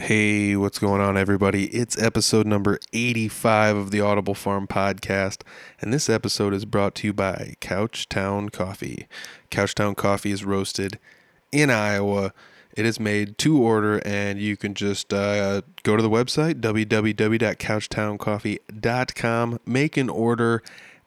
Hey, 0.00 0.56
what's 0.56 0.78
going 0.78 1.02
on, 1.02 1.18
everybody? 1.18 1.66
It's 1.66 2.00
episode 2.00 2.46
number 2.46 2.78
85 2.94 3.76
of 3.76 3.90
the 3.90 4.00
Audible 4.00 4.34
Farm 4.34 4.66
podcast, 4.66 5.42
and 5.78 5.92
this 5.92 6.08
episode 6.08 6.54
is 6.54 6.64
brought 6.64 6.94
to 6.96 7.08
you 7.08 7.12
by 7.12 7.56
Couchtown 7.60 8.50
Coffee. 8.50 9.06
Couchtown 9.50 9.94
Coffee 9.94 10.30
is 10.30 10.42
roasted 10.42 10.98
in 11.52 11.68
Iowa. 11.68 12.32
It 12.74 12.86
is 12.86 12.98
made 12.98 13.36
to 13.38 13.62
order, 13.62 14.00
and 14.06 14.40
you 14.40 14.56
can 14.56 14.72
just 14.72 15.12
uh, 15.12 15.60
go 15.82 15.98
to 15.98 16.02
the 16.02 16.08
website 16.08 16.62
www.couchtowncoffee.com, 16.62 19.60
make 19.66 19.98
an 19.98 20.08
order, 20.08 20.62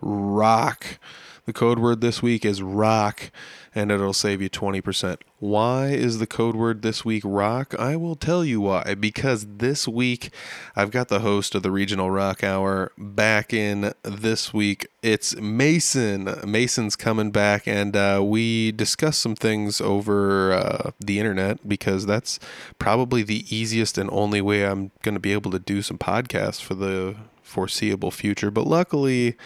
ROCK. 0.00 1.00
The 1.50 1.54
code 1.54 1.80
word 1.80 2.00
this 2.00 2.22
week 2.22 2.44
is 2.44 2.62
rock, 2.62 3.32
and 3.74 3.90
it'll 3.90 4.12
save 4.12 4.40
you 4.40 4.48
20%. 4.48 5.16
Why 5.40 5.88
is 5.88 6.20
the 6.20 6.26
code 6.28 6.54
word 6.54 6.82
this 6.82 7.04
week 7.04 7.24
rock? 7.26 7.74
I 7.76 7.96
will 7.96 8.14
tell 8.14 8.44
you 8.44 8.60
why. 8.60 8.94
Because 8.94 9.44
this 9.56 9.88
week, 9.88 10.32
I've 10.76 10.92
got 10.92 11.08
the 11.08 11.18
host 11.18 11.56
of 11.56 11.64
the 11.64 11.72
Regional 11.72 12.08
Rock 12.08 12.44
Hour 12.44 12.92
back 12.96 13.52
in 13.52 13.92
this 14.04 14.54
week. 14.54 14.86
It's 15.02 15.34
Mason. 15.34 16.32
Mason's 16.46 16.94
coming 16.94 17.32
back, 17.32 17.66
and 17.66 17.96
uh, 17.96 18.20
we 18.22 18.70
discuss 18.70 19.16
some 19.18 19.34
things 19.34 19.80
over 19.80 20.52
uh, 20.52 20.90
the 21.00 21.18
internet 21.18 21.68
because 21.68 22.06
that's 22.06 22.38
probably 22.78 23.24
the 23.24 23.44
easiest 23.52 23.98
and 23.98 24.08
only 24.12 24.40
way 24.40 24.64
I'm 24.64 24.92
going 25.02 25.14
to 25.16 25.20
be 25.20 25.32
able 25.32 25.50
to 25.50 25.58
do 25.58 25.82
some 25.82 25.98
podcasts 25.98 26.62
for 26.62 26.74
the 26.74 27.16
foreseeable 27.42 28.12
future. 28.12 28.52
But 28.52 28.68
luckily, 28.68 29.36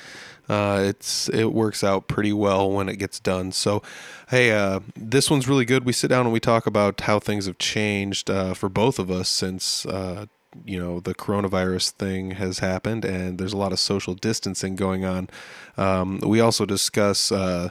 uh, 0.49 0.83
it's 0.85 1.29
it 1.31 1.53
works 1.53 1.83
out 1.83 2.09
pretty 2.09 2.33
well 2.33 2.71
when 2.71 2.89
it 2.89 2.97
gets 2.97 3.19
done. 3.19 3.53
So, 3.53 3.83
hey, 4.29 4.53
uh, 4.53 4.81
this 4.97 5.31
one's 5.31 5.49
really 5.49 5.65
good. 5.65 5.85
We 5.85 5.93
sit 5.93 6.09
down 6.09 6.27
and 6.27 6.33
we 6.33 6.41
talk 6.41 6.67
about 6.67 7.01
how 7.03 7.19
things 7.19 7.47
have 7.47 7.59
changed 7.59 8.31
uh, 8.31 8.55
for 8.55 8.69
both 8.69 8.99
of 8.99 9.11
us 9.11 9.29
since 9.29 9.87
uh, 9.87 10.27
you 10.65 10.79
know 10.79 11.01
the 11.01 11.15
coronavirus 11.15 11.91
thing 11.93 12.33
has 12.33 12.59
happened, 12.59 13.05
and 13.05 13.39
there's 13.39 13.53
a 13.53 13.59
lot 13.59 13.73
of 13.73 13.81
social 13.81 14.15
distancing 14.15 14.77
going 14.77 15.05
on. 15.05 15.29
Um, 15.77 16.21
we 16.21 16.41
also 16.41 16.67
discuss 16.67 17.33
uh, 17.33 17.71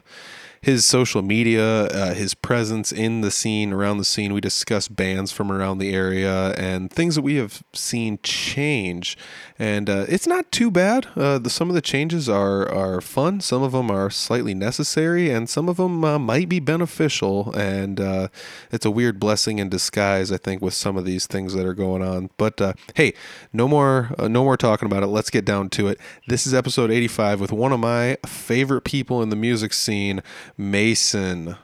his 0.63 0.85
social 0.85 1.21
media, 1.21 1.87
uh, 1.87 2.13
his 2.13 2.33
presence 2.33 2.93
in 2.93 3.19
the 3.19 3.29
scene, 3.29 3.73
around 3.73 3.97
the 3.97 4.05
scene. 4.05 4.33
We 4.33 4.39
discuss 4.39 4.87
bands 4.87 5.29
from 5.29 5.51
around 5.51 5.79
the 5.79 5.93
area 5.93 6.53
and 6.53 6.89
things 6.89 7.15
that 7.15 7.21
we 7.21 7.35
have 7.35 7.61
seen 7.73 8.17
change. 8.23 9.17
And 9.59 9.89
uh, 9.89 10.05
it's 10.07 10.25
not 10.25 10.53
too 10.53 10.71
bad. 10.71 11.07
Uh, 11.17 11.37
the, 11.37 11.49
some 11.49 11.67
of 11.67 11.75
the 11.75 11.81
changes 11.81 12.29
are, 12.29 12.67
are 12.71 13.01
fun, 13.01 13.41
some 13.41 13.61
of 13.61 13.73
them 13.73 13.91
are 13.91 14.09
slightly 14.09 14.53
necessary, 14.53 15.29
and 15.29 15.49
some 15.49 15.67
of 15.67 15.75
them 15.75 16.05
uh, 16.05 16.17
might 16.17 16.47
be 16.47 16.61
beneficial. 16.61 17.53
And 17.53 17.99
uh, 17.99 18.29
it's 18.71 18.85
a 18.85 18.91
weird 18.91 19.19
blessing 19.19 19.59
in 19.59 19.67
disguise, 19.67 20.31
I 20.31 20.37
think, 20.37 20.61
with 20.61 20.73
some 20.73 20.95
of 20.95 21.03
these 21.03 21.27
things 21.27 21.53
that 21.55 21.65
are 21.65 21.73
going 21.73 22.01
on. 22.01 22.29
But 22.37 22.61
uh, 22.61 22.73
hey, 22.95 23.13
no 23.51 23.67
more, 23.67 24.15
no 24.17 24.45
more 24.45 24.55
talking 24.55 24.85
about 24.85 25.03
it. 25.03 25.07
Let's 25.07 25.29
get 25.29 25.43
down 25.43 25.69
to 25.71 25.89
it. 25.89 25.99
This 26.27 26.47
is 26.47 26.53
episode 26.53 26.89
85 26.89 27.41
with 27.41 27.51
one 27.51 27.73
of 27.73 27.81
my 27.81 28.17
favorite 28.25 28.85
people 28.85 29.21
in 29.21 29.27
the 29.27 29.35
music 29.35 29.73
scene. 29.73 30.23
Mason. 30.57 31.55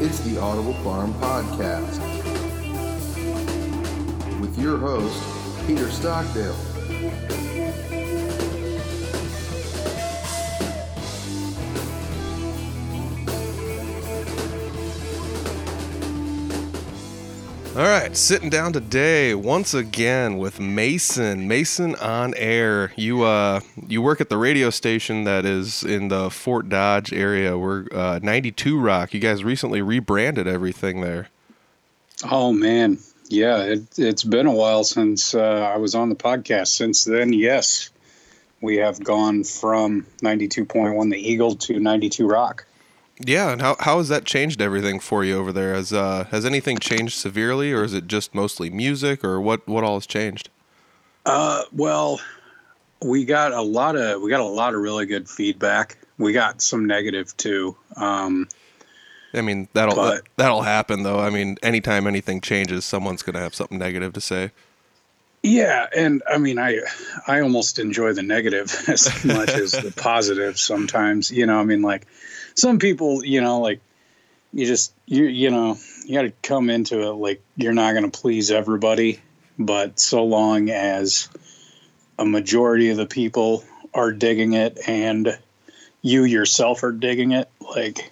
It's 0.00 0.20
the 0.20 0.38
Audible 0.40 0.74
Farm 0.82 1.14
Podcast 1.14 2.00
with 4.40 4.58
your 4.58 4.78
host, 4.78 5.22
Peter 5.66 5.88
Stockdale. 5.90 6.67
All 17.78 17.84
right, 17.84 18.16
sitting 18.16 18.50
down 18.50 18.72
today 18.72 19.36
once 19.36 19.72
again 19.72 20.36
with 20.38 20.58
Mason. 20.58 21.46
Mason 21.46 21.94
on 21.94 22.34
air. 22.34 22.92
You 22.96 23.22
uh 23.22 23.60
you 23.86 24.02
work 24.02 24.20
at 24.20 24.28
the 24.28 24.36
radio 24.36 24.70
station 24.70 25.22
that 25.22 25.44
is 25.44 25.84
in 25.84 26.08
the 26.08 26.28
Fort 26.28 26.68
Dodge 26.68 27.12
area. 27.12 27.56
We're 27.56 27.86
uh, 27.92 28.18
92 28.20 28.80
Rock. 28.80 29.14
You 29.14 29.20
guys 29.20 29.44
recently 29.44 29.80
rebranded 29.80 30.48
everything 30.48 31.02
there. 31.02 31.28
Oh 32.28 32.52
man, 32.52 32.98
yeah, 33.28 33.62
it, 33.62 33.96
it's 33.96 34.24
been 34.24 34.46
a 34.46 34.52
while 34.52 34.82
since 34.82 35.32
uh, 35.32 35.70
I 35.72 35.76
was 35.76 35.94
on 35.94 36.08
the 36.08 36.16
podcast. 36.16 36.74
Since 36.74 37.04
then, 37.04 37.32
yes, 37.32 37.90
we 38.60 38.78
have 38.78 39.04
gone 39.04 39.44
from 39.44 40.04
92.1 40.20 41.12
The 41.12 41.30
Eagle 41.30 41.54
to 41.54 41.78
92 41.78 42.26
Rock. 42.26 42.66
Yeah, 43.24 43.50
and 43.50 43.60
how 43.60 43.76
how 43.80 43.98
has 43.98 44.08
that 44.08 44.24
changed 44.24 44.60
everything 44.60 45.00
for 45.00 45.24
you 45.24 45.36
over 45.38 45.52
there? 45.52 45.74
Has 45.74 45.92
uh 45.92 46.24
has 46.30 46.44
anything 46.44 46.78
changed 46.78 47.14
severely, 47.18 47.72
or 47.72 47.82
is 47.82 47.92
it 47.94 48.06
just 48.06 48.34
mostly 48.34 48.70
music, 48.70 49.24
or 49.24 49.40
what 49.40 49.66
what 49.66 49.82
all 49.84 49.94
has 49.94 50.06
changed? 50.06 50.50
Uh, 51.26 51.62
well, 51.72 52.20
we 53.02 53.24
got 53.24 53.52
a 53.52 53.60
lot 53.62 53.96
of 53.96 54.22
we 54.22 54.30
got 54.30 54.40
a 54.40 54.44
lot 54.44 54.74
of 54.74 54.80
really 54.80 55.04
good 55.06 55.28
feedback. 55.28 55.98
We 56.16 56.32
got 56.32 56.62
some 56.62 56.86
negative 56.86 57.36
too. 57.36 57.76
Um, 57.96 58.48
I 59.34 59.40
mean 59.42 59.68
that'll 59.72 59.94
But- 59.96 60.22
that'll 60.36 60.62
happen 60.62 61.02
though. 61.02 61.18
I 61.18 61.30
mean, 61.30 61.58
anytime 61.62 62.06
anything 62.06 62.40
changes, 62.40 62.84
someone's 62.84 63.22
gonna 63.22 63.40
have 63.40 63.54
something 63.54 63.78
negative 63.78 64.12
to 64.14 64.20
say. 64.20 64.52
yeah, 65.42 65.86
and 65.96 66.22
I 66.30 66.38
mean, 66.38 66.58
I 66.58 66.78
I 67.26 67.40
almost 67.40 67.78
enjoy 67.80 68.12
the 68.12 68.22
negative 68.22 68.72
as 68.88 69.24
much 69.24 69.50
as 69.50 69.72
the 69.72 69.92
positive 69.96 70.58
sometimes. 70.58 71.30
You 71.32 71.46
know, 71.46 71.58
I 71.60 71.64
mean, 71.64 71.82
like 71.82 72.06
some 72.58 72.78
people, 72.78 73.24
you 73.24 73.40
know, 73.40 73.60
like 73.60 73.80
you 74.52 74.66
just 74.66 74.92
you 75.06 75.24
you 75.24 75.50
know 75.50 75.76
you 76.04 76.14
got 76.14 76.22
to 76.22 76.32
come 76.42 76.70
into 76.70 77.00
it 77.02 77.12
like 77.12 77.42
you're 77.56 77.74
not 77.74 77.92
going 77.92 78.10
to 78.10 78.20
please 78.20 78.50
everybody, 78.50 79.20
but 79.58 79.98
so 80.00 80.24
long 80.24 80.70
as 80.70 81.28
a 82.18 82.24
majority 82.24 82.90
of 82.90 82.96
the 82.96 83.06
people 83.06 83.64
are 83.94 84.12
digging 84.12 84.54
it 84.54 84.78
and 84.88 85.38
you 86.02 86.24
yourself 86.24 86.82
are 86.82 86.92
digging 86.92 87.32
it, 87.32 87.48
like 87.74 88.10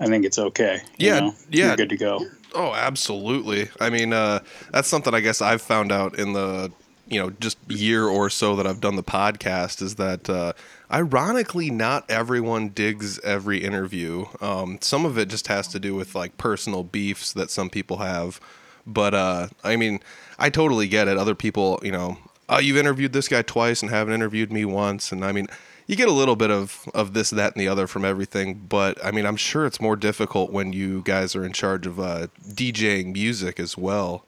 I 0.00 0.06
think 0.06 0.24
it's 0.24 0.38
okay. 0.38 0.80
you 0.98 1.08
Yeah, 1.08 1.20
know? 1.20 1.34
yeah. 1.50 1.66
You're 1.68 1.76
good 1.76 1.88
to 1.90 1.96
go. 1.96 2.26
Oh, 2.54 2.72
absolutely. 2.74 3.68
I 3.80 3.90
mean, 3.90 4.12
uh, 4.12 4.40
that's 4.72 4.88
something 4.88 5.12
I 5.14 5.20
guess 5.20 5.42
I've 5.42 5.62
found 5.62 5.90
out 5.90 6.18
in 6.18 6.32
the 6.34 6.70
you 7.08 7.20
know 7.20 7.30
just 7.40 7.58
year 7.68 8.06
or 8.06 8.30
so 8.30 8.56
that 8.56 8.66
I've 8.66 8.80
done 8.80 8.96
the 8.96 9.02
podcast 9.02 9.82
is 9.82 9.96
that 9.96 10.28
uh, 10.28 10.52
ironically 10.90 11.70
not 11.70 12.08
everyone 12.10 12.70
digs 12.70 13.18
every 13.20 13.58
interview. 13.58 14.26
Um, 14.40 14.78
some 14.80 15.04
of 15.04 15.18
it 15.18 15.28
just 15.28 15.48
has 15.48 15.68
to 15.68 15.78
do 15.78 15.94
with 15.94 16.14
like 16.14 16.36
personal 16.38 16.82
beefs 16.82 17.32
that 17.32 17.50
some 17.50 17.70
people 17.70 17.98
have. 17.98 18.40
But 18.86 19.14
uh, 19.14 19.48
I 19.62 19.76
mean, 19.76 20.00
I 20.38 20.50
totally 20.50 20.88
get 20.88 21.08
it. 21.08 21.16
Other 21.16 21.34
people, 21.34 21.80
you 21.82 21.92
know, 21.92 22.18
oh, 22.48 22.58
you've 22.58 22.76
interviewed 22.76 23.12
this 23.12 23.28
guy 23.28 23.42
twice 23.42 23.82
and 23.82 23.90
haven't 23.90 24.14
interviewed 24.14 24.52
me 24.52 24.64
once, 24.64 25.12
and 25.12 25.24
I 25.24 25.32
mean. 25.32 25.48
You 25.86 25.96
get 25.96 26.08
a 26.08 26.12
little 26.12 26.34
bit 26.34 26.50
of, 26.50 26.88
of 26.94 27.12
this, 27.12 27.28
that, 27.28 27.52
and 27.52 27.60
the 27.60 27.68
other 27.68 27.86
from 27.86 28.06
everything, 28.06 28.54
but 28.70 28.96
I 29.04 29.10
mean, 29.10 29.26
I'm 29.26 29.36
sure 29.36 29.66
it's 29.66 29.82
more 29.82 29.96
difficult 29.96 30.50
when 30.50 30.72
you 30.72 31.02
guys 31.02 31.36
are 31.36 31.44
in 31.44 31.52
charge 31.52 31.86
of 31.86 32.00
uh, 32.00 32.28
DJing 32.42 33.12
music 33.12 33.60
as 33.60 33.76
well. 33.76 34.24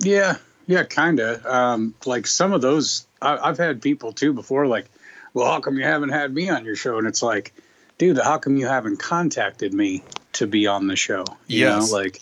Yeah, 0.00 0.38
yeah, 0.66 0.84
kind 0.84 1.20
of. 1.20 1.44
Um, 1.46 1.94
like 2.06 2.26
some 2.26 2.52
of 2.52 2.60
those, 2.60 3.06
I, 3.20 3.36
I've 3.36 3.58
had 3.58 3.82
people 3.82 4.12
too 4.12 4.32
before. 4.32 4.66
Like, 4.66 4.86
well, 5.34 5.50
how 5.50 5.60
come 5.60 5.78
you 5.78 5.84
haven't 5.84 6.10
had 6.10 6.32
me 6.32 6.48
on 6.48 6.64
your 6.64 6.76
show? 6.76 6.98
And 6.98 7.06
it's 7.06 7.22
like, 7.22 7.52
dude, 7.98 8.18
how 8.18 8.38
come 8.38 8.56
you 8.56 8.66
haven't 8.66 8.98
contacted 8.98 9.72
me 9.72 10.02
to 10.34 10.46
be 10.46 10.66
on 10.66 10.86
the 10.86 10.96
show? 10.96 11.24
You 11.46 11.60
Yes. 11.60 11.90
know, 11.90 11.96
like, 11.96 12.20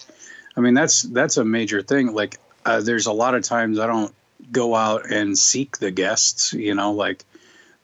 I 0.57 0.61
mean, 0.61 0.75
that's 0.75 1.03
that's 1.03 1.37
a 1.37 1.45
major 1.45 1.83
thing. 1.83 2.13
Like, 2.13 2.39
uh, 2.65 2.81
there's 2.81 3.07
a 3.07 3.13
lot 3.13 3.35
of 3.35 3.43
times 3.43 3.79
I 3.79 3.87
don't 3.87 4.15
go 4.53 4.75
out 4.75 5.11
and 5.11 5.37
seek 5.39 5.79
the 5.79 5.91
guests. 5.91 6.53
You 6.53 6.75
know, 6.75 6.93
like 6.93 7.25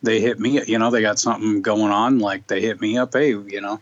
they 0.02 0.20
hit 0.20 0.38
me. 0.38 0.62
You 0.67 0.79
know, 0.79 0.91
they 0.91 1.00
got 1.02 1.19
something 1.19 1.62
going 1.62 1.93
on. 1.93 2.19
Like 2.19 2.47
they 2.47 2.61
hit 2.61 2.81
me 2.81 2.99
up. 2.99 3.14
Hey, 3.14 3.31
you 3.31 3.61
know, 3.61 3.81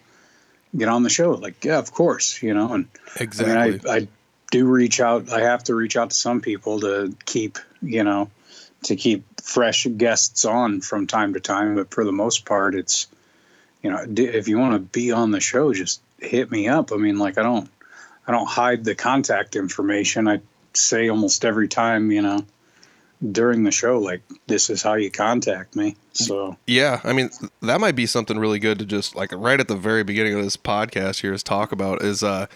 get 0.76 0.88
on 0.88 1.02
the 1.02 1.10
show. 1.10 1.32
Like, 1.32 1.64
yeah, 1.64 1.78
of 1.78 1.92
course. 1.92 2.42
You 2.42 2.54
know, 2.54 2.72
and 2.72 2.88
Exactly. 3.20 3.54
I 3.54 3.66
mean, 3.70 3.80
I, 3.86 3.92
I 3.96 4.08
do 4.54 4.66
reach 4.66 5.00
out. 5.00 5.32
I 5.32 5.40
have 5.40 5.64
to 5.64 5.74
reach 5.74 5.96
out 5.96 6.10
to 6.10 6.16
some 6.16 6.40
people 6.40 6.78
to 6.80 7.12
keep, 7.24 7.58
you 7.82 8.04
know, 8.04 8.30
to 8.84 8.94
keep 8.94 9.24
fresh 9.40 9.84
guests 9.96 10.44
on 10.44 10.80
from 10.80 11.08
time 11.08 11.34
to 11.34 11.40
time. 11.40 11.74
But 11.74 11.90
for 11.90 12.04
the 12.04 12.12
most 12.12 12.44
part, 12.44 12.76
it's, 12.76 13.08
you 13.82 13.90
know, 13.90 14.06
if 14.16 14.46
you 14.46 14.58
want 14.58 14.74
to 14.74 14.78
be 14.78 15.10
on 15.10 15.32
the 15.32 15.40
show, 15.40 15.74
just 15.74 16.00
hit 16.20 16.52
me 16.52 16.68
up. 16.68 16.92
I 16.92 16.96
mean, 16.98 17.18
like 17.18 17.36
I 17.36 17.42
don't, 17.42 17.68
I 18.28 18.30
don't 18.30 18.46
hide 18.46 18.84
the 18.84 18.94
contact 18.94 19.56
information. 19.56 20.28
I 20.28 20.40
say 20.72 21.08
almost 21.08 21.44
every 21.44 21.66
time, 21.66 22.12
you 22.12 22.22
know, 22.22 22.46
during 23.30 23.64
the 23.64 23.70
show, 23.70 23.98
like 23.98 24.22
this 24.46 24.70
is 24.70 24.82
how 24.82 24.94
you 24.94 25.10
contact 25.10 25.76
me. 25.76 25.96
So 26.12 26.56
Yeah, 26.66 27.00
I 27.04 27.12
mean 27.12 27.30
that 27.62 27.80
might 27.80 27.96
be 27.96 28.06
something 28.06 28.38
really 28.38 28.58
good 28.58 28.78
to 28.78 28.84
just 28.84 29.16
like 29.16 29.32
right 29.32 29.58
at 29.58 29.68
the 29.68 29.76
very 29.76 30.04
beginning 30.04 30.34
of 30.34 30.44
this 30.44 30.56
podcast 30.56 31.20
here 31.20 31.32
is 31.32 31.42
talk 31.42 31.72
about 31.72 32.02
is 32.02 32.22
uh 32.22 32.46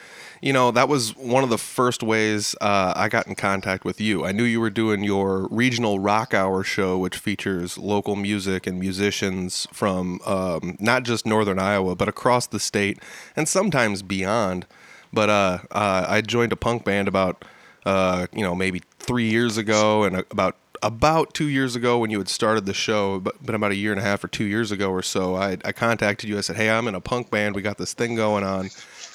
you 0.40 0.52
know 0.52 0.70
that 0.70 0.88
was 0.88 1.16
one 1.16 1.43
of 1.43 1.50
the 1.50 1.58
first 1.58 2.02
ways 2.02 2.55
uh, 2.60 2.93
I 2.94 3.08
got 3.08 3.26
in 3.26 3.34
contact 3.34 3.84
with 3.84 4.00
you. 4.00 4.25
I 4.25 4.32
knew 4.32 4.44
you 4.44 4.60
were 4.60 4.70
doing 4.70 5.02
your 5.02 5.49
regional 5.49 5.99
rock 5.99 6.34
hour 6.34 6.62
show, 6.62 6.99
which 6.99 7.16
features 7.16 7.76
local 7.76 8.14
music 8.14 8.66
and 8.66 8.78
musicians 8.78 9.66
from 9.72 10.20
um, 10.25 10.76
not 10.78 11.02
just 11.02 11.26
northern 11.26 11.58
Iowa 11.58 11.96
but 11.96 12.08
across 12.08 12.46
the 12.46 12.61
state 12.61 12.99
and 13.34 13.49
sometimes 13.49 14.02
beyond. 14.02 14.66
But 15.12 15.31
uh, 15.31 15.58
uh, 15.70 16.04
I 16.06 16.20
joined 16.20 16.52
a 16.52 16.56
punk 16.56 16.84
band 16.84 17.08
about 17.08 17.44
uh, 17.84 18.26
you 18.32 18.42
know 18.42 18.54
maybe 18.54 18.82
three 18.98 19.30
years 19.30 19.56
ago, 19.56 20.04
and 20.04 20.25
about 20.30 20.56
about 20.82 21.34
two 21.34 21.48
years 21.48 21.75
ago 21.75 21.98
when 21.98 22.10
you 22.10 22.19
had 22.19 22.28
started 22.28 22.66
the 22.66 22.75
show, 22.75 23.19
but 23.19 23.54
about 23.54 23.72
a 23.72 23.76
year 23.76 23.90
and 23.90 24.00
a 24.00 24.04
half 24.04 24.22
or 24.22 24.28
two 24.28 24.44
years 24.44 24.70
ago 24.70 24.90
or 24.90 25.02
so, 25.02 25.34
I, 25.34 25.58
I 25.64 25.72
contacted 25.72 26.28
you. 26.28 26.38
I 26.38 26.42
said, 26.42 26.56
"Hey, 26.56 26.70
I'm 26.70 26.88
in 26.88 26.94
a 26.94 27.00
punk 27.00 27.30
band. 27.30 27.54
We 27.54 27.62
got 27.62 27.78
this 27.78 27.94
thing 27.94 28.14
going 28.14 28.44
on." 28.44 28.70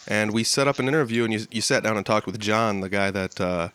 and 0.08 0.32
we 0.32 0.44
set 0.44 0.68
up 0.68 0.80
an 0.80 0.88
interview 0.88 1.24
and 1.24 1.34
you, 1.34 1.46
you 1.52 1.62
sat 1.62 1.84
down 1.84 1.98
and 1.98 2.06
talked 2.06 2.26
with 2.26 2.40
john 2.40 2.82
the 2.82 2.90
guy 2.90 3.12
that 3.12 3.40
uh, 3.40 3.70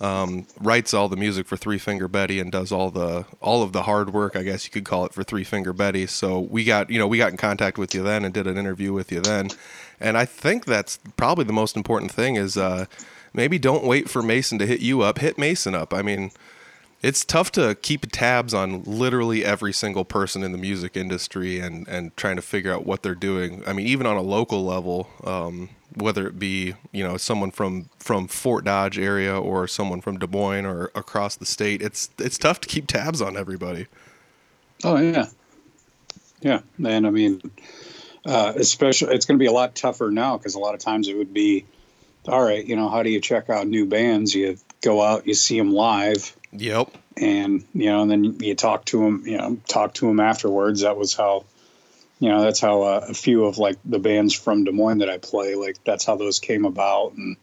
um, 0.00 0.46
writes 0.60 0.94
all 0.94 1.08
the 1.08 1.16
music 1.16 1.46
for 1.46 1.56
three 1.56 1.78
finger 1.78 2.08
betty 2.08 2.38
and 2.38 2.52
does 2.52 2.70
all 2.70 2.90
the 2.90 3.24
all 3.40 3.62
of 3.62 3.72
the 3.72 3.82
hard 3.82 4.12
work 4.12 4.36
i 4.36 4.42
guess 4.42 4.64
you 4.64 4.70
could 4.70 4.84
call 4.84 5.04
it 5.04 5.12
for 5.12 5.22
three 5.22 5.44
finger 5.44 5.72
betty 5.72 6.06
so 6.06 6.40
we 6.40 6.64
got 6.64 6.90
you 6.90 6.98
know 6.98 7.06
we 7.06 7.18
got 7.18 7.30
in 7.30 7.36
contact 7.36 7.78
with 7.78 7.94
you 7.94 8.02
then 8.02 8.24
and 8.24 8.34
did 8.34 8.46
an 8.46 8.56
interview 8.56 8.92
with 8.92 9.10
you 9.10 9.20
then 9.20 9.48
and 10.00 10.16
i 10.16 10.24
think 10.24 10.64
that's 10.64 10.98
probably 11.16 11.44
the 11.44 11.52
most 11.52 11.76
important 11.76 12.10
thing 12.10 12.36
is 12.36 12.56
uh, 12.56 12.86
maybe 13.32 13.58
don't 13.58 13.84
wait 13.84 14.08
for 14.08 14.22
mason 14.22 14.58
to 14.58 14.66
hit 14.66 14.80
you 14.80 15.02
up 15.02 15.18
hit 15.18 15.38
mason 15.38 15.74
up 15.74 15.92
i 15.92 16.02
mean 16.02 16.30
it's 17.00 17.24
tough 17.24 17.52
to 17.52 17.76
keep 17.76 18.10
tabs 18.10 18.52
on 18.52 18.82
literally 18.82 19.44
every 19.44 19.72
single 19.72 20.04
person 20.04 20.42
in 20.42 20.50
the 20.50 20.58
music 20.58 20.96
industry 20.96 21.60
and, 21.60 21.86
and 21.86 22.16
trying 22.16 22.36
to 22.36 22.42
figure 22.42 22.72
out 22.72 22.84
what 22.84 23.04
they're 23.04 23.14
doing. 23.14 23.62
I 23.66 23.72
mean, 23.72 23.86
even 23.86 24.04
on 24.04 24.16
a 24.16 24.20
local 24.20 24.64
level, 24.64 25.08
um, 25.22 25.68
whether 25.94 26.26
it 26.26 26.38
be 26.38 26.74
you 26.92 27.02
know 27.04 27.16
someone 27.16 27.50
from 27.50 27.88
from 27.98 28.28
Fort 28.28 28.64
Dodge 28.64 28.98
area 28.98 29.38
or 29.38 29.66
someone 29.66 30.00
from 30.00 30.18
Des 30.18 30.26
Moines 30.26 30.66
or 30.66 30.90
across 30.94 31.36
the 31.36 31.46
state, 31.46 31.82
it's 31.82 32.10
it's 32.18 32.38
tough 32.38 32.60
to 32.60 32.68
keep 32.68 32.86
tabs 32.86 33.22
on 33.22 33.36
everybody. 33.36 33.86
Oh 34.84 34.96
yeah, 34.96 35.26
yeah, 36.40 36.60
and 36.84 37.06
I 37.06 37.10
mean, 37.10 37.40
uh, 38.24 38.52
especially 38.56 39.14
it's 39.14 39.24
going 39.24 39.38
to 39.38 39.42
be 39.42 39.48
a 39.48 39.52
lot 39.52 39.74
tougher 39.74 40.10
now 40.10 40.36
because 40.36 40.54
a 40.54 40.60
lot 40.60 40.74
of 40.74 40.80
times 40.80 41.08
it 41.08 41.16
would 41.16 41.32
be, 41.32 41.64
all 42.28 42.42
right, 42.42 42.64
you 42.64 42.76
know, 42.76 42.88
how 42.88 43.02
do 43.02 43.10
you 43.10 43.20
check 43.20 43.50
out 43.50 43.66
new 43.66 43.86
bands? 43.86 44.34
You 44.34 44.58
go 44.80 45.02
out, 45.02 45.26
you 45.26 45.34
see 45.34 45.58
them 45.58 45.72
live 45.72 46.36
Yep. 46.52 46.96
And 47.16 47.64
you 47.74 47.86
know, 47.86 48.02
and 48.02 48.10
then 48.10 48.40
you 48.40 48.54
talk 48.54 48.84
to 48.86 49.00
them. 49.02 49.24
You 49.26 49.38
know, 49.38 49.58
talk 49.68 49.94
to 49.94 50.06
them 50.06 50.20
afterwards. 50.20 50.82
That 50.82 50.96
was 50.96 51.14
how, 51.14 51.44
you 52.20 52.28
know, 52.28 52.42
that's 52.42 52.60
how 52.60 52.82
uh, 52.82 53.06
a 53.08 53.14
few 53.14 53.44
of 53.44 53.58
like 53.58 53.76
the 53.84 53.98
bands 53.98 54.34
from 54.34 54.64
Des 54.64 54.72
Moines 54.72 54.98
that 54.98 55.10
I 55.10 55.18
play, 55.18 55.54
like 55.54 55.82
that's 55.84 56.04
how 56.04 56.16
those 56.16 56.38
came 56.38 56.64
about. 56.64 57.14
And 57.14 57.36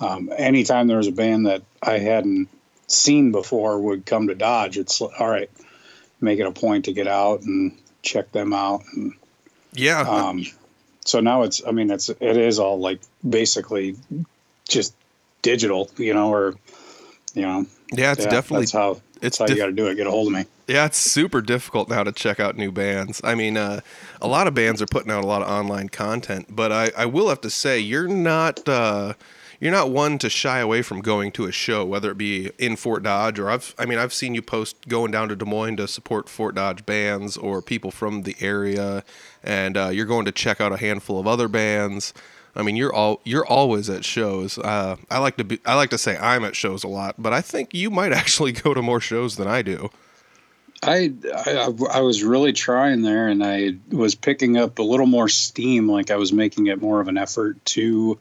um, 0.00 0.30
anytime 0.36 0.86
there 0.86 0.98
was 0.98 1.08
a 1.08 1.12
band 1.12 1.46
that 1.46 1.62
I 1.82 1.98
hadn't 1.98 2.48
seen 2.86 3.32
before 3.32 3.80
would 3.80 4.06
come 4.06 4.28
to 4.28 4.34
Dodge, 4.34 4.78
it's 4.78 5.00
all 5.00 5.28
right, 5.28 5.50
make 6.20 6.38
it 6.38 6.46
a 6.46 6.52
point 6.52 6.84
to 6.84 6.92
get 6.92 7.08
out 7.08 7.42
and 7.42 7.76
check 8.02 8.30
them 8.32 8.52
out. 8.52 8.82
And 8.94 9.14
yeah. 9.72 10.00
Um, 10.00 10.44
so 11.08 11.20
now 11.20 11.42
it's, 11.42 11.62
I 11.66 11.70
mean, 11.70 11.90
it's 11.90 12.10
it 12.10 12.36
is 12.36 12.58
all 12.58 12.78
like 12.78 13.00
basically 13.26 13.96
just 14.68 14.94
digital, 15.40 15.90
you 15.96 16.12
know, 16.12 16.30
or 16.30 16.54
you 17.32 17.42
know 17.42 17.64
yeah, 17.92 18.12
it's 18.12 18.24
yeah, 18.24 18.30
definitely 18.30 18.64
that's 18.64 18.72
how 18.72 19.00
it's 19.22 19.38
how 19.38 19.46
diff- 19.46 19.56
you 19.56 19.62
got 19.62 19.66
to 19.68 19.72
do 19.72 19.86
it. 19.86 19.94
Get 19.94 20.06
a 20.06 20.10
hold 20.10 20.26
of 20.26 20.34
me. 20.34 20.44
Yeah, 20.66 20.84
it's 20.84 20.98
super 20.98 21.40
difficult 21.40 21.88
now 21.88 22.04
to 22.04 22.12
check 22.12 22.38
out 22.38 22.58
new 22.58 22.70
bands. 22.70 23.22
I 23.24 23.34
mean, 23.34 23.56
uh, 23.56 23.80
a 24.20 24.28
lot 24.28 24.48
of 24.48 24.52
bands 24.52 24.82
are 24.82 24.86
putting 24.86 25.10
out 25.10 25.24
a 25.24 25.26
lot 25.26 25.40
of 25.40 25.48
online 25.48 25.88
content, 25.88 26.54
but 26.54 26.72
I, 26.72 26.90
I 26.94 27.06
will 27.06 27.30
have 27.30 27.40
to 27.40 27.48
say 27.48 27.78
you're 27.78 28.06
not 28.06 28.68
uh, 28.68 29.14
you're 29.60 29.72
not 29.72 29.90
one 29.90 30.18
to 30.18 30.30
shy 30.30 30.60
away 30.60 30.82
from 30.82 31.00
going 31.00 31.32
to 31.32 31.46
a 31.46 31.52
show, 31.52 31.84
whether 31.84 32.10
it 32.10 32.18
be 32.18 32.50
in 32.58 32.76
Fort 32.76 33.02
Dodge 33.02 33.38
or 33.38 33.50
I've 33.50 33.74
I 33.78 33.86
mean 33.86 33.98
I've 33.98 34.14
seen 34.14 34.34
you 34.34 34.42
post 34.42 34.88
going 34.88 35.10
down 35.10 35.28
to 35.28 35.36
Des 35.36 35.44
Moines 35.44 35.76
to 35.76 35.88
support 35.88 36.28
Fort 36.28 36.54
Dodge 36.54 36.86
bands 36.86 37.36
or 37.36 37.60
people 37.60 37.90
from 37.90 38.22
the 38.22 38.36
area, 38.40 39.04
and 39.42 39.76
uh, 39.76 39.88
you're 39.88 40.06
going 40.06 40.24
to 40.26 40.32
check 40.32 40.60
out 40.60 40.72
a 40.72 40.76
handful 40.76 41.18
of 41.18 41.26
other 41.26 41.48
bands. 41.48 42.14
I 42.54 42.62
mean, 42.62 42.76
you're 42.76 42.92
all 42.92 43.20
you're 43.24 43.46
always 43.46 43.90
at 43.90 44.04
shows. 44.04 44.58
Uh, 44.58 44.96
I 45.10 45.18
like 45.18 45.36
to 45.38 45.44
be 45.44 45.60
I 45.66 45.74
like 45.74 45.90
to 45.90 45.98
say 45.98 46.16
I'm 46.16 46.44
at 46.44 46.56
shows 46.56 46.84
a 46.84 46.88
lot, 46.88 47.16
but 47.18 47.32
I 47.32 47.40
think 47.40 47.74
you 47.74 47.90
might 47.90 48.12
actually 48.22 48.52
go 48.52 48.74
to 48.74 48.82
more 48.82 49.00
shows 49.00 49.36
than 49.36 49.48
I 49.48 49.62
do. 49.62 49.90
I, 50.80 51.12
I, 51.34 51.72
I 51.90 52.00
was 52.02 52.22
really 52.22 52.52
trying 52.52 53.02
there, 53.02 53.26
and 53.26 53.44
I 53.44 53.72
was 53.90 54.14
picking 54.14 54.56
up 54.56 54.78
a 54.78 54.82
little 54.82 55.06
more 55.06 55.28
steam. 55.28 55.90
Like 55.90 56.12
I 56.12 56.16
was 56.16 56.32
making 56.32 56.68
it 56.68 56.80
more 56.80 57.00
of 57.00 57.08
an 57.08 57.18
effort 57.18 57.64
to 57.66 58.16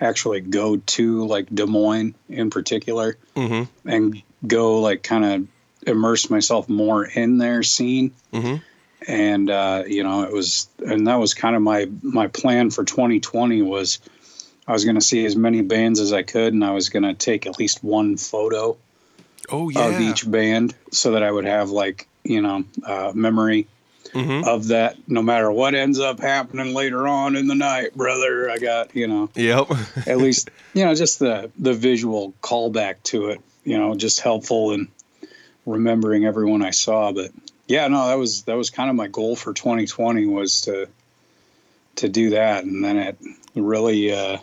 actually 0.00 0.40
go 0.40 0.76
to 0.76 1.26
like 1.26 1.54
Des 1.54 1.66
Moines 1.66 2.14
in 2.28 2.50
particular, 2.50 3.16
mm-hmm. 3.36 3.88
and 3.88 4.22
go 4.46 4.80
like 4.80 5.02
kind 5.02 5.24
of 5.24 5.48
immerse 5.86 6.30
myself 6.30 6.68
more 6.68 7.04
in 7.04 7.38
their 7.38 7.62
scene. 7.62 8.12
Mm-hmm 8.32 8.56
and 9.08 9.50
uh, 9.50 9.84
you 9.86 10.02
know 10.02 10.22
it 10.22 10.32
was 10.32 10.68
and 10.86 11.06
that 11.06 11.16
was 11.16 11.34
kind 11.34 11.56
of 11.56 11.62
my 11.62 11.88
my 12.02 12.26
plan 12.26 12.70
for 12.70 12.84
2020 12.84 13.62
was 13.62 13.98
I 14.66 14.72
was 14.72 14.84
going 14.84 14.96
to 14.96 15.00
see 15.00 15.24
as 15.24 15.36
many 15.36 15.62
bands 15.62 16.00
as 16.00 16.12
I 16.12 16.22
could 16.22 16.52
and 16.52 16.64
I 16.64 16.72
was 16.72 16.90
going 16.90 17.02
to 17.02 17.14
take 17.14 17.46
at 17.46 17.58
least 17.58 17.82
one 17.82 18.16
photo 18.16 18.76
oh, 19.50 19.68
yeah. 19.68 19.86
of 19.86 20.00
each 20.00 20.30
band 20.30 20.74
so 20.92 21.12
that 21.12 21.22
I 21.22 21.30
would 21.30 21.46
have 21.46 21.70
like 21.70 22.08
you 22.24 22.42
know 22.42 22.64
uh, 22.84 23.12
memory 23.14 23.66
mm-hmm. 24.12 24.48
of 24.48 24.68
that 24.68 24.96
no 25.08 25.22
matter 25.22 25.50
what 25.50 25.74
ends 25.74 25.98
up 25.98 26.20
happening 26.20 26.74
later 26.74 27.06
on 27.08 27.36
in 27.36 27.46
the 27.46 27.54
night 27.54 27.94
brother 27.94 28.50
I 28.50 28.58
got 28.58 28.94
you 28.94 29.06
know 29.06 29.30
yep 29.34 29.66
at 30.06 30.18
least 30.18 30.50
you 30.74 30.84
know 30.84 30.94
just 30.94 31.18
the 31.18 31.50
the 31.58 31.74
visual 31.74 32.34
callback 32.42 33.02
to 33.04 33.30
it 33.30 33.40
you 33.64 33.78
know 33.78 33.94
just 33.94 34.20
helpful 34.20 34.72
in 34.72 34.88
remembering 35.66 36.24
everyone 36.24 36.62
I 36.62 36.70
saw 36.70 37.12
but 37.12 37.30
yeah, 37.70 37.86
no, 37.86 38.08
that 38.08 38.18
was 38.18 38.42
that 38.42 38.56
was 38.56 38.68
kind 38.68 38.90
of 38.90 38.96
my 38.96 39.06
goal 39.06 39.36
for 39.36 39.54
2020 39.54 40.26
was 40.26 40.62
to 40.62 40.88
to 41.96 42.08
do 42.08 42.30
that, 42.30 42.64
and 42.64 42.84
then 42.84 42.96
it 42.96 43.16
really 43.54 44.12
uh, 44.12 44.38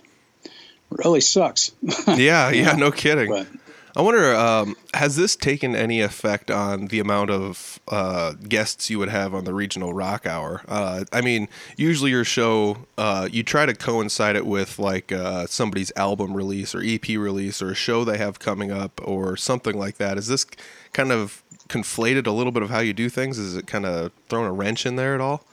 really 0.89 1.19
sucks. 1.19 1.73
yeah, 2.07 2.49
yeah, 2.51 2.73
no 2.77 2.89
kidding. 2.89 3.29
But, 3.29 3.47
I 3.97 4.01
wonder, 4.01 4.35
um, 4.35 4.77
has 4.93 5.15
this 5.15 5.35
taken 5.35 5.75
any 5.75 6.01
effect 6.01 6.51
on 6.51 6.85
the 6.85 6.99
amount 6.99 7.31
of 7.31 7.79
uh, 7.87 8.33
guests 8.33 8.91
you 8.91 8.99
would 8.99 9.09
have 9.09 9.33
on 9.33 9.43
the 9.43 9.55
regional 9.55 9.91
rock 9.91 10.27
hour? 10.27 10.61
Uh, 10.67 11.05
I 11.11 11.21
mean, 11.21 11.49
usually 11.77 12.11
your 12.11 12.23
show, 12.23 12.77
uh, 12.99 13.27
you 13.31 13.41
try 13.41 13.65
to 13.65 13.73
coincide 13.73 14.35
it 14.35 14.45
with 14.45 14.77
like 14.77 15.11
uh, 15.11 15.47
somebody's 15.47 15.91
album 15.95 16.35
release 16.35 16.75
or 16.75 16.83
EP 16.85 17.07
release 17.07 17.59
or 17.59 17.71
a 17.71 17.75
show 17.75 18.03
they 18.03 18.19
have 18.19 18.37
coming 18.37 18.69
up 18.69 19.01
or 19.03 19.35
something 19.35 19.75
like 19.75 19.97
that. 19.97 20.19
Is 20.19 20.27
this 20.27 20.45
kind 20.93 21.11
of 21.11 21.41
conflated 21.67 22.27
a 22.27 22.31
little 22.31 22.51
bit 22.51 22.61
of 22.61 22.69
how 22.69 22.81
you 22.81 22.93
do 22.93 23.09
things? 23.09 23.39
Is 23.39 23.55
it 23.55 23.65
kind 23.65 23.87
of 23.87 24.11
thrown 24.29 24.45
a 24.45 24.53
wrench 24.53 24.85
in 24.85 24.95
there 24.95 25.15
at 25.15 25.21
all? 25.21 25.43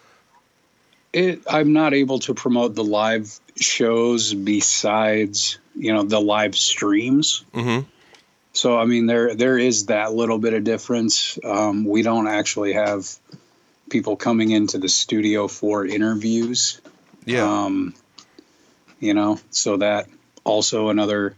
It, 1.14 1.40
I'm 1.48 1.72
not 1.72 1.94
able 1.94 2.18
to 2.18 2.34
promote 2.34 2.74
the 2.74 2.84
live 2.84 3.40
shows 3.56 4.34
besides 4.34 5.58
you 5.74 5.94
know 5.94 6.02
the 6.02 6.20
live 6.20 6.56
streams. 6.56 7.44
Mm-hmm. 7.54 7.88
So 8.54 8.78
I 8.78 8.87
mean 8.87 9.06
there 9.06 9.34
there 9.34 9.58
is 9.58 9.87
that 9.87 10.14
little 10.14 10.38
bit 10.38 10.54
of 10.54 10.64
difference. 10.64 11.38
Um, 11.44 11.84
we 11.84 12.02
don't 12.02 12.28
actually 12.28 12.73
have 12.73 13.06
people 13.90 14.16
coming 14.16 14.50
into 14.50 14.78
the 14.78 14.88
studio 14.88 15.49
for 15.49 15.84
interviews. 15.84 16.80
Yeah. 17.26 17.44
Um, 17.44 17.94
you 19.00 19.12
know, 19.12 19.38
so 19.50 19.76
that 19.78 20.08
also 20.44 20.88
another 20.88 21.37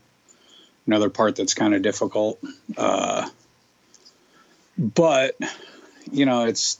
another 0.87 1.11
part 1.11 1.37
that's 1.37 1.55
kind 1.55 1.75
of 1.75 1.83
difficult. 1.83 2.39
Uh, 2.77 3.29
but 4.79 5.37
you 6.13 6.27
know 6.27 6.45
it's 6.45 6.79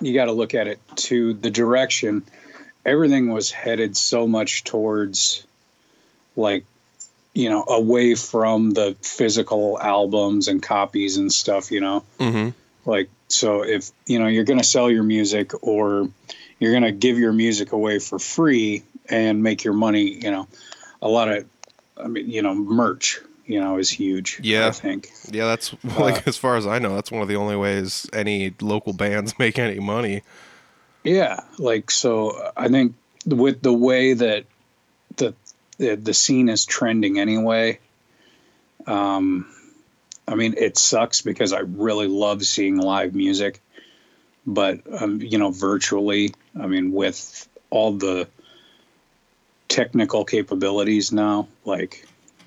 you 0.00 0.14
got 0.14 0.26
to 0.26 0.32
look 0.32 0.54
at 0.54 0.68
it 0.68 0.78
to 0.96 1.32
the 1.34 1.50
direction 1.50 2.24
everything 2.84 3.28
was 3.28 3.50
headed 3.50 3.96
so 3.96 4.26
much 4.26 4.64
towards 4.64 5.46
like 6.36 6.64
you 7.34 7.48
know 7.48 7.64
away 7.68 8.14
from 8.14 8.70
the 8.70 8.96
physical 9.02 9.78
albums 9.80 10.48
and 10.48 10.62
copies 10.62 11.16
and 11.16 11.32
stuff 11.32 11.70
you 11.70 11.80
know 11.80 12.04
mm-hmm. 12.18 12.50
like 12.90 13.08
so 13.28 13.62
if 13.62 13.90
you 14.06 14.18
know 14.18 14.26
you're 14.26 14.44
going 14.44 14.58
to 14.58 14.64
sell 14.64 14.90
your 14.90 15.02
music 15.02 15.52
or 15.62 16.08
you're 16.58 16.72
going 16.72 16.82
to 16.82 16.92
give 16.92 17.18
your 17.18 17.32
music 17.32 17.72
away 17.72 17.98
for 17.98 18.18
free 18.18 18.82
and 19.08 19.42
make 19.42 19.64
your 19.64 19.74
money 19.74 20.02
you 20.02 20.30
know 20.30 20.48
a 21.02 21.08
lot 21.08 21.30
of 21.30 21.46
i 21.96 22.06
mean 22.06 22.28
you 22.28 22.42
know 22.42 22.54
merch 22.54 23.20
you 23.50 23.58
know, 23.58 23.78
is 23.78 23.90
huge. 23.90 24.38
Yeah, 24.44 24.68
I 24.68 24.70
think. 24.70 25.10
Yeah, 25.28 25.46
that's 25.46 25.74
like 25.98 26.18
uh, 26.18 26.22
as 26.26 26.36
far 26.36 26.56
as 26.56 26.68
I 26.68 26.78
know, 26.78 26.94
that's 26.94 27.10
one 27.10 27.20
of 27.20 27.26
the 27.26 27.34
only 27.34 27.56
ways 27.56 28.08
any 28.12 28.54
local 28.60 28.92
bands 28.92 29.36
make 29.40 29.58
any 29.58 29.80
money. 29.80 30.22
Yeah, 31.02 31.40
like 31.58 31.90
so. 31.90 32.52
I 32.56 32.68
think 32.68 32.94
with 33.26 33.62
the 33.62 33.72
way 33.72 34.12
that 34.12 34.44
the 35.80 35.96
the, 35.96 36.14
scene 36.14 36.48
is 36.48 36.64
trending 36.66 37.18
anyway, 37.18 37.80
Um, 38.86 39.46
I 40.28 40.34
mean, 40.36 40.54
it 40.56 40.78
sucks 40.78 41.22
because 41.22 41.52
I 41.52 41.60
really 41.60 42.06
love 42.06 42.44
seeing 42.44 42.76
live 42.76 43.14
music, 43.14 43.60
but 44.46 44.80
um, 45.00 45.20
you 45.20 45.38
know, 45.38 45.50
virtually. 45.50 46.32
I 46.60 46.66
mean, 46.66 46.92
with 46.92 47.48
all 47.70 47.92
the 47.92 48.28
technical 49.68 50.24
capabilities 50.24 51.12
now, 51.12 51.48
like, 51.64 52.06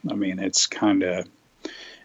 I 0.09 0.13
mean, 0.13 0.39
it's 0.39 0.67
kind 0.67 1.03
of, 1.03 1.27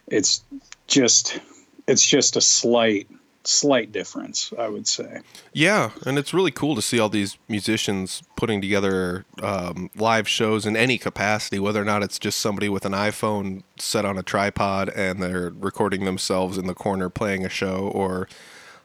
it's 0.06 0.42
just, 0.86 1.40
it's 1.86 2.04
just 2.04 2.36
a 2.36 2.40
slight 2.40 3.08
slight 3.44 3.92
difference, 3.92 4.52
I 4.58 4.68
would 4.68 4.86
say. 4.86 5.20
Yeah, 5.52 5.90
and 6.04 6.18
it's 6.18 6.34
really 6.34 6.50
cool 6.50 6.74
to 6.74 6.82
see 6.82 6.98
all 6.98 7.08
these 7.08 7.38
musicians 7.48 8.22
putting 8.36 8.60
together 8.60 9.24
um, 9.42 9.90
live 9.96 10.28
shows 10.28 10.66
in 10.66 10.76
any 10.76 10.98
capacity, 10.98 11.58
whether 11.58 11.80
or 11.80 11.84
not 11.84 12.02
it's 12.02 12.18
just 12.18 12.40
somebody 12.40 12.68
with 12.68 12.84
an 12.84 12.92
iPhone 12.92 13.62
set 13.78 14.04
on 14.04 14.18
a 14.18 14.22
tripod 14.22 14.88
and 14.90 15.22
they're 15.22 15.50
recording 15.50 16.04
themselves 16.04 16.58
in 16.58 16.66
the 16.66 16.74
corner 16.74 17.08
playing 17.08 17.44
a 17.44 17.48
show, 17.48 17.90
or 17.94 18.28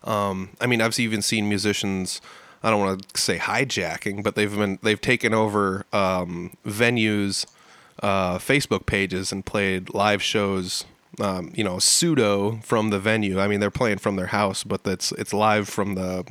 um, 0.03 0.49
I 0.59 0.67
mean, 0.67 0.81
I've 0.81 0.97
even 0.99 1.21
seen 1.21 1.47
musicians. 1.47 2.21
I 2.61 2.69
don't 2.69 2.79
want 2.79 3.13
to 3.13 3.21
say 3.21 3.37
hijacking, 3.37 4.23
but 4.23 4.35
they've 4.35 4.55
been 4.55 4.79
they've 4.81 4.99
taken 4.99 5.33
over 5.33 5.85
um, 5.91 6.55
venues, 6.65 7.45
uh, 8.01 8.37
Facebook 8.37 8.85
pages 8.85 9.31
and 9.31 9.45
played 9.45 9.93
live 9.93 10.21
shows 10.21 10.85
um, 11.19 11.51
you 11.55 11.63
know, 11.63 11.79
pseudo 11.79 12.59
from 12.63 12.89
the 12.89 12.99
venue. 12.99 13.39
I 13.39 13.47
mean, 13.47 13.59
they're 13.59 13.71
playing 13.71 13.99
from 13.99 14.15
their 14.15 14.27
house, 14.27 14.63
but 14.63 14.81
it's 14.85 15.11
it's 15.13 15.33
live 15.33 15.67
from 15.69 15.95
the 15.95 16.25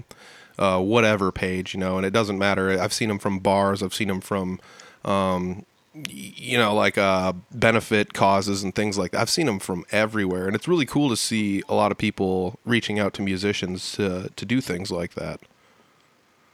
uh, 0.58 0.80
whatever 0.80 1.32
page, 1.32 1.74
you 1.74 1.80
know, 1.80 1.96
and 1.96 2.06
it 2.06 2.12
doesn't 2.12 2.38
matter. 2.38 2.80
I've 2.80 2.92
seen 2.92 3.08
them 3.08 3.18
from 3.18 3.38
bars. 3.38 3.82
I've 3.82 3.94
seen 3.94 4.08
them 4.08 4.20
from, 4.20 4.60
um, 5.04 5.64
you 6.08 6.58
know, 6.58 6.74
like 6.74 6.98
uh, 6.98 7.32
benefit 7.52 8.12
causes 8.12 8.62
and 8.62 8.74
things 8.74 8.98
like 8.98 9.12
that. 9.12 9.20
I've 9.20 9.30
seen 9.30 9.46
them 9.46 9.58
from 9.58 9.84
everywhere, 9.92 10.46
and 10.46 10.54
it's 10.56 10.68
really 10.68 10.86
cool 10.86 11.08
to 11.10 11.16
see 11.16 11.62
a 11.68 11.74
lot 11.74 11.92
of 11.92 11.98
people 11.98 12.58
reaching 12.64 12.98
out 12.98 13.14
to 13.14 13.22
musicians 13.22 13.92
to 13.92 14.30
to 14.34 14.44
do 14.44 14.60
things 14.60 14.90
like 14.90 15.14
that. 15.14 15.40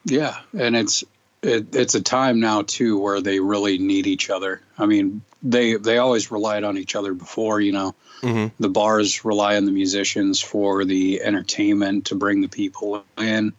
Yeah, 0.04 0.38
and 0.56 0.76
it's 0.76 1.04
it, 1.42 1.74
it's 1.74 1.94
a 1.94 2.02
time 2.02 2.40
now 2.40 2.62
too 2.62 2.98
where 2.98 3.20
they 3.20 3.40
really 3.40 3.78
need 3.78 4.06
each 4.06 4.30
other. 4.30 4.60
I 4.76 4.86
mean, 4.86 5.22
they 5.42 5.74
they 5.74 5.98
always 5.98 6.30
relied 6.30 6.64
on 6.64 6.78
each 6.78 6.96
other 6.96 7.14
before, 7.14 7.60
you 7.60 7.72
know. 7.72 7.94
Mm-hmm. 8.22 8.60
The 8.60 8.68
bars 8.68 9.24
rely 9.24 9.56
on 9.56 9.64
the 9.64 9.72
musicians 9.72 10.40
for 10.40 10.84
the 10.84 11.22
entertainment 11.22 12.06
to 12.06 12.16
bring 12.16 12.40
the 12.40 12.48
people 12.48 13.04
in, 13.16 13.52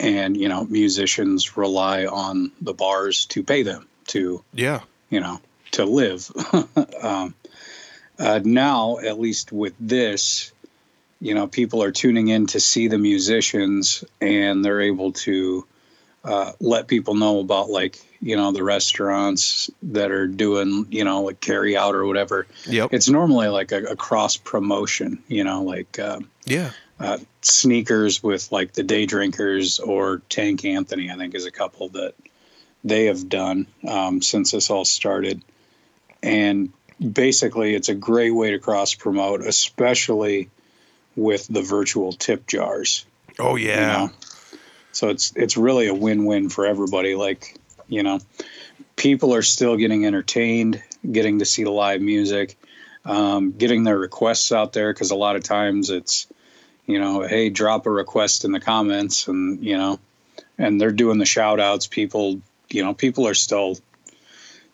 and 0.00 0.36
you 0.36 0.48
know, 0.48 0.64
musicians 0.64 1.56
rely 1.56 2.06
on 2.06 2.52
the 2.62 2.72
bars 2.72 3.26
to 3.26 3.42
pay 3.42 3.62
them 3.62 3.86
to 4.08 4.42
yeah, 4.54 4.80
you 5.10 5.20
know, 5.20 5.40
to 5.72 5.84
live. 5.84 6.30
um, 7.02 7.34
uh, 8.18 8.40
now, 8.42 8.98
at 8.98 9.18
least 9.18 9.52
with 9.52 9.74
this, 9.78 10.52
you 11.20 11.34
know, 11.34 11.46
people 11.46 11.82
are 11.82 11.92
tuning 11.92 12.28
in 12.28 12.46
to 12.46 12.60
see 12.60 12.88
the 12.88 12.98
musicians, 12.98 14.04
and 14.20 14.64
they're 14.64 14.80
able 14.80 15.12
to 15.12 15.66
uh, 16.24 16.52
let 16.60 16.88
people 16.88 17.14
know 17.14 17.40
about 17.40 17.70
like 17.70 17.98
you 18.20 18.36
know 18.36 18.52
the 18.52 18.62
restaurants 18.62 19.70
that 19.82 20.10
are 20.10 20.26
doing 20.26 20.86
you 20.90 21.04
know 21.04 21.22
like 21.22 21.40
carry 21.40 21.76
out 21.76 21.94
or 21.94 22.06
whatever. 22.06 22.46
Yep. 22.66 22.92
It's 22.92 23.08
normally 23.08 23.48
like 23.48 23.72
a, 23.72 23.84
a 23.84 23.96
cross 23.96 24.36
promotion 24.36 25.22
you 25.28 25.44
know 25.44 25.62
like 25.62 25.98
uh, 25.98 26.20
yeah. 26.44 26.70
uh, 26.98 27.18
sneakers 27.42 28.22
with 28.22 28.50
like 28.50 28.72
the 28.72 28.82
day 28.82 29.06
drinkers 29.06 29.78
or 29.78 30.22
tank 30.28 30.64
anthony 30.64 31.10
i 31.10 31.16
think 31.16 31.34
is 31.34 31.44
a 31.44 31.50
couple 31.50 31.90
that 31.90 32.14
they 32.84 33.06
have 33.06 33.28
done 33.28 33.66
um, 33.88 34.22
since 34.22 34.52
this 34.52 34.70
all 34.70 34.84
started. 34.84 35.42
And 36.22 36.72
basically 37.12 37.74
it's 37.74 37.88
a 37.88 37.94
great 37.94 38.30
way 38.30 38.50
to 38.50 38.58
cross 38.58 38.94
promote 38.94 39.40
especially 39.40 40.48
with 41.16 41.46
the 41.48 41.62
virtual 41.62 42.12
tip 42.12 42.46
jars. 42.46 43.06
Oh 43.38 43.56
yeah. 43.56 44.02
You 44.02 44.06
know? 44.08 44.14
So 44.94 45.08
it's 45.08 45.32
it's 45.36 45.56
really 45.56 45.88
a 45.88 45.94
win-win 45.94 46.48
for 46.48 46.66
everybody. 46.66 47.14
Like, 47.14 47.58
you 47.88 48.02
know, 48.02 48.20
people 48.96 49.34
are 49.34 49.42
still 49.42 49.76
getting 49.76 50.06
entertained, 50.06 50.82
getting 51.10 51.40
to 51.40 51.44
see 51.44 51.64
the 51.64 51.70
live 51.70 52.00
music, 52.00 52.56
um, 53.04 53.52
getting 53.52 53.84
their 53.84 53.98
requests 53.98 54.52
out 54.52 54.72
there 54.72 54.92
because 54.92 55.10
a 55.10 55.16
lot 55.16 55.36
of 55.36 55.42
times 55.42 55.90
it's, 55.90 56.26
you 56.86 56.98
know, 56.98 57.22
hey, 57.22 57.50
drop 57.50 57.86
a 57.86 57.90
request 57.90 58.44
in 58.44 58.52
the 58.52 58.60
comments, 58.60 59.28
and 59.28 59.62
you 59.62 59.76
know, 59.76 59.98
and 60.58 60.80
they're 60.80 60.92
doing 60.92 61.18
the 61.18 61.26
shout 61.26 61.60
outs. 61.60 61.86
People, 61.86 62.40
you 62.70 62.84
know, 62.84 62.94
people 62.94 63.26
are 63.26 63.34
still 63.34 63.76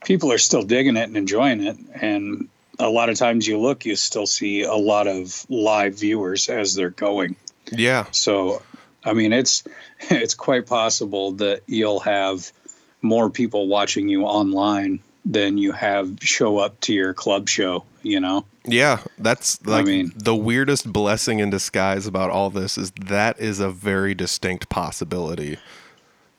people 0.04 0.32
are 0.32 0.38
still 0.38 0.62
digging 0.62 0.96
it 0.96 1.08
and 1.08 1.16
enjoying 1.16 1.64
it, 1.64 1.76
and 1.94 2.48
a 2.78 2.88
lot 2.88 3.08
of 3.08 3.16
times 3.16 3.46
you 3.46 3.58
look, 3.58 3.84
you 3.84 3.96
still 3.96 4.26
see 4.26 4.62
a 4.62 4.74
lot 4.74 5.06
of 5.06 5.46
live 5.48 5.98
viewers 5.98 6.48
as 6.48 6.74
they're 6.74 6.90
going. 6.90 7.36
Yeah. 7.70 8.06
So 8.10 8.62
I 9.04 9.12
mean, 9.12 9.32
it's 9.32 9.64
it's 10.10 10.34
quite 10.34 10.66
possible 10.66 11.32
that 11.32 11.62
you'll 11.66 12.00
have 12.00 12.52
more 13.02 13.30
people 13.30 13.68
watching 13.68 14.08
you 14.08 14.24
online 14.24 15.00
than 15.24 15.58
you 15.58 15.72
have 15.72 16.18
show 16.20 16.58
up 16.58 16.80
to 16.80 16.94
your 16.94 17.14
club 17.14 17.48
show. 17.48 17.84
You 18.02 18.20
know? 18.20 18.46
Yeah, 18.64 19.00
that's 19.18 19.64
like 19.66 19.82
I 19.82 19.84
mean, 19.84 20.12
the 20.16 20.34
weirdest 20.34 20.90
blessing 20.92 21.38
in 21.38 21.50
disguise 21.50 22.06
about 22.06 22.30
all 22.30 22.50
this 22.50 22.78
is 22.78 22.90
that 22.92 23.38
is 23.38 23.60
a 23.60 23.70
very 23.70 24.14
distinct 24.14 24.68
possibility. 24.68 25.58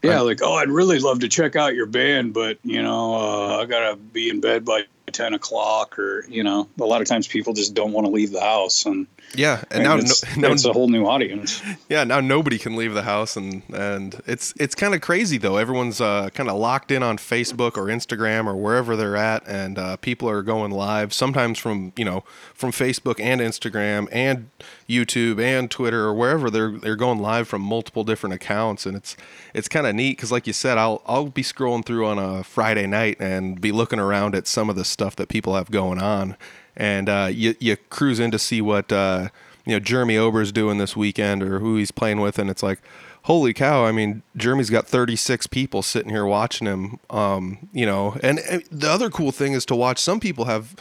Yeah, 0.03 0.17
I, 0.17 0.21
like 0.21 0.41
oh, 0.41 0.53
I'd 0.53 0.69
really 0.69 0.99
love 0.99 1.19
to 1.19 1.27
check 1.27 1.55
out 1.55 1.75
your 1.75 1.85
band, 1.85 2.33
but 2.33 2.57
you 2.63 2.81
know, 2.81 3.15
uh, 3.15 3.61
I 3.61 3.65
gotta 3.65 3.95
be 3.95 4.29
in 4.29 4.41
bed 4.41 4.65
by 4.65 4.85
10 5.11 5.33
o'clock 5.33 5.97
or 5.99 6.25
you 6.27 6.43
know 6.43 6.67
a 6.79 6.85
lot 6.85 7.01
of 7.01 7.07
times 7.07 7.27
people 7.27 7.53
just 7.53 7.73
don't 7.73 7.91
want 7.91 8.05
to 8.05 8.11
leave 8.11 8.31
the 8.31 8.41
house 8.41 8.85
and 8.85 9.07
yeah 9.35 9.63
and, 9.69 9.81
and 9.81 9.83
now 9.83 9.97
it's, 9.97 10.37
no, 10.37 10.47
now 10.47 10.53
it's 10.53 10.65
a 10.65 10.73
whole 10.73 10.87
new 10.87 11.05
audience. 11.05 11.61
Yeah 11.89 12.05
now 12.05 12.21
nobody 12.21 12.57
can 12.57 12.75
leave 12.75 12.93
the 12.93 13.01
house 13.01 13.35
and 13.35 13.63
and 13.73 14.21
it's 14.25 14.53
it's 14.57 14.75
kind 14.75 14.93
of 14.95 15.01
crazy 15.01 15.37
though. 15.37 15.57
Everyone's 15.57 15.99
uh, 15.99 16.29
kind 16.29 16.49
of 16.49 16.57
locked 16.57 16.91
in 16.91 17.03
on 17.03 17.17
facebook 17.17 17.77
or 17.77 17.85
instagram 17.87 18.45
or 18.45 18.55
wherever 18.55 18.95
they're 18.95 19.17
at 19.17 19.45
and 19.47 19.77
uh, 19.77 19.97
people 19.97 20.29
are 20.29 20.41
going 20.41 20.71
live 20.71 21.13
sometimes 21.13 21.59
from 21.59 21.91
you 21.97 22.05
know 22.05 22.23
from 22.53 22.71
facebook 22.71 23.19
and 23.19 23.41
instagram 23.41 24.07
and 24.11 24.49
youtube 24.91 25.41
and 25.41 25.71
twitter 25.71 26.03
or 26.03 26.13
wherever 26.13 26.49
they're 26.49 26.71
they're 26.71 26.95
going 26.95 27.19
live 27.19 27.47
from 27.47 27.61
multiple 27.61 28.03
different 28.03 28.33
accounts 28.33 28.85
and 28.85 28.97
it's 28.97 29.15
it's 29.53 29.67
kind 29.67 29.87
of 29.87 29.95
neat 29.95 30.17
because 30.17 30.31
like 30.31 30.45
you 30.45 30.53
said 30.53 30.77
i'll 30.77 31.01
i'll 31.05 31.29
be 31.29 31.41
scrolling 31.43 31.85
through 31.85 32.05
on 32.05 32.19
a 32.19 32.43
friday 32.43 32.85
night 32.85 33.17
and 33.19 33.61
be 33.61 33.71
looking 33.71 33.99
around 33.99 34.35
at 34.35 34.47
some 34.47 34.69
of 34.69 34.75
the 34.75 34.85
stuff 34.85 35.15
that 35.15 35.29
people 35.29 35.55
have 35.55 35.71
going 35.71 35.99
on, 35.99 36.35
and 36.75 37.09
uh, 37.09 37.29
you 37.31 37.55
you 37.59 37.77
cruise 37.89 38.19
in 38.19 38.31
to 38.31 38.39
see 38.39 38.61
what 38.61 38.91
uh, 38.91 39.29
you 39.65 39.73
know 39.73 39.79
Jeremy 39.79 40.17
Ober's 40.17 40.51
doing 40.51 40.77
this 40.77 40.95
weekend 40.95 41.41
or 41.41 41.59
who 41.59 41.77
he's 41.77 41.91
playing 41.91 42.19
with, 42.19 42.37
and 42.37 42.49
it's 42.49 42.61
like, 42.61 42.79
holy 43.23 43.53
cow! 43.53 43.85
I 43.85 43.91
mean, 43.91 44.23
Jeremy's 44.35 44.69
got 44.69 44.87
36 44.87 45.47
people 45.47 45.81
sitting 45.81 46.09
here 46.09 46.25
watching 46.25 46.67
him. 46.67 46.99
Um, 47.09 47.69
you 47.71 47.85
know, 47.85 48.17
and, 48.21 48.39
and 48.39 48.63
the 48.71 48.89
other 48.89 49.09
cool 49.09 49.31
thing 49.31 49.53
is 49.53 49.65
to 49.67 49.75
watch. 49.75 49.99
Some 49.99 50.19
people 50.19 50.45
have 50.45 50.75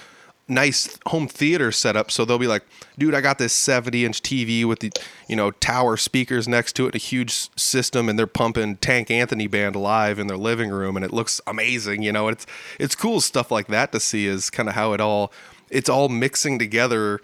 nice 0.51 0.99
home 1.07 1.29
theater 1.29 1.73
setup. 1.73 2.11
So 2.11 2.25
they'll 2.25 2.39
be 2.39 2.47
like, 2.47 2.65
dude, 2.99 3.15
I 3.15 3.21
got 3.21 3.39
this 3.39 3.53
70 3.53 4.05
inch 4.05 4.23
TV 4.23 4.65
with 4.65 4.81
the, 4.81 4.91
you 5.29 5.37
know, 5.37 5.53
tower 5.53 5.97
speakers 5.97 6.49
next 6.49 6.75
to 6.75 6.87
it, 6.87 6.95
a 6.95 6.99
huge 6.99 7.49
system, 7.57 8.09
and 8.09 8.19
they're 8.19 8.27
pumping 8.27 8.77
Tank 8.77 9.11
Anthony 9.11 9.47
band 9.47 9.77
live 9.77 10.19
in 10.19 10.27
their 10.27 10.37
living 10.37 10.71
room, 10.71 10.97
and 10.97 11.05
it 11.05 11.13
looks 11.13 11.41
amazing. 11.47 12.03
You 12.03 12.13
know, 12.13 12.29
it's 12.29 12.47
it's 12.79 12.95
cool 12.95 13.21
stuff 13.21 13.51
like 13.51 13.69
that 13.69 13.93
to 13.93 14.01
see 14.01 14.27
is 14.27 14.51
kind 14.51 14.69
of 14.69 14.75
how 14.75 14.93
it 14.93 15.01
all 15.01 15.33
it's 15.71 15.89
all 15.89 16.09
mixing 16.09 16.59
together 16.59 17.21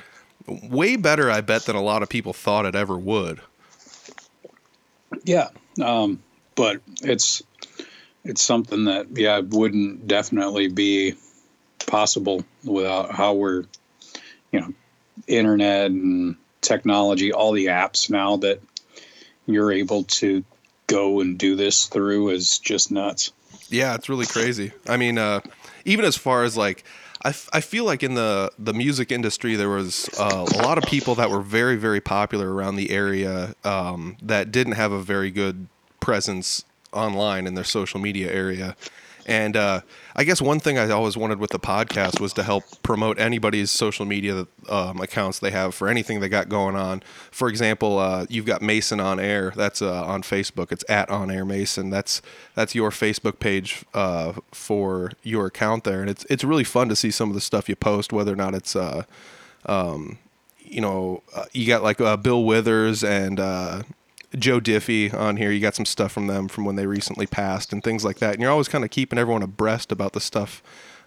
way 0.47 0.97
better, 0.97 1.31
I 1.31 1.41
bet, 1.41 1.65
than 1.65 1.77
a 1.77 1.83
lot 1.83 2.03
of 2.03 2.09
people 2.09 2.33
thought 2.33 2.67
it 2.67 2.75
ever 2.75 2.97
would. 2.97 3.41
Yeah, 5.25 5.49
um, 5.83 6.23
but 6.55 6.81
it's 7.03 7.43
it's 8.25 8.43
something 8.43 8.85
that 8.85 9.07
yeah 9.17 9.41
wouldn't 9.41 10.07
definitely 10.07 10.69
be 10.69 11.15
possible 11.87 12.45
without 12.65 13.15
how 13.15 13.35
we're, 13.35 13.65
you 14.53 14.61
know, 14.61 14.73
internet 15.27 15.91
and 15.91 16.37
technology, 16.61 17.33
all 17.33 17.53
the 17.53 17.67
apps 17.67 18.11
now 18.11 18.37
that 18.39 18.61
you're 19.47 19.73
able 19.73 20.05
to 20.05 20.45
go 20.87 21.21
and 21.21 21.39
do 21.39 21.57
this 21.57 21.87
through 21.87 22.31
is 22.31 22.59
just 22.59 22.91
nuts. 22.91 23.33
Yeah, 23.69 23.95
it's 23.95 24.09
really 24.09 24.27
crazy. 24.27 24.73
I 24.89 24.97
mean, 24.97 25.19
uh, 25.19 25.41
even 25.85 26.05
as 26.05 26.17
far 26.17 26.45
as 26.45 26.57
like, 26.57 26.85
I, 27.25 27.31
f- 27.31 27.49
I 27.53 27.61
feel 27.61 27.85
like 27.85 28.03
in 28.03 28.15
the, 28.15 28.53
the 28.59 28.73
music 28.73 29.11
industry, 29.11 29.57
there 29.57 29.69
was 29.69 30.09
uh, 30.19 30.47
a 30.55 30.63
lot 30.63 30.79
of 30.79 30.85
people 30.85 31.15
that 31.17 31.31
were 31.31 31.41
very, 31.41 31.77
very 31.77 32.01
popular 32.01 32.53
around 32.53 32.77
the 32.77 32.91
area 32.91 33.55
um, 33.65 34.17
that 34.23 34.53
didn't 34.53 34.75
have 34.75 34.93
a 34.93 35.01
very 35.01 35.31
good 35.31 35.67
presence 35.99 36.65
online 36.93 37.47
in 37.47 37.55
their 37.55 37.65
social 37.65 38.01
media 38.01 38.33
area 38.33 38.77
And 39.27 39.57
uh, 39.57 39.81
I 40.15 40.23
guess 40.23 40.41
one 40.41 40.61
thing 40.61 40.79
I 40.79 40.89
always 40.91 41.17
wanted 41.17 41.41
with 41.41 41.51
the 41.51 41.59
podcast 41.59 42.21
was 42.21 42.33
to 42.35 42.45
help 42.45 42.63
promote 42.85 43.19
anybody's 43.19 43.73
social 43.73 44.07
media 44.07 44.47
um, 44.69 45.01
accounts 45.01 45.41
they 45.41 45.51
have 45.51 45.75
for 45.75 45.89
anything 45.89 46.21
they 46.21 46.29
got 46.29 46.49
going 46.49 46.77
on. 46.77 47.03
For 47.33 47.49
example, 47.49 47.99
uh, 47.99 48.27
you've 48.29 48.47
got 48.47 48.63
Mason 48.63 49.01
on 49.01 49.19
Air. 49.19 49.53
That's 49.57 49.83
uh, 49.83 50.05
on 50.05 50.23
Facebook. 50.23 50.71
It's 50.71 50.85
at 50.89 51.11
On 51.11 51.29
Air 51.29 51.45
Mason. 51.45 51.91
That's 51.91 52.23
that's 52.55 52.77
your 52.77 52.91
Facebook 52.91 53.41
page 53.41 53.85
uh, 53.95 54.35
for 54.53 55.11
your 55.25 55.47
account 55.47 55.83
there, 55.83 56.01
and 56.01 56.09
it's 56.09 56.25
it's 56.31 56.45
really 56.45 56.65
fun 56.65 56.89
to 56.89 56.97
see 56.97 57.11
some 57.11 57.29
of 57.29 57.35
the 57.35 57.41
stuff 57.41 57.69
you 57.69 57.75
post, 57.75 58.13
whether 58.13 58.33
or 58.33 58.37
not 58.37 58.55
it's 58.55 58.77
uh, 58.77 59.03
um, 59.67 60.19
you 60.61 60.81
know, 60.81 61.25
uh, 61.35 61.47
you 61.53 61.67
got 61.67 61.83
like 61.83 61.99
Bill 62.23 62.45
Withers 62.45 63.03
and 63.03 63.41
Joe 64.37 64.61
Diffie 64.61 65.13
on 65.13 65.37
here. 65.37 65.51
You 65.51 65.61
got 65.61 65.75
some 65.75 65.87
stuff 65.87 66.13
from 66.13 66.27
them 66.27 66.49
from 66.49 66.65
when 66.65 66.77
they 66.77 66.87
recently 66.87 67.27
passed 67.27 67.73
and 67.73 67.83
things 67.83 68.05
like 68.05 68.19
that. 68.19 68.35
And 68.35 68.43
you're 68.43 68.51
always 68.51 68.69
kind 68.69 68.85
of 68.85 68.91
keeping 68.91 69.19
everyone 69.19 69.43
abreast 69.43 69.93
about 69.93 70.13
the 70.13 70.21
stuff 70.21 70.63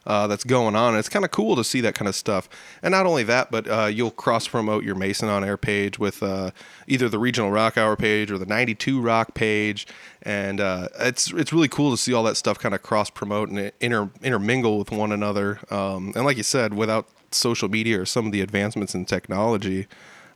uh, 0.05 0.27
that's 0.27 0.43
going 0.43 0.75
on. 0.75 0.89
And 0.89 0.99
it's 0.99 1.09
kind 1.09 1.25
of 1.25 1.31
cool 1.31 1.55
to 1.55 1.63
see 1.63 1.81
that 1.81 1.93
kind 1.93 2.07
of 2.07 2.15
stuff. 2.15 2.49
And 2.81 2.91
not 2.91 3.05
only 3.05 3.23
that, 3.23 3.51
but 3.51 3.67
uh, 3.67 3.85
you'll 3.85 4.11
cross 4.11 4.47
promote 4.47 4.83
your 4.83 4.95
Mason 4.95 5.29
on 5.29 5.43
Air 5.43 5.57
page 5.57 5.99
with 5.99 6.23
uh, 6.23 6.51
either 6.87 7.09
the 7.09 7.19
Regional 7.19 7.51
Rock 7.51 7.77
Hour 7.77 7.95
page 7.95 8.31
or 8.31 8.37
the 8.37 8.45
92 8.45 8.99
Rock 9.01 9.33
page. 9.33 9.87
And 10.23 10.59
uh, 10.59 10.87
it's 10.99 11.31
it's 11.31 11.53
really 11.53 11.67
cool 11.67 11.91
to 11.91 11.97
see 11.97 12.13
all 12.13 12.23
that 12.23 12.37
stuff 12.37 12.59
kind 12.59 12.73
of 12.73 12.81
cross 12.81 13.09
promote 13.09 13.49
and 13.49 13.71
inter, 13.79 14.09
intermingle 14.23 14.77
with 14.77 14.91
one 14.91 15.11
another. 15.11 15.59
Um, 15.69 16.13
and 16.15 16.25
like 16.25 16.37
you 16.37 16.43
said, 16.43 16.73
without 16.73 17.07
social 17.31 17.69
media 17.69 18.01
or 18.01 18.05
some 18.05 18.25
of 18.25 18.31
the 18.31 18.41
advancements 18.41 18.95
in 18.95 19.05
technology, 19.05 19.87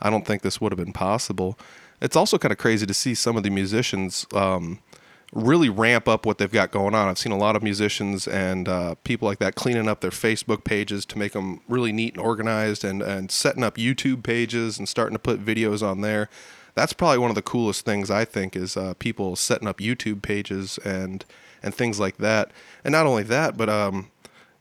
I 0.01 0.09
don't 0.09 0.25
think 0.25 0.41
this 0.41 0.61
would 0.61 0.71
have 0.71 0.77
been 0.77 0.93
possible. 0.93 1.57
It's 2.01 2.15
also 2.15 2.37
kind 2.37 2.51
of 2.51 2.57
crazy 2.57 2.85
to 2.85 2.93
see 2.93 3.15
some 3.15 3.37
of 3.37 3.43
the 3.43 3.49
musicians 3.49 4.25
um, 4.33 4.79
really 5.33 5.69
ramp 5.69 6.07
up 6.07 6.25
what 6.25 6.37
they've 6.37 6.51
got 6.51 6.71
going 6.71 6.93
on. 6.93 7.07
I've 7.07 7.17
seen 7.17 7.31
a 7.31 7.37
lot 7.37 7.55
of 7.55 7.63
musicians 7.63 8.27
and 8.27 8.67
uh, 8.67 8.95
people 9.03 9.27
like 9.27 9.39
that 9.39 9.55
cleaning 9.55 9.87
up 9.87 10.01
their 10.01 10.11
Facebook 10.11 10.63
pages 10.63 11.05
to 11.07 11.17
make 11.17 11.31
them 11.31 11.61
really 11.67 11.91
neat 11.91 12.15
and 12.15 12.23
organized 12.23 12.83
and, 12.83 13.01
and 13.01 13.31
setting 13.31 13.63
up 13.63 13.77
YouTube 13.77 14.23
pages 14.23 14.77
and 14.77 14.87
starting 14.87 15.15
to 15.15 15.19
put 15.19 15.43
videos 15.43 15.81
on 15.85 16.01
there. 16.01 16.29
That's 16.75 16.93
probably 16.93 17.19
one 17.19 17.29
of 17.29 17.35
the 17.35 17.41
coolest 17.41 17.85
things 17.85 18.09
I 18.09 18.25
think 18.25 18.55
is 18.55 18.75
uh, 18.77 18.95
people 18.95 19.35
setting 19.35 19.67
up 19.67 19.77
YouTube 19.77 20.21
pages 20.21 20.79
and 20.83 21.23
and 21.61 21.73
things 21.73 21.99
like 21.99 22.17
that. 22.17 22.51
And 22.83 22.91
not 22.91 23.05
only 23.05 23.23
that, 23.23 23.55
but 23.55 23.69
um, 23.69 24.09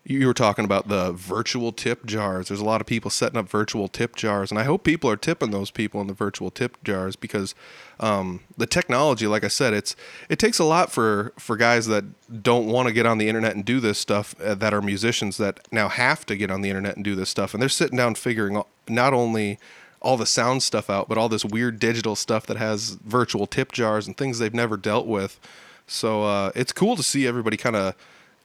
you 0.05 0.27
were 0.27 0.35
talking 0.35 0.65
about 0.65 0.89
the 0.89 1.13
virtual 1.13 1.71
tip 1.71 2.05
jars. 2.05 2.49
There's 2.49 2.61
a 2.61 2.65
lot 2.65 2.81
of 2.81 2.87
people 2.89 3.09
setting 3.09 3.39
up 3.39 3.49
virtual 3.49 3.87
tip 3.87 4.17
jars, 4.17 4.51
and 4.51 4.59
I 4.59 4.65
hope 4.65 4.83
people 4.83 5.09
are 5.09 5.17
tipping 5.17 5.53
those 5.53 5.71
people 5.71 6.01
in 6.01 6.09
the 6.09 6.13
virtual 6.13 6.51
tip 6.51 6.83
jars 6.83 7.15
because 7.15 7.55
um, 8.01 8.41
the 8.57 8.67
technology, 8.67 9.29
like 9.29 9.45
I 9.45 9.49
said, 9.49 9.75
it's 9.75 9.95
it 10.29 10.41
takes 10.41 10.59
a 10.59 10.65
lot 10.65 10.91
for 10.91 11.33
for 11.39 11.57
guys 11.57 11.87
that 11.87 12.05
don't 12.43 12.67
want 12.67 12.89
to 12.89 12.93
get 12.93 13.07
on 13.07 13.19
the 13.19 13.29
internet 13.29 13.55
and 13.55 13.65
do 13.65 13.79
this 13.79 13.99
stuff 13.99 14.35
uh, 14.41 14.57
that 14.57 14.75
are 14.75 14.83
musicians 14.83 15.37
that 15.37 15.61
now 15.71 15.89
have 15.89 16.27
to 16.27 16.37
get 16.37 16.51
on 16.51 16.63
the 16.63 16.69
internet 16.69 16.97
and 16.97 17.05
do 17.05 17.15
this 17.15 17.31
stuff, 17.31 17.55
and 17.55 17.63
they're 17.63 17.69
sitting 17.69 17.97
down 17.97 18.17
figuring 18.17 18.61
not 18.89 19.15
only 19.15 19.59
all 20.01 20.17
the 20.17 20.27
sound 20.27 20.65
stuff 20.65 20.91
out, 20.91 21.09
but 21.09 21.17
all 21.17 21.29
this 21.29 21.45
weird 21.45 21.79
digital 21.79 22.17
stuff 22.17 22.45
that 22.47 22.57
has 22.57 22.99
virtual 23.05 23.47
tip 23.47 23.71
jars 23.71 24.09
and 24.09 24.17
things 24.17 24.41
they've 24.41 24.53
never 24.53 24.77
dealt 24.77 25.07
with. 25.07 25.39
So 25.87 26.25
uh, 26.25 26.51
it's 26.57 26.73
cool 26.73 26.97
to 26.97 27.05
see 27.05 27.25
everybody 27.25 27.57
kind 27.57 27.77
of 27.77 27.95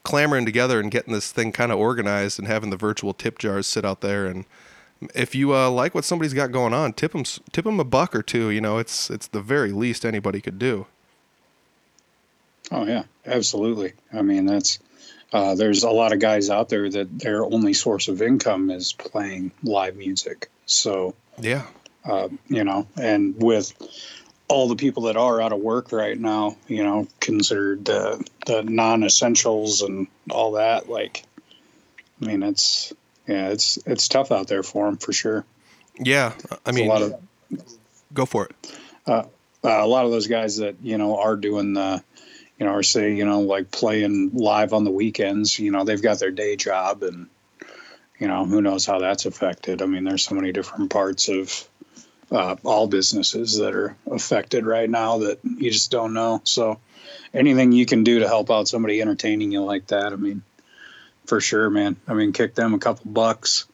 clamoring 0.07 0.45
together 0.45 0.79
and 0.79 0.89
getting 0.89 1.13
this 1.13 1.33
thing 1.33 1.51
kind 1.51 1.69
of 1.69 1.77
organized 1.77 2.39
and 2.39 2.47
having 2.47 2.69
the 2.69 2.77
virtual 2.77 3.13
tip 3.13 3.37
jars 3.37 3.67
sit 3.67 3.83
out 3.83 3.99
there. 3.99 4.25
And 4.25 4.45
if 5.13 5.35
you 5.35 5.53
uh, 5.53 5.69
like 5.69 5.93
what 5.93 6.05
somebody's 6.05 6.33
got 6.33 6.53
going 6.53 6.73
on 6.73 6.93
tip 6.93 7.11
them 7.11 7.25
tip 7.51 7.65
them 7.65 7.77
a 7.77 7.83
buck 7.83 8.15
or 8.15 8.23
two 8.23 8.49
you 8.49 8.61
know 8.61 8.77
it's 8.77 9.09
it's 9.09 9.27
the 9.27 9.41
very 9.41 9.73
least 9.73 10.05
anybody 10.05 10.39
could 10.39 10.57
do. 10.57 10.87
Oh 12.71 12.85
yeah 12.85 13.03
absolutely. 13.25 13.93
I 14.13 14.21
mean 14.21 14.45
that's 14.45 14.79
uh, 15.33 15.55
there's 15.55 15.83
a 15.83 15.89
lot 15.89 16.13
of 16.13 16.19
guys 16.19 16.49
out 16.49 16.69
there 16.69 16.89
that 16.89 17.19
their 17.19 17.43
only 17.43 17.73
source 17.73 18.07
of 18.07 18.21
income 18.21 18.71
is 18.71 18.93
playing 18.93 19.51
live 19.61 19.97
music. 19.97 20.49
So 20.67 21.15
yeah. 21.37 21.65
uh, 22.05 22.29
you 22.47 22.63
know 22.63 22.87
and 22.95 23.35
with 23.43 23.73
all 24.49 24.67
the 24.67 24.75
people 24.75 25.03
that 25.03 25.17
are 25.17 25.41
out 25.41 25.51
of 25.51 25.59
work 25.59 25.91
right 25.91 26.17
now, 26.17 26.55
you 26.67 26.83
know, 26.83 27.07
considered 27.19 27.85
the 27.85 28.25
the 28.45 28.63
non-essentials 28.63 29.81
and 29.81 30.07
all 30.29 30.53
that. 30.53 30.89
Like, 30.89 31.23
I 32.21 32.25
mean, 32.25 32.43
it's 32.43 32.93
yeah, 33.27 33.49
it's 33.49 33.77
it's 33.85 34.07
tough 34.07 34.31
out 34.31 34.47
there 34.47 34.63
for 34.63 34.85
them 34.85 34.97
for 34.97 35.11
sure. 35.11 35.45
Yeah, 35.99 36.33
I 36.65 36.71
mean, 36.71 36.85
a 36.85 36.89
lot 36.89 37.01
of 37.01 37.15
go 38.13 38.25
for 38.25 38.45
it. 38.45 38.79
Uh, 39.05 39.23
uh, 39.63 39.83
a 39.83 39.87
lot 39.87 40.05
of 40.05 40.11
those 40.11 40.27
guys 40.27 40.57
that 40.57 40.75
you 40.81 40.97
know 40.97 41.17
are 41.17 41.35
doing 41.35 41.73
the, 41.73 42.03
you 42.57 42.65
know, 42.65 42.73
or 42.73 42.83
say 42.83 43.15
you 43.15 43.25
know 43.25 43.41
like 43.41 43.71
playing 43.71 44.31
live 44.33 44.73
on 44.73 44.85
the 44.85 44.91
weekends. 44.91 45.59
You 45.59 45.71
know, 45.71 45.83
they've 45.83 46.01
got 46.01 46.19
their 46.19 46.31
day 46.31 46.55
job, 46.55 47.03
and 47.03 47.27
you 48.17 48.27
know 48.27 48.45
who 48.45 48.61
knows 48.61 48.85
how 48.85 48.99
that's 48.99 49.25
affected. 49.25 49.81
I 49.81 49.87
mean, 49.87 50.05
there's 50.05 50.23
so 50.23 50.35
many 50.35 50.53
different 50.53 50.89
parts 50.89 51.27
of 51.27 51.67
uh, 52.31 52.55
all 52.63 52.87
businesses 52.87 53.57
that 53.57 53.73
are 53.73 53.95
affected 54.11 54.65
right 54.65 54.89
now 54.89 55.19
that 55.19 55.39
you 55.43 55.71
just 55.71 55.91
don't 55.91 56.13
know. 56.13 56.41
So 56.43 56.79
anything 57.33 57.71
you 57.71 57.85
can 57.85 58.03
do 58.03 58.19
to 58.19 58.27
help 58.27 58.51
out 58.51 58.67
somebody 58.67 59.01
entertaining 59.01 59.51
you 59.51 59.63
like 59.63 59.87
that, 59.87 60.13
I 60.13 60.15
mean, 60.15 60.43
for 61.25 61.41
sure, 61.41 61.69
man. 61.69 61.95
I 62.07 62.13
mean, 62.13 62.33
kick 62.33 62.55
them 62.55 62.73
a 62.73 62.79
couple 62.79 63.11
bucks. 63.11 63.65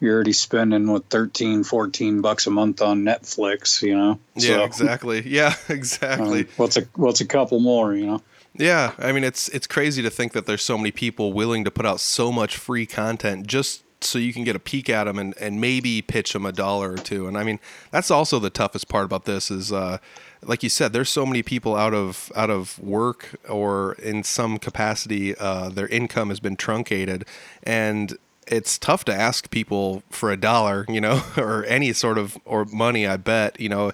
You're 0.00 0.14
already 0.14 0.32
spending 0.32 0.90
what 0.90 1.08
13, 1.10 1.62
14 1.62 2.22
bucks 2.22 2.48
a 2.48 2.50
month 2.50 2.82
on 2.82 3.02
Netflix, 3.02 3.82
you 3.82 3.96
know? 3.96 4.18
Yeah, 4.34 4.56
so, 4.56 4.64
exactly. 4.64 5.22
Yeah, 5.26 5.54
exactly. 5.68 6.40
Um, 6.40 6.48
what's 6.56 6.76
a 6.76 6.82
what's 6.96 7.20
a 7.20 7.26
couple 7.26 7.60
more, 7.60 7.94
you 7.94 8.06
know? 8.06 8.22
Yeah, 8.54 8.92
I 8.98 9.12
mean 9.12 9.24
it's 9.24 9.48
it's 9.50 9.66
crazy 9.66 10.02
to 10.02 10.10
think 10.10 10.32
that 10.32 10.46
there's 10.46 10.62
so 10.62 10.76
many 10.76 10.90
people 10.90 11.32
willing 11.32 11.64
to 11.64 11.70
put 11.70 11.86
out 11.86 12.00
so 12.00 12.32
much 12.32 12.56
free 12.56 12.84
content 12.84 13.46
just 13.46 13.82
so 14.04 14.18
you 14.18 14.32
can 14.32 14.44
get 14.44 14.56
a 14.56 14.58
peek 14.58 14.88
at 14.88 15.04
them 15.04 15.18
and, 15.18 15.34
and 15.38 15.60
maybe 15.60 16.02
pitch 16.02 16.32
them 16.32 16.46
a 16.46 16.52
dollar 16.52 16.92
or 16.92 16.96
two. 16.96 17.26
And 17.26 17.36
I 17.36 17.44
mean, 17.44 17.58
that's 17.90 18.10
also 18.10 18.38
the 18.38 18.50
toughest 18.50 18.88
part 18.88 19.04
about 19.04 19.24
this 19.24 19.50
is, 19.50 19.72
uh, 19.72 19.98
like 20.42 20.62
you 20.62 20.68
said, 20.68 20.92
there's 20.92 21.10
so 21.10 21.24
many 21.24 21.42
people 21.42 21.76
out 21.76 21.94
of 21.94 22.32
out 22.34 22.50
of 22.50 22.78
work 22.78 23.36
or 23.48 23.94
in 23.94 24.24
some 24.24 24.58
capacity, 24.58 25.36
uh, 25.36 25.68
their 25.68 25.88
income 25.88 26.30
has 26.30 26.40
been 26.40 26.56
truncated, 26.56 27.24
and 27.62 28.16
it's 28.46 28.76
tough 28.76 29.04
to 29.04 29.14
ask 29.14 29.50
people 29.50 30.02
for 30.10 30.32
a 30.32 30.36
dollar, 30.36 30.84
you 30.88 31.00
know, 31.00 31.22
or 31.36 31.64
any 31.66 31.92
sort 31.92 32.18
of 32.18 32.36
or 32.44 32.64
money. 32.66 33.06
I 33.06 33.16
bet, 33.16 33.58
you 33.60 33.68
know. 33.68 33.92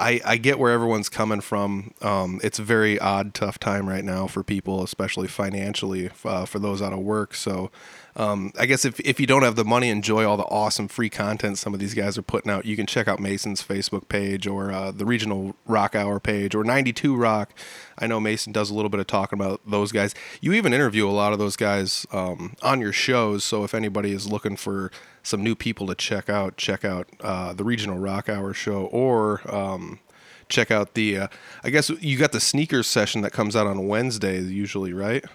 I, 0.00 0.20
I 0.24 0.36
get 0.36 0.60
where 0.60 0.72
everyone's 0.72 1.08
coming 1.08 1.40
from. 1.40 1.92
Um, 2.02 2.40
it's 2.44 2.60
a 2.60 2.62
very 2.62 3.00
odd, 3.00 3.34
tough 3.34 3.58
time 3.58 3.88
right 3.88 4.04
now 4.04 4.28
for 4.28 4.44
people, 4.44 4.84
especially 4.84 5.26
financially, 5.26 6.10
uh, 6.24 6.44
for 6.44 6.60
those 6.60 6.80
out 6.80 6.92
of 6.92 7.00
work. 7.00 7.34
So, 7.34 7.72
um, 8.18 8.52
I 8.58 8.66
guess 8.66 8.84
if, 8.84 8.98
if 9.00 9.20
you 9.20 9.26
don't 9.28 9.44
have 9.44 9.54
the 9.54 9.64
money, 9.64 9.90
enjoy 9.90 10.28
all 10.28 10.36
the 10.36 10.42
awesome 10.44 10.88
free 10.88 11.08
content 11.08 11.56
some 11.56 11.72
of 11.72 11.78
these 11.78 11.94
guys 11.94 12.18
are 12.18 12.22
putting 12.22 12.50
out. 12.50 12.66
You 12.66 12.74
can 12.74 12.84
check 12.84 13.06
out 13.06 13.20
Mason's 13.20 13.62
Facebook 13.62 14.08
page 14.08 14.44
or 14.44 14.72
uh, 14.72 14.90
the 14.90 15.06
Regional 15.06 15.54
Rock 15.66 15.94
Hour 15.94 16.18
page 16.18 16.52
or 16.52 16.64
92 16.64 17.14
Rock. 17.14 17.54
I 17.96 18.08
know 18.08 18.18
Mason 18.18 18.52
does 18.52 18.70
a 18.70 18.74
little 18.74 18.88
bit 18.88 18.98
of 18.98 19.06
talking 19.06 19.38
about 19.38 19.60
those 19.64 19.92
guys. 19.92 20.16
You 20.40 20.52
even 20.52 20.72
interview 20.72 21.08
a 21.08 21.12
lot 21.12 21.32
of 21.32 21.38
those 21.38 21.54
guys 21.54 22.06
um, 22.10 22.56
on 22.60 22.80
your 22.80 22.92
shows. 22.92 23.44
So 23.44 23.62
if 23.62 23.72
anybody 23.72 24.10
is 24.10 24.26
looking 24.30 24.56
for 24.56 24.90
some 25.22 25.44
new 25.44 25.54
people 25.54 25.86
to 25.86 25.94
check 25.94 26.28
out, 26.28 26.56
check 26.56 26.84
out 26.84 27.08
uh, 27.20 27.52
the 27.52 27.62
Regional 27.62 27.98
Rock 27.98 28.28
Hour 28.28 28.52
show 28.52 28.86
or. 28.86 29.40
Um, 29.48 30.00
check 30.48 30.70
out 30.70 30.94
the 30.94 31.18
uh, 31.18 31.28
i 31.62 31.68
guess 31.68 31.90
you 31.90 32.16
got 32.16 32.32
the 32.32 32.40
sneakers 32.40 32.86
session 32.86 33.20
that 33.20 33.32
comes 33.32 33.54
out 33.54 33.66
on 33.66 33.86
wednesday 33.86 34.40
usually 34.40 34.94
right 34.94 35.26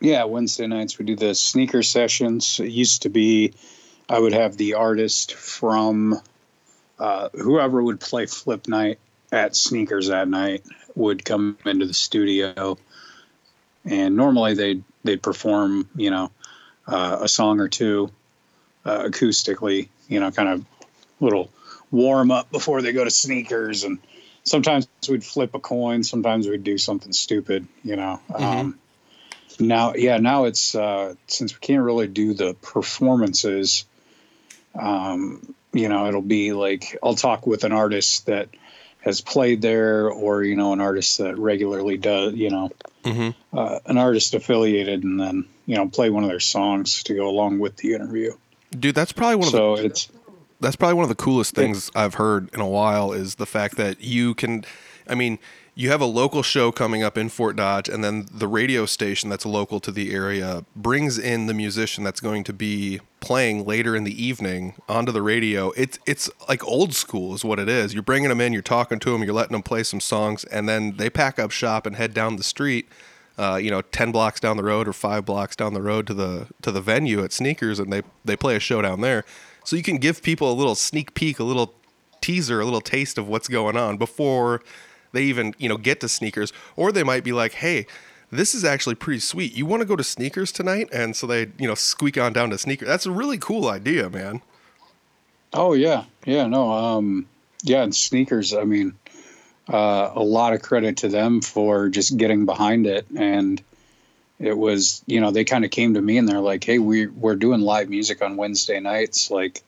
yeah, 0.00 0.24
Wednesday 0.24 0.66
nights 0.66 0.98
we 0.98 1.04
do 1.04 1.16
the 1.16 1.34
sneaker 1.34 1.82
sessions. 1.82 2.60
It 2.60 2.70
used 2.70 3.02
to 3.02 3.08
be 3.08 3.54
I 4.08 4.18
would 4.18 4.32
have 4.32 4.56
the 4.56 4.74
artist 4.74 5.34
from 5.34 6.20
uh, 6.98 7.28
whoever 7.32 7.82
would 7.82 8.00
play 8.00 8.26
flip 8.26 8.68
night 8.68 8.98
at 9.30 9.54
sneakers 9.54 10.08
that 10.08 10.28
night 10.28 10.64
would 10.94 11.24
come 11.24 11.58
into 11.64 11.86
the 11.86 11.94
studio, 11.94 12.78
and 13.84 14.16
normally 14.16 14.54
they'd 14.54 14.84
they'd 15.04 15.22
perform 15.22 15.88
you 15.94 16.10
know 16.10 16.30
uh, 16.86 17.18
a 17.22 17.28
song 17.28 17.60
or 17.60 17.68
two 17.68 18.10
uh, 18.84 19.04
acoustically, 19.04 19.88
you 20.08 20.20
know, 20.20 20.30
kind 20.30 20.48
of 20.48 20.64
little 21.20 21.50
warm 21.90 22.30
up 22.30 22.50
before 22.50 22.82
they 22.82 22.92
go 22.92 23.04
to 23.04 23.10
sneakers 23.10 23.84
and 23.84 23.98
sometimes 24.44 24.88
we'd 25.08 25.24
flip 25.24 25.54
a 25.54 25.58
coin 25.58 26.02
sometimes 26.02 26.46
we'd 26.46 26.62
do 26.62 26.76
something 26.76 27.12
stupid 27.12 27.66
you 27.82 27.96
know 27.96 28.20
mm-hmm. 28.30 28.44
um, 28.44 28.78
now 29.60 29.94
yeah 29.94 30.18
now 30.18 30.44
it's 30.44 30.74
uh, 30.74 31.14
since 31.26 31.54
we 31.54 31.60
can't 31.60 31.82
really 31.82 32.06
do 32.06 32.34
the 32.34 32.54
performances 32.54 33.84
um, 34.78 35.54
you 35.72 35.88
know 35.88 36.06
it'll 36.06 36.22
be 36.22 36.52
like 36.52 36.96
i'll 37.02 37.14
talk 37.14 37.46
with 37.46 37.64
an 37.64 37.72
artist 37.72 38.26
that 38.26 38.48
has 39.00 39.20
played 39.20 39.62
there 39.62 40.10
or 40.10 40.42
you 40.42 40.56
know 40.56 40.72
an 40.72 40.80
artist 40.80 41.18
that 41.18 41.38
regularly 41.38 41.96
does 41.96 42.34
you 42.34 42.50
know 42.50 42.70
mm-hmm. 43.04 43.56
uh, 43.56 43.78
an 43.86 43.98
artist 43.98 44.34
affiliated 44.34 45.02
and 45.02 45.20
then 45.20 45.44
you 45.66 45.76
know 45.76 45.88
play 45.88 46.10
one 46.10 46.24
of 46.24 46.30
their 46.30 46.40
songs 46.40 47.02
to 47.02 47.14
go 47.14 47.28
along 47.28 47.58
with 47.58 47.76
the 47.76 47.94
interview 47.94 48.32
dude 48.78 48.94
that's 48.94 49.12
probably 49.12 49.36
one 49.36 49.46
of 49.46 49.52
so 49.52 49.76
the 49.76 49.84
it's 49.84 50.10
that's 50.60 50.76
probably 50.76 50.94
one 50.94 51.04
of 51.04 51.08
the 51.08 51.14
coolest 51.14 51.54
things 51.54 51.90
I've 51.94 52.14
heard 52.14 52.52
in 52.52 52.60
a 52.60 52.68
while 52.68 53.12
is 53.12 53.36
the 53.36 53.46
fact 53.46 53.76
that 53.76 54.00
you 54.00 54.34
can 54.34 54.64
I 55.08 55.14
mean 55.14 55.38
you 55.78 55.90
have 55.90 56.00
a 56.00 56.06
local 56.06 56.42
show 56.42 56.72
coming 56.72 57.04
up 57.04 57.16
in 57.16 57.28
Fort 57.28 57.54
Dodge, 57.54 57.88
and 57.88 58.02
then 58.02 58.26
the 58.32 58.48
radio 58.48 58.84
station 58.84 59.30
that's 59.30 59.46
local 59.46 59.78
to 59.78 59.92
the 59.92 60.12
area 60.12 60.64
brings 60.74 61.20
in 61.20 61.46
the 61.46 61.54
musician 61.54 62.02
that's 62.02 62.18
going 62.18 62.42
to 62.42 62.52
be 62.52 63.00
playing 63.20 63.64
later 63.64 63.94
in 63.94 64.02
the 64.02 64.24
evening 64.24 64.74
onto 64.88 65.12
the 65.12 65.22
radio. 65.22 65.70
It's 65.76 66.00
it's 66.04 66.28
like 66.48 66.64
old 66.64 66.94
school 66.94 67.32
is 67.32 67.44
what 67.44 67.60
it 67.60 67.68
is. 67.68 67.94
You're 67.94 68.02
bringing 68.02 68.28
them 68.28 68.40
in, 68.40 68.52
you're 68.52 68.60
talking 68.60 68.98
to 68.98 69.12
them, 69.12 69.22
you're 69.22 69.32
letting 69.32 69.52
them 69.52 69.62
play 69.62 69.84
some 69.84 70.00
songs, 70.00 70.42
and 70.42 70.68
then 70.68 70.96
they 70.96 71.08
pack 71.08 71.38
up 71.38 71.52
shop 71.52 71.86
and 71.86 71.94
head 71.94 72.12
down 72.12 72.34
the 72.34 72.42
street. 72.42 72.88
Uh, 73.38 73.54
you 73.54 73.70
know, 73.70 73.80
ten 73.80 74.10
blocks 74.10 74.40
down 74.40 74.56
the 74.56 74.64
road 74.64 74.88
or 74.88 74.92
five 74.92 75.24
blocks 75.24 75.54
down 75.54 75.74
the 75.74 75.82
road 75.82 76.08
to 76.08 76.14
the 76.14 76.48
to 76.60 76.72
the 76.72 76.80
venue 76.80 77.22
at 77.22 77.32
Sneakers, 77.32 77.78
and 77.78 77.92
they 77.92 78.02
they 78.24 78.34
play 78.34 78.56
a 78.56 78.60
show 78.60 78.82
down 78.82 79.00
there. 79.00 79.24
So 79.62 79.76
you 79.76 79.84
can 79.84 79.98
give 79.98 80.24
people 80.24 80.50
a 80.50 80.54
little 80.54 80.74
sneak 80.74 81.14
peek, 81.14 81.38
a 81.38 81.44
little 81.44 81.72
teaser, 82.20 82.60
a 82.60 82.64
little 82.64 82.80
taste 82.80 83.16
of 83.16 83.28
what's 83.28 83.46
going 83.46 83.76
on 83.76 83.96
before 83.96 84.60
they 85.12 85.22
even 85.22 85.54
you 85.58 85.68
know 85.68 85.76
get 85.76 86.00
to 86.00 86.08
sneakers 86.08 86.52
or 86.76 86.92
they 86.92 87.02
might 87.02 87.24
be 87.24 87.32
like 87.32 87.52
hey 87.54 87.86
this 88.30 88.54
is 88.54 88.62
actually 88.62 88.94
pretty 88.94 89.20
sweet. 89.20 89.54
You 89.54 89.64
want 89.64 89.80
to 89.80 89.86
go 89.86 89.96
to 89.96 90.04
sneakers 90.04 90.52
tonight? 90.52 90.90
And 90.92 91.16
so 91.16 91.26
they 91.26 91.50
you 91.58 91.66
know 91.66 91.74
squeak 91.74 92.18
on 92.18 92.32
down 92.32 92.50
to 92.50 92.58
sneakers 92.58 92.88
that's 92.88 93.06
a 93.06 93.10
really 93.10 93.38
cool 93.38 93.68
idea 93.68 94.10
man. 94.10 94.42
Oh 95.52 95.72
yeah. 95.72 96.04
Yeah 96.26 96.46
no 96.46 96.72
um 96.72 97.26
yeah 97.64 97.82
and 97.82 97.94
sneakers 97.94 98.54
i 98.54 98.62
mean 98.62 98.94
uh, 99.68 100.12
a 100.14 100.22
lot 100.22 100.52
of 100.52 100.62
credit 100.62 100.96
to 100.98 101.08
them 101.08 101.40
for 101.40 101.88
just 101.88 102.16
getting 102.16 102.46
behind 102.46 102.86
it. 102.86 103.06
And 103.16 103.62
it 104.38 104.56
was 104.56 105.02
you 105.06 105.20
know 105.20 105.30
they 105.30 105.44
kind 105.44 105.64
of 105.64 105.70
came 105.70 105.94
to 105.94 106.00
me 106.00 106.16
and 106.16 106.28
they're 106.28 106.40
like 106.40 106.62
hey 106.62 106.78
we 106.78 107.06
we're 107.08 107.34
doing 107.34 107.60
live 107.60 107.88
music 107.88 108.22
on 108.22 108.36
wednesday 108.36 108.80
nights. 108.80 109.30
Like 109.30 109.62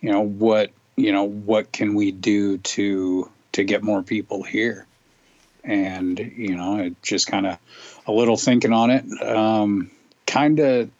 you 0.00 0.12
know 0.12 0.20
what 0.20 0.70
you 0.96 1.12
know 1.12 1.24
what 1.24 1.72
can 1.72 1.94
we 1.94 2.12
do 2.12 2.58
to 2.58 3.30
to 3.56 3.64
get 3.64 3.82
more 3.82 4.02
people 4.02 4.42
here. 4.42 4.86
And, 5.64 6.18
you 6.18 6.54
know, 6.56 6.78
it 6.78 7.02
just 7.02 7.26
kind 7.26 7.46
of 7.46 7.58
a 8.06 8.12
little 8.12 8.36
thinking 8.36 8.72
on 8.72 8.90
it. 8.90 9.04
Um, 9.22 9.90
kind 10.26 10.60
of, 10.60 10.90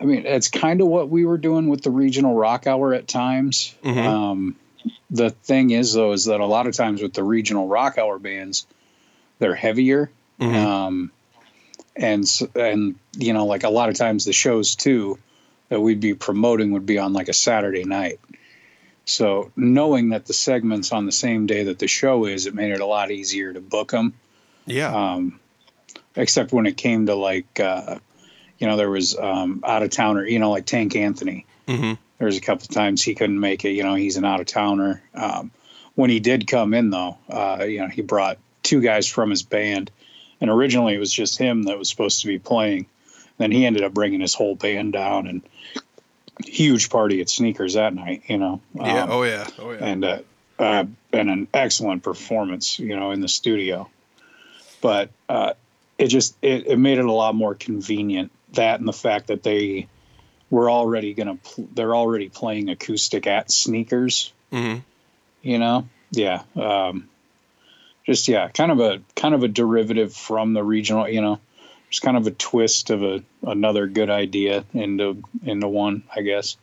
I 0.00 0.04
mean, 0.04 0.26
it's 0.26 0.48
kind 0.48 0.80
of 0.80 0.88
what 0.88 1.08
we 1.08 1.24
were 1.24 1.38
doing 1.38 1.68
with 1.68 1.82
the 1.82 1.90
regional 1.90 2.34
rock 2.34 2.66
hour 2.66 2.92
at 2.94 3.06
times. 3.06 3.74
Mm-hmm. 3.84 3.98
Um, 3.98 4.56
the 5.08 5.30
thing 5.30 5.70
is, 5.70 5.94
though, 5.94 6.12
is 6.12 6.24
that 6.24 6.40
a 6.40 6.46
lot 6.46 6.66
of 6.66 6.74
times 6.74 7.00
with 7.00 7.14
the 7.14 7.22
regional 7.22 7.68
rock 7.68 7.96
hour 7.96 8.18
bands, 8.18 8.66
they're 9.38 9.54
heavier. 9.54 10.10
Mm-hmm. 10.40 10.66
Um, 10.66 11.12
and, 11.94 12.28
and, 12.56 12.96
you 13.16 13.32
know, 13.32 13.46
like 13.46 13.62
a 13.62 13.70
lot 13.70 13.88
of 13.88 13.94
times 13.94 14.24
the 14.24 14.32
shows 14.32 14.74
too 14.74 15.18
that 15.68 15.80
we'd 15.80 16.00
be 16.00 16.14
promoting 16.14 16.72
would 16.72 16.86
be 16.86 16.98
on 16.98 17.12
like 17.12 17.28
a 17.28 17.34
Saturday 17.34 17.84
night. 17.84 18.18
So 19.04 19.50
knowing 19.56 20.10
that 20.10 20.26
the 20.26 20.32
segments 20.32 20.92
on 20.92 21.06
the 21.06 21.12
same 21.12 21.46
day 21.46 21.64
that 21.64 21.78
the 21.78 21.88
show 21.88 22.24
is, 22.24 22.46
it 22.46 22.54
made 22.54 22.70
it 22.70 22.80
a 22.80 22.86
lot 22.86 23.10
easier 23.10 23.52
to 23.52 23.60
book 23.60 23.90
them. 23.90 24.14
Yeah. 24.66 24.94
Um, 24.94 25.40
except 26.14 26.52
when 26.52 26.66
it 26.66 26.76
came 26.76 27.06
to 27.06 27.14
like, 27.14 27.58
uh, 27.58 27.98
you 28.58 28.66
know, 28.66 28.76
there 28.76 28.90
was 28.90 29.18
um, 29.18 29.62
out 29.66 29.82
of 29.82 29.90
towner, 29.90 30.24
you 30.24 30.38
know, 30.38 30.50
like 30.50 30.66
Tank 30.66 30.94
Anthony. 30.94 31.46
Mm-hmm. 31.66 31.94
There 32.18 32.26
was 32.26 32.36
a 32.36 32.40
couple 32.40 32.68
times 32.68 33.02
he 33.02 33.14
couldn't 33.14 33.40
make 33.40 33.64
it. 33.64 33.70
You 33.70 33.82
know, 33.82 33.94
he's 33.94 34.16
an 34.16 34.24
out 34.24 34.40
of 34.40 34.46
towner. 34.46 35.02
Um, 35.14 35.50
when 35.94 36.10
he 36.10 36.20
did 36.20 36.46
come 36.46 36.72
in, 36.72 36.90
though, 36.90 37.18
uh, 37.28 37.64
you 37.64 37.80
know, 37.80 37.88
he 37.88 38.02
brought 38.02 38.38
two 38.62 38.80
guys 38.80 39.08
from 39.08 39.30
his 39.30 39.42
band, 39.42 39.90
and 40.40 40.48
originally 40.48 40.94
it 40.94 40.98
was 40.98 41.12
just 41.12 41.38
him 41.38 41.64
that 41.64 41.78
was 41.78 41.88
supposed 41.88 42.20
to 42.20 42.28
be 42.28 42.38
playing. 42.38 42.86
Then 43.38 43.50
he 43.50 43.66
ended 43.66 43.82
up 43.82 43.92
bringing 43.92 44.20
his 44.20 44.34
whole 44.34 44.54
band 44.54 44.92
down, 44.92 45.26
and 45.26 45.42
huge 46.44 46.90
party 46.90 47.20
at 47.20 47.28
Sneakers 47.28 47.74
that 47.74 47.94
night. 47.94 48.22
You 48.26 48.38
know. 48.38 48.60
Yeah. 48.74 49.02
Um, 49.02 49.10
oh 49.10 49.22
yeah. 49.22 49.46
Oh 49.58 49.70
yeah. 49.72 49.84
And 49.84 50.04
uh, 50.04 50.18
uh, 50.58 50.84
and 51.12 51.30
an 51.30 51.48
excellent 51.52 52.02
performance. 52.02 52.78
You 52.78 52.96
know, 52.96 53.10
in 53.10 53.20
the 53.20 53.28
studio, 53.28 53.88
but 54.80 55.10
uh, 55.28 55.54
it 55.98 56.08
just 56.08 56.36
it, 56.42 56.66
it 56.66 56.78
made 56.78 56.98
it 56.98 57.04
a 57.04 57.12
lot 57.12 57.34
more 57.34 57.54
convenient. 57.54 58.30
That 58.52 58.80
and 58.80 58.88
the 58.88 58.92
fact 58.92 59.28
that 59.28 59.42
they 59.42 59.88
were 60.50 60.70
already 60.70 61.14
gonna 61.14 61.36
pl- 61.36 61.68
they're 61.74 61.94
already 61.94 62.28
playing 62.28 62.68
acoustic 62.68 63.26
at 63.26 63.50
Sneakers. 63.50 64.32
Mm-hmm. 64.52 64.80
You 65.42 65.58
know. 65.58 65.88
Yeah. 66.10 66.42
Um, 66.56 67.08
just 68.04 68.28
yeah, 68.28 68.48
kind 68.48 68.70
of 68.72 68.80
a 68.80 69.00
kind 69.16 69.34
of 69.34 69.42
a 69.42 69.48
derivative 69.48 70.12
from 70.12 70.54
the 70.54 70.62
regional. 70.62 71.08
You 71.08 71.22
know 71.22 71.40
it's 71.92 72.00
kind 72.00 72.16
of 72.16 72.26
a 72.26 72.30
twist 72.30 72.88
of 72.88 73.02
a 73.02 73.22
another 73.42 73.86
good 73.86 74.08
idea 74.08 74.64
into 74.72 75.22
into 75.44 75.68
one, 75.68 76.02
I 76.16 76.22
guess. 76.22 76.56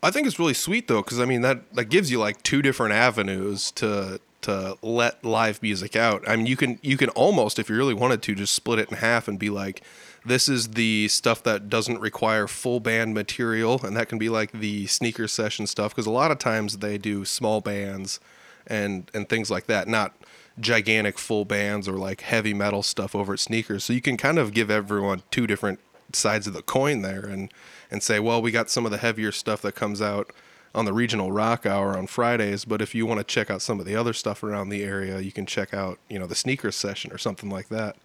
I 0.00 0.12
think 0.12 0.28
it's 0.28 0.38
really 0.38 0.54
sweet 0.54 0.86
though, 0.86 1.02
because 1.02 1.18
I 1.18 1.24
mean 1.24 1.40
that 1.40 1.74
that 1.74 1.86
gives 1.86 2.08
you 2.08 2.20
like 2.20 2.40
two 2.44 2.62
different 2.62 2.94
avenues 2.94 3.72
to 3.72 4.20
to 4.42 4.78
let 4.82 5.24
live 5.24 5.60
music 5.60 5.96
out. 5.96 6.22
I 6.28 6.36
mean, 6.36 6.46
you 6.46 6.56
can 6.56 6.78
you 6.82 6.96
can 6.96 7.08
almost, 7.10 7.58
if 7.58 7.68
you 7.68 7.74
really 7.74 7.94
wanted 7.94 8.22
to, 8.22 8.36
just 8.36 8.54
split 8.54 8.78
it 8.78 8.88
in 8.88 8.98
half 8.98 9.26
and 9.26 9.40
be 9.40 9.50
like, 9.50 9.82
this 10.24 10.48
is 10.48 10.68
the 10.68 11.08
stuff 11.08 11.42
that 11.42 11.68
doesn't 11.68 11.98
require 11.98 12.46
full 12.46 12.78
band 12.78 13.12
material, 13.12 13.80
and 13.82 13.96
that 13.96 14.08
can 14.08 14.18
be 14.18 14.28
like 14.28 14.52
the 14.52 14.86
sneaker 14.86 15.26
session 15.26 15.66
stuff. 15.66 15.90
Because 15.90 16.06
a 16.06 16.12
lot 16.12 16.30
of 16.30 16.38
times 16.38 16.78
they 16.78 16.96
do 16.96 17.24
small 17.24 17.60
bands 17.60 18.20
and 18.68 19.10
and 19.12 19.28
things 19.28 19.50
like 19.50 19.66
that, 19.66 19.88
not 19.88 20.14
gigantic 20.58 21.18
full 21.18 21.44
bands 21.44 21.88
or 21.88 21.94
like 21.94 22.22
heavy 22.22 22.54
metal 22.54 22.82
stuff 22.82 23.14
over 23.14 23.34
at 23.34 23.40
sneakers. 23.40 23.84
So 23.84 23.92
you 23.92 24.00
can 24.00 24.16
kind 24.16 24.38
of 24.38 24.52
give 24.52 24.70
everyone 24.70 25.22
two 25.30 25.46
different 25.46 25.80
sides 26.12 26.46
of 26.46 26.52
the 26.52 26.62
coin 26.62 27.02
there 27.02 27.26
and 27.26 27.52
and 27.90 28.02
say, 28.02 28.18
well, 28.18 28.42
we 28.42 28.50
got 28.50 28.70
some 28.70 28.84
of 28.84 28.90
the 28.90 28.98
heavier 28.98 29.30
stuff 29.30 29.62
that 29.62 29.74
comes 29.74 30.02
out 30.02 30.32
on 30.74 30.84
the 30.84 30.92
regional 30.92 31.30
rock 31.32 31.64
hour 31.64 31.96
on 31.96 32.06
Fridays, 32.06 32.64
but 32.64 32.82
if 32.82 32.94
you 32.94 33.06
want 33.06 33.18
to 33.18 33.24
check 33.24 33.50
out 33.50 33.62
some 33.62 33.78
of 33.80 33.86
the 33.86 33.96
other 33.96 34.12
stuff 34.12 34.42
around 34.42 34.68
the 34.68 34.82
area, 34.82 35.20
you 35.20 35.32
can 35.32 35.46
check 35.46 35.72
out, 35.72 35.98
you 36.08 36.18
know, 36.18 36.26
the 36.26 36.34
sneakers 36.34 36.76
session 36.76 37.12
or 37.12 37.18
something 37.18 37.48
like 37.48 37.68
that. 37.68 37.96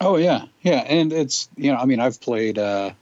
Oh 0.00 0.16
yeah. 0.16 0.46
Yeah, 0.62 0.84
and 0.86 1.12
it's, 1.12 1.48
you 1.56 1.72
know, 1.72 1.78
I 1.78 1.84
mean, 1.86 2.00
I've 2.00 2.20
played 2.20 2.58
uh 2.58 2.92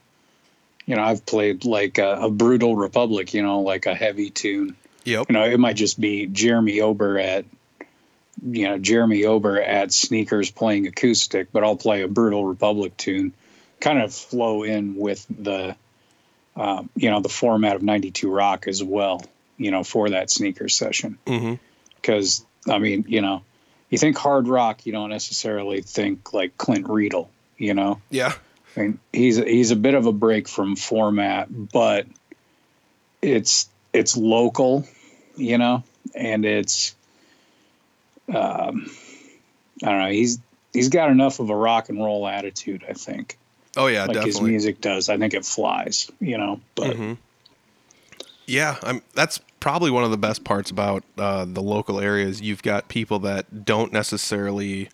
you 0.86 0.96
know, 0.96 1.02
I've 1.02 1.24
played 1.24 1.64
like 1.64 1.98
a, 1.98 2.18
a 2.22 2.30
brutal 2.30 2.76
republic, 2.76 3.32
you 3.32 3.42
know, 3.42 3.60
like 3.60 3.86
a 3.86 3.94
heavy 3.94 4.30
tune 4.30 4.76
Yep. 5.04 5.26
You 5.28 5.32
know, 5.34 5.44
it 5.44 5.60
might 5.60 5.76
just 5.76 6.00
be 6.00 6.26
Jeremy 6.26 6.80
Ober 6.80 7.18
at 7.18 7.44
you 8.42 8.68
know 8.68 8.78
Jeremy 8.78 9.24
Ober 9.24 9.60
at 9.60 9.92
sneakers 9.92 10.50
playing 10.50 10.86
acoustic, 10.86 11.52
but 11.52 11.62
I'll 11.62 11.76
play 11.76 12.02
a 12.02 12.08
Brutal 12.08 12.44
Republic 12.44 12.96
tune, 12.96 13.32
kind 13.80 14.00
of 14.00 14.12
flow 14.12 14.62
in 14.62 14.96
with 14.96 15.26
the 15.28 15.76
um, 16.56 16.90
you 16.96 17.10
know 17.10 17.20
the 17.20 17.28
format 17.28 17.76
of 17.76 17.82
92 17.82 18.30
Rock 18.30 18.66
as 18.66 18.82
well. 18.82 19.22
You 19.56 19.70
know, 19.70 19.84
for 19.84 20.10
that 20.10 20.30
sneaker 20.30 20.68
session. 20.68 21.18
Because 21.24 22.40
mm-hmm. 22.40 22.70
I 22.72 22.78
mean, 22.78 23.04
you 23.06 23.20
know, 23.20 23.42
you 23.88 23.98
think 23.98 24.18
hard 24.18 24.48
rock, 24.48 24.84
you 24.84 24.90
don't 24.90 25.10
necessarily 25.10 25.80
think 25.80 26.32
like 26.32 26.58
Clint 26.58 26.88
Riedel. 26.88 27.30
You 27.56 27.74
know. 27.74 28.00
Yeah. 28.10 28.34
I 28.76 28.80
mean, 28.80 28.98
he's 29.12 29.36
he's 29.36 29.70
a 29.70 29.76
bit 29.76 29.94
of 29.94 30.06
a 30.06 30.12
break 30.12 30.48
from 30.48 30.74
format, 30.74 31.46
but 31.50 32.06
it's 33.22 33.68
it's 33.94 34.16
local, 34.16 34.86
you 35.36 35.56
know, 35.56 35.82
and 36.14 36.44
it's 36.44 36.94
um, 38.28 38.90
I 39.82 39.90
don't 39.90 40.00
know. 40.00 40.10
He's 40.10 40.38
he's 40.72 40.88
got 40.88 41.10
enough 41.10 41.40
of 41.40 41.48
a 41.48 41.56
rock 41.56 41.88
and 41.88 41.98
roll 41.98 42.26
attitude, 42.26 42.84
I 42.88 42.92
think. 42.92 43.38
Oh 43.76 43.86
yeah, 43.86 44.02
like 44.02 44.14
definitely. 44.14 44.30
his 44.30 44.40
music 44.40 44.80
does. 44.80 45.08
I 45.08 45.16
think 45.16 45.32
it 45.32 45.44
flies, 45.44 46.10
you 46.20 46.36
know. 46.36 46.60
But 46.74 46.96
mm-hmm. 46.96 47.12
yeah, 48.46 48.76
I'm. 48.82 49.02
That's 49.14 49.40
probably 49.60 49.90
one 49.90 50.04
of 50.04 50.10
the 50.10 50.18
best 50.18 50.44
parts 50.44 50.70
about 50.70 51.04
uh, 51.16 51.46
the 51.48 51.62
local 51.62 52.00
areas. 52.00 52.40
You've 52.42 52.62
got 52.62 52.88
people 52.88 53.20
that 53.20 53.64
don't 53.64 53.92
necessarily. 53.92 54.88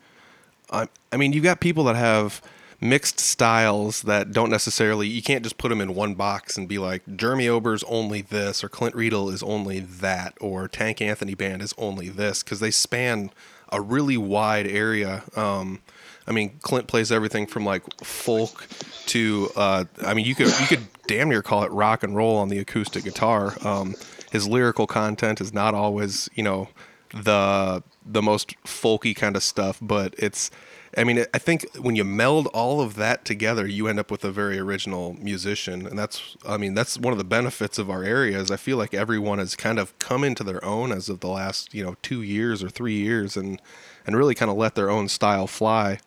I, 0.71 0.87
I 1.11 1.17
mean, 1.17 1.33
you've 1.33 1.45
got 1.45 1.61
people 1.61 1.85
that 1.85 1.97
have 1.97 2.41
mixed 2.81 3.21
styles 3.21 4.03
that 4.03 4.33
don't 4.33 4.51
necessarily 4.51 5.07
you 5.07 5.23
can't 5.23 5.43
just 5.43 5.59
put 5.59 5.69
them 5.69 5.81
in 5.81 5.95
one 5.95 6.15
box 6.15 6.57
and 6.57 6.69
be 6.69 6.79
like 6.79 7.03
Jeremy 7.17 7.49
Ober's 7.49 7.85
only 7.85 8.23
this 8.23 8.65
or 8.65 8.69
Clint 8.69 8.95
Riedel 8.95 9.29
is 9.29 9.43
only 9.43 9.81
that 9.81 10.35
or 10.41 10.67
Tank 10.67 11.03
Anthony 11.03 11.35
band 11.35 11.61
is 11.61 11.75
only 11.77 12.09
this 12.09 12.43
because 12.43 12.61
they 12.61 12.71
span 12.71 13.31
a 13.71 13.81
really 13.81 14.17
wide 14.17 14.67
area. 14.67 15.23
Um, 15.37 15.81
I 16.27 16.33
mean, 16.33 16.59
Clint 16.63 16.87
plays 16.87 17.13
everything 17.13 17.47
from 17.47 17.65
like 17.65 17.83
folk 18.03 18.67
to 19.07 19.51
uh, 19.57 19.85
I 20.03 20.15
mean, 20.15 20.25
you 20.25 20.35
could 20.35 20.49
you 20.61 20.67
could 20.67 20.87
damn 21.07 21.29
near 21.29 21.43
call 21.43 21.65
it 21.65 21.71
rock 21.73 22.03
and 22.03 22.17
roll 22.17 22.37
on 22.37 22.49
the 22.49 22.59
acoustic 22.59 23.05
guitar. 23.05 23.57
Um, 23.63 23.95
his 24.33 24.49
lyrical 24.49 24.87
content 24.87 25.41
is 25.41 25.53
not 25.53 25.75
always 25.75 26.31
you 26.35 26.43
know 26.43 26.69
the 27.13 27.83
the 28.07 28.23
most 28.23 28.55
folky 28.65 29.15
kind 29.15 29.37
of 29.37 29.43
stuff, 29.43 29.79
but 29.83 30.15
it's 30.19 30.51
I 30.97 31.05
mean, 31.05 31.25
I 31.33 31.39
think 31.39 31.67
when 31.77 31.95
you 31.95 32.03
meld 32.03 32.49
all 32.49 32.81
of 32.81 32.97
that 32.97 33.25
together, 33.25 33.65
you 33.67 33.87
end 33.87 34.01
up 34.01 34.11
with 34.11 34.25
a 34.25 34.33
very 34.33 34.59
original 34.59 35.15
musician, 35.21 35.87
and 35.87 35.97
that's, 35.97 36.37
I 36.47 36.57
mean, 36.57 36.75
that's 36.75 36.99
one 36.99 37.13
of 37.13 37.19
the 37.19 37.25
benefits 37.25 37.79
of 37.79 37.89
our 37.89 38.03
area. 38.03 38.39
Is 38.39 38.51
I 38.51 38.57
feel 38.57 38.77
like 38.77 38.93
everyone 38.93 39.39
has 39.39 39.55
kind 39.55 39.79
of 39.79 39.97
come 40.01 40.25
into 40.25 40.43
their 40.43 40.65
own 40.65 40.91
as 40.91 41.09
of 41.09 41.21
the 41.21 41.29
last, 41.29 41.73
you 41.75 41.85
know, 41.85 41.97
two 42.03 42.23
years 42.23 42.63
or 42.65 42.69
three 42.71 42.97
years, 42.97 43.37
and 43.37 43.63
and 44.05 44.17
really 44.17 44.35
kind 44.35 44.51
of 44.51 44.57
let 44.57 44.75
their 44.75 44.91
own 44.91 45.09
style 45.09 45.47
fly. 45.47 46.01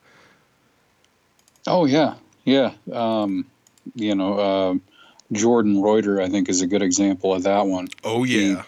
Oh 1.65 1.86
yeah, 1.86 2.15
yeah. 2.43 2.74
Um, 2.91 3.46
you 3.96 4.15
know, 4.15 4.34
uh, 4.38 4.76
Jordan 5.32 5.82
Reuter, 5.82 6.22
I 6.22 6.28
think, 6.28 6.50
is 6.50 6.62
a 6.62 6.67
good 6.67 6.82
example 6.82 7.34
of 7.34 7.43
that 7.43 7.65
one. 7.67 7.88
Oh 8.04 8.26
yeah. 8.26 8.63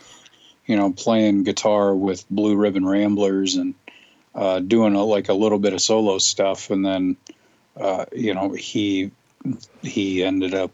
you 0.65 0.75
know, 0.75 0.91
playing 0.93 1.43
guitar 1.43 1.93
with 1.93 2.25
Blue 2.29 2.55
Ribbon 2.55 2.85
Ramblers 2.85 3.55
and 3.55 3.75
uh, 4.35 4.59
doing 4.59 4.93
a, 4.95 5.03
like 5.03 5.29
a 5.29 5.33
little 5.33 5.59
bit 5.59 5.73
of 5.73 5.81
solo 5.81 6.17
stuff, 6.17 6.69
and 6.69 6.85
then 6.85 7.17
uh, 7.79 8.05
you 8.11 8.33
know 8.33 8.51
he 8.51 9.11
he 9.81 10.23
ended 10.23 10.53
up 10.53 10.71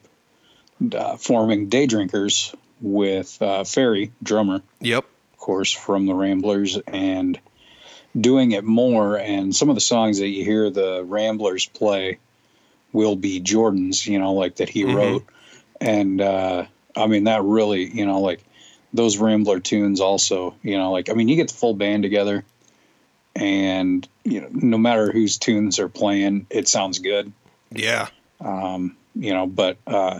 uh, 0.94 1.16
forming 1.18 1.70
Day 1.70 1.86
Drinkers 1.86 2.56
with 2.82 3.40
uh, 3.42 3.64
Ferry 3.64 4.12
drummer, 4.24 4.64
Yep. 4.80 5.06
of 5.34 5.40
course, 5.40 5.72
from 5.72 6.08
the 6.08 6.16
Ramblers, 6.16 6.78
and 6.88 7.40
doing 8.20 8.52
it 8.52 8.64
more. 8.64 9.18
And 9.18 9.56
some 9.56 9.70
of 9.70 9.76
the 9.76 9.82
songs 9.82 10.20
that 10.20 10.28
you 10.28 10.44
hear 10.44 10.70
the 10.70 11.04
Ramblers 11.04 11.68
play 11.68 12.18
will 12.92 13.16
be 13.16 13.40
Jordan's, 13.40 14.06
you 14.08 14.20
know, 14.20 14.34
like 14.34 14.56
that 14.56 14.70
he 14.70 14.84
Mhm. 14.84 14.96
wrote. 14.96 15.26
And 15.80 16.20
uh, 16.20 16.66
I 16.96 17.08
mean, 17.08 17.26
that 17.26 17.44
really, 17.44 17.86
you 17.86 18.06
know, 18.06 18.20
like 18.22 18.44
those 18.94 19.18
Rambler 19.18 19.60
tunes 19.60 20.02
also, 20.02 20.56
you 20.64 20.78
know, 20.78 20.92
like, 20.92 21.10
I 21.10 21.14
mean, 21.14 21.28
you 21.30 21.36
get 21.36 21.48
the 21.48 21.54
full 21.54 21.74
band 21.74 22.04
together 22.04 22.44
and, 23.36 24.08
you 24.24 24.42
know, 24.42 24.50
no 24.52 24.78
matter 24.78 25.12
whose 25.12 25.38
tunes 25.38 25.80
are 25.80 25.90
playing, 25.90 26.46
it 26.50 26.68
sounds 26.68 27.00
good 27.00 27.32
Yeah. 27.72 28.08
um, 28.40 28.96
you 29.16 29.34
know, 29.34 29.46
but 29.48 29.78
uh, 29.88 30.20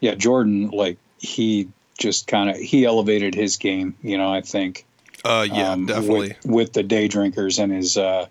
yeah, 0.00 0.14
Jordan, 0.14 0.70
like 0.70 0.98
he 1.18 1.68
just 1.98 2.26
kind 2.26 2.48
of 2.50 2.56
he 2.56 2.84
elevated 2.84 3.34
his 3.34 3.56
game, 3.56 3.94
you 4.02 4.16
know. 4.16 4.32
I 4.32 4.40
think, 4.40 4.86
Uh, 5.24 5.46
yeah, 5.50 5.72
um, 5.72 5.86
definitely. 5.86 6.36
with, 6.44 6.46
with 6.46 6.72
the 6.72 6.82
day 6.82 7.08
drinkers 7.08 7.58
and 7.58 7.72
his 7.72 7.96
uh, 7.96 8.26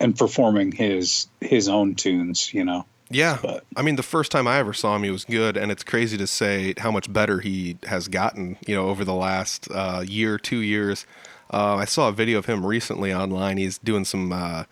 and 0.00 0.16
performing 0.16 0.72
his 0.72 1.26
his 1.40 1.68
own 1.68 1.94
tunes, 1.96 2.54
you 2.54 2.64
know. 2.64 2.86
Yeah. 3.10 3.38
But 3.42 3.64
I 3.76 3.82
mean, 3.82 3.96
the 3.96 4.02
first 4.02 4.30
time 4.30 4.46
I 4.46 4.58
ever 4.58 4.72
saw 4.72 4.94
him, 4.96 5.02
he 5.02 5.10
was 5.10 5.24
good, 5.24 5.56
and 5.56 5.72
it's 5.72 5.82
crazy 5.84 6.16
to 6.18 6.26
say 6.26 6.74
how 6.78 6.90
much 6.90 7.12
better 7.12 7.40
he 7.40 7.76
has 7.84 8.06
gotten, 8.08 8.56
you 8.66 8.74
know, 8.74 8.86
over 8.88 9.04
the 9.04 9.14
last 9.14 9.68
uh, 9.70 10.04
year, 10.06 10.38
two 10.38 10.58
years. 10.60 11.06
Uh, 11.52 11.76
I 11.76 11.84
saw 11.84 12.08
a 12.08 12.12
video 12.12 12.38
of 12.38 12.46
him 12.46 12.64
recently 12.64 13.12
online. 13.12 13.56
He's 13.56 13.78
doing 13.78 14.04
some, 14.04 14.32
uh, 14.32 14.64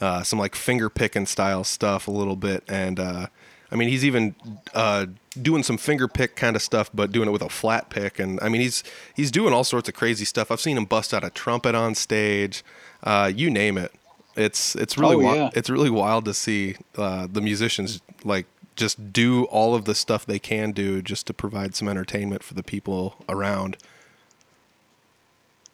uh, 0.00 0.22
some 0.22 0.38
like 0.38 0.54
finger 0.54 0.88
picking 0.88 1.26
style 1.26 1.64
stuff 1.64 2.08
a 2.08 2.10
little 2.10 2.36
bit, 2.36 2.64
and 2.68 2.98
uh, 3.00 3.26
I 3.70 3.76
mean, 3.76 3.88
he's 3.88 4.04
even 4.04 4.34
uh, 4.74 5.06
doing 5.40 5.62
some 5.62 5.78
finger 5.78 6.06
pick 6.08 6.36
kind 6.36 6.56
of 6.56 6.62
stuff, 6.62 6.90
but 6.92 7.10
doing 7.12 7.28
it 7.28 7.32
with 7.32 7.42
a 7.42 7.48
flat 7.48 7.88
pick. 7.90 8.18
And 8.18 8.38
I 8.42 8.48
mean, 8.48 8.60
he's 8.60 8.84
he's 9.16 9.30
doing 9.30 9.52
all 9.54 9.64
sorts 9.64 9.88
of 9.88 9.94
crazy 9.94 10.24
stuff. 10.24 10.50
I've 10.50 10.60
seen 10.60 10.76
him 10.76 10.84
bust 10.84 11.14
out 11.14 11.24
a 11.24 11.30
trumpet 11.30 11.74
on 11.74 11.94
stage, 11.94 12.64
uh, 13.02 13.30
you 13.34 13.50
name 13.50 13.78
it. 13.78 13.92
It's 14.36 14.74
it's 14.76 14.96
really 14.98 15.16
Oh, 15.16 15.20
wi- 15.20 15.36
yeah. 15.36 15.50
it's 15.54 15.68
really 15.70 15.90
wild 15.90 16.24
to 16.26 16.34
see 16.34 16.76
uh, 16.96 17.26
the 17.30 17.40
musicians 17.40 18.00
like 18.24 18.46
just 18.76 19.12
do 19.12 19.44
all 19.44 19.74
of 19.74 19.84
the 19.84 19.94
stuff 19.94 20.24
they 20.24 20.38
can 20.38 20.72
do 20.72 21.02
just 21.02 21.26
to 21.26 21.34
provide 21.34 21.74
some 21.74 21.86
entertainment 21.88 22.42
for 22.42 22.54
the 22.54 22.62
people 22.62 23.16
around. 23.28 23.76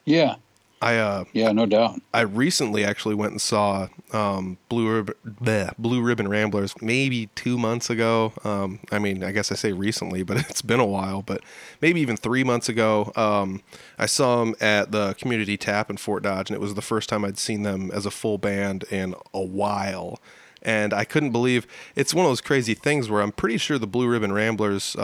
Yeah, 0.08 0.36
I 0.80 0.96
uh, 0.96 1.24
yeah, 1.32 1.50
no 1.52 1.66
doubt. 1.66 2.00
I 2.14 2.20
recently 2.20 2.84
actually 2.84 3.14
went 3.14 3.32
and 3.32 3.40
saw 3.40 3.88
um, 4.12 4.58
Blue 4.68 4.92
Ribbon, 4.92 5.14
bleh, 5.26 5.72
Blue 5.76 6.00
Ribbon 6.00 6.28
Ramblers 6.28 6.80
maybe 6.80 7.28
two 7.34 7.58
months 7.58 7.90
ago. 7.90 8.32
Um, 8.44 8.78
I 8.92 8.98
mean, 8.98 9.24
I 9.24 9.32
guess 9.32 9.50
I 9.50 9.56
say 9.56 9.72
recently, 9.72 10.22
but 10.22 10.36
it's 10.48 10.62
been 10.62 10.80
a 10.80 10.86
while. 10.86 11.22
But 11.22 11.42
maybe 11.82 12.00
even 12.00 12.16
three 12.16 12.44
months 12.44 12.68
ago, 12.68 13.12
um, 13.16 13.62
I 13.98 14.06
saw 14.06 14.38
them 14.44 14.54
at 14.60 14.92
the 14.92 15.14
Community 15.14 15.56
Tap 15.56 15.90
in 15.90 15.96
Fort 15.96 16.22
Dodge, 16.22 16.50
and 16.50 16.56
it 16.56 16.60
was 16.60 16.74
the 16.74 16.82
first 16.82 17.08
time 17.08 17.24
I'd 17.24 17.38
seen 17.38 17.62
them 17.62 17.90
as 17.92 18.06
a 18.06 18.10
full 18.10 18.38
band 18.38 18.84
in 18.90 19.14
a 19.34 19.42
while. 19.42 20.20
And 20.62 20.92
I 20.92 21.04
couldn't 21.04 21.30
believe 21.30 21.66
it's 21.96 22.14
one 22.14 22.24
of 22.24 22.30
those 22.30 22.40
crazy 22.40 22.74
things 22.74 23.08
where 23.08 23.22
I'm 23.22 23.32
pretty 23.32 23.58
sure 23.58 23.78
the 23.78 23.86
Blue 23.86 24.08
Ribbon 24.08 24.32
Ramblers. 24.32 24.96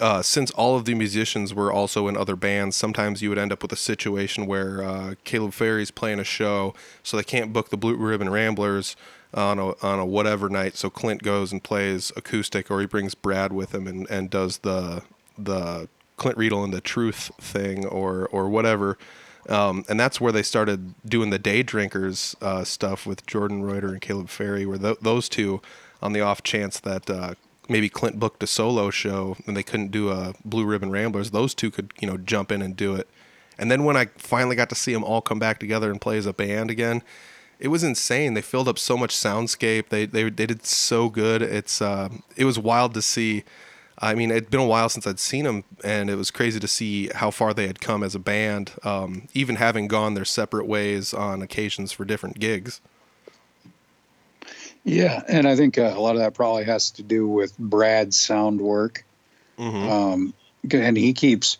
Uh, 0.00 0.22
since 0.22 0.50
all 0.52 0.76
of 0.76 0.86
the 0.86 0.94
musicians 0.94 1.52
were 1.52 1.70
also 1.70 2.08
in 2.08 2.16
other 2.16 2.34
bands, 2.34 2.74
sometimes 2.74 3.20
you 3.20 3.28
would 3.28 3.38
end 3.38 3.52
up 3.52 3.62
with 3.62 3.72
a 3.72 3.76
situation 3.76 4.46
where 4.46 4.82
uh, 4.82 5.14
Caleb 5.24 5.52
Ferry's 5.52 5.90
playing 5.90 6.18
a 6.18 6.24
show, 6.24 6.74
so 7.02 7.16
they 7.16 7.22
can't 7.22 7.52
book 7.52 7.68
the 7.68 7.76
Blue 7.76 7.96
Ribbon 7.96 8.30
Ramblers 8.30 8.96
on 9.34 9.58
a 9.58 9.76
on 9.84 9.98
a 9.98 10.06
whatever 10.06 10.48
night. 10.48 10.76
So 10.76 10.88
Clint 10.90 11.22
goes 11.22 11.52
and 11.52 11.62
plays 11.62 12.10
acoustic, 12.16 12.70
or 12.70 12.80
he 12.80 12.86
brings 12.86 13.14
Brad 13.14 13.52
with 13.52 13.74
him 13.74 13.86
and, 13.86 14.08
and 14.10 14.30
does 14.30 14.58
the 14.58 15.02
the 15.38 15.88
Clint 16.16 16.38
Riedel 16.38 16.64
and 16.64 16.72
the 16.72 16.80
Truth 16.80 17.30
thing, 17.38 17.84
or 17.86 18.26
or 18.28 18.48
whatever. 18.48 18.96
Um, 19.48 19.84
and 19.88 19.98
that's 19.98 20.20
where 20.20 20.32
they 20.32 20.42
started 20.42 20.94
doing 21.04 21.30
the 21.30 21.38
Day 21.38 21.62
Drinkers 21.62 22.36
uh, 22.40 22.64
stuff 22.64 23.06
with 23.06 23.26
Jordan 23.26 23.62
Reuter 23.62 23.88
and 23.88 24.00
Caleb 24.00 24.28
Ferry, 24.28 24.66
where 24.66 24.78
th- 24.78 24.98
those 25.00 25.28
two, 25.28 25.60
on 26.02 26.12
the 26.12 26.20
off 26.20 26.42
chance 26.42 26.78
that 26.80 27.08
uh, 27.08 27.34
maybe 27.70 27.88
Clint 27.88 28.18
booked 28.18 28.42
a 28.42 28.46
solo 28.46 28.90
show 28.90 29.36
and 29.46 29.56
they 29.56 29.62
couldn't 29.62 29.92
do 29.92 30.10
a 30.10 30.34
Blue 30.44 30.66
Ribbon 30.66 30.90
Ramblers, 30.90 31.30
those 31.30 31.54
two 31.54 31.70
could 31.70 31.92
you 32.00 32.08
know 32.08 32.18
jump 32.18 32.52
in 32.52 32.60
and 32.60 32.76
do 32.76 32.94
it. 32.96 33.08
And 33.58 33.70
then 33.70 33.84
when 33.84 33.96
I 33.96 34.06
finally 34.16 34.56
got 34.56 34.68
to 34.70 34.74
see 34.74 34.92
them 34.92 35.04
all 35.04 35.20
come 35.20 35.38
back 35.38 35.60
together 35.60 35.90
and 35.90 36.00
play 36.00 36.18
as 36.18 36.26
a 36.26 36.32
band 36.32 36.70
again, 36.70 37.02
it 37.58 37.68
was 37.68 37.84
insane. 37.84 38.34
They 38.34 38.42
filled 38.42 38.68
up 38.68 38.78
so 38.78 38.96
much 38.96 39.14
soundscape. 39.14 39.90
They 39.90 40.06
they 40.06 40.24
they 40.24 40.46
did 40.46 40.66
so 40.66 41.08
good. 41.08 41.42
It's 41.42 41.80
uh, 41.80 42.08
it 42.36 42.44
was 42.44 42.58
wild 42.58 42.94
to 42.94 43.02
see. 43.02 43.44
I 44.02 44.14
mean, 44.14 44.30
it'd 44.30 44.50
been 44.50 44.60
a 44.60 44.66
while 44.66 44.88
since 44.88 45.06
I'd 45.06 45.20
seen 45.20 45.44
them, 45.44 45.64
and 45.84 46.08
it 46.08 46.16
was 46.16 46.30
crazy 46.30 46.58
to 46.58 46.66
see 46.66 47.08
how 47.14 47.30
far 47.30 47.52
they 47.52 47.66
had 47.66 47.82
come 47.82 48.02
as 48.02 48.14
a 48.14 48.18
band, 48.18 48.72
um, 48.82 49.28
even 49.34 49.56
having 49.56 49.88
gone 49.88 50.14
their 50.14 50.24
separate 50.24 50.66
ways 50.66 51.12
on 51.12 51.42
occasions 51.42 51.92
for 51.92 52.06
different 52.06 52.38
gigs. 52.38 52.80
Yeah, 54.84 55.22
and 55.28 55.46
I 55.46 55.56
think 55.56 55.78
uh, 55.78 55.92
a 55.94 56.00
lot 56.00 56.16
of 56.16 56.22
that 56.22 56.34
probably 56.34 56.64
has 56.64 56.90
to 56.92 57.02
do 57.02 57.28
with 57.28 57.56
Brad's 57.58 58.16
sound 58.16 58.60
work. 58.60 59.04
Mhm. 59.58 59.90
Um, 59.90 60.34
and 60.72 60.96
he 60.96 61.12
keeps, 61.12 61.58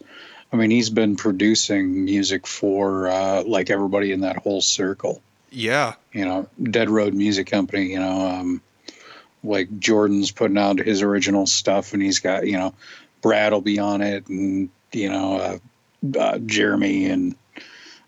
I 0.52 0.56
mean, 0.56 0.70
he's 0.70 0.90
been 0.90 1.16
producing 1.16 2.04
music 2.04 2.46
for 2.46 3.09
uh, 3.09 3.42
like 3.44 3.70
everybody 3.70 4.12
in 4.12 4.20
that 4.20 4.37
whole 4.37 4.61
circle. 4.61 5.22
Yeah, 5.50 5.94
You 6.12 6.24
know, 6.24 6.48
Dead 6.62 6.88
Road 6.88 7.12
Music 7.12 7.46
Company. 7.48 7.92
You 7.92 7.98
know, 7.98 8.26
um, 8.26 8.62
like 9.42 9.78
Jordan's 9.78 10.30
putting 10.30 10.59
out 10.59 10.78
his 10.78 11.02
original 11.02 11.46
stuff, 11.46 11.92
and 11.92 12.02
he's 12.02 12.20
got 12.20 12.46
you 12.46 12.56
know, 12.56 12.74
Brad 13.20 13.52
will 13.52 13.61
be 13.61 13.78
on 13.78 14.00
it, 14.00 14.28
and 14.28 14.68
you 14.92 15.11
know, 15.11 15.37
uh, 15.37 16.18
uh, 16.18 16.38
Jeremy, 16.38 17.06
and 17.06 17.35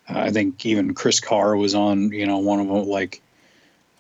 uh, 0.08 0.18
I 0.18 0.30
think 0.30 0.64
even 0.64 0.94
Chris 0.94 1.20
Carr 1.20 1.56
was 1.56 1.74
on. 1.74 2.12
You 2.12 2.26
know, 2.26 2.38
one 2.38 2.60
of 2.60 2.68
them. 2.68 2.84
Like, 2.86 3.21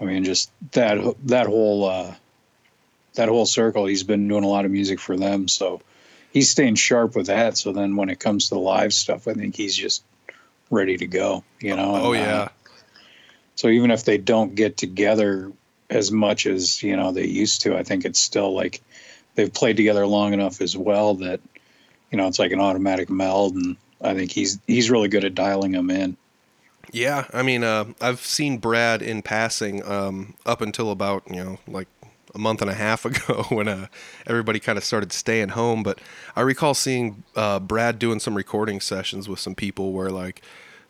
I 0.02 0.04
mean, 0.04 0.24
just 0.24 0.50
that 0.72 0.98
that 1.26 1.46
whole 1.46 1.84
uh, 1.84 2.14
that 3.14 3.28
whole 3.28 3.46
circle. 3.46 3.86
He's 3.86 4.02
been 4.02 4.26
doing 4.26 4.42
a 4.42 4.48
lot 4.48 4.64
of 4.64 4.70
music 4.72 4.98
for 4.98 5.16
them, 5.16 5.46
so 5.46 5.80
he's 6.32 6.50
staying 6.50 6.74
sharp 6.74 7.14
with 7.14 7.26
that. 7.26 7.56
So 7.56 7.72
then, 7.72 7.94
when 7.94 8.08
it 8.08 8.18
comes 8.18 8.48
to 8.48 8.56
the 8.56 8.60
live 8.60 8.92
stuff, 8.92 9.28
I 9.28 9.34
think 9.34 9.54
he's 9.54 9.76
just 9.76 10.02
ready 10.70 10.96
to 10.96 11.06
go. 11.06 11.44
You 11.60 11.76
know. 11.76 11.94
oh 11.94 12.12
and, 12.14 12.22
uh, 12.22 12.26
yeah, 12.26 12.48
so 13.54 13.68
even 13.68 13.92
if 13.92 14.04
they 14.04 14.18
don't 14.18 14.56
get 14.56 14.76
together 14.76 15.52
as 15.88 16.10
much 16.10 16.46
as 16.46 16.82
you 16.82 16.96
know 16.96 17.12
they 17.12 17.26
used 17.26 17.62
to, 17.62 17.76
I 17.76 17.84
think 17.84 18.04
it's 18.04 18.20
still 18.20 18.52
like 18.52 18.82
they've 19.36 19.52
played 19.52 19.76
together 19.76 20.04
long 20.04 20.32
enough 20.32 20.60
as 20.60 20.76
well 20.76 21.14
that 21.14 21.40
you 22.10 22.18
know 22.18 22.26
it's 22.26 22.40
like 22.40 22.50
an 22.50 22.60
automatic 22.60 23.08
meld, 23.08 23.54
and 23.54 23.76
I 24.00 24.14
think 24.14 24.32
he's 24.32 24.58
he's 24.66 24.90
really 24.90 25.08
good 25.08 25.24
at 25.24 25.36
dialing 25.36 25.70
them 25.70 25.90
in. 25.90 26.16
Yeah. 26.92 27.26
I 27.32 27.42
mean, 27.42 27.64
uh, 27.64 27.86
I've 28.00 28.20
seen 28.20 28.58
Brad 28.58 29.02
in 29.02 29.22
passing 29.22 29.84
um, 29.84 30.34
up 30.46 30.60
until 30.60 30.90
about 30.90 31.24
you 31.28 31.42
know 31.42 31.58
like 31.66 31.88
a 32.34 32.38
month 32.38 32.62
and 32.62 32.70
a 32.70 32.74
half 32.74 33.04
ago 33.04 33.44
when 33.48 33.68
uh, 33.68 33.86
everybody 34.26 34.60
kind 34.60 34.78
of 34.78 34.84
started 34.84 35.12
staying 35.12 35.50
home. 35.50 35.82
But 35.82 36.00
I 36.36 36.42
recall 36.42 36.74
seeing 36.74 37.24
uh, 37.34 37.58
Brad 37.60 37.98
doing 37.98 38.20
some 38.20 38.36
recording 38.36 38.80
sessions 38.80 39.28
with 39.28 39.40
some 39.40 39.54
people 39.54 39.92
where 39.92 40.10
like 40.10 40.42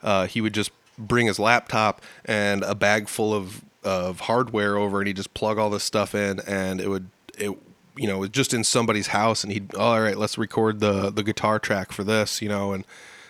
uh, 0.02 0.26
he 0.26 0.40
would 0.40 0.54
just 0.54 0.72
bring 0.98 1.26
his 1.26 1.38
laptop 1.38 2.02
and 2.24 2.62
a 2.64 2.74
bag 2.74 3.08
full 3.08 3.32
of 3.32 3.62
of 3.84 4.20
hardware 4.20 4.76
over, 4.76 5.00
and 5.00 5.06
he'd 5.06 5.16
just 5.16 5.34
plug 5.34 5.58
all 5.58 5.70
this 5.70 5.84
stuff 5.84 6.14
in, 6.14 6.40
and 6.40 6.80
it 6.80 6.88
would 6.88 7.08
it 7.38 7.50
you 7.96 8.08
know 8.08 8.26
just 8.26 8.52
in 8.52 8.64
somebody's 8.64 9.08
house, 9.08 9.44
and 9.44 9.52
he'd 9.52 9.74
all 9.74 10.00
right, 10.00 10.16
let's 10.16 10.36
record 10.36 10.80
the 10.80 11.10
the 11.10 11.22
guitar 11.22 11.58
track 11.58 11.92
for 11.92 12.04
this, 12.04 12.42
you 12.42 12.48
know, 12.48 12.72
and 12.72 12.84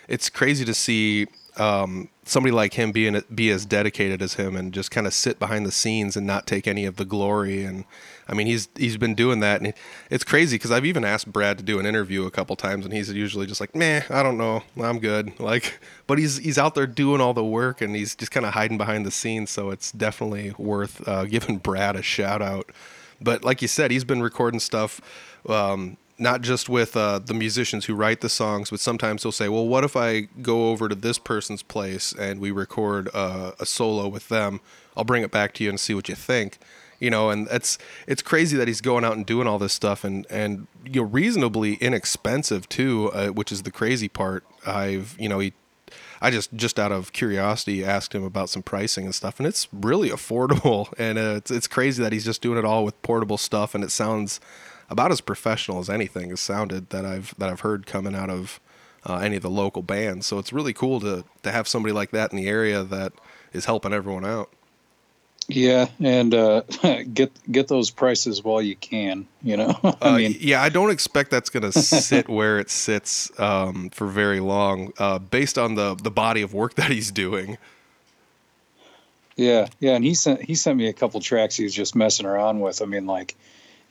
it's 0.07 0.29
crazy 0.29 0.65
to 0.65 0.73
see 0.73 1.27
um, 1.57 2.09
somebody 2.25 2.51
like 2.51 2.73
him 2.73 2.91
being 2.91 3.21
be 3.33 3.49
as 3.49 3.65
dedicated 3.65 4.21
as 4.21 4.35
him 4.35 4.55
and 4.55 4.73
just 4.73 4.91
kind 4.91 5.05
of 5.05 5.13
sit 5.13 5.39
behind 5.39 5.65
the 5.65 5.71
scenes 5.71 6.15
and 6.15 6.25
not 6.25 6.47
take 6.47 6.67
any 6.67 6.85
of 6.85 6.95
the 6.95 7.05
glory. 7.05 7.63
And 7.63 7.85
I 8.27 8.33
mean, 8.33 8.47
he's 8.47 8.69
he's 8.75 8.97
been 8.97 9.15
doing 9.15 9.39
that, 9.41 9.61
and 9.61 9.73
it's 10.09 10.23
crazy 10.23 10.55
because 10.55 10.71
I've 10.71 10.85
even 10.85 11.03
asked 11.03 11.31
Brad 11.31 11.57
to 11.57 11.63
do 11.63 11.79
an 11.79 11.85
interview 11.85 12.25
a 12.25 12.31
couple 12.31 12.55
times, 12.55 12.85
and 12.85 12.93
he's 12.93 13.11
usually 13.11 13.45
just 13.45 13.59
like, 13.59 13.75
"Meh, 13.75 14.01
I 14.09 14.23
don't 14.23 14.37
know, 14.37 14.63
I'm 14.81 14.99
good." 14.99 15.33
Like, 15.43 15.81
but 16.07 16.19
he's 16.19 16.37
he's 16.37 16.57
out 16.57 16.73
there 16.73 16.87
doing 16.87 17.19
all 17.19 17.33
the 17.33 17.43
work, 17.43 17.81
and 17.81 17.95
he's 17.95 18.15
just 18.15 18.31
kind 18.31 18.45
of 18.45 18.53
hiding 18.53 18.77
behind 18.77 19.05
the 19.05 19.11
scenes. 19.11 19.49
So 19.49 19.71
it's 19.71 19.91
definitely 19.91 20.53
worth 20.57 21.05
uh, 21.07 21.25
giving 21.25 21.57
Brad 21.57 21.97
a 21.97 22.01
shout 22.01 22.41
out. 22.41 22.71
But 23.19 23.43
like 23.43 23.61
you 23.61 23.67
said, 23.67 23.91
he's 23.91 24.05
been 24.05 24.21
recording 24.21 24.61
stuff. 24.61 25.01
Um, 25.49 25.97
not 26.17 26.41
just 26.41 26.69
with 26.69 26.95
uh, 26.95 27.19
the 27.19 27.33
musicians 27.33 27.85
who 27.85 27.95
write 27.95 28.21
the 28.21 28.29
songs, 28.29 28.69
but 28.69 28.79
sometimes 28.79 29.23
he'll 29.23 29.31
say, 29.31 29.49
"Well, 29.49 29.67
what 29.67 29.83
if 29.83 29.95
I 29.95 30.21
go 30.41 30.69
over 30.69 30.89
to 30.89 30.95
this 30.95 31.17
person's 31.17 31.63
place 31.63 32.13
and 32.13 32.39
we 32.39 32.51
record 32.51 33.09
uh, 33.13 33.51
a 33.59 33.65
solo 33.65 34.07
with 34.07 34.29
them? 34.29 34.61
I'll 34.95 35.03
bring 35.03 35.23
it 35.23 35.31
back 35.31 35.53
to 35.55 35.63
you 35.63 35.69
and 35.69 35.79
see 35.79 35.93
what 35.93 36.09
you 36.09 36.15
think." 36.15 36.59
you 37.03 37.09
know, 37.09 37.29
and 37.29 37.49
it's 37.51 37.77
it's 38.07 38.21
crazy 38.21 38.55
that 38.55 38.69
he's 38.69 38.79
going 38.79 39.03
out 39.03 39.17
and 39.17 39.25
doing 39.25 39.45
all 39.45 39.59
this 39.59 39.73
stuff 39.73 40.05
and 40.05 40.25
and 40.29 40.67
you 40.85 41.01
know 41.01 41.07
reasonably 41.07 41.73
inexpensive 41.75 42.69
too, 42.69 43.11
uh, 43.13 43.27
which 43.27 43.51
is 43.51 43.63
the 43.63 43.71
crazy 43.71 44.07
part. 44.07 44.45
I've 44.65 45.15
you 45.19 45.27
know 45.27 45.39
he. 45.39 45.53
I 46.21 46.31
just, 46.31 46.53
just 46.53 46.79
out 46.79 46.93
of 46.93 47.11
curiosity, 47.11 47.83
asked 47.83 48.15
him 48.15 48.23
about 48.23 48.49
some 48.49 48.63
pricing 48.63 49.03
and 49.03 49.13
stuff, 49.13 49.41
and 49.41 49.45
it's 49.45 49.67
really 49.73 50.09
affordable. 50.09 50.87
And 50.97 51.17
uh, 51.17 51.33
it's, 51.35 51.51
it's 51.51 51.67
crazy 51.67 52.01
that 52.01 52.13
he's 52.13 52.23
just 52.23 52.41
doing 52.41 52.57
it 52.57 52.63
all 52.63 52.85
with 52.85 52.99
portable 53.01 53.37
stuff, 53.37 53.75
and 53.75 53.83
it 53.83 53.91
sounds 53.91 54.39
about 54.89 55.11
as 55.11 55.21
professional 55.21 55.79
as 55.79 55.89
anything 55.89 56.29
has 56.29 56.39
sounded 56.39 56.89
that 56.89 57.05
I've 57.05 57.33
that 57.37 57.49
I've 57.49 57.61
heard 57.61 57.85
coming 57.85 58.15
out 58.15 58.29
of 58.29 58.59
uh, 59.05 59.17
any 59.17 59.35
of 59.35 59.41
the 59.41 59.49
local 59.49 59.81
bands. 59.81 60.27
So 60.27 60.39
it's 60.39 60.53
really 60.53 60.73
cool 60.73 60.99
to 61.01 61.25
to 61.43 61.51
have 61.51 61.67
somebody 61.67 61.93
like 61.93 62.11
that 62.11 62.31
in 62.31 62.37
the 62.37 62.47
area 62.47 62.83
that 62.83 63.13
is 63.53 63.65
helping 63.65 63.93
everyone 63.93 64.25
out. 64.25 64.49
Yeah, 65.47 65.89
and 65.99 66.33
uh, 66.33 66.61
get 67.13 67.31
get 67.51 67.67
those 67.67 67.89
prices 67.89 68.43
while 68.43 68.61
you 68.61 68.75
can. 68.75 69.27
You 69.41 69.57
know, 69.57 69.79
I 69.83 70.09
uh, 70.09 70.17
mean, 70.17 70.37
yeah, 70.39 70.61
I 70.61 70.69
don't 70.69 70.91
expect 70.91 71.31
that's 71.31 71.49
going 71.49 71.63
to 71.71 71.81
sit 71.81 72.29
where 72.29 72.59
it 72.59 72.69
sits 72.69 73.31
um, 73.39 73.89
for 73.89 74.07
very 74.07 74.39
long, 74.39 74.93
uh, 74.97 75.19
based 75.19 75.57
on 75.57 75.75
the 75.75 75.95
the 75.95 76.11
body 76.11 76.41
of 76.41 76.53
work 76.53 76.75
that 76.75 76.91
he's 76.91 77.11
doing. 77.11 77.57
Yeah, 79.35 79.67
yeah, 79.79 79.95
and 79.95 80.05
he 80.05 80.13
sent 80.13 80.41
he 80.43 80.55
sent 80.55 80.77
me 80.77 80.87
a 80.87 80.93
couple 80.93 81.19
tracks 81.19 81.55
he 81.55 81.63
was 81.63 81.73
just 81.73 81.95
messing 81.95 82.25
around 82.25 82.61
with. 82.61 82.81
I 82.81 82.85
mean, 82.85 83.05
like 83.05 83.35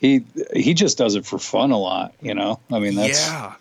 he 0.02 0.24
he 0.52 0.74
just 0.74 0.98
does 0.98 1.14
it 1.14 1.24
for 1.24 1.38
fun 1.38 1.70
a 1.70 1.78
lot. 1.78 2.12
You 2.20 2.34
know, 2.34 2.60
I 2.70 2.80
mean, 2.80 2.96
that's 2.96 3.26
yeah. 3.26 3.54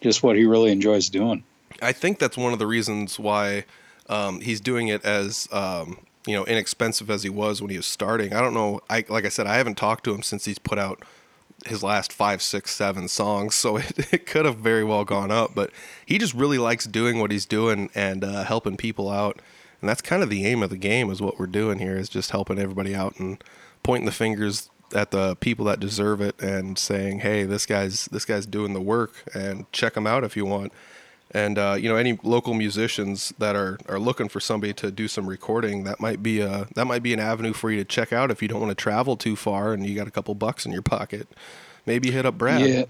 just 0.00 0.22
what 0.22 0.36
he 0.36 0.46
really 0.46 0.70
enjoys 0.70 1.10
doing. 1.10 1.42
I 1.82 1.92
think 1.92 2.18
that's 2.18 2.36
one 2.36 2.52
of 2.52 2.58
the 2.58 2.66
reasons 2.66 3.18
why 3.18 3.64
um, 4.08 4.40
he's 4.40 4.60
doing 4.60 4.88
it 4.88 5.04
as 5.04 5.48
um, 5.52 5.98
you 6.26 6.34
know 6.34 6.44
inexpensive 6.46 7.10
as 7.10 7.24
he 7.24 7.28
was 7.28 7.60
when 7.60 7.70
he 7.70 7.76
was 7.76 7.86
starting. 7.86 8.32
I 8.32 8.40
don't 8.40 8.54
know. 8.54 8.80
I 8.88 9.04
like 9.08 9.26
I 9.26 9.28
said, 9.28 9.48
I 9.48 9.56
haven't 9.56 9.76
talked 9.76 10.04
to 10.04 10.14
him 10.14 10.22
since 10.22 10.44
he's 10.44 10.60
put 10.60 10.78
out 10.78 11.02
his 11.66 11.82
last 11.82 12.12
five, 12.12 12.40
six, 12.40 12.74
seven 12.74 13.08
songs, 13.08 13.56
so 13.56 13.76
it, 13.78 14.14
it 14.14 14.26
could 14.26 14.44
have 14.44 14.58
very 14.58 14.84
well 14.84 15.04
gone 15.04 15.32
up. 15.32 15.56
But 15.56 15.72
he 16.06 16.18
just 16.18 16.34
really 16.34 16.58
likes 16.58 16.86
doing 16.86 17.18
what 17.18 17.32
he's 17.32 17.46
doing 17.46 17.90
and 17.96 18.22
uh, 18.22 18.44
helping 18.44 18.76
people 18.76 19.10
out, 19.10 19.42
and 19.80 19.90
that's 19.90 20.02
kind 20.02 20.22
of 20.22 20.30
the 20.30 20.46
aim 20.46 20.62
of 20.62 20.70
the 20.70 20.76
game. 20.76 21.10
Is 21.10 21.20
what 21.20 21.40
we're 21.40 21.46
doing 21.46 21.80
here 21.80 21.96
is 21.96 22.08
just 22.08 22.30
helping 22.30 22.60
everybody 22.60 22.94
out 22.94 23.18
and 23.18 23.42
pointing 23.82 24.06
the 24.06 24.12
fingers 24.12 24.70
at 24.94 25.10
the 25.10 25.36
people 25.36 25.64
that 25.66 25.80
deserve 25.80 26.20
it 26.20 26.40
and 26.40 26.78
saying, 26.78 27.20
"Hey, 27.20 27.44
this 27.44 27.66
guy's 27.66 28.06
this 28.06 28.24
guy's 28.24 28.46
doing 28.46 28.72
the 28.72 28.80
work, 28.80 29.24
and 29.34 29.70
check 29.72 29.96
him 29.96 30.06
out 30.06 30.24
if 30.24 30.36
you 30.36 30.44
want." 30.44 30.72
and 31.32 31.58
uh, 31.58 31.76
you 31.78 31.88
know 31.88 31.96
any 31.96 32.18
local 32.22 32.54
musicians 32.54 33.32
that 33.38 33.54
are, 33.54 33.78
are 33.88 33.98
looking 33.98 34.28
for 34.28 34.40
somebody 34.40 34.72
to 34.72 34.90
do 34.90 35.08
some 35.08 35.26
recording 35.26 35.84
that 35.84 36.00
might 36.00 36.22
be 36.22 36.40
a 36.40 36.66
that 36.74 36.86
might 36.86 37.02
be 37.02 37.12
an 37.12 37.20
avenue 37.20 37.52
for 37.52 37.70
you 37.70 37.78
to 37.78 37.84
check 37.84 38.12
out 38.12 38.30
if 38.30 38.42
you 38.42 38.48
don't 38.48 38.60
want 38.60 38.70
to 38.70 38.74
travel 38.74 39.16
too 39.16 39.36
far 39.36 39.72
and 39.72 39.86
you 39.86 39.94
got 39.94 40.08
a 40.08 40.10
couple 40.10 40.34
bucks 40.34 40.66
in 40.66 40.72
your 40.72 40.82
pocket 40.82 41.28
maybe 41.86 42.10
hit 42.10 42.26
up 42.26 42.36
brad 42.36 42.60
yeah 42.60 42.84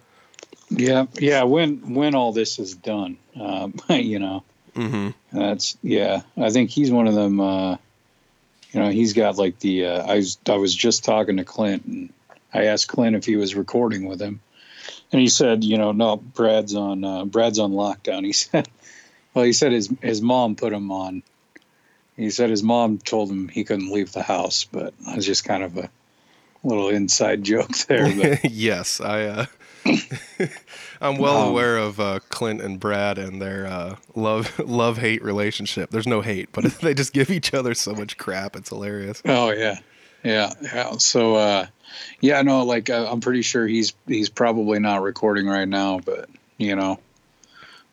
yeah 0.70 1.06
yeah 1.14 1.42
when 1.42 1.94
when 1.94 2.14
all 2.14 2.32
this 2.32 2.58
is 2.58 2.74
done 2.74 3.16
um, 3.38 3.74
you 3.90 4.18
know 4.18 4.42
mm-hmm. 4.74 5.10
that's 5.38 5.76
yeah 5.82 6.22
i 6.36 6.50
think 6.50 6.70
he's 6.70 6.90
one 6.90 7.06
of 7.06 7.14
them 7.14 7.40
uh, 7.40 7.76
you 8.72 8.80
know 8.80 8.90
he's 8.90 9.12
got 9.12 9.36
like 9.36 9.58
the 9.60 9.86
uh, 9.86 10.06
i 10.06 10.16
was 10.16 10.38
i 10.48 10.56
was 10.56 10.74
just 10.74 11.04
talking 11.04 11.36
to 11.36 11.44
clint 11.44 11.84
and 11.84 12.12
i 12.54 12.66
asked 12.66 12.88
clint 12.88 13.16
if 13.16 13.24
he 13.24 13.36
was 13.36 13.54
recording 13.54 14.06
with 14.06 14.20
him 14.20 14.40
and 15.12 15.20
he 15.20 15.28
said, 15.28 15.64
you 15.64 15.76
know, 15.76 15.92
no, 15.92 16.16
Brad's 16.16 16.74
on 16.74 17.04
uh, 17.04 17.24
Brad's 17.24 17.58
on 17.58 17.72
lockdown. 17.72 18.24
He 18.30 18.32
said, 18.32 18.68
well, 19.34 19.44
he 19.44 19.52
said 19.52 19.72
his 19.72 19.92
his 20.00 20.22
mom 20.22 20.56
put 20.56 20.72
him 20.72 20.90
on. 20.90 21.22
He 22.16 22.30
said 22.30 22.50
his 22.50 22.62
mom 22.62 22.98
told 22.98 23.30
him 23.30 23.48
he 23.48 23.64
couldn't 23.64 23.92
leave 23.92 24.12
the 24.12 24.22
house, 24.22 24.64
but 24.64 24.92
it 25.08 25.16
was 25.16 25.26
just 25.26 25.44
kind 25.44 25.62
of 25.62 25.76
a 25.78 25.90
little 26.62 26.88
inside 26.88 27.42
joke 27.42 27.76
there. 27.88 28.38
yes, 28.44 29.00
I. 29.00 29.24
Uh, 29.24 29.46
I'm 31.00 31.16
well 31.16 31.38
um, 31.38 31.48
aware 31.48 31.78
of 31.78 32.00
uh, 32.00 32.20
Clint 32.28 32.60
and 32.60 32.78
Brad 32.78 33.18
and 33.18 33.40
their 33.40 33.66
uh, 33.66 33.96
love 34.14 34.58
love 34.64 34.98
hate 34.98 35.22
relationship. 35.22 35.90
There's 35.90 36.06
no 36.06 36.20
hate, 36.20 36.50
but 36.52 36.64
they 36.80 36.94
just 36.94 37.12
give 37.12 37.30
each 37.30 37.54
other 37.54 37.74
so 37.74 37.94
much 37.94 38.18
crap. 38.18 38.56
It's 38.56 38.68
hilarious. 38.68 39.22
Oh 39.24 39.50
yeah, 39.50 39.78
yeah, 40.22 40.52
yeah. 40.62 40.92
So 40.98 41.36
uh, 41.36 41.66
yeah, 42.20 42.42
no, 42.42 42.64
like 42.64 42.90
uh, 42.90 43.08
I'm 43.10 43.20
pretty 43.20 43.42
sure 43.42 43.66
he's 43.66 43.92
he's 44.06 44.28
probably 44.28 44.78
not 44.78 45.02
recording 45.02 45.46
right 45.46 45.68
now, 45.68 46.00
but 46.00 46.28
you 46.58 46.76
know, 46.76 46.98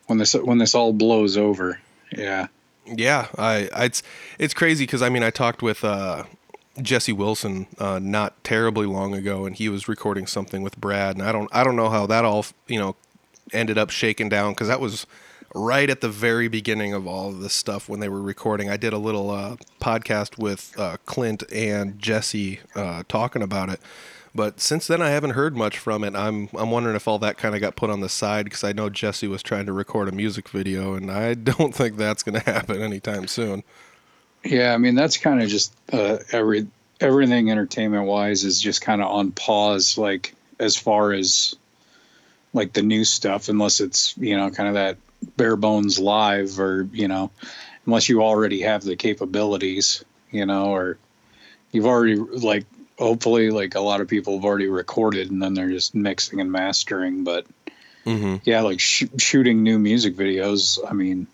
when 0.06 0.18
this 0.18 0.34
when 0.34 0.58
this 0.58 0.74
all 0.74 0.92
blows 0.92 1.36
over, 1.36 1.80
yeah. 2.16 2.48
Yeah, 2.86 3.28
I, 3.36 3.68
I 3.74 3.84
it's 3.84 4.02
it's 4.38 4.54
crazy 4.54 4.84
because 4.84 5.02
I 5.02 5.08
mean 5.08 5.22
I 5.22 5.30
talked 5.30 5.62
with 5.62 5.84
uh, 5.84 6.24
Jesse 6.82 7.12
Wilson 7.12 7.66
uh, 7.78 7.98
not 7.98 8.42
terribly 8.44 8.86
long 8.86 9.14
ago, 9.14 9.46
and 9.46 9.56
he 9.56 9.68
was 9.68 9.88
recording 9.88 10.26
something 10.26 10.62
with 10.62 10.80
Brad, 10.80 11.16
and 11.16 11.26
I 11.26 11.32
don't 11.32 11.48
I 11.52 11.64
don't 11.64 11.76
know 11.76 11.90
how 11.90 12.06
that 12.06 12.24
all 12.24 12.46
you 12.66 12.78
know 12.78 12.96
ended 13.52 13.78
up 13.78 13.90
shaking 13.90 14.28
down 14.28 14.52
because 14.52 14.68
that 14.68 14.80
was 14.80 15.06
right 15.54 15.88
at 15.88 16.00
the 16.00 16.08
very 16.08 16.48
beginning 16.48 16.92
of 16.92 17.06
all 17.06 17.28
of 17.30 17.40
this 17.40 17.54
stuff 17.54 17.88
when 17.88 18.00
they 18.00 18.08
were 18.08 18.20
recording. 18.20 18.68
I 18.68 18.76
did 18.76 18.92
a 18.92 18.98
little 18.98 19.30
uh, 19.30 19.56
podcast 19.80 20.38
with 20.38 20.78
uh, 20.78 20.98
Clint 21.06 21.42
and 21.52 21.98
Jesse 21.98 22.60
uh, 22.74 23.02
talking 23.08 23.42
about 23.42 23.70
it. 23.70 23.80
But 24.34 24.60
since 24.60 24.86
then, 24.86 25.00
I 25.00 25.08
haven't 25.08 25.30
heard 25.30 25.56
much 25.56 25.78
from 25.78 26.04
it. 26.04 26.14
I'm 26.14 26.48
I'm 26.56 26.70
wondering 26.70 26.96
if 26.96 27.08
all 27.08 27.18
that 27.20 27.38
kind 27.38 27.54
of 27.54 27.60
got 27.60 27.76
put 27.76 27.90
on 27.90 28.00
the 28.00 28.08
side 28.08 28.44
because 28.44 28.62
I 28.62 28.72
know 28.72 28.88
Jesse 28.90 29.26
was 29.26 29.42
trying 29.42 29.66
to 29.66 29.72
record 29.72 30.08
a 30.08 30.12
music 30.12 30.48
video, 30.50 30.94
and 30.94 31.10
I 31.10 31.34
don't 31.50 31.74
think 31.74 31.96
that's 31.96 32.22
going 32.22 32.40
to 32.40 32.50
happen 32.50 32.80
anytime 32.80 33.26
soon. 33.26 33.64
Yeah, 34.44 34.72
I 34.72 34.78
mean 34.78 34.94
that's 34.94 35.16
kind 35.16 35.42
of 35.42 35.48
just 35.48 35.74
uh, 35.92 36.18
every 36.32 36.68
everything 37.00 37.50
entertainment 37.50 38.06
wise 38.06 38.44
is 38.44 38.60
just 38.60 38.80
kind 38.80 39.02
of 39.02 39.08
on 39.08 39.32
pause, 39.32 39.98
like 39.98 40.34
as 40.58 40.76
far 40.76 41.12
as 41.12 41.54
like 42.52 42.72
the 42.72 42.82
new 42.82 43.04
stuff, 43.04 43.48
unless 43.48 43.80
it's 43.80 44.16
you 44.16 44.36
know 44.36 44.50
kind 44.50 44.68
of 44.68 44.74
that 44.74 44.96
bare 45.36 45.56
bones 45.56 45.98
live 45.98 46.58
or 46.60 46.88
you 46.92 47.08
know 47.08 47.30
unless 47.86 48.08
you 48.08 48.22
already 48.22 48.60
have 48.60 48.82
the 48.82 48.96
capabilities 48.96 50.04
you 50.30 50.46
know 50.46 50.66
or 50.66 50.98
you've 51.72 51.86
already 51.86 52.16
like 52.16 52.64
hopefully 52.98 53.50
like 53.50 53.74
a 53.74 53.80
lot 53.80 54.00
of 54.00 54.08
people 54.08 54.36
have 54.36 54.44
already 54.44 54.68
recorded 54.68 55.30
and 55.30 55.42
then 55.42 55.54
they're 55.54 55.70
just 55.70 55.94
mixing 55.94 56.40
and 56.40 56.52
mastering 56.52 57.24
but 57.24 57.46
mm-hmm. 58.06 58.36
yeah 58.44 58.60
like 58.60 58.80
sh- 58.80 59.04
shooting 59.18 59.62
new 59.62 59.78
music 59.78 60.16
videos 60.16 60.78
i 60.88 60.92
mean 60.92 61.26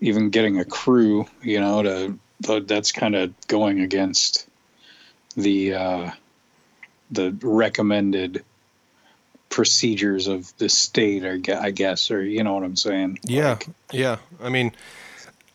even 0.00 0.30
getting 0.30 0.58
a 0.58 0.64
crew 0.64 1.26
you 1.42 1.60
know 1.60 1.82
to 1.82 2.18
that's 2.60 2.92
kind 2.92 3.14
of 3.14 3.32
going 3.48 3.80
against 3.80 4.48
the 5.36 5.74
uh 5.74 6.10
the 7.10 7.36
recommended 7.42 8.44
procedures 9.50 10.26
of 10.26 10.52
the 10.58 10.68
state, 10.68 11.24
or 11.24 11.40
I 11.58 11.70
guess, 11.70 12.10
or 12.10 12.22
you 12.22 12.44
know 12.44 12.54
what 12.54 12.64
I'm 12.64 12.76
saying? 12.76 13.18
Yeah, 13.24 13.50
like, 13.50 13.68
yeah. 13.92 14.16
I 14.42 14.48
mean, 14.50 14.72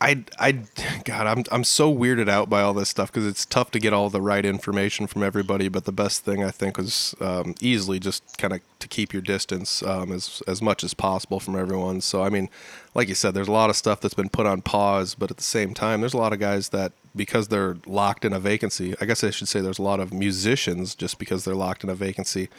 I, 0.03 0.25
I, 0.37 0.51
God, 1.05 1.27
I'm, 1.27 1.43
I'm 1.49 1.63
so 1.63 1.93
weirded 1.95 2.27
out 2.27 2.49
by 2.49 2.61
all 2.61 2.73
this 2.73 2.89
stuff 2.89 3.09
because 3.09 3.25
it's 3.25 3.45
tough 3.45 3.71
to 3.71 3.79
get 3.79 3.93
all 3.93 4.09
the 4.09 4.21
right 4.21 4.43
information 4.43 5.07
from 5.07 5.23
everybody. 5.23 5.69
But 5.69 5.85
the 5.85 5.93
best 5.93 6.25
thing 6.25 6.43
I 6.43 6.51
think 6.51 6.77
was 6.77 7.15
um, 7.21 7.55
easily 7.61 7.99
just 7.99 8.37
kind 8.37 8.53
of 8.53 8.59
to 8.79 8.87
keep 8.89 9.13
your 9.13 9.21
distance 9.21 9.81
um, 9.81 10.11
as, 10.11 10.43
as 10.45 10.61
much 10.61 10.83
as 10.83 10.93
possible 10.93 11.39
from 11.39 11.57
everyone. 11.57 12.01
So 12.01 12.21
I 12.21 12.29
mean, 12.29 12.49
like 12.93 13.07
you 13.07 13.15
said, 13.15 13.33
there's 13.33 13.47
a 13.47 13.53
lot 13.53 13.69
of 13.69 13.77
stuff 13.77 14.01
that's 14.01 14.13
been 14.13 14.27
put 14.27 14.45
on 14.45 14.61
pause, 14.61 15.15
but 15.15 15.31
at 15.31 15.37
the 15.37 15.43
same 15.43 15.73
time, 15.73 16.01
there's 16.01 16.13
a 16.13 16.17
lot 16.17 16.33
of 16.33 16.39
guys 16.39 16.69
that 16.69 16.91
because 17.15 17.49
they're 17.49 17.77
locked 17.85 18.25
in 18.25 18.33
a 18.33 18.39
vacancy. 18.39 18.95
I 18.99 19.05
guess 19.05 19.23
I 19.23 19.29
should 19.29 19.47
say 19.47 19.61
there's 19.61 19.79
a 19.79 19.83
lot 19.83 19.99
of 19.99 20.13
musicians 20.13 20.95
just 20.95 21.19
because 21.19 21.45
they're 21.45 21.53
locked 21.53 21.83
in 21.83 21.89
a 21.89 21.95
vacancy. 21.95 22.49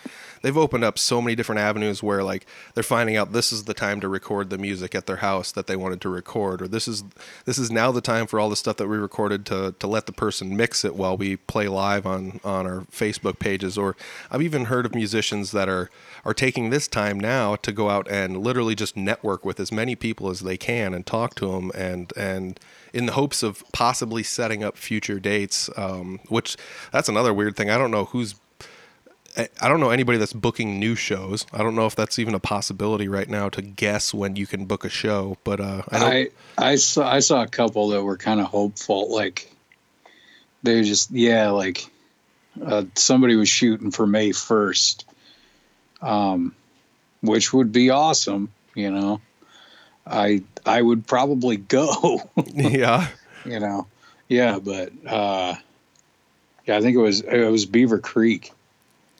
They've 0.42 0.56
opened 0.56 0.84
up 0.84 0.98
so 0.98 1.20
many 1.20 1.34
different 1.34 1.60
avenues 1.60 2.02
where 2.02 2.22
like 2.22 2.46
they're 2.74 2.84
finding 2.84 3.16
out 3.16 3.32
this 3.32 3.52
is 3.52 3.64
the 3.64 3.74
time 3.74 4.00
to 4.00 4.08
record 4.08 4.50
the 4.50 4.58
music 4.58 4.94
at 4.94 5.06
their 5.06 5.16
house 5.16 5.50
that 5.52 5.66
they 5.66 5.74
wanted 5.74 6.00
to 6.02 6.08
record 6.08 6.62
or 6.62 6.68
this 6.68 6.86
is 6.86 7.02
this 7.46 7.58
is 7.58 7.70
now 7.70 7.90
the 7.90 8.00
time 8.00 8.26
for 8.26 8.38
all 8.38 8.48
the 8.48 8.56
stuff 8.56 8.76
that 8.76 8.86
we 8.86 8.96
recorded 8.96 9.44
to 9.46 9.74
to 9.78 9.86
let 9.86 10.06
the 10.06 10.12
person 10.12 10.56
mix 10.56 10.84
it 10.84 10.94
while 10.94 11.16
we 11.16 11.36
play 11.36 11.66
live 11.66 12.06
on 12.06 12.40
on 12.44 12.66
our 12.66 12.80
Facebook 12.92 13.38
pages 13.38 13.76
or 13.76 13.96
I've 14.30 14.42
even 14.42 14.66
heard 14.66 14.86
of 14.86 14.94
musicians 14.94 15.50
that 15.52 15.68
are 15.68 15.90
are 16.24 16.34
taking 16.34 16.70
this 16.70 16.86
time 16.86 17.18
now 17.18 17.56
to 17.56 17.72
go 17.72 17.90
out 17.90 18.08
and 18.10 18.38
literally 18.38 18.74
just 18.74 18.96
network 18.96 19.44
with 19.44 19.58
as 19.58 19.72
many 19.72 19.96
people 19.96 20.30
as 20.30 20.40
they 20.40 20.56
can 20.56 20.94
and 20.94 21.04
talk 21.04 21.34
to 21.36 21.50
them 21.50 21.72
and 21.74 22.12
and 22.16 22.60
in 22.94 23.06
the 23.06 23.12
hopes 23.12 23.42
of 23.42 23.62
possibly 23.72 24.22
setting 24.22 24.64
up 24.64 24.76
future 24.76 25.20
dates. 25.20 25.68
Um, 25.76 26.20
which 26.28 26.56
that's 26.92 27.08
another 27.08 27.34
weird 27.34 27.56
thing. 27.56 27.70
I 27.70 27.76
don't 27.76 27.90
know 27.90 28.06
who's 28.06 28.36
I 29.36 29.68
don't 29.68 29.80
know 29.80 29.90
anybody 29.90 30.18
that's 30.18 30.32
booking 30.32 30.78
new 30.78 30.94
shows. 30.94 31.44
I 31.52 31.58
don't 31.58 31.74
know 31.74 31.86
if 31.86 31.96
that's 31.96 32.20
even 32.20 32.34
a 32.34 32.40
possibility 32.40 33.08
right 33.08 33.28
now 33.28 33.48
to 33.48 33.62
guess 33.62 34.14
when 34.14 34.36
you 34.36 34.46
can 34.46 34.66
book 34.66 34.84
a 34.84 34.88
show. 34.88 35.38
But 35.42 35.60
uh, 35.60 35.82
I, 35.90 35.98
I, 36.06 36.28
I 36.58 36.74
saw 36.76 37.10
I 37.10 37.18
saw 37.18 37.42
a 37.42 37.48
couple 37.48 37.88
that 37.88 38.04
were 38.04 38.16
kind 38.16 38.40
of 38.40 38.46
hopeful. 38.46 39.12
Like 39.12 39.52
they 40.62 40.82
just 40.82 41.10
yeah, 41.10 41.50
like 41.50 41.90
uh, 42.64 42.84
somebody 42.94 43.34
was 43.34 43.48
shooting 43.48 43.90
for 43.90 44.06
May 44.06 44.30
first, 44.30 45.04
um, 46.00 46.54
which 47.20 47.52
would 47.52 47.72
be 47.72 47.90
awesome. 47.90 48.52
You 48.76 48.92
know, 48.92 49.20
I 50.06 50.44
I 50.66 50.80
would 50.82 51.06
probably 51.06 51.56
go. 51.56 52.22
yeah. 52.54 53.08
You 53.44 53.60
know, 53.60 53.86
yeah, 54.28 54.58
but 54.58 54.90
uh, 55.06 55.54
Yeah, 56.66 56.76
I 56.78 56.80
think 56.80 56.96
it 56.96 57.00
was 57.00 57.20
it 57.20 57.50
was 57.50 57.66
Beaver 57.66 57.98
Creek. 57.98 58.52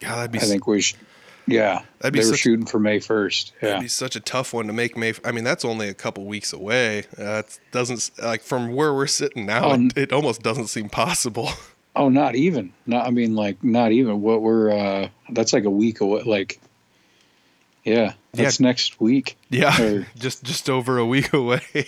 Yeah, 0.01 0.17
that'd 0.17 0.33
be. 0.33 0.39
I 0.39 0.43
think 0.43 0.67
we 0.67 0.81
should. 0.81 0.99
Yeah, 1.47 1.83
That'd 1.99 2.15
be 2.15 2.21
they 2.21 2.25
were 2.25 2.31
such- 2.33 2.41
shooting 2.41 2.65
for 2.65 2.79
May 2.81 3.01
first. 3.01 3.53
That'd 3.61 3.77
Yeah, 3.77 3.83
be 3.83 3.89
such 3.89 4.17
a 4.17 4.21
tough 4.21 4.55
one 4.55 4.67
to 4.67 4.73
make 4.73 4.97
May. 4.97 5.13
I 5.27 5.31
mean, 5.33 5.45
that's 5.45 5.63
only 5.63 5.89
a 5.91 5.95
couple 5.95 6.25
weeks 6.25 6.55
away. 6.55 7.05
That 7.19 7.59
doesn't 7.71 8.11
like 8.23 8.41
from 8.41 8.75
where 8.75 8.95
we're 8.95 9.07
sitting 9.07 9.45
now. 9.45 9.71
Um, 9.73 9.89
it, 9.89 9.99
it 9.99 10.13
almost 10.15 10.43
doesn't 10.43 10.69
seem 10.69 10.89
possible. 10.89 11.51
Oh, 11.97 12.09
not 12.09 12.35
even. 12.35 12.73
Not. 12.87 13.07
I 13.07 13.11
mean, 13.11 13.37
like 13.37 13.63
not 13.63 13.93
even. 13.93 14.21
What 14.21 14.43
we're. 14.43 14.69
uh 14.73 15.09
That's 15.31 15.53
like 15.53 15.63
a 15.63 15.71
week 15.71 16.01
away. 16.01 16.23
Like. 16.23 16.59
Yeah, 17.85 18.15
that's 18.37 18.61
next 18.61 19.01
week. 19.01 19.37
Yeah, 19.51 19.81
Or- 19.81 20.07
just 20.19 20.45
just 20.45 20.69
over 20.71 20.99
a 20.99 21.07
week 21.07 21.33
away. 21.33 21.63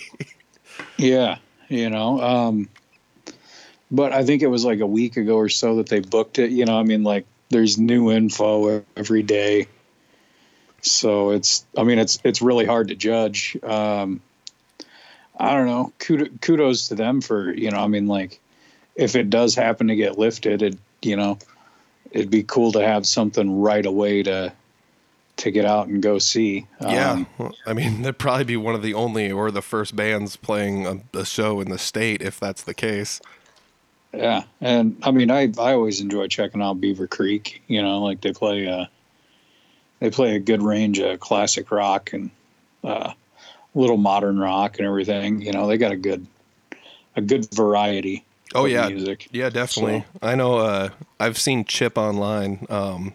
Yeah, 0.97 1.37
you 1.69 1.89
know. 1.89 2.21
Um 2.21 2.69
But 3.89 4.11
I 4.13 4.23
think 4.23 4.41
it 4.43 4.47
was 4.47 4.63
like 4.63 4.79
a 4.79 4.85
week 4.85 5.17
ago 5.17 5.35
or 5.37 5.49
so 5.49 5.77
that 5.77 5.89
they 5.89 5.99
booked 6.01 6.37
it. 6.39 6.51
You 6.51 6.65
know, 6.65 6.77
I 6.79 6.83
mean, 6.83 7.03
like 7.03 7.25
there's 7.49 7.77
new 7.79 8.11
info 8.11 8.83
every 8.95 9.23
day. 9.23 9.67
So 10.81 11.31
it's. 11.31 11.65
I 11.77 11.83
mean, 11.83 11.97
it's 11.97 12.19
it's 12.23 12.41
really 12.41 12.65
hard 12.65 12.89
to 12.89 12.95
judge. 12.95 13.57
Um 13.63 14.21
I 15.39 15.53
don't 15.53 15.67
know. 15.67 15.93
Kudos, 15.99 16.29
kudos 16.41 16.87
to 16.89 16.95
them 16.95 17.21
for 17.21 17.51
you 17.53 17.71
know. 17.71 17.79
I 17.79 17.87
mean, 17.87 18.07
like 18.07 18.39
if 18.95 19.15
it 19.15 19.29
does 19.29 19.55
happen 19.55 19.87
to 19.87 19.95
get 19.95 20.17
lifted, 20.17 20.61
it 20.61 20.77
you 21.01 21.15
know, 21.15 21.37
it'd 22.11 22.31
be 22.31 22.43
cool 22.43 22.71
to 22.73 22.85
have 22.85 23.07
something 23.07 23.61
right 23.61 23.85
away 23.85 24.23
to 24.23 24.53
to 25.37 25.51
get 25.51 25.65
out 25.65 25.87
and 25.87 26.01
go 26.01 26.19
see. 26.19 26.67
yeah, 26.81 27.11
Um, 27.11 27.27
well, 27.37 27.55
I 27.65 27.73
mean, 27.73 28.01
they'd 28.03 28.17
probably 28.17 28.43
be 28.43 28.57
one 28.57 28.75
of 28.75 28.81
the 28.81 28.93
only 28.93 29.31
or 29.31 29.51
the 29.51 29.61
first 29.61 29.95
bands 29.95 30.35
playing 30.35 30.85
a, 30.85 31.19
a 31.19 31.25
show 31.25 31.61
in 31.61 31.69
the 31.69 31.77
state 31.77 32.21
if 32.21 32.39
that's 32.39 32.63
the 32.63 32.73
case. 32.73 33.21
Yeah, 34.13 34.43
and 34.61 34.97
I 35.03 35.11
mean, 35.11 35.29
I 35.29 35.51
I 35.59 35.73
always 35.73 36.01
enjoy 36.01 36.27
checking 36.27 36.61
out 36.61 36.79
Beaver 36.81 37.07
Creek. 37.07 37.61
You 37.67 37.81
know, 37.81 38.01
like 38.03 38.21
they 38.21 38.33
play 38.33 38.67
uh 38.67 38.85
they 39.99 40.09
play 40.09 40.35
a 40.35 40.39
good 40.39 40.61
range 40.61 40.99
of 40.99 41.19
classic 41.19 41.71
rock 41.71 42.13
and 42.13 42.31
uh, 42.83 43.13
little 43.75 43.97
modern 43.97 44.39
rock 44.39 44.77
and 44.79 44.87
everything. 44.87 45.41
You 45.41 45.51
know, 45.51 45.67
they 45.67 45.77
got 45.77 45.91
a 45.91 45.97
good 45.97 46.25
a 47.15 47.21
good 47.21 47.53
variety. 47.53 48.23
Oh 48.55 48.65
yeah, 48.65 48.87
music. 48.87 49.27
yeah, 49.31 49.49
definitely. 49.49 50.05
I 50.21 50.35
know. 50.35 50.57
Uh, 50.57 50.89
I've 51.19 51.37
seen 51.37 51.65
Chip 51.65 51.97
online 51.97 52.65
um, 52.69 53.13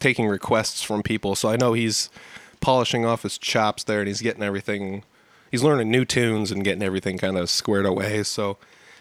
taking 0.00 0.26
requests 0.26 0.82
from 0.82 1.02
people, 1.02 1.36
so 1.36 1.48
I 1.48 1.56
know 1.56 1.72
he's 1.72 2.10
polishing 2.60 3.04
off 3.04 3.22
his 3.22 3.38
chops 3.38 3.84
there, 3.84 4.00
and 4.00 4.08
he's 4.08 4.20
getting 4.20 4.42
everything. 4.42 5.04
He's 5.50 5.62
learning 5.62 5.90
new 5.90 6.04
tunes 6.04 6.50
and 6.50 6.64
getting 6.64 6.82
everything 6.82 7.18
kind 7.18 7.36
of 7.36 7.50
squared 7.50 7.86
away. 7.86 8.22
So 8.22 8.56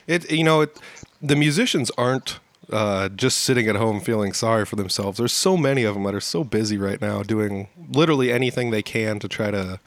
it, 0.07 0.31
you 0.31 0.43
know, 0.43 0.61
it, 0.61 0.79
the 1.21 1.35
musicians 1.35 1.91
aren't 1.97 2.39
uh, 2.71 3.09
just 3.09 3.39
sitting 3.39 3.67
at 3.67 3.75
home 3.75 3.99
feeling 3.99 4.33
sorry 4.33 4.65
for 4.65 4.75
themselves. 4.75 5.17
There's 5.17 5.33
so 5.33 5.57
many 5.57 5.83
of 5.83 5.93
them 5.93 6.03
that 6.03 6.15
are 6.15 6.21
so 6.21 6.43
busy 6.43 6.77
right 6.77 7.01
now 7.01 7.23
doing 7.23 7.67
literally 7.91 8.31
anything 8.31 8.71
they 8.71 8.81
can 8.81 9.19
to 9.19 9.27
try 9.27 9.51
to 9.51 9.79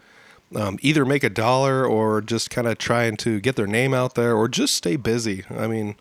um, 0.55 0.79
either 0.83 1.05
make 1.05 1.25
a 1.25 1.31
dollar 1.31 1.87
or 1.87 2.21
just 2.21 2.51
kind 2.51 2.67
of 2.67 2.79
trying 2.79 3.17
to 3.19 3.41
get 3.41 3.57
their 3.57 3.67
name 3.67 3.95
out 3.95 4.15
there 4.15 4.37
or 4.37 4.49
just 4.49 4.75
stay 4.75 4.97
busy. 4.97 5.45
I 5.51 5.67
mean, 5.67 5.97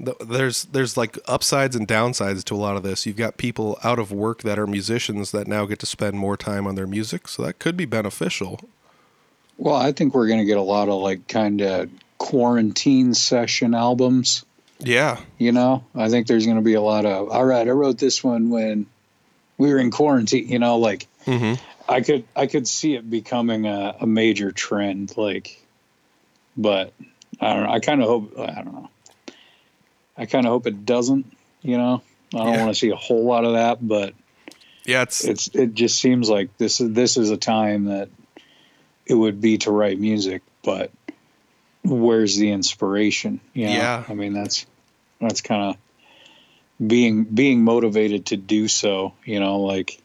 there's 0.00 0.64
there's 0.64 0.96
like 0.96 1.18
upsides 1.26 1.74
and 1.74 1.86
downsides 1.88 2.44
to 2.44 2.54
a 2.54 2.56
lot 2.56 2.76
of 2.76 2.82
this. 2.82 3.04
You've 3.04 3.16
got 3.16 3.36
people 3.36 3.78
out 3.82 3.98
of 3.98 4.12
work 4.12 4.42
that 4.42 4.58
are 4.58 4.66
musicians 4.66 5.32
that 5.32 5.48
now 5.48 5.64
get 5.66 5.78
to 5.80 5.86
spend 5.86 6.18
more 6.18 6.36
time 6.36 6.66
on 6.66 6.74
their 6.76 6.86
music, 6.86 7.26
so 7.28 7.42
that 7.42 7.58
could 7.58 7.76
be 7.76 7.84
beneficial. 7.84 8.60
Well, 9.56 9.74
I 9.74 9.90
think 9.92 10.14
we're 10.14 10.28
gonna 10.28 10.44
get 10.44 10.56
a 10.56 10.62
lot 10.62 10.88
of 10.88 11.00
like 11.02 11.26
kind 11.26 11.60
of 11.60 11.90
quarantine 12.18 13.14
session 13.14 13.74
albums. 13.74 14.44
Yeah, 14.80 15.18
You 15.38 15.50
know, 15.50 15.82
I 15.96 16.08
think 16.08 16.28
there's 16.28 16.46
gonna 16.46 16.62
be 16.62 16.74
a 16.74 16.80
lot 16.80 17.04
of. 17.04 17.30
All 17.30 17.44
right, 17.44 17.66
I 17.66 17.70
wrote 17.72 17.98
this 17.98 18.22
one 18.22 18.50
when 18.50 18.86
we 19.56 19.72
were 19.72 19.80
in 19.80 19.90
quarantine. 19.90 20.46
You 20.48 20.60
know, 20.60 20.78
like 20.78 21.08
hmm 21.24 21.54
I 21.88 22.02
could 22.02 22.24
I 22.36 22.46
could 22.46 22.68
see 22.68 22.94
it 22.94 23.10
becoming 23.10 23.66
a, 23.66 23.96
a 24.00 24.06
major 24.06 24.52
trend, 24.52 25.16
like, 25.16 25.60
but 26.56 26.92
I 27.40 27.54
don't 27.54 27.64
know. 27.64 27.72
I 27.72 27.80
kind 27.80 28.00
of 28.00 28.08
hope 28.08 28.38
I 28.38 28.62
don't 28.62 28.72
know. 28.74 28.90
I 30.18 30.26
kind 30.26 30.46
of 30.46 30.50
hope 30.50 30.66
it 30.66 30.84
doesn't. 30.84 31.32
You 31.62 31.78
know, 31.78 32.02
I 32.34 32.38
don't 32.38 32.54
Yeah. 32.54 32.60
want 32.60 32.74
to 32.74 32.78
see 32.78 32.90
a 32.90 32.96
whole 32.96 33.24
lot 33.24 33.44
of 33.44 33.52
that, 33.54 33.86
but 33.86 34.14
yeah. 34.84 35.02
It's 35.02 35.24
it's 35.24 35.48
it 35.54 35.74
just 35.74 35.98
seems 36.00 36.28
like 36.28 36.56
this 36.58 36.80
is 36.80 36.92
this 36.92 37.16
is 37.16 37.30
a 37.30 37.36
time 37.36 37.84
that 37.86 38.08
it 39.06 39.14
would 39.14 39.40
be 39.40 39.58
to 39.58 39.70
write 39.70 39.98
music, 39.98 40.42
but 40.62 40.90
where's 41.84 42.36
the 42.36 42.50
inspiration? 42.50 43.40
You 43.54 43.66
know? 43.68 43.72
Yeah. 43.74 44.04
I 44.08 44.14
mean 44.14 44.32
that's 44.34 44.66
that's 45.20 45.40
kind 45.40 45.70
of 45.70 45.76
being 46.86 47.24
being 47.24 47.64
motivated 47.64 48.26
to 48.26 48.36
do 48.36 48.68
so. 48.68 49.14
You 49.24 49.40
know, 49.40 49.60
like 49.60 50.00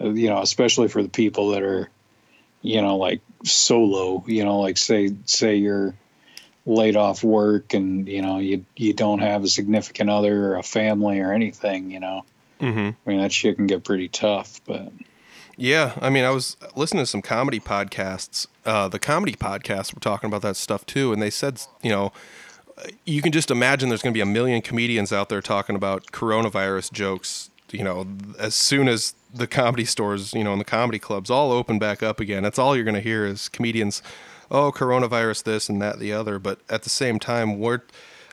uh, 0.00 0.10
you 0.10 0.28
know, 0.28 0.40
especially 0.40 0.88
for 0.88 1.02
the 1.02 1.08
people 1.08 1.50
that 1.50 1.62
are 1.62 1.90
you 2.62 2.82
know 2.82 2.96
like 2.96 3.20
solo. 3.44 4.24
You 4.26 4.44
know, 4.44 4.60
like 4.60 4.76
say 4.78 5.14
say 5.24 5.56
you're 5.56 5.94
laid 6.66 6.96
off 6.96 7.24
work 7.24 7.74
and 7.74 8.06
you 8.06 8.22
know 8.22 8.38
you 8.38 8.64
you 8.76 8.92
don't 8.92 9.20
have 9.20 9.44
a 9.44 9.48
significant 9.48 10.10
other 10.10 10.52
or 10.52 10.56
a 10.56 10.62
family 10.62 11.20
or 11.20 11.32
anything. 11.32 11.90
You 11.90 12.00
know. 12.00 12.24
hmm 12.60 12.90
I 13.06 13.08
mean, 13.08 13.20
that 13.20 13.32
shit 13.32 13.56
can 13.56 13.66
get 13.66 13.84
pretty 13.84 14.08
tough, 14.08 14.60
but 14.66 14.92
Yeah, 15.56 15.92
I 16.00 16.10
mean, 16.10 16.24
I 16.24 16.30
was 16.30 16.56
listening 16.74 17.02
to 17.02 17.06
some 17.06 17.22
comedy 17.22 17.60
podcasts. 17.60 18.46
Uh, 18.64 18.88
the 18.88 18.98
comedy 18.98 19.32
podcasts 19.32 19.94
were 19.94 20.00
talking 20.00 20.28
about 20.28 20.42
that 20.42 20.56
stuff 20.56 20.84
too, 20.86 21.12
and 21.12 21.20
they 21.20 21.30
said, 21.30 21.62
you 21.82 21.90
know, 21.90 22.12
you 23.04 23.22
can 23.22 23.32
just 23.32 23.50
imagine 23.50 23.88
there's 23.88 24.02
going 24.02 24.12
to 24.12 24.16
be 24.16 24.22
a 24.22 24.26
million 24.26 24.62
comedians 24.62 25.12
out 25.12 25.28
there 25.28 25.42
talking 25.42 25.76
about 25.76 26.06
coronavirus 26.12 26.92
jokes. 26.92 27.50
You 27.72 27.84
know, 27.84 28.06
as 28.38 28.54
soon 28.54 28.88
as 28.88 29.14
the 29.32 29.46
comedy 29.46 29.84
stores, 29.84 30.34
you 30.34 30.42
know, 30.42 30.52
and 30.52 30.60
the 30.60 30.64
comedy 30.64 30.98
clubs 30.98 31.30
all 31.30 31.52
open 31.52 31.78
back 31.78 32.02
up 32.02 32.18
again, 32.18 32.42
that's 32.42 32.58
all 32.58 32.74
you're 32.74 32.84
going 32.84 32.96
to 32.96 33.00
hear 33.00 33.24
is 33.24 33.48
comedians, 33.48 34.02
oh, 34.50 34.72
coronavirus, 34.72 35.44
this 35.44 35.68
and 35.68 35.80
that, 35.82 35.98
the 35.98 36.12
other. 36.12 36.38
But 36.38 36.60
at 36.68 36.82
the 36.82 36.90
same 36.90 37.18
time, 37.18 37.58
where, 37.58 37.84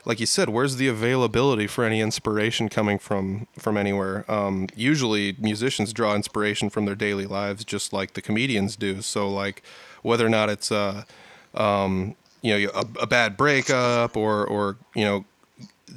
like 0.04 0.20
you 0.20 0.26
said, 0.26 0.48
where's 0.48 0.76
the 0.76 0.88
availability 0.88 1.66
for 1.66 1.84
any 1.84 2.00
inspiration 2.00 2.68
coming 2.68 2.98
from 2.98 3.46
from 3.58 3.76
anywhere? 3.76 4.24
Um, 4.30 4.68
usually, 4.74 5.36
musicians 5.38 5.92
draw 5.92 6.14
inspiration 6.14 6.70
from 6.70 6.84
their 6.84 6.94
daily 6.94 7.26
lives, 7.26 7.64
just 7.64 7.92
like 7.92 8.14
the 8.14 8.22
comedians 8.22 8.76
do. 8.76 9.02
So, 9.02 9.28
like, 9.30 9.62
whether 10.02 10.26
or 10.26 10.30
not 10.30 10.48
it's 10.48 10.72
uh, 10.72 11.04
um, 11.54 12.16
you 12.42 12.58
know, 12.58 12.70
a, 12.74 13.02
a 13.02 13.06
bad 13.06 13.36
breakup 13.36 14.16
or 14.16 14.46
or 14.46 14.76
you 14.94 15.04
know, 15.04 15.24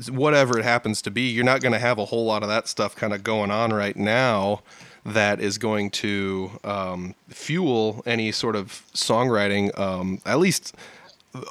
whatever 0.09 0.59
it 0.59 0.63
happens 0.63 1.01
to 1.03 1.11
be, 1.11 1.30
you're 1.30 1.45
not 1.45 1.61
going 1.61 1.74
to 1.74 1.80
have 1.80 1.97
a 1.97 2.05
whole 2.05 2.26
lot 2.26 2.43
of 2.43 2.49
that 2.49 2.67
stuff 2.67 2.95
kind 2.95 3.13
of 3.13 3.24
going 3.24 3.51
on 3.51 3.74
right 3.74 3.95
now 3.95 4.61
that 5.06 5.39
is 5.39 5.58
going 5.58 5.89
to 5.89 6.52
um, 6.64 7.16
fuel 7.30 8.04
any 8.06 8.32
sort 8.32 8.56
of 8.56 8.84
songwriting, 8.93 9.78
um, 9.80 10.20
at 10.26 10.39
least 10.39 10.76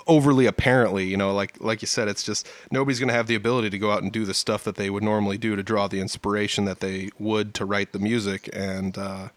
overly 0.06 0.44
apparently 0.44 1.06
you 1.06 1.16
know 1.16 1.32
like 1.32 1.58
like 1.58 1.80
you 1.80 1.86
said 1.86 2.06
it's 2.06 2.22
just 2.22 2.46
nobody's 2.70 2.98
going 2.98 3.08
to 3.08 3.14
have 3.14 3.28
the 3.28 3.34
ability 3.34 3.70
to 3.70 3.78
go 3.78 3.90
out 3.90 4.02
and 4.02 4.12
do 4.12 4.26
the 4.26 4.34
stuff 4.34 4.62
that 4.62 4.76
they 4.76 4.90
would 4.90 5.02
normally 5.02 5.38
do 5.38 5.56
to 5.56 5.62
draw 5.62 5.88
the 5.88 6.00
inspiration 6.00 6.66
that 6.66 6.80
they 6.80 7.08
would 7.18 7.54
to 7.54 7.64
write 7.64 7.92
the 7.92 7.98
music. 7.98 8.50
And 8.52 8.98
uh, 8.98 9.28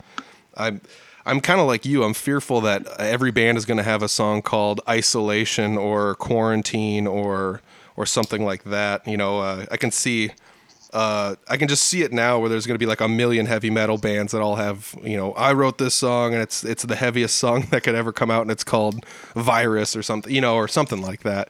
i'm 0.55 0.82
i'm 1.26 1.39
kind 1.39 1.59
of 1.59 1.68
like 1.68 1.86
you 1.86 2.03
i'm 2.03 2.14
fearful 2.14 2.61
that 2.61 2.88
every 2.99 3.32
band 3.32 3.57
is 3.57 3.66
going 3.66 3.78
to 3.78 3.84
have 3.84 4.03
a 4.03 4.09
song 4.09 4.41
called 4.41 4.82
isolation 4.88 5.78
or 5.78 6.16
quarantine 6.16 7.07
or 7.07 7.61
or 7.95 8.05
something 8.05 8.43
like 8.45 8.64
that 8.64 9.05
you 9.07 9.18
know 9.18 9.39
uh, 9.39 9.66
i 9.72 9.78
can 9.78 9.91
see 9.91 10.32
uh, 10.93 11.35
I 11.49 11.57
can 11.57 11.67
just 11.67 11.83
see 11.87 12.03
it 12.03 12.13
now 12.13 12.39
where 12.39 12.49
there's 12.49 12.65
going 12.67 12.75
to 12.75 12.79
be 12.79 12.85
like 12.85 13.01
a 13.01 13.07
million 13.07 13.45
heavy 13.47 13.69
metal 13.69 13.97
bands 13.97 14.31
that 14.31 14.41
all 14.41 14.55
have, 14.55 14.95
you 15.03 15.17
know, 15.17 15.33
I 15.33 15.51
wrote 15.53 15.77
this 15.79 15.95
song 15.95 16.33
and 16.33 16.41
it's 16.41 16.63
it's 16.63 16.83
the 16.83 16.95
heaviest 16.95 17.35
song 17.37 17.63
that 17.71 17.81
could 17.83 17.95
ever 17.95 18.11
come 18.13 18.29
out 18.31 18.43
and 18.43 18.51
it's 18.51 18.63
called 18.63 19.03
Virus 19.35 19.95
or 19.95 20.03
something, 20.03 20.33
you 20.33 20.39
know, 20.41 20.55
or 20.55 20.67
something 20.67 21.01
like 21.01 21.23
that. 21.23 21.49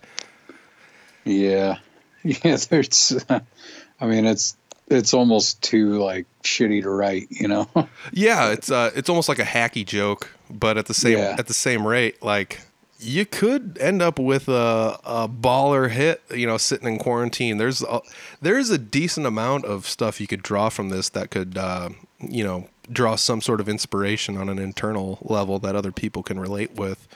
yeah, 1.25 1.77
yeah. 2.23 2.57
There's, 2.69 3.23
I 3.99 4.05
mean, 4.05 4.25
it's 4.25 4.55
it's 4.87 5.13
almost 5.13 5.61
too 5.61 5.97
like 6.03 6.25
shitty 6.43 6.83
to 6.83 6.89
write, 6.89 7.27
you 7.29 7.47
know. 7.47 7.67
Yeah, 8.11 8.51
it's 8.51 8.69
uh 8.71 8.91
it's 8.95 9.09
almost 9.09 9.29
like 9.29 9.39
a 9.39 9.43
hacky 9.43 9.85
joke, 9.85 10.29
but 10.49 10.77
at 10.77 10.85
the 10.87 10.93
same 10.93 11.17
Yeah. 11.17 11.35
at 11.37 11.47
the 11.47 11.53
same 11.53 11.85
rate, 11.87 12.21
like 12.23 12.61
you 13.03 13.25
could 13.25 13.77
end 13.79 14.01
up 14.01 14.17
with 14.17 14.47
a, 14.47 14.99
a 15.03 15.27
baller 15.29 15.89
hit, 15.89 16.21
you 16.31 16.47
know, 16.47 16.57
sitting 16.57 16.87
in 16.87 16.97
quarantine. 16.97 17.57
There's 17.57 17.81
a, 17.81 18.01
there's 18.41 18.69
a 18.69 18.77
decent 18.77 19.25
amount 19.25 19.65
of 19.65 19.87
stuff 19.87 20.21
you 20.21 20.27
could 20.27 20.41
draw 20.41 20.69
from 20.69 20.89
this 20.89 21.09
that 21.09 21.29
could, 21.29 21.57
uh, 21.57 21.89
you 22.19 22.43
know, 22.43 22.69
draw 22.91 23.15
some 23.15 23.41
sort 23.41 23.59
of 23.59 23.69
inspiration 23.69 24.37
on 24.37 24.49
an 24.49 24.59
internal 24.59 25.19
level 25.21 25.59
that 25.59 25.75
other 25.75 25.91
people 25.91 26.23
can 26.23 26.39
relate 26.39 26.75
with. 26.75 27.07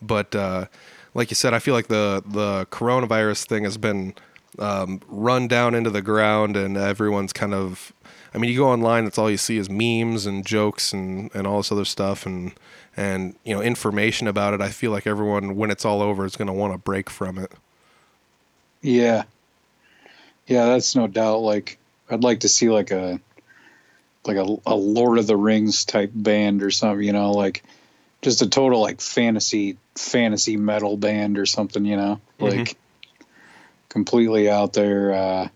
But 0.00 0.34
uh, 0.34 0.66
like 1.14 1.30
you 1.30 1.34
said, 1.34 1.54
I 1.54 1.58
feel 1.58 1.74
like 1.74 1.88
the 1.88 2.22
the 2.26 2.66
coronavirus 2.66 3.46
thing 3.46 3.64
has 3.64 3.78
been 3.78 4.14
um, 4.58 5.00
run 5.08 5.48
down 5.48 5.74
into 5.74 5.90
the 5.90 6.02
ground, 6.02 6.56
and 6.56 6.76
everyone's 6.76 7.32
kind 7.32 7.54
of. 7.54 7.92
I 8.34 8.38
mean, 8.38 8.50
you 8.50 8.58
go 8.58 8.68
online, 8.68 9.04
that's 9.04 9.16
all 9.16 9.30
you 9.30 9.36
see 9.36 9.58
is 9.58 9.70
memes 9.70 10.26
and 10.26 10.44
jokes 10.44 10.92
and, 10.92 11.30
and 11.34 11.46
all 11.46 11.58
this 11.58 11.70
other 11.70 11.84
stuff, 11.84 12.26
and 12.26 12.52
and 12.96 13.34
you 13.44 13.54
know 13.54 13.60
information 13.62 14.26
about 14.28 14.54
it. 14.54 14.60
I 14.60 14.68
feel 14.70 14.90
like 14.90 15.06
everyone, 15.06 15.56
when 15.56 15.70
it's 15.70 15.84
all 15.84 16.00
over, 16.02 16.24
is 16.24 16.36
going 16.36 16.46
to 16.46 16.52
want 16.52 16.72
to 16.74 16.78
break 16.78 17.10
from 17.10 17.38
it. 17.38 17.52
yeah, 18.82 19.24
yeah, 20.46 20.66
that's 20.66 20.94
no 20.94 21.06
doubt. 21.06 21.38
Like, 21.38 21.78
I'd 22.10 22.22
like 22.22 22.40
to 22.40 22.48
see 22.48 22.68
like 22.68 22.90
a 22.90 23.18
like 24.26 24.36
a, 24.36 24.56
a 24.66 24.74
Lord 24.74 25.18
of 25.18 25.26
the 25.26 25.36
Rings 25.36 25.84
type 25.84 26.10
band 26.14 26.62
or 26.62 26.70
something. 26.70 27.04
You 27.04 27.12
know, 27.12 27.32
like 27.32 27.62
just 28.22 28.42
a 28.42 28.48
total 28.48 28.80
like 28.80 29.00
fantasy 29.00 29.76
fantasy 29.94 30.56
metal 30.56 30.96
band 30.96 31.38
or 31.38 31.46
something. 31.46 31.84
You 31.84 31.96
know, 31.96 32.20
Mhm. 32.40 32.56
like 32.58 32.76
completely 33.88 34.50
out 34.50 34.72
there. 34.72 35.12
Uh, 35.12 35.48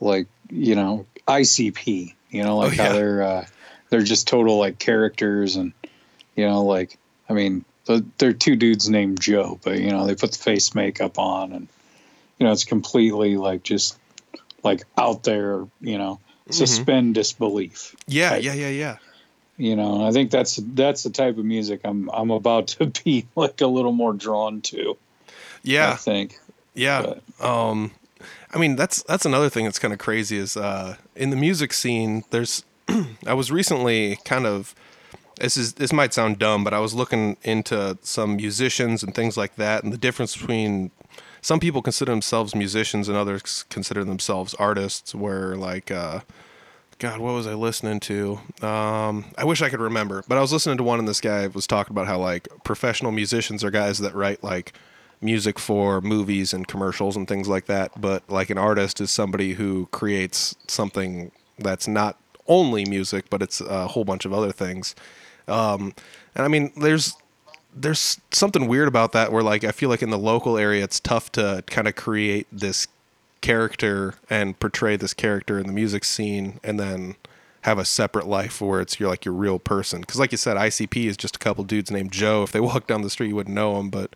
like 0.00 0.26
you 0.50 0.74
know, 0.74 1.06
ICP. 1.28 2.14
You 2.30 2.42
know, 2.44 2.56
like 2.58 2.70
Oh, 2.72 2.74
yeah. 2.74 2.88
how 2.88 2.92
they're 2.94 3.22
uh, 3.22 3.46
they're 3.90 4.02
just 4.02 4.28
total 4.28 4.58
like 4.58 4.78
characters 4.78 5.56
and 5.56 5.72
you 6.36 6.46
know 6.46 6.64
like 6.64 6.98
I 7.28 7.32
mean 7.34 7.64
they're 8.18 8.32
two 8.32 8.54
dudes 8.56 8.88
named 8.88 9.20
Joe, 9.20 9.58
but 9.64 9.78
you 9.80 9.90
know 9.90 10.06
they 10.06 10.14
put 10.14 10.32
the 10.32 10.38
face 10.38 10.74
makeup 10.74 11.18
on 11.18 11.52
and 11.52 11.68
you 12.38 12.46
know 12.46 12.52
it's 12.52 12.64
completely 12.64 13.36
like 13.36 13.62
just 13.62 13.98
like 14.62 14.82
out 14.98 15.24
there. 15.24 15.66
You 15.80 15.98
know, 15.98 16.20
suspend 16.50 17.14
disbelief. 17.14 17.96
Yeah, 18.06 18.32
Right. 18.32 18.42
yeah, 18.42 18.54
yeah, 18.54 18.68
yeah. 18.68 18.96
You 19.56 19.76
know, 19.76 20.06
I 20.06 20.12
think 20.12 20.30
that's 20.30 20.56
that's 20.56 21.02
the 21.02 21.10
type 21.10 21.36
of 21.38 21.44
music 21.44 21.80
I'm 21.84 22.08
I'm 22.12 22.30
about 22.30 22.68
to 22.68 22.86
be 23.04 23.26
like 23.36 23.60
a 23.60 23.66
little 23.66 23.92
more 23.92 24.12
drawn 24.12 24.60
to. 24.62 24.96
Yeah, 25.62 25.90
I 25.92 25.96
think. 25.96 26.38
yeah. 26.74 27.14
Um, 27.40 27.90
I 28.54 28.58
mean, 28.58 28.76
that's 28.76 29.02
that's 29.02 29.26
another 29.26 29.48
thing 29.50 29.64
that's 29.64 29.78
kind 29.78 29.92
of 29.92 29.98
crazy 29.98 30.36
is 30.38 30.56
uh, 30.56 30.96
in 31.14 31.30
the 31.30 31.36
music 31.36 31.72
scene. 31.72 32.24
There's, 32.30 32.64
I 33.26 33.34
was 33.34 33.50
recently 33.50 34.16
kind 34.24 34.46
of. 34.46 34.74
This 35.40 35.56
is 35.56 35.74
this 35.74 35.92
might 35.92 36.12
sound 36.12 36.38
dumb, 36.38 36.64
but 36.64 36.74
I 36.74 36.80
was 36.80 36.94
looking 36.94 37.36
into 37.42 37.96
some 38.02 38.36
musicians 38.36 39.02
and 39.02 39.14
things 39.14 39.36
like 39.36 39.56
that, 39.56 39.82
and 39.82 39.92
the 39.92 39.98
difference 39.98 40.36
between 40.36 40.90
some 41.40 41.58
people 41.60 41.80
consider 41.80 42.12
themselves 42.12 42.54
musicians 42.54 43.08
and 43.08 43.16
others 43.16 43.64
consider 43.70 44.04
themselves 44.04 44.54
artists. 44.54 45.14
Where 45.14 45.56
like, 45.56 45.90
uh, 45.90 46.20
God, 46.98 47.20
what 47.20 47.32
was 47.32 47.46
I 47.46 47.54
listening 47.54 48.00
to? 48.00 48.40
Um, 48.60 49.24
I 49.38 49.44
wish 49.44 49.62
I 49.62 49.70
could 49.70 49.80
remember, 49.80 50.22
but 50.28 50.36
I 50.36 50.42
was 50.42 50.52
listening 50.52 50.76
to 50.76 50.84
one, 50.84 50.98
and 50.98 51.08
this 51.08 51.20
guy 51.22 51.46
was 51.46 51.66
talking 51.66 51.94
about 51.94 52.06
how 52.06 52.18
like 52.18 52.46
professional 52.62 53.10
musicians 53.10 53.64
are 53.64 53.70
guys 53.70 53.98
that 54.00 54.14
write 54.14 54.44
like 54.44 54.74
music 55.22 55.58
for 55.58 56.02
movies 56.02 56.52
and 56.52 56.68
commercials 56.68 57.16
and 57.16 57.26
things 57.26 57.48
like 57.48 57.64
that. 57.66 57.98
But 57.98 58.28
like 58.28 58.50
an 58.50 58.58
artist 58.58 59.00
is 59.00 59.10
somebody 59.10 59.54
who 59.54 59.88
creates 59.90 60.54
something 60.68 61.32
that's 61.58 61.88
not 61.88 62.18
only 62.46 62.84
music, 62.84 63.30
but 63.30 63.40
it's 63.40 63.62
a 63.62 63.86
whole 63.88 64.04
bunch 64.04 64.26
of 64.26 64.32
other 64.34 64.52
things. 64.52 64.94
Um, 65.48 65.94
and 66.34 66.44
I 66.44 66.48
mean, 66.48 66.72
there's 66.76 67.14
there's 67.74 68.20
something 68.30 68.66
weird 68.66 68.88
about 68.88 69.12
that 69.12 69.32
where 69.32 69.42
like 69.42 69.64
I 69.64 69.72
feel 69.72 69.88
like 69.88 70.02
in 70.02 70.10
the 70.10 70.18
local 70.18 70.58
area 70.58 70.82
it's 70.84 71.00
tough 71.00 71.30
to 71.32 71.62
kind 71.66 71.86
of 71.86 71.94
create 71.94 72.46
this 72.50 72.88
character 73.40 74.14
and 74.28 74.58
portray 74.58 74.96
this 74.96 75.14
character 75.14 75.58
in 75.58 75.66
the 75.66 75.72
music 75.72 76.04
scene 76.04 76.60
and 76.62 76.78
then 76.78 77.16
have 77.62 77.78
a 77.78 77.84
separate 77.84 78.26
life 78.26 78.60
where 78.60 78.80
it's 78.80 78.98
you're 78.98 79.08
like 79.08 79.24
your 79.24 79.34
real 79.34 79.58
person. 79.58 80.00
Because 80.00 80.18
like 80.18 80.32
you 80.32 80.38
said 80.38 80.56
ICP 80.56 81.06
is 81.06 81.16
just 81.16 81.36
a 81.36 81.38
couple 81.38 81.64
dudes 81.64 81.90
named 81.90 82.12
Joe. 82.12 82.42
If 82.42 82.52
they 82.52 82.60
walk 82.60 82.86
down 82.86 83.02
the 83.02 83.10
street 83.10 83.28
you 83.28 83.36
wouldn't 83.36 83.54
know 83.54 83.76
them 83.76 83.90
but 83.90 84.14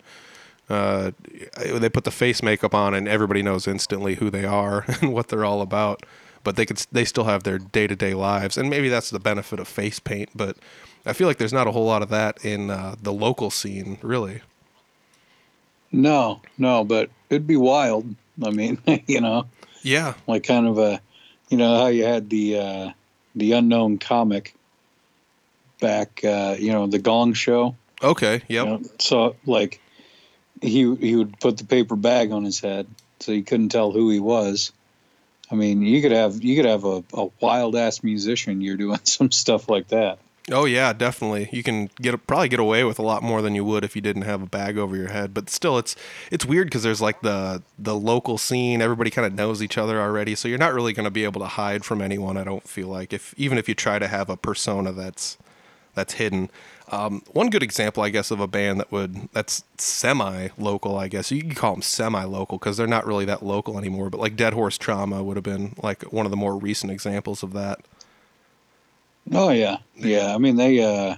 uh, 0.67 1.11
they 1.59 1.89
put 1.89 2.05
the 2.05 2.11
face 2.11 2.41
makeup 2.41 2.73
on 2.73 2.93
and 2.95 3.07
everybody 3.07 3.43
knows 3.43 3.67
instantly 3.67 4.15
who 4.15 4.29
they 4.29 4.45
are 4.45 4.83
and 5.01 5.13
what 5.13 5.29
they're 5.29 5.45
all 5.45 5.61
about. 5.61 6.05
But 6.43 6.55
they 6.55 6.65
could 6.65 6.85
they 6.91 7.05
still 7.05 7.23
have 7.23 7.43
their 7.43 7.57
day-to-day 7.57 8.13
lives. 8.13 8.57
And 8.57 8.69
maybe 8.69 8.89
that's 8.89 9.09
the 9.09 9.19
benefit 9.19 9.59
of 9.59 9.67
face 9.67 9.99
paint 9.99 10.29
but 10.35 10.57
I 11.05 11.13
feel 11.13 11.27
like 11.27 11.37
there's 11.37 11.53
not 11.53 11.67
a 11.67 11.71
whole 11.71 11.85
lot 11.85 12.01
of 12.01 12.09
that 12.09 12.43
in 12.43 12.69
uh, 12.69 12.95
the 13.01 13.13
local 13.13 13.51
scene 13.51 13.97
really 14.01 14.41
No, 15.91 16.41
no, 16.57 16.83
but 16.83 17.09
it'd 17.29 17.47
be 17.47 17.57
wild. 17.57 18.15
I 18.43 18.49
mean, 18.49 18.79
you 19.07 19.21
know, 19.21 19.47
yeah 19.83 20.13
like 20.27 20.43
kind 20.43 20.67
of 20.67 20.77
a, 20.77 20.99
you 21.49 21.57
know, 21.57 21.77
how 21.77 21.87
you 21.87 22.05
had 22.05 22.29
the 22.29 22.59
uh, 22.59 22.91
the 23.35 23.53
unknown 23.53 23.97
comic 23.97 24.55
back, 25.79 26.23
uh, 26.23 26.55
you 26.57 26.71
know, 26.71 26.87
the 26.87 26.99
Gong 26.99 27.33
Show. 27.33 27.75
okay 28.01 28.41
yep 28.47 28.65
You 28.65 28.71
know, 28.71 28.81
so 28.99 29.35
like 29.45 29.79
he 30.61 30.95
he 30.95 31.15
would 31.15 31.39
put 31.39 31.57
the 31.57 31.65
paper 31.65 31.95
bag 31.95 32.31
on 32.31 32.43
his 32.43 32.59
head 32.59 32.87
so 33.19 33.31
you 33.31 33.43
couldn't 33.43 33.69
tell 33.69 33.91
who 33.91 34.09
he 34.09 34.19
was. 34.19 34.71
I 35.51 35.55
mean, 35.55 35.83
you 35.83 36.01
could 36.01 36.11
have 36.11 36.43
you 36.43 36.55
could 36.55 36.65
have 36.65 36.85
a, 36.85 37.03
a 37.13 37.27
wild 37.39 37.75
ass 37.75 38.03
musician. 38.03 38.61
You're 38.61 38.77
doing 38.77 38.99
some 39.03 39.31
stuff 39.31 39.69
like 39.69 39.89
that. 39.89 40.19
Oh 40.51 40.65
yeah, 40.65 40.93
definitely. 40.93 41.49
You 41.51 41.63
can 41.63 41.89
get 41.99 42.27
probably 42.27 42.49
get 42.49 42.59
away 42.59 42.83
with 42.83 42.99
a 42.99 43.01
lot 43.01 43.23
more 43.23 43.41
than 43.41 43.55
you 43.55 43.65
would 43.65 43.83
if 43.83 43.95
you 43.95 44.01
didn't 44.01 44.23
have 44.23 44.43
a 44.43 44.45
bag 44.45 44.77
over 44.77 44.95
your 44.95 45.07
head. 45.07 45.33
But 45.33 45.49
still, 45.49 45.79
it's 45.79 45.95
it's 46.29 46.45
weird 46.45 46.67
because 46.67 46.83
there's 46.83 47.01
like 47.01 47.21
the 47.21 47.63
the 47.79 47.95
local 47.95 48.37
scene. 48.37 48.79
Everybody 48.79 49.09
kind 49.09 49.25
of 49.25 49.33
knows 49.33 49.63
each 49.63 49.75
other 49.75 49.99
already, 49.99 50.35
so 50.35 50.47
you're 50.47 50.59
not 50.59 50.75
really 50.75 50.93
going 50.93 51.05
to 51.05 51.11
be 51.11 51.23
able 51.23 51.41
to 51.41 51.47
hide 51.47 51.83
from 51.83 51.99
anyone. 51.99 52.37
I 52.37 52.43
don't 52.43 52.67
feel 52.67 52.87
like 52.89 53.11
if 53.11 53.33
even 53.37 53.57
if 53.57 53.67
you 53.67 53.73
try 53.73 53.97
to 53.97 54.07
have 54.07 54.29
a 54.29 54.37
persona 54.37 54.91
that's 54.91 55.37
that's 55.95 56.13
hidden. 56.13 56.51
Um, 56.91 57.23
one 57.31 57.49
good 57.49 57.63
example, 57.63 58.03
I 58.03 58.09
guess, 58.09 58.29
of 58.29 58.39
a 58.39 58.47
band 58.47 58.79
that 58.79 58.91
would 58.91 59.29
that's 59.33 59.63
semi 59.79 60.49
local. 60.59 60.95
I 60.97 61.07
guess 61.07 61.31
you 61.31 61.41
can 61.41 61.55
call 61.55 61.73
them 61.73 61.81
semi 61.81 62.23
local 62.23 62.59
because 62.59 62.77
they're 62.77 62.85
not 62.85 63.07
really 63.07 63.25
that 63.25 63.43
local 63.43 63.79
anymore. 63.79 64.11
But 64.11 64.19
like 64.19 64.35
Dead 64.35 64.53
Horse 64.53 64.77
Trauma 64.77 65.23
would 65.23 65.37
have 65.37 65.43
been 65.43 65.73
like 65.81 66.03
one 66.13 66.27
of 66.27 66.29
the 66.31 66.37
more 66.37 66.55
recent 66.55 66.91
examples 66.91 67.41
of 67.41 67.53
that. 67.53 67.79
Oh 69.31 69.49
yeah, 69.49 69.77
yeah. 69.95 70.33
I 70.33 70.37
mean 70.37 70.55
they 70.55 70.83
uh, 70.83 71.15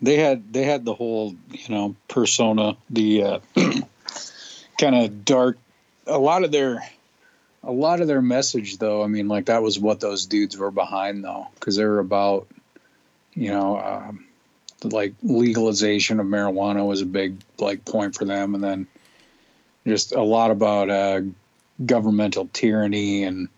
they 0.00 0.16
had 0.16 0.52
they 0.52 0.64
had 0.64 0.84
the 0.84 0.94
whole 0.94 1.34
you 1.50 1.68
know 1.68 1.94
persona, 2.08 2.76
the 2.90 3.22
uh, 3.22 3.38
kind 4.78 4.94
of 4.94 5.24
dark. 5.24 5.58
A 6.06 6.18
lot 6.18 6.44
of 6.44 6.52
their 6.52 6.82
a 7.62 7.72
lot 7.72 8.00
of 8.00 8.06
their 8.06 8.22
message 8.22 8.78
though. 8.78 9.02
I 9.02 9.08
mean, 9.08 9.28
like 9.28 9.46
that 9.46 9.62
was 9.62 9.78
what 9.78 10.00
those 10.00 10.26
dudes 10.26 10.56
were 10.56 10.70
behind 10.70 11.24
though, 11.24 11.48
because 11.54 11.76
they 11.76 11.84
were 11.84 11.98
about 11.98 12.46
you 13.34 13.50
know 13.50 13.78
um, 13.78 14.26
like 14.82 15.14
legalization 15.22 16.20
of 16.20 16.26
marijuana 16.26 16.86
was 16.86 17.02
a 17.02 17.06
big 17.06 17.36
like 17.58 17.84
point 17.84 18.14
for 18.14 18.24
them, 18.24 18.54
and 18.54 18.62
then 18.62 18.86
just 19.86 20.12
a 20.12 20.22
lot 20.22 20.50
about 20.50 20.90
uh, 20.90 21.20
governmental 21.84 22.48
tyranny 22.52 23.24
and 23.24 23.48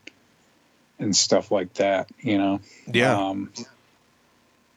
and 0.99 1.15
stuff 1.15 1.51
like 1.51 1.73
that. 1.75 2.11
You 2.21 2.39
know. 2.39 2.61
Yeah. 2.87 3.17
Um, 3.17 3.53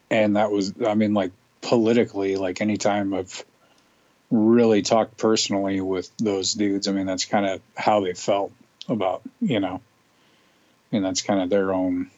and 0.09 0.35
that 0.35 0.51
was, 0.51 0.73
I 0.85 0.93
mean, 0.93 1.13
like 1.13 1.31
politically, 1.61 2.35
like 2.35 2.59
anytime 2.59 3.13
I've 3.13 3.45
really 4.29 4.81
talked 4.81 5.17
personally 5.17 5.79
with 5.79 6.11
those 6.17 6.53
dudes, 6.53 6.87
I 6.87 6.91
mean, 6.91 7.05
that's 7.05 7.25
kind 7.25 7.45
of 7.45 7.61
how 7.77 8.01
they 8.01 8.13
felt 8.13 8.51
about, 8.89 9.21
you 9.39 9.59
know, 9.61 9.81
and 10.91 11.05
that's 11.05 11.21
kind 11.21 11.41
of 11.41 11.49
their 11.49 11.73
own, 11.73 12.11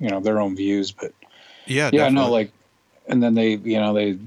you 0.00 0.08
know, 0.08 0.18
their 0.18 0.40
own 0.40 0.56
views. 0.56 0.90
But 0.90 1.12
yeah, 1.66 1.90
yeah, 1.92 2.08
no, 2.08 2.28
like, 2.30 2.50
and 3.06 3.22
then 3.22 3.34
they, 3.34 3.54
you 3.54 3.78
know, 3.78 3.94
they, 3.94 4.08
you 4.08 4.18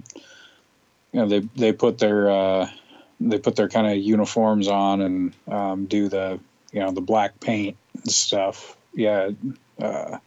know, 1.11 1.27
they, 1.27 1.39
they 1.39 1.73
put 1.73 1.97
their, 1.97 2.29
uh, 2.29 2.69
they 3.19 3.39
put 3.39 3.57
their 3.57 3.67
kind 3.67 3.87
of 3.87 3.97
uniforms 3.97 4.69
on 4.69 5.01
and 5.01 5.33
um, 5.49 5.85
do 5.85 6.07
the, 6.07 6.39
you 6.71 6.79
know, 6.79 6.91
the 6.91 7.01
black 7.01 7.41
paint 7.41 7.75
and 7.93 8.09
stuff. 8.09 8.77
Yeah. 8.99 9.31
Uh, 9.81 10.17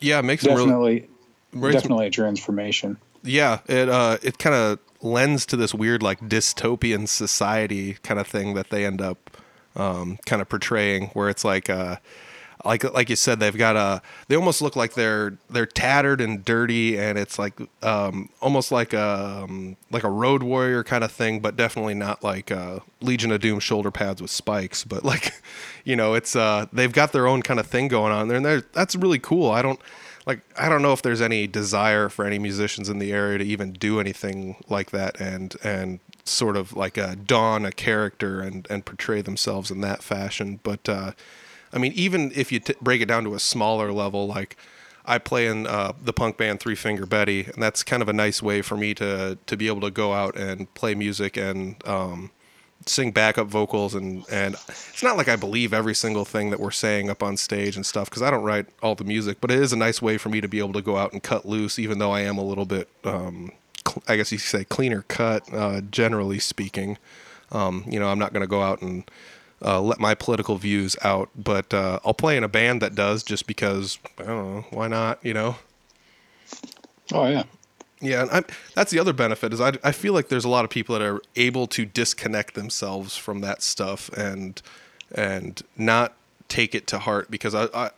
yeah, 0.00 0.20
it 0.20 0.24
makes 0.24 0.44
really 0.44 0.56
definitely 0.56 1.08
makes- 1.52 1.74
definitely 1.74 2.06
a 2.06 2.10
transformation 2.10 2.96
Yeah, 3.22 3.60
it 3.66 3.88
uh 3.88 4.18
it 4.22 4.38
kind 4.38 4.54
of 4.54 4.78
lends 5.02 5.44
to 5.46 5.56
this 5.56 5.74
weird 5.74 6.02
like 6.02 6.20
dystopian 6.20 7.06
society 7.08 7.94
kind 8.02 8.18
of 8.20 8.26
thing 8.26 8.54
that 8.54 8.70
they 8.70 8.86
end 8.86 9.02
up 9.02 9.36
um 9.76 10.18
kind 10.26 10.40
of 10.40 10.48
portraying 10.48 11.08
where 11.14 11.28
it's 11.28 11.44
like 11.44 11.68
uh 11.68 11.96
like 12.64 12.84
like 12.94 13.10
you 13.10 13.16
said 13.16 13.40
they've 13.40 13.56
got 13.56 13.76
a 13.76 14.02
they 14.28 14.36
almost 14.36 14.62
look 14.62 14.76
like 14.76 14.94
they're 14.94 15.36
they're 15.50 15.66
tattered 15.66 16.20
and 16.20 16.44
dirty 16.44 16.98
and 16.98 17.18
it's 17.18 17.38
like 17.38 17.54
um 17.82 18.28
almost 18.40 18.72
like 18.72 18.92
a 18.92 19.44
um, 19.44 19.76
like 19.90 20.04
a 20.04 20.10
road 20.10 20.42
warrior 20.42 20.82
kind 20.82 21.04
of 21.04 21.12
thing 21.12 21.40
but 21.40 21.56
definitely 21.56 21.94
not 21.94 22.22
like 22.22 22.50
uh 22.50 22.80
Legion 23.00 23.30
of 23.32 23.40
Doom 23.40 23.60
shoulder 23.60 23.90
pads 23.90 24.22
with 24.22 24.30
spikes 24.30 24.84
but 24.84 25.04
like 25.04 25.32
you 25.84 25.96
know 25.96 26.14
it's 26.14 26.34
uh 26.34 26.66
they've 26.72 26.92
got 26.92 27.12
their 27.12 27.26
own 27.26 27.42
kind 27.42 27.60
of 27.60 27.66
thing 27.66 27.88
going 27.88 28.12
on 28.12 28.28
there 28.28 28.38
and 28.38 28.64
that's 28.72 28.96
really 28.96 29.18
cool 29.18 29.50
I 29.50 29.62
don't 29.62 29.80
like 30.26 30.40
I 30.58 30.68
don't 30.68 30.82
know 30.82 30.92
if 30.92 31.02
there's 31.02 31.20
any 31.20 31.46
desire 31.46 32.08
for 32.08 32.24
any 32.24 32.38
musicians 32.38 32.88
in 32.88 32.98
the 32.98 33.12
area 33.12 33.38
to 33.38 33.44
even 33.44 33.72
do 33.72 34.00
anything 34.00 34.56
like 34.68 34.90
that 34.90 35.20
and 35.20 35.54
and 35.62 36.00
sort 36.24 36.56
of 36.56 36.74
like 36.74 36.96
uh, 36.96 37.14
don 37.26 37.64
a 37.64 37.72
character 37.72 38.40
and 38.40 38.66
and 38.70 38.84
portray 38.84 39.20
themselves 39.20 39.70
in 39.70 39.80
that 39.82 40.02
fashion. 40.02 40.60
But 40.62 40.88
uh, 40.88 41.12
I 41.74 41.78
mean, 41.78 41.92
even 41.94 42.32
if 42.34 42.52
you 42.52 42.60
t- 42.60 42.74
break 42.80 43.02
it 43.02 43.06
down 43.06 43.24
to 43.24 43.34
a 43.34 43.40
smaller 43.40 43.92
level, 43.92 44.26
like 44.26 44.56
I 45.04 45.18
play 45.18 45.46
in 45.46 45.66
uh, 45.66 45.92
the 46.02 46.12
punk 46.12 46.36
band 46.36 46.60
Three 46.60 46.76
Finger 46.76 47.04
Betty, 47.04 47.44
and 47.44 47.62
that's 47.62 47.82
kind 47.82 48.00
of 48.00 48.08
a 48.08 48.12
nice 48.12 48.42
way 48.42 48.62
for 48.62 48.76
me 48.76 48.94
to 48.94 49.36
to 49.44 49.56
be 49.56 49.66
able 49.66 49.82
to 49.82 49.90
go 49.90 50.14
out 50.14 50.36
and 50.36 50.72
play 50.74 50.94
music 50.94 51.36
and 51.36 51.76
um, 51.86 52.30
sing 52.86 53.10
backup 53.10 53.48
vocals 53.48 53.94
and 53.94 54.24
and 54.30 54.54
it's 54.68 55.02
not 55.02 55.16
like 55.16 55.28
I 55.28 55.36
believe 55.36 55.72
every 55.72 55.94
single 55.94 56.24
thing 56.24 56.50
that 56.50 56.60
we're 56.60 56.70
saying 56.70 57.10
up 57.10 57.22
on 57.22 57.36
stage 57.36 57.76
and 57.76 57.84
stuff 57.84 58.08
because 58.08 58.22
I 58.22 58.30
don't 58.30 58.44
write 58.44 58.66
all 58.82 58.94
the 58.94 59.04
music, 59.04 59.38
but 59.40 59.50
it 59.50 59.58
is 59.58 59.72
a 59.72 59.76
nice 59.76 60.00
way 60.00 60.16
for 60.16 60.28
me 60.28 60.40
to 60.40 60.48
be 60.48 60.58
able 60.58 60.74
to 60.74 60.82
go 60.82 60.96
out 60.96 61.12
and 61.12 61.22
cut 61.22 61.44
loose, 61.44 61.78
even 61.78 61.98
though 61.98 62.12
I 62.12 62.20
am 62.20 62.38
a 62.38 62.44
little 62.44 62.66
bit, 62.66 62.88
um, 63.04 63.50
cl- 63.86 64.02
I 64.08 64.16
guess 64.16 64.32
you 64.32 64.38
could 64.38 64.46
say, 64.46 64.64
cleaner 64.64 65.02
cut, 65.08 65.52
uh, 65.52 65.80
generally 65.82 66.38
speaking. 66.38 66.98
Um, 67.52 67.84
you 67.88 68.00
know, 68.00 68.08
I'm 68.08 68.18
not 68.18 68.32
going 68.32 68.42
to 68.42 68.48
go 68.48 68.62
out 68.62 68.82
and 68.82 69.08
uh, 69.64 69.80
let 69.80 69.98
my 69.98 70.14
political 70.14 70.56
views 70.56 70.96
out, 71.02 71.30
but 71.34 71.72
uh, 71.72 71.98
I'll 72.04 72.14
play 72.14 72.36
in 72.36 72.44
a 72.44 72.48
band 72.48 72.82
that 72.82 72.94
does 72.94 73.22
just 73.22 73.46
because 73.46 73.98
I 74.18 74.24
don't 74.24 74.54
know 74.54 74.64
why 74.70 74.88
not, 74.88 75.24
you 75.24 75.34
know. 75.34 75.56
Oh 77.12 77.26
yeah. 77.26 77.44
Yeah, 78.00 78.22
and 78.22 78.30
I'm, 78.30 78.44
that's 78.74 78.90
the 78.90 78.98
other 78.98 79.14
benefit 79.14 79.54
is 79.54 79.60
I, 79.60 79.72
I 79.82 79.92
feel 79.92 80.12
like 80.12 80.28
there's 80.28 80.44
a 80.44 80.48
lot 80.48 80.64
of 80.64 80.70
people 80.70 80.98
that 80.98 81.02
are 81.02 81.22
able 81.36 81.66
to 81.68 81.86
disconnect 81.86 82.54
themselves 82.54 83.16
from 83.16 83.40
that 83.40 83.62
stuff 83.62 84.10
and 84.10 84.60
and 85.14 85.62
not 85.76 86.14
take 86.48 86.74
it 86.74 86.86
to 86.88 86.98
heart 86.98 87.30
because 87.30 87.54
I 87.54 87.68
I, 87.74 87.90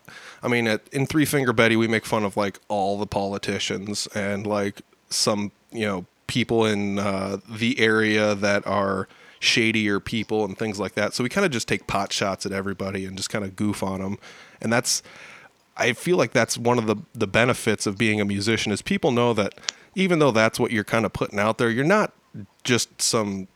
I 0.45 0.49
mean 0.49 0.69
at, 0.69 0.83
in 0.93 1.07
Three 1.07 1.25
Finger 1.25 1.53
Betty 1.53 1.75
we 1.75 1.89
make 1.89 2.07
fun 2.07 2.25
of 2.25 2.37
like 2.37 2.61
all 2.69 2.99
the 2.99 3.07
politicians 3.07 4.07
and 4.15 4.47
like 4.47 4.83
some 5.11 5.51
you 5.73 5.87
know 5.87 6.07
people 6.29 6.65
in 6.65 7.01
uh, 7.01 7.39
the 7.49 7.81
area 7.81 8.37
that 8.37 8.65
are 8.67 9.09
shadier 9.41 10.01
people 10.01 10.45
and 10.45 10.57
things 10.57 10.81
like 10.81 10.95
that. 10.95 11.15
So 11.15 11.23
we 11.23 11.29
kind 11.29 11.45
of 11.45 11.51
just 11.51 11.69
take 11.69 11.87
pot 11.87 12.13
shots 12.13 12.47
at 12.47 12.53
everybody 12.53 13.05
and 13.05 13.17
just 13.17 13.31
kind 13.31 13.45
of 13.45 13.57
goof 13.57 13.83
on 13.83 14.01
them, 14.01 14.19
and 14.61 14.73
that's 14.73 15.03
I 15.77 15.93
feel 15.93 16.17
like 16.17 16.33
that's 16.33 16.57
one 16.57 16.79
of 16.79 16.87
the 16.87 16.97
the 17.15 17.27
benefits 17.27 17.87
of 17.87 17.99
being 17.99 18.21
a 18.21 18.25
musician 18.25 18.73
is 18.73 18.83
people 18.83 19.11
know 19.11 19.33
that 19.35 19.55
even 19.95 20.19
though 20.19 20.31
that's 20.31 20.61
what 20.61 20.71
you're 20.71 20.85
kind 20.85 21.05
of 21.05 21.13
putting 21.13 21.39
out 21.39 21.59
there, 21.59 21.71
you're 21.71 21.85
not 21.85 22.13
just 22.65 23.01
some 23.01 23.49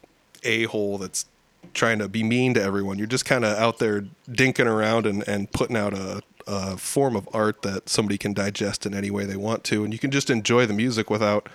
a 0.43 0.65
hole 0.65 0.99
that's 0.99 1.27
trying 1.75 1.99
to 1.99 2.09
be 2.09 2.23
mean 2.23 2.55
to 2.55 2.63
everyone. 2.63 2.99
You're 2.99 3.07
just 3.07 3.25
kind 3.25 3.45
of 3.45 3.57
out 3.59 3.79
there 3.79 4.07
dinking 4.29 4.67
around 4.67 5.07
and, 5.07 5.27
and 5.29 5.51
putting 5.53 5.77
out 5.77 5.93
a, 5.93 6.23
a 6.47 6.77
form 6.77 7.15
of 7.17 7.29
art 7.33 7.63
that 7.63 7.89
somebody 7.89 8.19
can 8.19 8.33
digest 8.33 8.87
in 8.87 8.95
any 8.95 9.11
way 9.11 9.25
they 9.25 9.37
want 9.37 9.65
to. 9.65 9.85
And 9.85 9.93
you 9.93 9.99
can 9.99 10.11
just 10.11 10.31
enjoy 10.31 10.67
the 10.67 10.73
music 10.73 11.11
without 11.11 11.49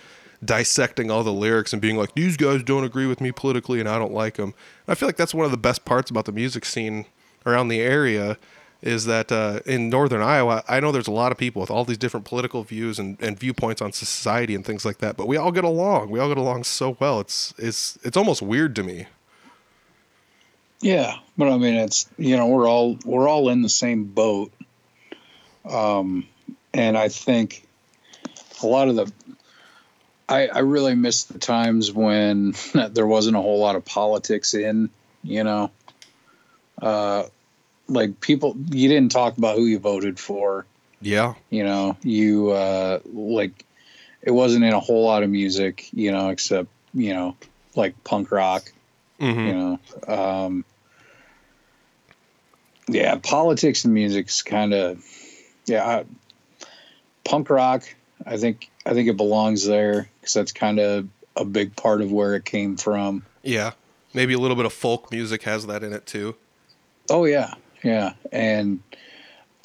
dissecting 0.45 1.09
all 1.09 1.23
the 1.23 1.33
lyrics 1.33 1.73
and 1.73 1.81
being 1.81 1.97
like, 1.97 2.13
these 2.15 2.37
guys 2.37 2.63
don't 2.63 2.83
agree 2.83 3.07
with 3.07 3.21
me 3.21 3.31
politically 3.31 3.79
and 3.79 3.89
I 3.89 3.97
don't 3.97 4.13
like 4.13 4.35
them. 4.35 4.53
And 4.85 4.89
I 4.89 4.95
feel 4.95 5.07
like 5.07 5.17
that's 5.17 5.33
one 5.33 5.45
of 5.45 5.51
the 5.51 5.57
best 5.57 5.85
parts 5.85 6.09
about 6.09 6.25
the 6.25 6.31
music 6.31 6.65
scene 6.65 7.05
around 7.45 7.67
the 7.67 7.81
area 7.81 8.37
is 8.81 9.05
that 9.05 9.31
uh, 9.31 9.59
in 9.65 9.89
northern 9.89 10.21
Iowa, 10.21 10.63
I 10.67 10.79
know 10.79 10.91
there's 10.91 11.07
a 11.07 11.11
lot 11.11 11.31
of 11.31 11.37
people 11.37 11.59
with 11.59 11.71
all 11.71 11.85
these 11.85 11.97
different 11.97 12.25
political 12.25 12.63
views 12.63 12.99
and, 12.99 13.17
and 13.19 13.37
viewpoints 13.37 13.81
on 13.81 13.91
society 13.91 14.53
and 14.53 14.63
things 14.63 14.85
like 14.85 14.99
that, 14.99 15.17
but 15.17 15.27
we 15.27 15.37
all 15.37 15.51
get 15.51 15.63
along. 15.63 16.11
We 16.11 16.19
all 16.19 16.27
get 16.27 16.37
along 16.37 16.65
so 16.65 16.95
well. 16.99 17.19
It's 17.19 17.53
it's 17.57 17.97
it's 18.03 18.15
almost 18.15 18.41
weird 18.41 18.75
to 18.75 18.83
me. 18.83 19.07
Yeah, 20.81 21.15
but 21.35 21.49
I 21.49 21.57
mean, 21.57 21.73
it's 21.73 22.07
you 22.17 22.37
know 22.37 22.45
we're 22.45 22.69
all 22.69 22.99
we're 23.05 23.27
all 23.27 23.49
in 23.49 23.63
the 23.63 23.69
same 23.69 24.03
boat, 24.03 24.51
um, 25.67 26.27
and 26.73 26.95
I 26.95 27.09
think 27.09 27.65
a 28.61 28.67
lot 28.67 28.87
of 28.87 28.95
the 28.95 29.11
I, 30.27 30.47
I 30.47 30.59
really 30.59 30.95
miss 30.95 31.25
the 31.25 31.39
times 31.39 31.91
when 31.91 32.55
there 32.91 33.07
wasn't 33.07 33.37
a 33.37 33.41
whole 33.41 33.59
lot 33.59 33.75
of 33.75 33.85
politics 33.85 34.53
in, 34.53 34.89
you 35.23 35.43
know, 35.43 35.71
uh, 36.81 37.23
like 37.87 38.19
people 38.19 38.55
you 38.69 38.89
didn't 38.89 39.11
talk 39.11 39.37
about 39.37 39.57
who 39.57 39.65
you 39.65 39.79
voted 39.79 40.19
for. 40.19 40.65
Yeah, 41.01 41.35
You 41.51 41.63
know, 41.63 41.97
you 42.01 42.49
uh, 42.49 42.99
like 43.05 43.65
it 44.23 44.31
wasn't 44.31 44.65
in 44.65 44.73
a 44.73 44.79
whole 44.79 45.05
lot 45.05 45.21
of 45.21 45.29
music, 45.29 45.87
you 45.93 46.11
know, 46.11 46.29
except 46.29 46.69
you 46.95 47.13
know 47.13 47.35
like 47.75 48.03
punk 48.03 48.31
rock 48.31 48.71
hmm 49.19 49.47
you 49.47 49.53
know? 49.53 49.79
Um 50.07 50.65
yeah 52.87 53.15
politics 53.15 53.85
and 53.85 53.93
music's 53.93 54.41
kind 54.41 54.73
of 54.73 55.03
yeah 55.65 55.85
I, 55.85 56.05
punk 57.23 57.49
rock 57.49 57.83
i 58.25 58.37
think 58.37 58.69
i 58.85 58.93
think 58.93 59.09
it 59.09 59.17
belongs 59.17 59.65
there 59.65 60.09
because 60.25 60.33
that's 60.33 60.51
kind 60.51 60.79
of 60.79 61.07
a 61.35 61.45
big 61.45 61.75
part 61.75 62.01
of 62.01 62.11
where 62.11 62.33
it 62.35 62.45
came 62.45 62.75
from 62.77 63.23
yeah. 63.43 63.73
Maybe 64.15 64.33
a 64.33 64.39
little 64.39 64.55
bit 64.55 64.65
of 64.65 64.73
folk 64.73 65.11
music 65.11 65.43
has 65.43 65.67
that 65.67 65.83
in 65.83 65.93
it 65.93 66.07
too. 66.07 66.35
oh 67.11 67.25
yeah 67.25 67.53
yeah 67.83 68.13
and 68.31 68.79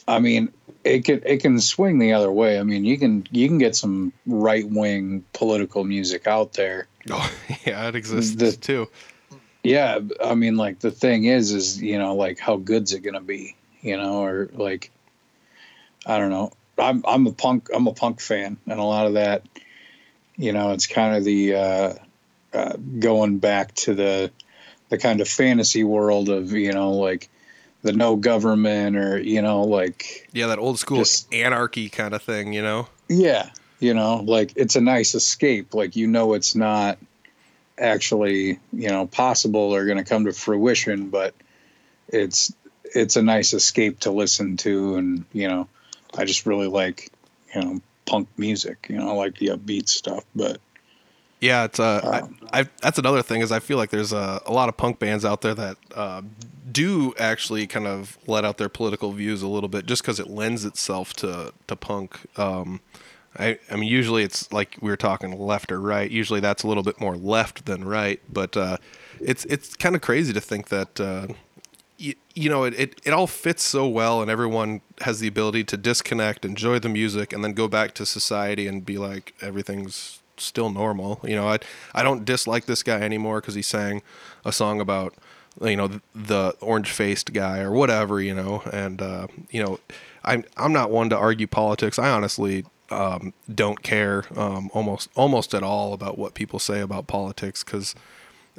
i 0.06 0.18
mean 0.18 0.52
it 0.84 1.04
can 1.06 1.22
it 1.24 1.38
can 1.38 1.58
swing 1.60 1.98
the 1.98 2.12
other 2.12 2.30
way 2.30 2.58
i 2.58 2.62
mean 2.62 2.84
you 2.84 2.98
can 2.98 3.26
you 3.30 3.48
can 3.48 3.56
get 3.58 3.74
some 3.76 4.12
right 4.26 4.68
wing 4.68 5.24
political 5.32 5.84
music 5.84 6.26
out 6.26 6.52
there 6.54 6.86
Oh, 7.10 7.32
yeah, 7.64 7.88
it 7.88 7.94
exists 7.96 8.34
The- 8.36 8.52
too. 8.56 8.88
yeah 9.62 10.00
i 10.22 10.34
mean 10.34 10.56
like 10.56 10.80
the 10.80 10.90
thing 10.90 11.24
is 11.24 11.52
is 11.52 11.80
you 11.80 11.98
know 11.98 12.14
like 12.14 12.38
how 12.38 12.56
good's 12.56 12.92
it 12.92 13.00
gonna 13.00 13.20
be 13.22 13.56
you 13.80 13.96
know 13.96 14.24
or 14.24 14.50
like 14.52 14.90
i 16.06 16.18
don't 16.18 16.30
know 16.30 16.50
i'm 16.78 17.02
i'm 17.06 17.26
a 17.26 17.32
punk 17.32 17.68
i'm 17.74 17.86
a 17.86 17.92
punk 17.94 18.20
fan 18.20 18.56
and 18.66 18.80
a 18.80 18.84
lot 18.84 19.06
of 19.06 19.14
that 19.14 19.42
you 20.40 20.52
know 20.52 20.72
it's 20.72 20.86
kind 20.86 21.14
of 21.14 21.24
the 21.24 21.54
uh, 21.54 21.94
uh 22.54 22.72
going 22.98 23.38
back 23.38 23.74
to 23.74 23.94
the 23.94 24.30
the 24.88 24.98
kind 24.98 25.20
of 25.20 25.28
fantasy 25.28 25.84
world 25.84 26.28
of 26.28 26.52
you 26.52 26.72
know 26.72 26.92
like 26.92 27.28
the 27.82 27.92
no 27.92 28.16
government 28.16 28.96
or 28.96 29.18
you 29.20 29.40
know 29.42 29.62
like 29.62 30.28
Yeah, 30.32 30.48
that 30.48 30.58
old 30.58 30.78
school 30.78 30.98
Just- 30.98 31.32
anarchy 31.32 31.88
kind 31.88 32.14
of 32.14 32.22
thing, 32.22 32.52
you 32.52 32.62
know. 32.62 32.88
yeah 33.08 33.50
you 33.78 33.94
know 33.94 34.16
like 34.16 34.52
it's 34.56 34.76
a 34.76 34.80
nice 34.80 35.14
escape 35.14 35.74
like 35.74 35.96
you 35.96 36.06
know 36.06 36.34
it's 36.34 36.54
not 36.54 36.98
actually 37.78 38.58
you 38.72 38.88
know 38.88 39.06
possible 39.06 39.74
or 39.74 39.86
going 39.86 39.96
to 39.96 40.04
come 40.04 40.24
to 40.26 40.32
fruition 40.32 41.08
but 41.08 41.34
it's 42.08 42.52
it's 42.84 43.16
a 43.16 43.22
nice 43.22 43.54
escape 43.54 44.00
to 44.00 44.10
listen 44.10 44.56
to 44.58 44.96
and 44.96 45.24
you 45.32 45.48
know 45.48 45.66
i 46.18 46.24
just 46.26 46.44
really 46.44 46.66
like 46.66 47.10
you 47.54 47.60
know 47.62 47.80
punk 48.10 48.28
music 48.36 48.86
you 48.90 48.96
know 48.96 49.14
like 49.14 49.38
the 49.38 49.46
upbeat 49.46 49.88
stuff 49.88 50.24
but 50.34 50.58
Yeah, 51.40 51.64
it's 51.64 51.80
uh, 51.80 52.00
Um, 52.22 52.36
I, 52.52 52.60
I, 52.60 52.68
that's 52.82 52.98
another 52.98 53.22
thing 53.22 53.40
is 53.40 53.50
I 53.50 53.60
feel 53.60 53.78
like 53.78 53.90
there's 53.90 54.12
a, 54.12 54.42
a 54.44 54.52
lot 54.52 54.68
of 54.68 54.76
punk 54.76 54.98
bands 54.98 55.24
out 55.24 55.40
there 55.40 55.54
that 55.54 55.76
uh, 55.94 56.22
do 56.70 57.14
actually 57.18 57.66
kind 57.66 57.86
of 57.86 58.18
let 58.26 58.44
out 58.44 58.58
their 58.58 58.68
political 58.68 59.12
views 59.12 59.42
a 59.42 59.48
little 59.48 59.68
bit 59.68 59.86
just 59.86 60.02
because 60.02 60.20
it 60.20 60.28
lends 60.28 60.64
itself 60.64 61.14
to 61.14 61.52
to 61.66 61.76
punk. 61.76 62.18
Um, 62.38 62.80
I 63.38 63.58
I 63.70 63.76
mean 63.76 63.88
usually 63.88 64.22
it's 64.22 64.52
like 64.52 64.76
we 64.82 64.90
were 64.90 64.98
talking 64.98 65.38
left 65.38 65.72
or 65.72 65.80
right. 65.80 66.10
Usually 66.10 66.40
that's 66.40 66.62
a 66.62 66.68
little 66.68 66.82
bit 66.82 67.00
more 67.00 67.16
left 67.16 67.64
than 67.64 67.84
right, 67.84 68.20
but 68.30 68.56
uh, 68.56 68.76
it's 69.18 69.46
it's 69.46 69.74
kind 69.76 69.96
of 69.96 70.02
crazy 70.02 70.32
to 70.32 70.40
think 70.40 70.68
that. 70.68 71.00
You, 72.00 72.14
you 72.34 72.48
know, 72.48 72.64
it, 72.64 72.72
it, 72.80 73.00
it 73.04 73.12
all 73.12 73.26
fits 73.26 73.62
so 73.62 73.86
well, 73.86 74.22
and 74.22 74.30
everyone 74.30 74.80
has 75.02 75.20
the 75.20 75.28
ability 75.28 75.64
to 75.64 75.76
disconnect, 75.76 76.46
enjoy 76.46 76.78
the 76.78 76.88
music, 76.88 77.30
and 77.30 77.44
then 77.44 77.52
go 77.52 77.68
back 77.68 77.92
to 77.94 78.06
society 78.06 78.66
and 78.66 78.86
be 78.86 78.96
like, 78.96 79.34
everything's 79.42 80.22
still 80.38 80.70
normal. 80.70 81.20
You 81.22 81.36
know, 81.36 81.46
I, 81.46 81.58
I 81.94 82.02
don't 82.02 82.24
dislike 82.24 82.64
this 82.64 82.82
guy 82.82 83.00
anymore 83.00 83.42
because 83.42 83.54
he 83.54 83.60
sang 83.60 84.00
a 84.46 84.52
song 84.52 84.80
about, 84.80 85.14
you 85.60 85.76
know, 85.76 85.88
the, 85.88 86.00
the 86.14 86.56
orange 86.62 86.90
faced 86.90 87.34
guy 87.34 87.58
or 87.60 87.70
whatever, 87.70 88.18
you 88.18 88.34
know, 88.34 88.62
and, 88.72 89.02
uh, 89.02 89.26
you 89.50 89.62
know, 89.62 89.78
I'm, 90.24 90.44
I'm 90.56 90.72
not 90.72 90.90
one 90.90 91.10
to 91.10 91.18
argue 91.18 91.46
politics. 91.46 91.98
I 91.98 92.08
honestly 92.08 92.64
um, 92.90 93.34
don't 93.54 93.82
care 93.82 94.24
um, 94.38 94.70
almost, 94.72 95.10
almost 95.14 95.52
at 95.52 95.62
all 95.62 95.92
about 95.92 96.16
what 96.16 96.32
people 96.32 96.58
say 96.58 96.80
about 96.80 97.06
politics 97.06 97.62
because 97.62 97.94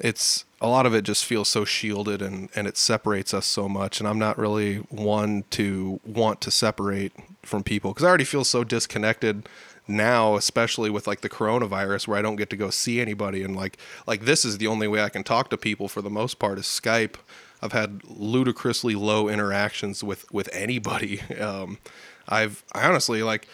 it's 0.01 0.45
a 0.59 0.67
lot 0.67 0.85
of 0.85 0.93
it 0.93 1.03
just 1.03 1.25
feels 1.25 1.47
so 1.47 1.63
shielded 1.63 2.21
and, 2.21 2.49
and 2.55 2.67
it 2.67 2.77
separates 2.77 3.33
us 3.33 3.45
so 3.45 3.69
much. 3.69 3.99
And 3.99 4.07
i'm 4.07 4.19
not 4.19 4.37
really 4.37 4.77
one 4.89 5.43
to 5.51 5.99
want 6.05 6.41
to 6.41 6.51
separate 6.51 7.13
from 7.43 7.63
people 7.63 7.91
because 7.91 8.03
i 8.03 8.07
already 8.07 8.23
feel 8.23 8.43
so 8.43 8.63
disconnected 8.63 9.47
now 9.87 10.35
especially 10.35 10.89
with 10.89 11.07
like 11.07 11.21
the 11.21 11.29
coronavirus 11.29 12.07
where 12.07 12.17
i 12.17 12.21
don't 12.21 12.35
get 12.35 12.49
to 12.49 12.55
go 12.55 12.69
see 12.69 12.99
anybody. 12.99 13.43
And 13.43 13.55
like 13.55 13.77
like 14.07 14.25
this 14.25 14.43
is 14.43 14.57
the 14.57 14.67
only 14.67 14.87
way 14.87 15.01
i 15.01 15.09
can 15.09 15.23
talk 15.23 15.49
to 15.49 15.57
people 15.57 15.87
for 15.87 16.01
the 16.01 16.09
most 16.09 16.39
part 16.39 16.59
is 16.59 16.65
skype. 16.65 17.15
I've 17.63 17.73
had 17.73 18.01
ludicrously 18.05 18.95
low 18.95 19.29
interactions 19.29 20.03
with 20.03 20.31
with 20.33 20.49
anybody. 20.53 21.21
Um 21.39 21.77
i've 22.27 22.63
i 22.73 22.87
honestly 22.87 23.23
like 23.23 23.47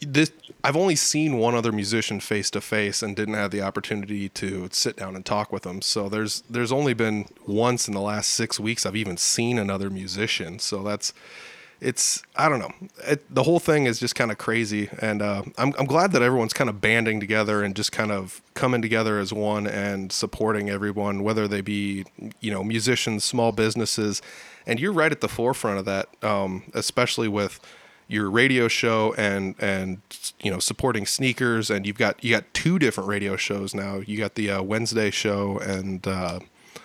this 0.00 0.32
I've 0.64 0.76
only 0.76 0.96
seen 0.96 1.38
one 1.38 1.54
other 1.54 1.70
musician 1.70 2.20
face 2.20 2.50
to 2.50 2.60
face 2.60 3.02
and 3.02 3.14
didn't 3.14 3.34
have 3.34 3.52
the 3.52 3.62
opportunity 3.62 4.28
to 4.30 4.68
sit 4.72 4.96
down 4.96 5.14
and 5.14 5.24
talk 5.24 5.52
with 5.52 5.62
them. 5.62 5.82
So 5.82 6.08
there's 6.08 6.42
there's 6.50 6.72
only 6.72 6.94
been 6.94 7.26
once 7.46 7.86
in 7.86 7.94
the 7.94 8.00
last 8.00 8.30
6 8.30 8.58
weeks 8.58 8.84
I've 8.84 8.96
even 8.96 9.16
seen 9.16 9.58
another 9.58 9.88
musician. 9.88 10.58
So 10.58 10.82
that's 10.82 11.12
it's 11.80 12.24
I 12.34 12.48
don't 12.48 12.58
know. 12.58 12.72
It, 13.06 13.32
the 13.32 13.44
whole 13.44 13.60
thing 13.60 13.86
is 13.86 14.00
just 14.00 14.16
kind 14.16 14.32
of 14.32 14.38
crazy 14.38 14.90
and 15.00 15.22
uh, 15.22 15.42
I'm 15.56 15.72
I'm 15.78 15.86
glad 15.86 16.10
that 16.10 16.22
everyone's 16.22 16.52
kind 16.52 16.68
of 16.68 16.80
banding 16.80 17.20
together 17.20 17.62
and 17.62 17.76
just 17.76 17.92
kind 17.92 18.10
of 18.10 18.42
coming 18.54 18.82
together 18.82 19.20
as 19.20 19.32
one 19.32 19.68
and 19.68 20.10
supporting 20.10 20.68
everyone 20.68 21.22
whether 21.22 21.46
they 21.46 21.60
be 21.60 22.04
you 22.40 22.50
know 22.50 22.64
musicians, 22.64 23.24
small 23.24 23.52
businesses 23.52 24.20
and 24.66 24.80
you're 24.80 24.92
right 24.92 25.12
at 25.12 25.20
the 25.20 25.28
forefront 25.28 25.78
of 25.78 25.84
that 25.84 26.08
um, 26.24 26.64
especially 26.74 27.28
with 27.28 27.60
your 28.08 28.30
radio 28.30 28.66
show 28.68 29.14
and 29.16 29.54
and 29.58 30.00
you 30.40 30.50
know 30.50 30.58
supporting 30.58 31.06
sneakers 31.06 31.70
and 31.70 31.86
you've 31.86 31.98
got 31.98 32.22
you 32.24 32.30
got 32.34 32.52
two 32.54 32.78
different 32.78 33.08
radio 33.08 33.36
shows 33.36 33.74
now. 33.74 33.98
You 33.98 34.18
got 34.18 34.34
the 34.34 34.50
uh, 34.50 34.62
wednesday 34.62 35.10
show 35.10 35.58
and 35.58 36.06
uh, 36.06 36.40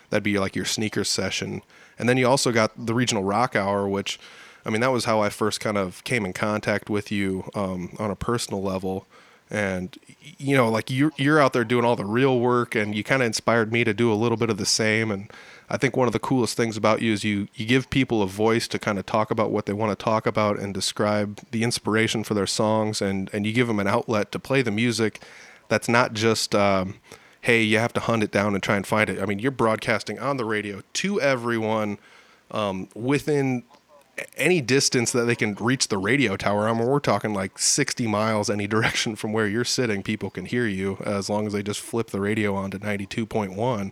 that'd 0.09 0.23
be 0.23 0.37
like 0.37 0.55
your 0.55 0.65
sneakers 0.65 1.09
session. 1.09 1.61
And 1.97 2.09
then 2.09 2.17
you 2.17 2.27
also 2.27 2.51
got 2.51 2.71
the 2.85 2.93
regional 2.93 3.23
rock 3.23 3.55
hour 3.55 3.87
which 3.87 4.19
i 4.65 4.69
mean 4.69 4.81
that 4.81 4.91
was 4.91 5.05
how 5.05 5.21
i 5.21 5.29
first 5.29 5.59
kind 5.59 5.77
of 5.77 6.03
came 6.03 6.25
in 6.25 6.33
contact 6.33 6.89
with 6.89 7.11
you 7.11 7.49
um, 7.55 7.95
on 7.97 8.11
a 8.11 8.15
personal 8.15 8.61
level. 8.61 9.07
And 9.49 9.97
you 10.19 10.57
know 10.57 10.67
like 10.69 10.89
you're, 10.89 11.13
you're 11.15 11.39
out 11.39 11.53
there 11.53 11.63
doing 11.63 11.85
all 11.85 11.95
the 11.95 12.05
real 12.05 12.39
work 12.39 12.75
and 12.75 12.93
you 12.93 13.03
kind 13.03 13.21
of 13.21 13.27
inspired 13.27 13.71
me 13.71 13.85
to 13.85 13.93
do 13.93 14.11
a 14.11 14.15
little 14.15 14.37
bit 14.37 14.49
of 14.49 14.57
the 14.57 14.65
same. 14.65 15.09
And 15.09 15.31
I 15.73 15.77
think 15.77 15.97
one 15.97 16.05
of 16.05 16.13
the 16.13 16.19
coolest 16.19 16.55
things 16.55 16.77
about 16.77 17.01
you 17.01 17.11
is 17.11 17.23
you 17.23 17.47
you 17.55 17.65
give 17.65 17.89
people 17.89 18.21
a 18.21 18.27
voice 18.27 18.67
to 18.67 18.77
kind 18.77 18.99
of 18.99 19.07
talk 19.07 19.31
about 19.31 19.49
what 19.49 19.65
they 19.65 19.73
want 19.73 19.97
to 19.97 20.01
talk 20.01 20.27
about 20.27 20.59
and 20.59 20.71
describe 20.71 21.41
the 21.49 21.63
inspiration 21.63 22.23
for 22.23 22.35
their 22.35 22.45
songs, 22.45 23.01
and 23.01 23.27
and 23.33 23.47
you 23.47 23.53
give 23.53 23.65
them 23.65 23.79
an 23.79 23.87
outlet 23.87 24.31
to 24.33 24.39
play 24.39 24.61
the 24.61 24.71
music 24.71 25.21
that's 25.69 25.89
not 25.89 26.13
just. 26.13 26.53
Um, 26.53 26.99
hey, 27.41 27.61
you 27.61 27.77
have 27.77 27.91
to 27.91 27.99
hunt 27.99 28.23
it 28.23 28.31
down 28.31 28.53
and 28.53 28.63
try 28.63 28.77
and 28.77 28.87
find 28.87 29.09
it. 29.09 29.21
I 29.21 29.25
mean, 29.25 29.37
you're 29.37 29.51
broadcasting 29.51 30.17
on 30.17 30.37
the 30.37 30.45
radio 30.45 30.81
to 30.93 31.19
everyone 31.19 31.97
um, 32.51 32.87
within 32.95 33.63
any 34.37 34.61
distance 34.61 35.11
that 35.11 35.25
they 35.25 35.35
can 35.35 35.55
reach 35.55 35.89
the 35.89 35.97
radio 35.97 36.37
tower. 36.37 36.69
I 36.69 36.73
mean, 36.73 36.87
we're 36.87 37.01
talking 37.01 37.33
like 37.33 37.59
60 37.59 38.07
miles 38.07 38.49
any 38.49 38.65
direction 38.75 39.17
from 39.17 39.33
where 39.33 39.45
you're 39.45 39.65
sitting. 39.65 40.03
People 40.03 40.29
can 40.29 40.45
hear 40.45 40.67
you 40.67 40.99
as 41.03 41.29
long 41.29 41.45
as 41.45 41.51
they 41.51 41.61
just 41.63 41.81
flip 41.81 42.11
the 42.11 42.21
radio 42.21 42.55
on 42.55 42.71
to 42.71 42.79
92.1. 42.79 43.91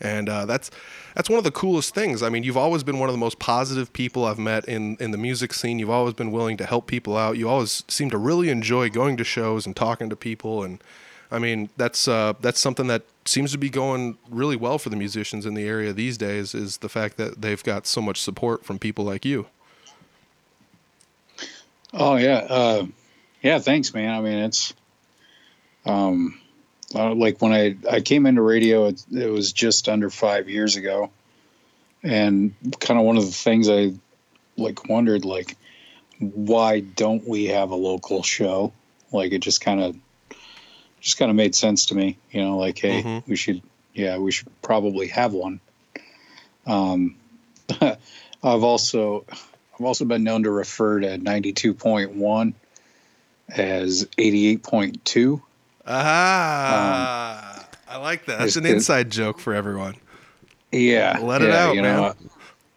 And 0.00 0.28
uh, 0.28 0.46
that's 0.46 0.70
that's 1.14 1.28
one 1.28 1.38
of 1.38 1.44
the 1.44 1.50
coolest 1.50 1.94
things. 1.94 2.22
I 2.22 2.28
mean, 2.28 2.42
you've 2.42 2.56
always 2.56 2.82
been 2.82 2.98
one 2.98 3.08
of 3.08 3.12
the 3.12 3.18
most 3.18 3.38
positive 3.38 3.92
people 3.92 4.24
I've 4.24 4.38
met 4.38 4.64
in 4.66 4.96
in 5.00 5.10
the 5.10 5.18
music 5.18 5.52
scene. 5.52 5.78
You've 5.78 5.90
always 5.90 6.14
been 6.14 6.32
willing 6.32 6.56
to 6.58 6.66
help 6.66 6.86
people 6.86 7.16
out. 7.16 7.36
You 7.36 7.48
always 7.48 7.84
seem 7.88 8.10
to 8.10 8.18
really 8.18 8.48
enjoy 8.48 8.90
going 8.90 9.16
to 9.16 9.24
shows 9.24 9.66
and 9.66 9.74
talking 9.74 10.10
to 10.10 10.16
people. 10.16 10.62
And 10.62 10.82
I 11.30 11.38
mean, 11.38 11.70
that's 11.76 12.08
uh, 12.08 12.34
that's 12.40 12.60
something 12.60 12.86
that 12.88 13.02
seems 13.24 13.52
to 13.52 13.58
be 13.58 13.70
going 13.70 14.18
really 14.28 14.56
well 14.56 14.78
for 14.78 14.88
the 14.88 14.96
musicians 14.96 15.46
in 15.46 15.54
the 15.54 15.66
area 15.66 15.92
these 15.92 16.18
days. 16.18 16.54
Is 16.54 16.78
the 16.78 16.88
fact 16.88 17.16
that 17.16 17.40
they've 17.40 17.62
got 17.62 17.86
so 17.86 18.00
much 18.00 18.20
support 18.20 18.64
from 18.64 18.78
people 18.78 19.04
like 19.04 19.24
you. 19.24 19.46
Oh 21.92 22.16
yeah, 22.16 22.46
uh, 22.48 22.86
yeah. 23.42 23.58
Thanks, 23.58 23.92
man. 23.92 24.14
I 24.14 24.20
mean, 24.20 24.38
it's 24.38 24.74
um, 25.84 26.40
uh, 26.94 27.14
like 27.14 27.40
when 27.40 27.52
I 27.52 27.76
I 27.90 28.00
came 28.00 28.26
into 28.26 28.42
radio, 28.42 28.86
it, 28.86 29.04
it 29.12 29.30
was 29.30 29.52
just 29.52 29.88
under 29.88 30.10
five 30.10 30.48
years 30.48 30.76
ago, 30.76 31.10
and 32.02 32.54
kind 32.80 32.98
of 32.98 33.06
one 33.06 33.16
of 33.16 33.24
the 33.24 33.32
things 33.32 33.68
I 33.68 33.92
like 34.56 34.88
wondered 34.88 35.24
like, 35.24 35.56
why 36.18 36.80
don't 36.80 37.26
we 37.26 37.46
have 37.46 37.70
a 37.70 37.76
local 37.76 38.22
show? 38.22 38.72
Like 39.12 39.32
it 39.32 39.38
just 39.40 39.60
kind 39.60 39.80
of 39.80 39.96
just 41.00 41.18
kind 41.18 41.30
of 41.30 41.36
made 41.36 41.54
sense 41.54 41.86
to 41.86 41.94
me. 41.94 42.18
You 42.30 42.42
know, 42.42 42.58
like 42.58 42.78
hey, 42.78 43.02
Mhm. 43.02 43.22
we 43.26 43.36
should 43.36 43.62
yeah, 43.94 44.18
we 44.18 44.32
should 44.32 44.48
probably 44.62 45.08
have 45.08 45.32
one. 45.32 45.60
Um, 46.66 47.16
I've 47.80 48.64
also 48.64 49.24
I've 49.74 49.86
also 49.86 50.04
been 50.04 50.24
known 50.24 50.42
to 50.42 50.50
refer 50.50 51.00
to 51.00 51.18
92.1 51.18 52.54
as 53.48 54.04
88.2. 54.18 55.40
Ah, 55.92 57.66
I 57.88 57.96
like 57.98 58.26
that. 58.26 58.38
That's 58.38 58.56
an 58.56 58.66
it- 58.66 58.72
inside 58.72 59.10
joke 59.10 59.38
for 59.40 59.54
everyone. 59.54 59.96
Yeah, 60.72 61.18
Let 61.20 61.42
it 61.42 61.48
yeah, 61.48 61.64
out, 61.64 61.74
you 61.74 61.82
know, 61.82 62.14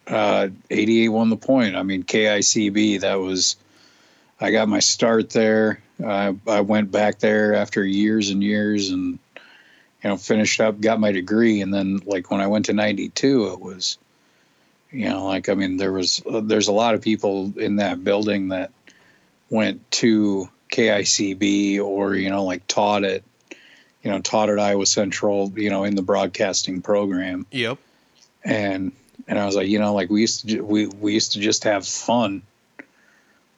uh, 0.08 0.48
88 0.68 1.08
won 1.10 1.30
the 1.30 1.36
point. 1.36 1.76
I 1.76 1.84
mean, 1.84 2.02
KICB. 2.02 3.00
That 3.00 3.14
was. 3.20 3.56
I 4.40 4.50
got 4.50 4.68
my 4.68 4.80
start 4.80 5.30
there. 5.30 5.80
I 6.04 6.34
I 6.48 6.60
went 6.60 6.90
back 6.90 7.20
there 7.20 7.54
after 7.54 7.84
years 7.84 8.30
and 8.30 8.42
years, 8.42 8.90
and 8.90 9.20
you 9.36 10.10
know, 10.10 10.16
finished 10.16 10.60
up, 10.60 10.80
got 10.80 10.98
my 10.98 11.12
degree, 11.12 11.60
and 11.60 11.72
then 11.72 12.00
like 12.04 12.32
when 12.32 12.40
I 12.40 12.48
went 12.48 12.64
to 12.66 12.72
92, 12.72 13.52
it 13.52 13.60
was, 13.60 13.96
you 14.90 15.08
know, 15.08 15.24
like 15.24 15.48
I 15.48 15.54
mean, 15.54 15.76
there 15.76 15.92
was 15.92 16.20
uh, 16.28 16.40
there's 16.40 16.68
a 16.68 16.72
lot 16.72 16.96
of 16.96 17.00
people 17.00 17.56
in 17.56 17.76
that 17.76 18.02
building 18.02 18.48
that 18.48 18.72
went 19.50 19.88
to 19.92 20.48
KICB 20.70 21.80
or 21.80 22.14
you 22.14 22.30
know 22.30 22.44
like 22.44 22.66
taught 22.66 23.04
it, 23.04 23.22
you 24.02 24.10
know, 24.10 24.20
taught 24.20 24.50
at 24.50 24.58
Iowa 24.58 24.86
Central, 24.86 25.52
you 25.56 25.70
know, 25.70 25.84
in 25.84 25.94
the 25.94 26.02
broadcasting 26.02 26.82
program 26.82 27.46
Yep. 27.50 27.78
and 28.44 28.92
and 29.26 29.38
I 29.38 29.46
was 29.46 29.56
like, 29.56 29.68
you 29.68 29.78
know, 29.78 29.94
like 29.94 30.10
we 30.10 30.20
used 30.20 30.40
to 30.42 30.46
ju- 30.46 30.64
we 30.64 30.86
we 30.86 31.14
used 31.14 31.32
to 31.32 31.40
just 31.40 31.64
have 31.64 31.86
fun 31.86 32.42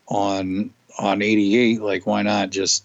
on 0.08 0.70
on 0.98 1.22
88. 1.22 1.80
Like, 1.82 2.06
why 2.06 2.22
not 2.22 2.50
just 2.50 2.84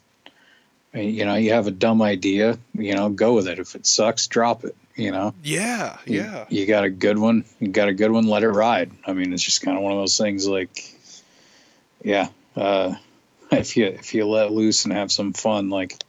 you 0.93 1.23
know, 1.23 1.35
you 1.35 1.53
have 1.53 1.67
a 1.67 1.71
dumb 1.71 2.01
idea, 2.01 2.57
you 2.73 2.93
know, 2.93 3.07
go 3.09 3.33
with 3.33 3.47
it. 3.47 3.59
If 3.59 3.75
it 3.75 3.85
sucks, 3.87 4.27
drop 4.27 4.65
it. 4.65 4.75
You 4.97 5.11
know, 5.11 5.33
Yeah. 5.41 5.97
You- 6.05 6.19
Yeah. 6.19 6.45
You, 6.49 6.65
got 6.65 6.83
a 6.83 6.89
good 6.89 7.17
one, 7.17 7.45
you 7.61 7.69
got 7.69 7.87
a 7.87 7.93
good 7.93 8.11
one, 8.11 8.27
let 8.27 8.43
it 8.43 8.49
ride. 8.49 8.91
I 9.07 9.13
mean, 9.13 9.31
it's 9.31 9.41
just 9.41 9.61
kind 9.61 9.77
of 9.77 9.83
one 9.83 9.93
of 9.93 9.99
those 9.99 10.17
things. 10.17 10.45
Like, 10.45 10.93
yeah, 12.03 12.27
uh, 12.57 12.95
if 13.57 13.75
you 13.75 13.85
if 13.85 14.13
you 14.13 14.25
let 14.25 14.51
loose 14.51 14.85
and 14.85 14.93
have 14.93 15.11
some 15.11 15.33
fun, 15.33 15.69
like 15.69 16.01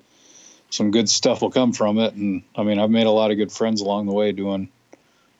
some 0.70 0.90
good 0.90 1.08
stuff 1.08 1.42
will 1.42 1.50
come 1.50 1.72
from 1.72 1.98
it. 1.98 2.14
And 2.14 2.42
I 2.56 2.62
mean, 2.62 2.78
I've 2.78 2.90
made 2.90 3.06
a 3.06 3.10
lot 3.10 3.30
of 3.30 3.36
good 3.36 3.52
friends 3.52 3.80
along 3.80 4.06
the 4.06 4.12
way 4.12 4.32
doing 4.32 4.68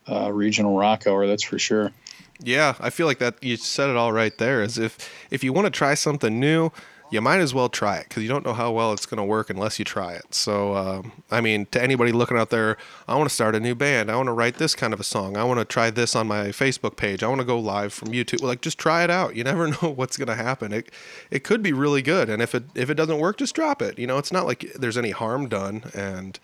uh, 0.08 0.32
regional 0.32 0.76
rock 0.76 1.06
hour. 1.06 1.26
That's 1.26 1.44
for 1.44 1.58
sure. 1.58 1.92
Yeah, 2.40 2.74
I 2.80 2.90
feel 2.90 3.06
like 3.06 3.18
that 3.18 3.42
you 3.42 3.56
said 3.56 3.88
it 3.88 3.96
all 3.96 4.12
right 4.12 4.36
there. 4.38 4.62
Is 4.62 4.78
if 4.78 5.08
if 5.30 5.44
you 5.44 5.52
want 5.52 5.66
to 5.66 5.70
try 5.70 5.94
something 5.94 6.40
new, 6.40 6.70
you 7.12 7.20
might 7.20 7.40
as 7.40 7.52
well 7.52 7.68
try 7.68 7.98
it 7.98 8.08
because 8.08 8.22
you 8.22 8.28
don't 8.28 8.44
know 8.44 8.54
how 8.54 8.72
well 8.72 8.92
it's 8.92 9.06
going 9.06 9.18
to 9.18 9.24
work 9.24 9.50
unless 9.50 9.78
you 9.78 9.84
try 9.84 10.14
it. 10.14 10.34
So, 10.34 10.74
um, 10.74 11.12
I 11.30 11.40
mean, 11.40 11.66
to 11.66 11.82
anybody 11.82 12.10
looking 12.10 12.38
out 12.38 12.50
there, 12.50 12.78
I 13.06 13.14
want 13.16 13.28
to 13.28 13.34
start 13.34 13.54
a 13.54 13.60
new 13.60 13.74
band. 13.74 14.10
I 14.10 14.16
want 14.16 14.28
to 14.28 14.32
write 14.32 14.56
this 14.56 14.74
kind 14.74 14.94
of 14.94 15.00
a 15.00 15.04
song. 15.04 15.36
I 15.36 15.44
want 15.44 15.60
to 15.60 15.66
try 15.66 15.90
this 15.90 16.16
on 16.16 16.26
my 16.26 16.46
Facebook 16.46 16.96
page. 16.96 17.22
I 17.22 17.28
want 17.28 17.40
to 17.40 17.46
go 17.46 17.58
live 17.58 17.92
from 17.92 18.08
YouTube. 18.08 18.42
Like, 18.42 18.62
just 18.62 18.78
try 18.78 19.04
it 19.04 19.10
out. 19.10 19.36
You 19.36 19.44
never 19.44 19.68
know 19.82 19.90
what's 19.94 20.16
going 20.16 20.28
to 20.28 20.34
happen. 20.34 20.72
It 20.72 20.90
it 21.30 21.44
could 21.44 21.62
be 21.62 21.72
really 21.72 22.02
good, 22.02 22.30
and 22.30 22.42
if 22.42 22.54
it 22.54 22.64
if 22.74 22.88
it 22.88 22.94
doesn't 22.94 23.18
work, 23.18 23.36
just 23.36 23.54
drop 23.54 23.82
it. 23.82 23.98
You 23.98 24.06
know, 24.06 24.18
it's 24.18 24.32
not 24.32 24.46
like 24.46 24.72
there's 24.74 24.96
any 24.96 25.10
harm 25.10 25.48
done, 25.48 25.84
and 25.94 26.40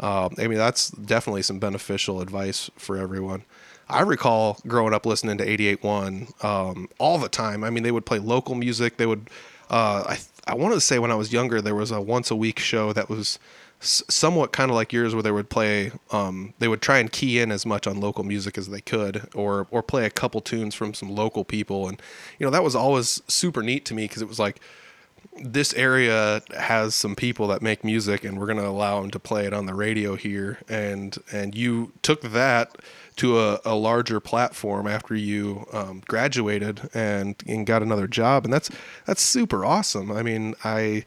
um, 0.00 0.34
I 0.38 0.46
mean, 0.46 0.58
that's 0.58 0.90
definitely 0.90 1.42
some 1.42 1.58
beneficial 1.58 2.20
advice 2.20 2.70
for 2.76 2.96
everyone. 2.96 3.44
I 3.88 4.02
recall 4.02 4.58
growing 4.66 4.92
up 4.92 5.06
listening 5.06 5.38
to 5.38 5.46
88.1 5.46 6.44
um, 6.44 6.88
all 6.98 7.18
the 7.18 7.28
time. 7.28 7.64
I 7.64 7.70
mean, 7.70 7.82
they 7.82 7.90
would 7.90 8.04
play 8.04 8.18
local 8.18 8.54
music. 8.54 8.98
They 8.98 9.06
would, 9.06 9.30
uh, 9.70 10.04
I, 10.08 10.18
I 10.46 10.54
want 10.54 10.74
to 10.74 10.80
say 10.80 10.98
when 10.98 11.10
I 11.10 11.14
was 11.14 11.32
younger, 11.32 11.60
there 11.60 11.74
was 11.74 11.90
a 11.90 12.00
once 12.00 12.30
a 12.30 12.36
week 12.36 12.58
show 12.58 12.92
that 12.92 13.08
was 13.08 13.38
somewhat 13.80 14.52
kind 14.52 14.70
of 14.70 14.74
like 14.74 14.92
yours 14.92 15.14
where 15.14 15.22
they 15.22 15.30
would 15.30 15.50
play, 15.50 15.92
um, 16.10 16.52
they 16.58 16.66
would 16.66 16.82
try 16.82 16.98
and 16.98 17.12
key 17.12 17.38
in 17.38 17.52
as 17.52 17.64
much 17.64 17.86
on 17.86 18.00
local 18.00 18.24
music 18.24 18.58
as 18.58 18.68
they 18.68 18.80
could 18.80 19.28
or, 19.34 19.68
or 19.70 19.82
play 19.82 20.04
a 20.04 20.10
couple 20.10 20.40
tunes 20.40 20.74
from 20.74 20.94
some 20.94 21.14
local 21.14 21.44
people. 21.44 21.88
And, 21.88 22.00
you 22.38 22.46
know, 22.46 22.50
that 22.50 22.64
was 22.64 22.74
always 22.74 23.22
super 23.28 23.62
neat 23.62 23.84
to 23.86 23.94
me 23.94 24.04
because 24.04 24.22
it 24.22 24.28
was 24.28 24.40
like, 24.40 24.60
this 25.40 25.72
area 25.74 26.42
has 26.56 26.94
some 26.94 27.14
people 27.14 27.46
that 27.48 27.62
make 27.62 27.84
music 27.84 28.24
and 28.24 28.38
we're 28.38 28.46
going 28.46 28.58
to 28.58 28.66
allow 28.66 29.00
them 29.00 29.10
to 29.10 29.18
play 29.18 29.46
it 29.46 29.52
on 29.52 29.66
the 29.66 29.74
radio 29.74 30.16
here 30.16 30.58
and 30.68 31.18
and 31.32 31.54
you 31.54 31.92
took 32.02 32.22
that 32.22 32.76
to 33.18 33.38
a, 33.38 33.60
a 33.64 33.74
larger 33.74 34.20
platform 34.20 34.86
after 34.86 35.14
you 35.14 35.66
um, 35.72 36.02
graduated 36.08 36.88
and, 36.94 37.36
and 37.46 37.66
got 37.66 37.82
another 37.82 38.06
job. 38.06 38.44
And 38.44 38.52
that's 38.52 38.70
that's 39.04 39.22
super 39.22 39.64
awesome. 39.64 40.10
I 40.10 40.22
mean 40.22 40.54
i 40.64 41.04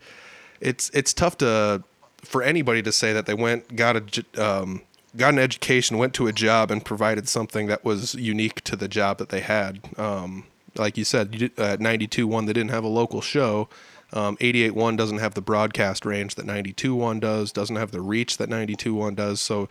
it's 0.62 0.91
it's 0.93 1.14
tough 1.14 1.38
to 1.39 1.84
for 2.24 2.43
anybody 2.43 2.82
to 2.84 2.91
say 2.91 3.14
that 3.14 3.26
they 3.26 3.34
went 3.34 3.76
got 3.76 3.95
a 3.97 4.43
um, 4.43 4.82
got 5.18 5.34
an 5.34 5.39
education 5.39 5.97
went 5.97 6.14
to 6.14 6.28
a 6.28 6.32
job 6.32 6.72
and 6.72 6.86
provided 6.86 7.28
something 7.28 7.68
that 7.68 7.84
was 7.84 8.14
unique 8.16 8.64
to 8.64 8.76
the 8.76 8.88
job 8.88 9.18
that 9.18 9.30
they 9.30 9.41
had. 9.41 9.89
Um, 9.97 10.45
like 10.78 10.97
you 10.97 11.03
said 11.03 11.34
you 11.34 11.49
did, 11.49 11.59
uh, 11.59 11.78
92 11.80 12.28
one 12.28 12.45
they 12.45 12.53
didn't 12.53 12.72
have 12.72 12.84
a 12.84 12.89
local 12.89 13.22
show. 13.22 13.68
Um, 14.14 14.38
88 14.39 14.76
one 14.76 14.95
doesn't 14.95 15.20
have 15.20 15.34
the 15.34 15.41
broadcast 15.41 16.05
range 16.05 16.36
that 16.36 16.45
92 16.45 16.93
one 16.95 17.20
does 17.20 17.51
doesn't 17.51 17.76
have 17.76 17.91
the 17.91 18.01
reach 18.01 18.38
that 18.38 18.49
92 18.49 18.93
one 18.93 19.16
does. 19.16 19.41
So 19.41 19.68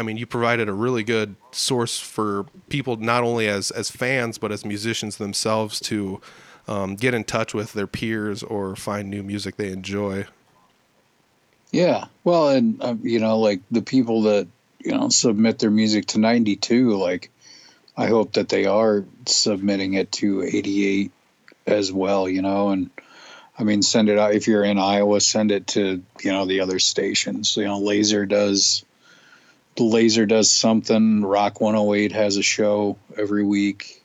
i 0.00 0.02
mean 0.02 0.16
you 0.16 0.26
provided 0.26 0.68
a 0.68 0.72
really 0.72 1.04
good 1.04 1.36
source 1.52 1.98
for 2.00 2.46
people 2.68 2.96
not 2.96 3.22
only 3.22 3.46
as 3.46 3.70
as 3.70 3.90
fans 3.90 4.38
but 4.38 4.50
as 4.50 4.64
musicians 4.64 5.18
themselves 5.18 5.78
to 5.78 6.20
um, 6.68 6.94
get 6.94 7.14
in 7.14 7.24
touch 7.24 7.54
with 7.54 7.72
their 7.72 7.86
peers 7.86 8.42
or 8.42 8.76
find 8.76 9.08
new 9.08 9.22
music 9.22 9.56
they 9.56 9.70
enjoy 9.70 10.24
Yeah. 11.72 12.06
Well, 12.24 12.48
and 12.48 12.82
uh, 12.82 12.94
you 13.02 13.20
know, 13.20 13.38
like 13.38 13.60
the 13.70 13.82
people 13.82 14.22
that 14.22 14.48
you 14.78 14.92
know 14.92 15.08
submit 15.08 15.58
their 15.58 15.70
music 15.70 16.06
to 16.06 16.18
92, 16.18 16.96
like 16.96 17.30
I 17.96 18.06
hope 18.06 18.32
that 18.34 18.48
they 18.48 18.66
are 18.66 19.04
submitting 19.26 19.94
it 19.94 20.10
to 20.12 20.42
88 20.42 21.12
as 21.66 21.92
well. 21.92 22.28
You 22.28 22.42
know, 22.42 22.70
and 22.70 22.90
I 23.58 23.64
mean, 23.64 23.82
send 23.82 24.08
it 24.08 24.18
out 24.18 24.34
if 24.34 24.48
you're 24.48 24.64
in 24.64 24.78
Iowa. 24.78 25.20
Send 25.20 25.52
it 25.52 25.68
to 25.68 26.02
you 26.22 26.32
know 26.32 26.46
the 26.46 26.60
other 26.60 26.78
stations. 26.78 27.56
You 27.56 27.64
know, 27.64 27.80
Lazer 27.80 28.28
does. 28.28 28.84
Lazer 29.76 30.26
does 30.28 30.50
something. 30.50 31.22
Rock 31.24 31.60
108 31.60 32.12
has 32.12 32.36
a 32.36 32.42
show 32.42 32.96
every 33.16 33.44
week. 33.44 34.02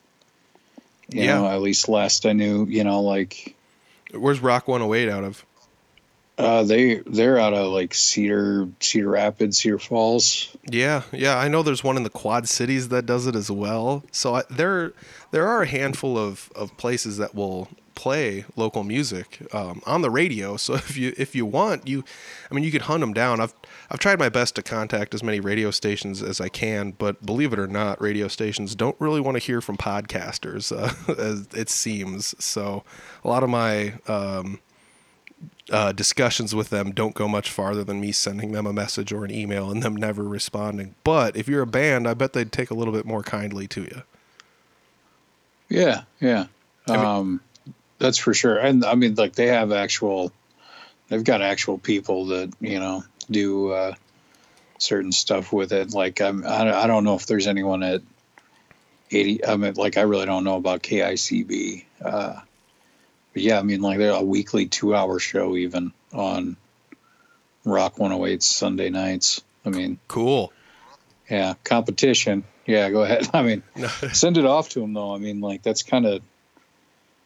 You 1.09 1.24
Yeah. 1.24 1.36
know, 1.39 1.47
at 1.47 1.61
least 1.61 1.89
last 1.89 2.26
I 2.26 2.34
knew. 2.34 2.66
You 2.66 2.84
know, 2.84 3.01
like 3.01 3.55
where's 4.13 4.39
rock 4.39 4.68
108 4.68 5.09
out 5.09 5.24
of 5.24 5.45
uh, 6.38 6.63
they 6.63 6.95
they're 7.05 7.39
out 7.39 7.53
of 7.53 7.72
like 7.72 7.93
Cedar 7.93 8.68
Cedar 8.82 9.09
Rapids, 9.09 9.57
Cedar 9.57 9.80
Falls. 9.80 10.53
Yeah, 10.70 11.03
yeah, 11.13 11.38
I 11.38 11.47
know 11.47 11.63
there's 11.63 11.84
one 11.84 11.95
in 11.95 12.03
the 12.03 12.09
Quad 12.09 12.49
Cities 12.49 12.89
that 12.89 13.05
does 13.05 13.26
it 13.26 13.36
as 13.38 13.49
well. 13.49 14.03
So 14.11 14.36
I, 14.36 14.43
there, 14.49 14.91
there 15.32 15.47
are 15.47 15.61
a 15.61 15.66
handful 15.68 16.18
of, 16.18 16.51
of 16.53 16.76
places 16.76 17.18
that 17.20 17.36
will 17.36 17.70
play 17.96 18.46
local 18.56 18.84
music 18.84 19.41
um, 19.54 19.82
on 19.86 20.02
the 20.02 20.10
radio. 20.10 20.58
So 20.58 20.74
if 20.76 20.98
you 20.98 21.14
if 21.18 21.36
you 21.36 21.46
want, 21.46 21.88
you, 21.88 22.04
I 22.52 22.54
mean, 22.54 22.64
you 22.64 22.72
could 22.72 22.84
hunt 22.84 23.02
them 23.02 23.14
down. 23.14 23.39
I've 23.39 23.54
I've 23.89 24.00
tried 24.00 24.20
my 24.20 24.30
best 24.30 24.56
to 24.56 24.62
contact 24.62 25.14
as 25.14 25.24
many 25.24 25.39
radio 25.39 25.72
stations 25.72 26.22
as 26.22 26.39
I 26.41 26.50
can, 26.50 26.91
but 26.91 27.26
believe 27.26 27.54
it 27.54 27.60
or 27.60 27.68
not, 27.68 28.02
radio 28.02 28.28
stations 28.28 28.76
don't 28.76 28.96
really 29.00 29.22
want 29.22 29.36
to 29.38 29.43
hear 29.43 29.62
from 29.62 29.78
podcasters, 29.78 30.72
uh, 30.76 31.14
as 31.20 31.48
it 31.56 31.70
seems. 31.70 32.36
So 32.43 32.84
a 33.24 33.28
lot 33.28 33.43
of 33.43 33.50
my 33.50 33.93
um, 34.08 34.60
uh, 35.72 35.91
discussions 35.91 36.54
with 36.56 36.70
them 36.70 36.91
don't 36.91 37.16
go 37.16 37.28
much 37.28 37.50
farther 37.50 37.84
than 37.84 38.00
me 38.00 38.12
sending 38.12 38.52
them 38.52 38.66
a 38.66 38.74
message 38.74 39.12
or 39.12 39.24
an 39.26 39.32
email 39.32 39.70
and 39.72 39.82
them 39.84 39.96
never 39.96 40.24
responding. 40.24 40.96
But 41.04 41.36
if 41.36 41.48
you're 41.48 41.62
a 41.64 41.68
band, 41.68 42.08
I 42.08 42.14
bet 42.14 42.34
they'd 42.34 42.52
take 42.52 42.72
a 42.72 42.76
little 42.76 42.93
bit 42.93 43.06
more 43.06 43.24
kindly 43.24 43.68
to 43.70 43.82
you. 43.82 44.04
Yeah, 45.70 46.04
yeah. 46.20 46.46
I 46.88 46.98
mean- 46.98 47.06
um, 47.06 47.41
that's 48.00 48.18
for 48.18 48.34
sure. 48.34 48.58
And 48.58 48.84
I 48.86 48.96
mean, 48.96 49.16
like 49.16 49.34
they 49.36 49.48
have 49.48 49.72
actual, 49.72 50.32
they've 51.10 51.24
got 51.24 51.41
actual 51.41 51.78
people 51.78 52.28
that 52.28 52.54
you 52.60 52.80
know 52.80 53.04
do 53.32 53.72
uh, 53.72 53.93
certain 54.78 55.12
stuff 55.12 55.52
with 55.54 55.72
it. 55.72 55.93
Like 55.93 56.22
I'm, 56.22 56.46
I 56.46 56.64
don't- 56.64 56.74
I 56.76 56.88
don't 56.88 57.04
know 57.04 57.16
if 57.16 57.26
there's 57.26 57.48
anyone 57.48 57.84
at 57.84 58.02
eighty. 59.12 59.46
I 59.46 59.56
mean, 59.56 59.74
like 59.76 59.98
I 59.98 60.02
really 60.02 60.26
don't 60.26 60.43
know 60.43 60.56
about 60.58 60.84
KICB. 60.84 61.86
Uh, 62.04 62.39
but 63.34 63.41
yeah, 63.41 63.60
I 63.60 63.64
mean, 63.64 63.82
like 63.82 63.98
they're 63.98 64.12
a 64.12 64.22
weekly 64.24 64.68
two-hour 64.68 65.20
show 65.20 65.56
even 65.56 65.91
on 66.14 66.56
Rock 67.66 67.98
108 68.00 68.41
Sunday 68.43 68.89
nights. 68.89 69.41
I 69.66 69.70
mean, 69.70 69.98
Cool. 70.08 70.54
yeah, 71.30 71.56
competition. 71.64 72.43
Yeah, 72.66 72.89
go 72.91 73.04
ahead. 73.04 73.28
I 73.34 73.41
mean, 73.41 73.64
send 74.14 74.38
it 74.38 74.46
off 74.46 74.70
to 74.70 74.80
them 74.80 74.93
though. 74.93 75.14
I 75.14 75.18
mean, 75.18 75.41
like 75.41 75.64
that's 75.64 75.84
kind 75.84 76.06
of, 76.06 76.22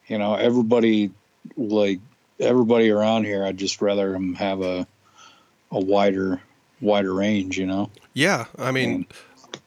you 0.09 0.17
know, 0.17 0.35
everybody 0.35 1.11
like 1.55 1.99
everybody 2.39 2.89
around 2.89 3.25
here. 3.25 3.43
I'd 3.43 3.57
just 3.57 3.81
rather 3.81 4.11
them 4.11 4.35
have 4.35 4.61
a 4.61 4.87
a 5.71 5.79
wider 5.79 6.41
wider 6.81 7.13
range. 7.13 7.57
You 7.57 7.67
know. 7.67 7.91
Yeah, 8.13 8.45
I 8.57 8.71
mean, 8.71 9.05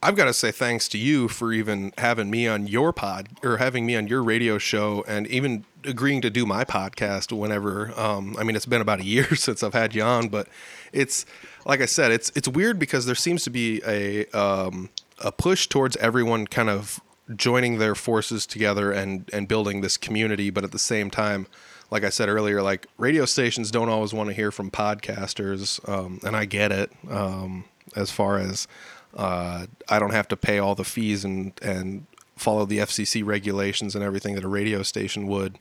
I've 0.01 0.15
got 0.15 0.25
to 0.25 0.33
say 0.33 0.51
thanks 0.51 0.87
to 0.89 0.97
you 0.97 1.27
for 1.27 1.53
even 1.53 1.93
having 1.97 2.29
me 2.29 2.47
on 2.47 2.67
your 2.67 2.91
pod 2.93 3.29
or 3.41 3.57
having 3.57 3.85
me 3.85 3.95
on 3.95 4.07
your 4.07 4.21
radio 4.21 4.57
show 4.57 5.03
and 5.07 5.25
even 5.27 5.65
agreeing 5.85 6.21
to 6.21 6.29
do 6.29 6.45
my 6.45 6.63
podcast 6.63 7.35
whenever. 7.35 7.97
Um, 7.99 8.35
I 8.37 8.43
mean, 8.43 8.55
it's 8.55 8.65
been 8.65 8.81
about 8.81 8.99
a 8.99 9.05
year 9.05 9.35
since 9.35 9.63
I've 9.63 9.73
had 9.73 9.95
you 9.95 10.03
on, 10.03 10.27
but 10.27 10.47
it's 10.91 11.25
like 11.65 11.81
I 11.81 11.85
said, 11.85 12.11
it's 12.11 12.31
it's 12.35 12.47
weird 12.47 12.79
because 12.79 13.05
there 13.05 13.15
seems 13.15 13.43
to 13.43 13.49
be 13.49 13.81
a 13.87 14.25
um, 14.37 14.89
a 15.19 15.31
push 15.31 15.67
towards 15.67 15.95
everyone 15.97 16.47
kind 16.47 16.69
of 16.69 16.99
joining 17.35 17.77
their 17.77 17.95
forces 17.95 18.45
together 18.45 18.91
and 18.91 19.29
and 19.33 19.47
building 19.47 19.81
this 19.81 19.97
community, 19.97 20.49
but 20.49 20.63
at 20.63 20.71
the 20.71 20.79
same 20.79 21.09
time. 21.09 21.47
Like 21.91 22.03
I 22.03 22.09
said 22.09 22.27
earlier, 22.27 22.63
like 22.63 22.87
radio 22.97 23.25
stations 23.25 23.69
don't 23.69 23.87
always 23.87 24.15
want 24.15 24.29
to 24.29 24.33
hear 24.33 24.51
from 24.51 24.71
podcasters, 24.71 25.87
um, 25.87 26.19
and 26.23 26.35
I 26.35 26.45
get 26.45 26.71
it. 26.71 26.91
Um, 27.07 27.65
as 27.95 28.09
far 28.09 28.39
as 28.39 28.67
uh, 29.15 29.67
I 29.89 29.99
don't 29.99 30.11
have 30.11 30.27
to 30.29 30.37
pay 30.37 30.57
all 30.57 30.75
the 30.75 30.83
fees 30.83 31.23
and 31.23 31.53
and 31.61 32.07
follow 32.35 32.65
the 32.65 32.79
FCC 32.79 33.23
regulations 33.23 33.95
and 33.95 34.03
everything 34.03 34.35
that 34.35 34.43
a 34.43 34.47
radio 34.47 34.81
station 34.81 35.27
would. 35.27 35.59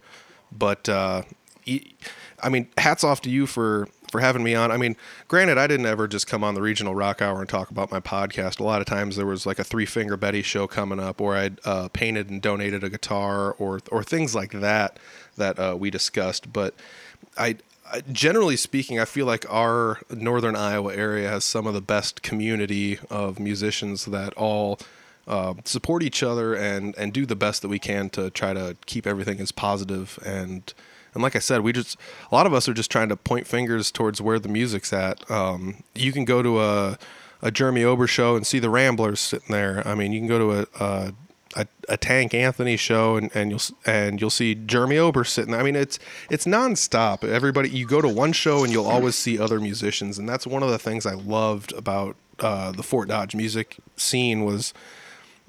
But 0.50 0.88
uh, 0.88 1.22
e- 1.66 1.92
I 2.43 2.49
mean, 2.49 2.68
hats 2.78 3.05
off 3.05 3.20
to 3.22 3.30
you 3.30 3.47
for 3.47 3.88
for 4.11 4.20
having 4.20 4.43
me 4.43 4.55
on. 4.55 4.70
I 4.70 4.76
mean, 4.76 4.95
granted, 5.26 5.57
I 5.57 5.66
didn't 5.66 5.86
ever 5.86 6.07
just 6.07 6.26
come 6.26 6.45
on 6.45 6.55
the 6.55 6.61
regional 6.61 6.95
rock 6.95 7.22
hour 7.22 7.40
and 7.40 7.49
talk 7.49 7.70
about 7.70 7.90
my 7.90 7.99
podcast. 7.99 8.61
A 8.61 8.62
lot 8.62 8.80
of 8.80 8.86
times 8.86 9.16
there 9.16 9.26
was 9.26 9.47
like 9.47 9.59
a 9.59 9.64
Three 9.64 9.86
Finger 9.86 10.18
Betty 10.18 10.43
show 10.43 10.66
coming 10.66 11.01
up, 11.01 11.20
or 11.20 11.34
I'd 11.34 11.59
uh, 11.64 11.88
painted 11.88 12.28
and 12.28 12.43
donated 12.43 12.84
a 12.84 12.90
guitar, 12.90 13.53
or 13.53 13.80
or 13.90 14.05
things 14.05 14.34
like 14.34 14.53
that 14.53 14.99
that 15.36 15.59
uh, 15.59 15.76
we 15.78 15.90
discussed. 15.90 16.53
But 16.53 16.74
I, 17.38 17.57
I 17.90 18.03
generally 18.12 18.57
speaking, 18.57 19.01
I 19.01 19.07
feel 19.07 19.26
like 19.26 19.47
our 19.49 20.01
northern 20.11 20.57
Iowa 20.57 20.95
area 20.95 21.28
has 21.30 21.45
some 21.45 21.66
of 21.66 21.72
the 21.72 21.80
best 21.80 22.22
community 22.22 22.99
of 23.09 23.40
musicians 23.40 24.05
that 24.05 24.34
all 24.34 24.78
uh, 25.26 25.55
support 25.64 26.03
each 26.03 26.22
other 26.22 26.55
and 26.55 26.95
and 26.99 27.12
do 27.12 27.24
the 27.24 27.36
best 27.36 27.62
that 27.62 27.68
we 27.68 27.78
can 27.78 28.11
to 28.11 28.28
try 28.30 28.53
to 28.53 28.76
keep 28.86 29.07
everything 29.07 29.40
as 29.40 29.53
positive 29.53 30.18
and 30.24 30.74
and 31.14 31.22
like 31.22 31.36
I 31.36 31.40
said, 31.40 31.60
we 31.60 31.72
just 31.72 31.98
a 32.30 32.34
lot 32.34 32.46
of 32.46 32.54
us 32.54 32.68
are 32.68 32.74
just 32.74 32.90
trying 32.90 33.08
to 33.08 33.16
point 33.16 33.46
fingers 33.46 33.90
towards 33.90 34.20
where 34.20 34.38
the 34.38 34.48
music's 34.48 34.92
at. 34.92 35.28
Um, 35.30 35.82
you 35.94 36.12
can 36.12 36.24
go 36.24 36.42
to 36.42 36.60
a 36.60 36.98
a 37.42 37.50
Jeremy 37.50 37.82
Ober 37.84 38.06
show 38.06 38.36
and 38.36 38.46
see 38.46 38.58
the 38.58 38.70
Ramblers 38.70 39.20
sitting 39.20 39.50
there. 39.50 39.86
I 39.86 39.94
mean, 39.94 40.12
you 40.12 40.20
can 40.20 40.28
go 40.28 40.38
to 40.38 40.52
a 40.60 40.84
a, 40.84 41.12
a, 41.56 41.66
a 41.88 41.96
Tank 41.96 42.34
Anthony 42.34 42.76
show 42.76 43.16
and, 43.16 43.30
and 43.34 43.50
you'll 43.50 43.60
and 43.84 44.20
you'll 44.20 44.30
see 44.30 44.54
Jeremy 44.54 44.98
Ober 44.98 45.24
sitting. 45.24 45.50
there. 45.52 45.60
I 45.60 45.64
mean, 45.64 45.76
it's 45.76 45.98
it's 46.30 46.44
nonstop. 46.44 47.24
Everybody, 47.24 47.68
you 47.70 47.86
go 47.86 48.00
to 48.00 48.08
one 48.08 48.32
show 48.32 48.64
and 48.64 48.72
you'll 48.72 48.86
always 48.86 49.16
see 49.16 49.38
other 49.38 49.60
musicians, 49.60 50.18
and 50.18 50.28
that's 50.28 50.46
one 50.46 50.62
of 50.62 50.70
the 50.70 50.78
things 50.78 51.04
I 51.04 51.14
loved 51.14 51.72
about 51.72 52.16
uh, 52.38 52.72
the 52.72 52.82
Fort 52.82 53.08
Dodge 53.08 53.34
music 53.34 53.76
scene 53.96 54.44
was 54.44 54.72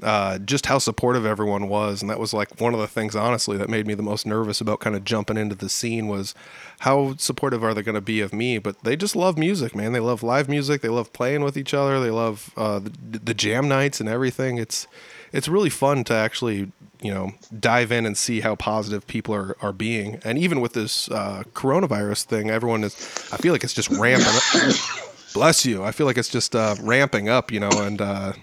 uh, 0.04 0.38
just 0.39 0.66
how 0.66 0.78
supportive 0.78 1.26
everyone 1.26 1.70
was, 1.70 2.01
and 2.01 2.10
that 2.10 2.20
was 2.20 2.34
like 2.34 2.60
one 2.60 2.74
of 2.74 2.80
the 2.80 2.88
things, 2.88 3.16
honestly, 3.16 3.58
that 3.58 3.70
made 3.70 3.88
me 3.88 3.93
the 3.93 4.04
most 4.04 4.26
nervous 4.26 4.62
about 4.62 4.80
kind 4.80 4.95
of 4.95 5.04
jumping 5.04 5.38
into 5.38 5.56
the 5.56 5.70
scene 5.70 6.08
was 6.08 6.36
how 6.80 7.16
supportive 7.18 7.64
are 7.64 7.74
they 7.74 7.82
going 7.82 7.95
to 7.95 8.01
be 8.01 8.20
of 8.20 8.34
me? 8.34 8.58
But 8.58 8.84
they 8.84 8.95
just 8.95 9.16
love 9.16 9.38
music, 9.38 9.76
man. 9.76 9.93
They 9.93 9.99
love 9.99 10.24
live 10.24 10.49
music. 10.49 10.82
They 10.82 10.89
love 10.89 11.14
playing 11.14 11.43
with 11.43 11.58
each 11.58 11.74
other. 11.74 11.99
They 11.99 12.10
love 12.10 12.51
uh, 12.58 12.80
the, 12.80 13.20
the 13.20 13.34
jam 13.34 13.68
nights 13.68 13.99
and 13.99 14.10
everything. 14.10 14.58
It's 14.58 14.88
it's 15.32 15.47
really 15.47 15.70
fun 15.70 16.04
to 16.06 16.14
actually 16.14 16.72
you 17.01 17.14
know 17.14 17.32
dive 17.58 17.91
in 17.91 18.06
and 18.06 18.18
see 18.18 18.41
how 18.41 18.56
positive 18.56 19.08
people 19.08 19.34
are 19.34 19.56
are 19.62 19.74
being. 19.74 20.20
And 20.26 20.38
even 20.38 20.62
with 20.62 20.74
this 20.74 21.10
uh, 21.10 21.43
coronavirus 21.54 22.26
thing, 22.26 22.49
everyone 22.49 22.84
is. 22.84 22.95
I 23.32 23.38
feel 23.38 23.54
like 23.54 23.64
it's 23.64 23.74
just 23.74 23.89
ramping. 23.89 24.28
up. 24.28 24.76
Bless 25.34 25.66
you. 25.66 25.84
I 25.84 25.91
feel 25.91 26.06
like 26.06 26.18
it's 26.18 26.30
just 26.30 26.56
uh, 26.56 26.76
ramping 26.82 27.28
up, 27.28 27.51
you 27.51 27.60
know, 27.60 27.72
and 27.72 27.99
uh, 27.99 28.34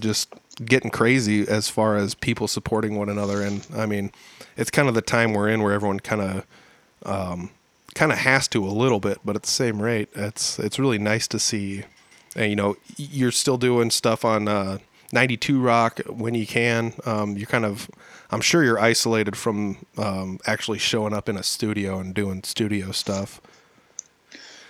just 0.00 0.32
getting 0.64 0.90
crazy 0.90 1.46
as 1.46 1.68
far 1.68 1.96
as 1.96 2.14
people 2.14 2.48
supporting 2.48 2.96
one 2.96 3.08
another. 3.08 3.42
And 3.42 3.66
I 3.76 3.86
mean, 3.86 4.12
it's 4.56 4.70
kind 4.70 4.88
of 4.88 4.94
the 4.94 5.02
time 5.02 5.32
we're 5.32 5.48
in 5.48 5.62
where 5.62 5.72
everyone 5.72 6.00
kind 6.00 6.22
of 6.22 6.46
um, 7.04 7.50
kind 7.94 8.12
of 8.12 8.18
has 8.18 8.48
to 8.48 8.64
a 8.64 8.70
little 8.70 9.00
bit, 9.00 9.18
but 9.24 9.36
at 9.36 9.42
the 9.42 9.48
same 9.48 9.80
rate, 9.82 10.08
it's 10.14 10.58
it's 10.58 10.78
really 10.78 10.98
nice 10.98 11.26
to 11.28 11.38
see. 11.38 11.84
And 12.36 12.50
you 12.50 12.56
know, 12.56 12.76
you're 12.96 13.32
still 13.32 13.56
doing 13.56 13.90
stuff 13.90 14.24
on 14.24 14.48
uh, 14.48 14.78
92 15.12 15.60
Rock 15.60 16.00
when 16.06 16.34
you 16.34 16.46
can. 16.46 16.92
Um, 17.06 17.36
you're 17.36 17.46
kind 17.46 17.64
of, 17.64 17.90
I'm 18.30 18.40
sure 18.40 18.62
you're 18.62 18.78
isolated 18.78 19.36
from 19.36 19.78
um, 19.96 20.38
actually 20.46 20.78
showing 20.78 21.14
up 21.14 21.28
in 21.28 21.36
a 21.36 21.42
studio 21.42 21.98
and 21.98 22.14
doing 22.14 22.42
studio 22.44 22.92
stuff. 22.92 23.40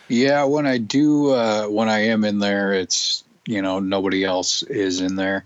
Yeah, 0.09 0.45
when 0.45 0.67
I 0.67 0.79
do, 0.79 1.31
uh, 1.31 1.67
when 1.67 1.89
I 1.89 2.01
am 2.07 2.25
in 2.25 2.39
there, 2.39 2.73
it's 2.73 3.25
you 3.47 3.61
know 3.61 3.79
nobody 3.79 4.25
else 4.25 4.63
is 4.63 5.01
in 5.01 5.17
there, 5.17 5.45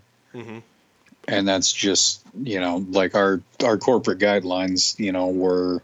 and 1.29 1.47
that's 1.47 1.73
just 1.73 2.23
you 2.43 2.61
know 2.61 2.85
like 2.91 3.15
our 3.15 3.41
our 3.65 3.79
corporate 3.79 4.19
guidelines. 4.19 4.99
You 4.99 5.13
know, 5.13 5.29
were 5.29 5.83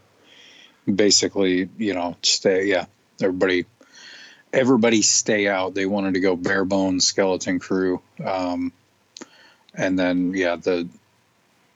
basically 0.93 1.69
you 1.77 1.93
know 1.93 2.15
stay. 2.23 2.65
Yeah, 2.65 2.85
everybody 3.21 3.65
everybody 4.53 5.01
stay 5.01 5.47
out. 5.47 5.73
They 5.73 5.85
wanted 5.85 6.13
to 6.15 6.19
go 6.19 6.35
bare 6.35 6.65
bones 6.65 7.05
skeleton 7.05 7.59
crew, 7.59 8.01
um, 8.25 8.71
and 9.73 9.97
then 9.97 10.33
yeah 10.33 10.55
the 10.55 10.87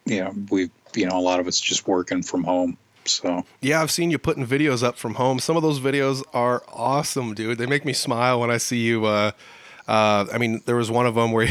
you 0.05 0.23
know 0.23 0.33
we 0.49 0.69
you 0.95 1.05
know 1.05 1.17
a 1.17 1.21
lot 1.21 1.39
of 1.39 1.47
it's 1.47 1.61
just 1.61 1.87
working 1.87 2.23
from 2.23 2.43
home. 2.43 2.77
So 3.05 3.43
Yeah, 3.61 3.81
I've 3.81 3.91
seen 3.91 4.11
you 4.11 4.17
putting 4.17 4.47
videos 4.47 4.81
up 4.81 4.97
from 4.97 5.15
home. 5.15 5.39
Some 5.39 5.57
of 5.57 5.63
those 5.63 5.79
videos 5.79 6.23
are 6.33 6.63
awesome, 6.71 7.33
dude. 7.33 7.57
They 7.57 7.65
make 7.65 7.83
me 7.83 7.91
smile 7.91 8.39
when 8.39 8.49
I 8.49 8.57
see 8.57 8.79
you. 8.79 9.05
Uh, 9.05 9.31
uh, 9.89 10.25
I 10.33 10.37
mean, 10.37 10.61
there 10.65 10.77
was 10.77 10.89
one 10.89 11.05
of 11.05 11.15
them 11.15 11.33
where 11.33 11.49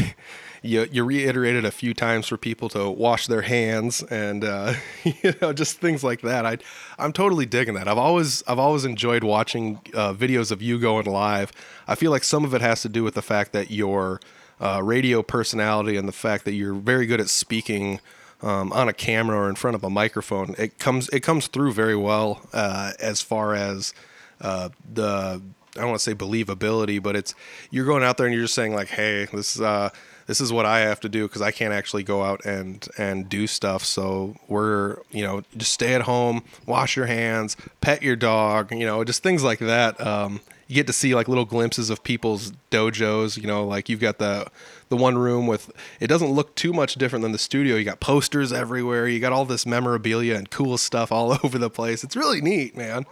you 0.63 0.87
you 0.91 1.03
reiterated 1.03 1.65
a 1.65 1.71
few 1.71 1.93
times 1.93 2.27
for 2.27 2.37
people 2.37 2.69
to 2.69 2.89
wash 2.89 3.27
their 3.27 3.41
hands 3.41 4.01
and 4.03 4.43
uh, 4.43 4.73
you 5.03 5.33
know 5.41 5.53
just 5.53 5.79
things 5.79 6.03
like 6.03 6.21
that. 6.21 6.45
I 6.45 6.57
I'm 6.97 7.13
totally 7.13 7.45
digging 7.45 7.75
that. 7.75 7.87
I've 7.87 7.97
always 7.97 8.41
I've 8.47 8.59
always 8.59 8.85
enjoyed 8.85 9.23
watching 9.23 9.81
uh, 9.93 10.13
videos 10.13 10.51
of 10.51 10.61
you 10.61 10.79
going 10.79 11.05
live. 11.05 11.51
I 11.87 11.95
feel 11.95 12.11
like 12.11 12.23
some 12.23 12.45
of 12.45 12.53
it 12.53 12.61
has 12.61 12.81
to 12.81 12.89
do 12.89 13.03
with 13.03 13.13
the 13.13 13.21
fact 13.21 13.51
that 13.51 13.69
your 13.69 14.21
uh, 14.59 14.81
radio 14.81 15.21
personality 15.21 15.97
and 15.97 16.07
the 16.07 16.13
fact 16.13 16.45
that 16.45 16.53
you're 16.53 16.73
very 16.73 17.05
good 17.05 17.19
at 17.19 17.29
speaking 17.29 17.99
um, 18.41 18.71
on 18.71 18.87
a 18.87 18.93
camera 18.93 19.37
or 19.37 19.49
in 19.49 19.55
front 19.55 19.75
of 19.75 19.83
a 19.83 19.89
microphone. 19.89 20.55
It 20.57 20.79
comes 20.79 21.09
it 21.09 21.19
comes 21.21 21.47
through 21.47 21.73
very 21.73 21.95
well 21.95 22.41
uh, 22.53 22.93
as 22.99 23.21
far 23.21 23.53
as 23.53 23.93
uh, 24.39 24.69
the 24.93 25.41
I 25.75 25.79
don't 25.79 25.89
want 25.89 25.99
to 25.99 26.03
say 26.03 26.13
believability, 26.13 27.01
but 27.01 27.15
it's 27.15 27.33
you're 27.71 27.85
going 27.85 28.03
out 28.03 28.17
there 28.17 28.27
and 28.27 28.33
you're 28.33 28.43
just 28.43 28.53
saying 28.53 28.75
like, 28.75 28.89
hey, 28.89 29.25
this 29.33 29.55
is 29.55 29.61
uh, 29.61 29.89
this 30.27 30.39
is 30.41 30.51
what 30.53 30.65
I 30.65 30.79
have 30.81 30.99
to 31.01 31.09
do 31.09 31.27
because 31.27 31.41
I 31.41 31.51
can't 31.51 31.73
actually 31.73 32.03
go 32.03 32.23
out 32.23 32.45
and 32.45 32.87
and 32.97 33.27
do 33.29 33.47
stuff. 33.47 33.83
So 33.83 34.35
we're 34.47 34.97
you 35.11 35.23
know 35.23 35.43
just 35.57 35.71
stay 35.71 35.93
at 35.93 36.01
home, 36.01 36.43
wash 36.65 36.95
your 36.95 37.05
hands, 37.07 37.57
pet 37.81 38.01
your 38.01 38.15
dog, 38.15 38.71
you 38.71 38.85
know, 38.85 39.03
just 39.03 39.23
things 39.23 39.43
like 39.43 39.59
that. 39.59 39.99
Um, 40.05 40.41
you 40.67 40.75
get 40.75 40.87
to 40.87 40.93
see 40.93 41.13
like 41.13 41.27
little 41.27 41.45
glimpses 41.45 41.89
of 41.89 42.03
people's 42.03 42.53
dojos. 42.71 43.37
You 43.37 43.47
know, 43.47 43.65
like 43.67 43.89
you've 43.89 43.99
got 43.99 44.17
the 44.17 44.47
the 44.89 44.95
one 44.97 45.17
room 45.17 45.45
with 45.47 45.71
it 45.99 46.07
doesn't 46.07 46.31
look 46.31 46.55
too 46.55 46.71
much 46.73 46.95
different 46.95 47.23
than 47.23 47.31
the 47.31 47.37
studio. 47.37 47.75
You 47.75 47.83
got 47.83 47.99
posters 47.99 48.53
everywhere. 48.53 49.07
You 49.07 49.19
got 49.19 49.33
all 49.33 49.45
this 49.45 49.65
memorabilia 49.65 50.35
and 50.35 50.49
cool 50.49 50.77
stuff 50.77 51.11
all 51.11 51.33
over 51.43 51.57
the 51.57 51.69
place. 51.69 52.03
It's 52.03 52.15
really 52.15 52.41
neat, 52.41 52.75
man. 52.77 53.05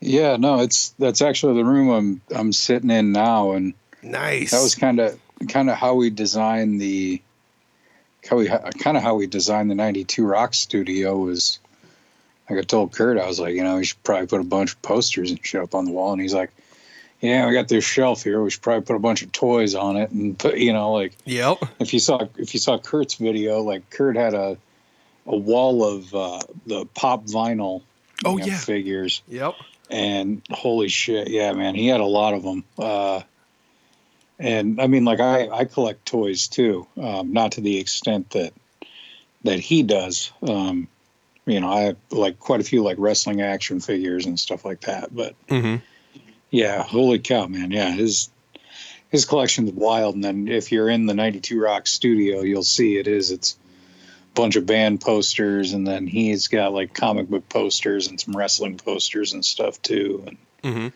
Yeah, 0.00 0.36
no, 0.36 0.60
it's 0.60 0.90
that's 0.98 1.20
actually 1.20 1.54
the 1.54 1.64
room 1.64 1.90
I'm 1.90 2.20
I'm 2.34 2.52
sitting 2.52 2.90
in 2.90 3.12
now, 3.12 3.52
and 3.52 3.74
Nice. 4.02 4.52
that 4.52 4.62
was 4.62 4.74
kind 4.74 4.98
of 4.98 5.18
kind 5.48 5.70
of 5.70 5.76
how 5.76 5.94
we 5.94 6.10
designed 6.10 6.80
the 6.80 7.20
how 8.28 8.36
we 8.36 8.48
kind 8.48 8.96
of 8.96 9.02
how 9.02 9.14
we 9.14 9.26
designed 9.26 9.70
the 9.70 9.74
92 9.74 10.24
rock 10.26 10.52
studio 10.54 11.16
was 11.16 11.58
like 12.48 12.58
i 12.58 12.62
told 12.62 12.92
kurt 12.92 13.18
i 13.18 13.26
was 13.26 13.40
like 13.40 13.54
you 13.54 13.64
know 13.64 13.76
we 13.76 13.84
should 13.84 14.02
probably 14.02 14.26
put 14.26 14.40
a 14.40 14.44
bunch 14.44 14.72
of 14.74 14.82
posters 14.82 15.30
and 15.30 15.44
shit 15.44 15.62
up 15.62 15.74
on 15.74 15.86
the 15.86 15.90
wall 15.90 16.12
and 16.12 16.20
he's 16.20 16.34
like 16.34 16.50
yeah 17.20 17.46
we 17.46 17.54
got 17.54 17.68
this 17.68 17.84
shelf 17.84 18.22
here 18.22 18.42
we 18.42 18.50
should 18.50 18.60
probably 18.62 18.82
put 18.84 18.96
a 18.96 19.00
bunch 19.00 19.22
of 19.22 19.32
toys 19.32 19.74
on 19.74 19.96
it 19.96 20.10
and 20.10 20.38
put 20.38 20.58
you 20.58 20.72
know 20.74 20.92
like 20.92 21.16
Yep. 21.24 21.58
if 21.80 21.94
you 21.94 22.00
saw 22.00 22.26
if 22.36 22.52
you 22.52 22.60
saw 22.60 22.76
kurt's 22.78 23.14
video 23.14 23.62
like 23.62 23.88
kurt 23.90 24.16
had 24.16 24.34
a 24.34 24.58
a 25.26 25.36
wall 25.36 25.84
of 25.84 26.14
uh 26.14 26.40
the 26.66 26.84
pop 26.94 27.24
vinyl 27.26 27.82
Oh, 28.22 28.36
know, 28.36 28.44
yeah. 28.44 28.58
figures 28.58 29.22
Yep. 29.28 29.54
and 29.88 30.42
holy 30.50 30.88
shit 30.88 31.28
yeah 31.28 31.52
man 31.54 31.74
he 31.74 31.86
had 31.86 32.00
a 32.00 32.04
lot 32.06 32.34
of 32.34 32.42
them 32.42 32.64
uh 32.78 33.22
and 34.40 34.80
i 34.80 34.86
mean 34.86 35.04
like 35.04 35.20
i 35.20 35.48
i 35.50 35.64
collect 35.64 36.04
toys 36.06 36.48
too 36.48 36.86
um 37.00 37.32
not 37.32 37.52
to 37.52 37.60
the 37.60 37.78
extent 37.78 38.30
that 38.30 38.52
that 39.44 39.58
he 39.60 39.82
does. 39.82 40.32
Um 40.42 40.88
you 41.46 41.60
know 41.60 41.70
i 41.70 41.80
have 41.82 41.96
like 42.10 42.38
quite 42.38 42.60
a 42.60 42.64
few 42.64 42.82
like 42.82 42.96
wrestling 42.98 43.40
action 43.42 43.80
figures 43.80 44.26
and 44.26 44.38
stuff 44.38 44.64
like 44.64 44.80
that 44.82 45.14
but 45.14 45.34
hmm 45.48 45.76
yeah 46.50 46.82
holy 46.82 47.18
cow 47.18 47.46
man. 47.46 47.70
Yeah 47.70 47.90
his 47.90 48.30
his 49.10 49.24
collection's 49.24 49.72
wild. 49.72 50.14
And 50.14 50.22
then 50.22 50.46
if 50.48 50.70
you're 50.70 50.88
in 50.88 51.06
the 51.06 51.14
92 51.14 51.60
rock 51.60 51.86
studio 51.86 52.40
you'll 52.42 52.62
see 52.62 52.96
it 52.96 53.06
is 53.06 53.30
it's 53.30 53.58
a 54.30 54.34
bunch 54.34 54.56
of 54.56 54.66
band 54.66 55.00
posters 55.00 55.72
and 55.72 55.86
then 55.86 56.06
he's 56.06 56.48
got 56.48 56.72
like 56.72 56.94
comic 56.94 57.28
book 57.28 57.48
posters 57.48 58.08
and 58.08 58.20
some 58.20 58.36
wrestling 58.36 58.78
posters 58.78 59.32
and 59.32 59.44
stuff 59.44 59.80
too. 59.82 60.24
And 60.26 60.38
hmm 60.62 60.88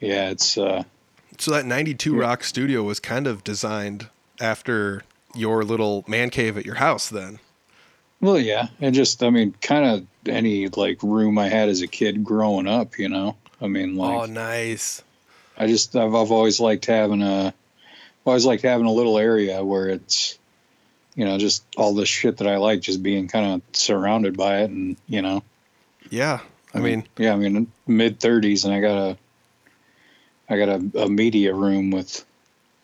yeah, 0.00 0.30
it's 0.30 0.56
uh 0.56 0.84
So 1.38 1.50
that 1.52 1.64
92 1.66 2.14
Yeah. 2.14 2.20
Rock 2.20 2.44
studio 2.44 2.82
was 2.82 3.00
kind 3.00 3.26
of 3.26 3.44
designed 3.44 4.08
after 4.40 5.02
your 5.34 5.64
little 5.64 6.04
man 6.08 6.30
cave 6.30 6.56
at 6.58 6.66
your 6.66 6.76
house 6.76 7.08
then. 7.08 7.38
well 8.20 8.38
yeah, 8.38 8.68
and 8.80 8.94
just 8.94 9.22
I 9.22 9.30
mean 9.30 9.54
kind 9.60 9.84
of 9.84 10.06
any 10.32 10.68
like 10.68 11.02
room 11.02 11.38
I 11.38 11.48
had 11.48 11.68
as 11.68 11.80
a 11.82 11.86
kid 11.86 12.24
growing 12.24 12.66
up, 12.66 12.98
you 12.98 13.08
know. 13.08 13.36
I 13.60 13.66
mean 13.68 13.96
like. 13.96 14.16
oh, 14.16 14.24
nice. 14.26 15.02
I 15.56 15.66
just 15.66 15.94
I've, 15.96 16.14
I've 16.14 16.30
always 16.32 16.60
liked 16.60 16.86
having 16.86 17.22
a 17.22 17.52
always 18.24 18.44
liked 18.46 18.62
having 18.62 18.86
a 18.86 18.92
little 18.92 19.18
area 19.18 19.64
where 19.64 19.88
it's 19.88 20.38
you 21.14 21.24
know 21.24 21.38
just 21.38 21.64
all 21.76 21.94
the 21.94 22.06
shit 22.06 22.36
that 22.38 22.46
I 22.46 22.56
like 22.56 22.80
just 22.80 23.02
being 23.02 23.28
kind 23.28 23.54
of 23.54 23.62
surrounded 23.76 24.36
by 24.36 24.62
it 24.62 24.70
and 24.70 24.96
you 25.06 25.22
know 25.22 25.42
Yeah. 26.10 26.40
I 26.74 26.78
mm, 26.78 26.82
mean, 26.82 27.08
yeah, 27.16 27.32
I 27.32 27.36
mean 27.36 27.70
mid 27.86 28.20
30s 28.20 28.64
and 28.64 28.74
I 28.74 28.80
got 28.80 29.10
a 29.12 29.16
I 30.48 30.56
got 30.58 30.68
a, 30.68 31.02
a 31.02 31.08
media 31.08 31.54
room 31.54 31.90
with 31.90 32.24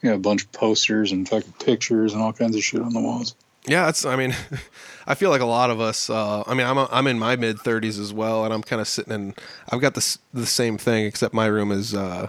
you 0.03 0.11
know 0.11 0.17
a 0.17 0.19
bunch 0.19 0.43
of 0.43 0.53
posters 0.53 1.13
and 1.13 1.29
fucking 1.29 1.55
pictures 1.65 2.13
and 2.13 2.23
all 2.23 2.33
kinds 2.33 2.57
of 2.57 2.63
shit 2.63 2.83
on 2.83 2.93
the 2.93 3.01
walls. 3.01 3.35
yeah, 3.67 3.89
it's, 3.89 4.05
I 4.05 4.17
mean, 4.17 4.35
I 5.07 5.15
feel 5.15 5.31
like 5.31 5.41
a 5.41 5.47
lot 5.47 5.71
of 5.71 5.81
us, 5.81 6.11
uh, 6.11 6.45
I 6.47 6.55
mean, 6.55 6.67
I'm, 6.67 6.79
a, 6.79 6.89
I'm 6.91 7.07
in 7.07 7.19
my 7.19 7.37
mid 7.37 7.57
30s 7.59 7.99
as 7.99 8.13
well, 8.13 8.45
and 8.45 8.53
I'm 8.53 8.63
kind 8.63 8.81
of 8.81 8.89
sitting 8.89 9.13
in, 9.13 9.35
I've 9.71 9.81
got 9.81 9.95
this, 9.95 10.19
the 10.33 10.47
same 10.47 10.77
thing, 10.79 11.07
except 11.07 11.33
my 11.33 11.47
room 11.47 11.73
is, 11.73 11.95
uh, 11.95 12.29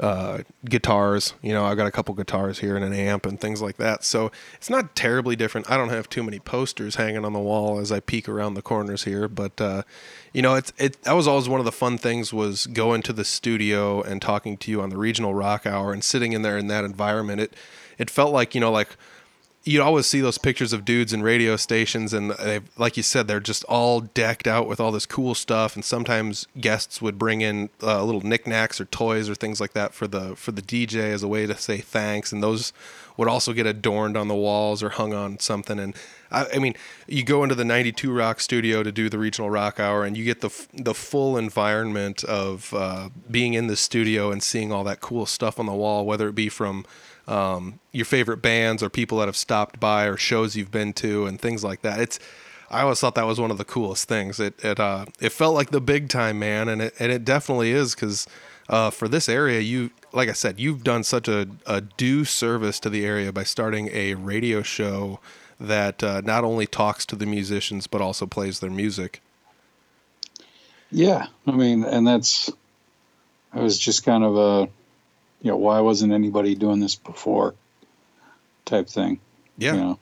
uh, 0.00 0.38
guitars. 0.64 1.34
You 1.42 1.52
know, 1.52 1.64
I've 1.64 1.76
got 1.76 1.86
a 1.86 1.90
couple 1.90 2.14
guitars 2.14 2.58
here 2.58 2.76
and 2.76 2.84
an 2.84 2.92
amp 2.92 3.26
and 3.26 3.40
things 3.40 3.60
like 3.60 3.76
that. 3.76 4.04
So 4.04 4.30
it's 4.54 4.70
not 4.70 4.96
terribly 4.96 5.36
different. 5.36 5.70
I 5.70 5.76
don't 5.76 5.90
have 5.90 6.08
too 6.08 6.22
many 6.22 6.38
posters 6.38 6.96
hanging 6.96 7.24
on 7.24 7.32
the 7.32 7.40
wall 7.40 7.78
as 7.78 7.92
I 7.92 8.00
peek 8.00 8.28
around 8.28 8.54
the 8.54 8.62
corners 8.62 9.04
here, 9.04 9.28
but 9.28 9.60
uh, 9.60 9.82
you 10.32 10.42
know, 10.42 10.54
it's 10.54 10.72
it. 10.78 11.02
That 11.02 11.12
was 11.12 11.28
always 11.28 11.48
one 11.48 11.60
of 11.60 11.66
the 11.66 11.72
fun 11.72 11.98
things 11.98 12.32
was 12.32 12.66
going 12.66 13.02
to 13.02 13.12
the 13.12 13.24
studio 13.24 14.02
and 14.02 14.20
talking 14.22 14.56
to 14.58 14.70
you 14.70 14.80
on 14.80 14.88
the 14.88 14.98
regional 14.98 15.34
rock 15.34 15.66
hour 15.66 15.92
and 15.92 16.02
sitting 16.02 16.32
in 16.32 16.42
there 16.42 16.58
in 16.58 16.68
that 16.68 16.84
environment. 16.84 17.40
It 17.40 17.56
it 17.98 18.10
felt 18.10 18.32
like 18.32 18.54
you 18.54 18.60
know 18.60 18.72
like 18.72 18.96
you'd 19.64 19.80
always 19.80 20.06
see 20.06 20.20
those 20.20 20.38
pictures 20.38 20.72
of 20.72 20.84
dudes 20.84 21.12
in 21.12 21.22
radio 21.22 21.56
stations 21.56 22.12
and 22.12 22.32
they 22.32 22.60
like 22.76 22.96
you 22.96 23.02
said 23.02 23.28
they're 23.28 23.40
just 23.40 23.62
all 23.64 24.00
decked 24.00 24.46
out 24.46 24.66
with 24.66 24.80
all 24.80 24.90
this 24.90 25.06
cool 25.06 25.34
stuff 25.34 25.74
and 25.74 25.84
sometimes 25.84 26.46
guests 26.60 27.00
would 27.00 27.18
bring 27.18 27.40
in 27.40 27.70
uh, 27.82 28.02
little 28.04 28.20
knickknacks 28.22 28.80
or 28.80 28.84
toys 28.86 29.28
or 29.28 29.34
things 29.34 29.60
like 29.60 29.72
that 29.72 29.94
for 29.94 30.08
the 30.08 30.34
for 30.34 30.52
the 30.52 30.62
DJ 30.62 31.12
as 31.12 31.22
a 31.22 31.28
way 31.28 31.46
to 31.46 31.56
say 31.56 31.78
thanks 31.78 32.32
and 32.32 32.42
those 32.42 32.72
would 33.16 33.28
also 33.28 33.52
get 33.52 33.66
adorned 33.66 34.16
on 34.16 34.28
the 34.28 34.34
walls 34.34 34.82
or 34.82 34.90
hung 34.90 35.12
on 35.12 35.38
something 35.38 35.78
and 35.78 35.94
I, 36.30 36.46
I 36.54 36.58
mean 36.58 36.74
you 37.06 37.24
go 37.24 37.42
into 37.42 37.54
the 37.54 37.64
92 37.64 38.12
rock 38.12 38.40
studio 38.40 38.82
to 38.82 38.90
do 38.90 39.08
the 39.08 39.18
regional 39.18 39.50
rock 39.50 39.78
hour 39.78 40.04
and 40.04 40.16
you 40.16 40.24
get 40.24 40.40
the 40.40 40.66
the 40.72 40.94
full 40.94 41.36
environment 41.36 42.24
of 42.24 42.74
uh, 42.74 43.10
being 43.30 43.54
in 43.54 43.68
the 43.68 43.76
studio 43.76 44.32
and 44.32 44.42
seeing 44.42 44.72
all 44.72 44.82
that 44.84 45.00
cool 45.00 45.26
stuff 45.26 45.60
on 45.60 45.66
the 45.66 45.74
wall 45.74 46.04
whether 46.04 46.28
it 46.28 46.34
be 46.34 46.48
from 46.48 46.84
um, 47.28 47.78
your 47.92 48.04
favorite 48.04 48.38
bands 48.38 48.82
or 48.82 48.88
people 48.88 49.18
that 49.18 49.26
have 49.26 49.36
stopped 49.36 49.78
by 49.78 50.04
or 50.04 50.16
shows 50.16 50.56
you've 50.56 50.70
been 50.70 50.92
to 50.94 51.26
and 51.26 51.40
things 51.40 51.62
like 51.62 51.82
that. 51.82 52.00
It's 52.00 52.18
I 52.70 52.82
always 52.82 53.00
thought 53.00 53.14
that 53.16 53.26
was 53.26 53.38
one 53.38 53.50
of 53.50 53.58
the 53.58 53.64
coolest 53.64 54.08
things. 54.08 54.40
It 54.40 54.54
it 54.64 54.80
uh, 54.80 55.06
it 55.20 55.30
felt 55.30 55.54
like 55.54 55.70
the 55.70 55.80
big 55.80 56.08
time 56.08 56.38
man, 56.38 56.68
and 56.68 56.82
it 56.82 56.94
and 56.98 57.12
it 57.12 57.24
definitely 57.24 57.70
is 57.70 57.94
because 57.94 58.26
uh, 58.68 58.90
for 58.90 59.08
this 59.08 59.28
area, 59.28 59.60
you 59.60 59.90
like 60.12 60.28
I 60.28 60.32
said, 60.32 60.58
you've 60.58 60.82
done 60.82 61.04
such 61.04 61.28
a, 61.28 61.48
a 61.66 61.82
due 61.82 62.24
service 62.24 62.80
to 62.80 62.90
the 62.90 63.04
area 63.04 63.32
by 63.32 63.44
starting 63.44 63.90
a 63.92 64.14
radio 64.14 64.62
show 64.62 65.20
that 65.60 66.02
uh, 66.02 66.22
not 66.22 66.44
only 66.44 66.66
talks 66.66 67.06
to 67.06 67.16
the 67.16 67.26
musicians 67.26 67.86
but 67.86 68.00
also 68.00 68.26
plays 68.26 68.60
their 68.60 68.70
music. 68.70 69.20
Yeah, 70.90 71.26
I 71.46 71.52
mean, 71.52 71.84
and 71.84 72.06
that's 72.06 72.50
I 73.52 73.60
was 73.60 73.78
just 73.78 74.04
kind 74.04 74.24
of 74.24 74.36
a 74.36 74.68
you 75.42 75.50
know 75.50 75.56
why 75.56 75.80
wasn't 75.80 76.12
anybody 76.12 76.54
doing 76.54 76.80
this 76.80 76.94
before 76.94 77.54
type 78.64 78.88
thing. 78.88 79.20
Yeah, 79.58 79.74
You 79.74 79.80
know? 79.80 79.98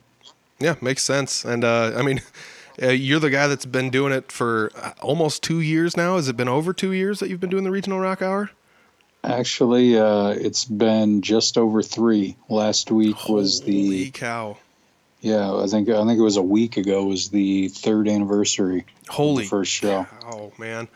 yeah, 0.58 0.74
makes 0.80 1.02
sense. 1.02 1.44
And 1.44 1.64
uh, 1.64 1.92
I 1.96 2.02
mean, 2.02 2.20
uh, 2.82 2.88
you're 2.88 3.20
the 3.20 3.30
guy 3.30 3.46
that's 3.46 3.66
been 3.66 3.90
doing 3.90 4.12
it 4.12 4.30
for 4.30 4.70
uh, 4.76 4.92
almost 5.02 5.42
two 5.42 5.60
years 5.60 5.96
now. 5.96 6.16
Has 6.16 6.28
it 6.28 6.36
been 6.36 6.48
over 6.48 6.72
two 6.72 6.92
years 6.92 7.18
that 7.20 7.28
you've 7.30 7.40
been 7.40 7.50
doing 7.50 7.64
the 7.64 7.70
regional 7.70 7.98
rock 7.98 8.22
hour? 8.22 8.50
Actually, 9.22 9.98
uh, 9.98 10.28
it's 10.28 10.64
been 10.64 11.20
just 11.20 11.58
over 11.58 11.82
three. 11.82 12.36
Last 12.48 12.90
week 12.90 13.28
was 13.28 13.60
Holy 13.60 14.04
the 14.04 14.10
cow! 14.12 14.56
yeah. 15.20 15.54
I 15.54 15.66
think 15.66 15.90
I 15.90 16.04
think 16.06 16.18
it 16.18 16.22
was 16.22 16.38
a 16.38 16.42
week 16.42 16.78
ago 16.78 17.04
was 17.04 17.28
the 17.28 17.68
third 17.68 18.08
anniversary. 18.08 18.86
of 19.08 19.14
Holy 19.14 19.44
the 19.44 19.48
first 19.50 19.72
show. 19.72 20.06
Oh 20.24 20.52
man, 20.58 20.88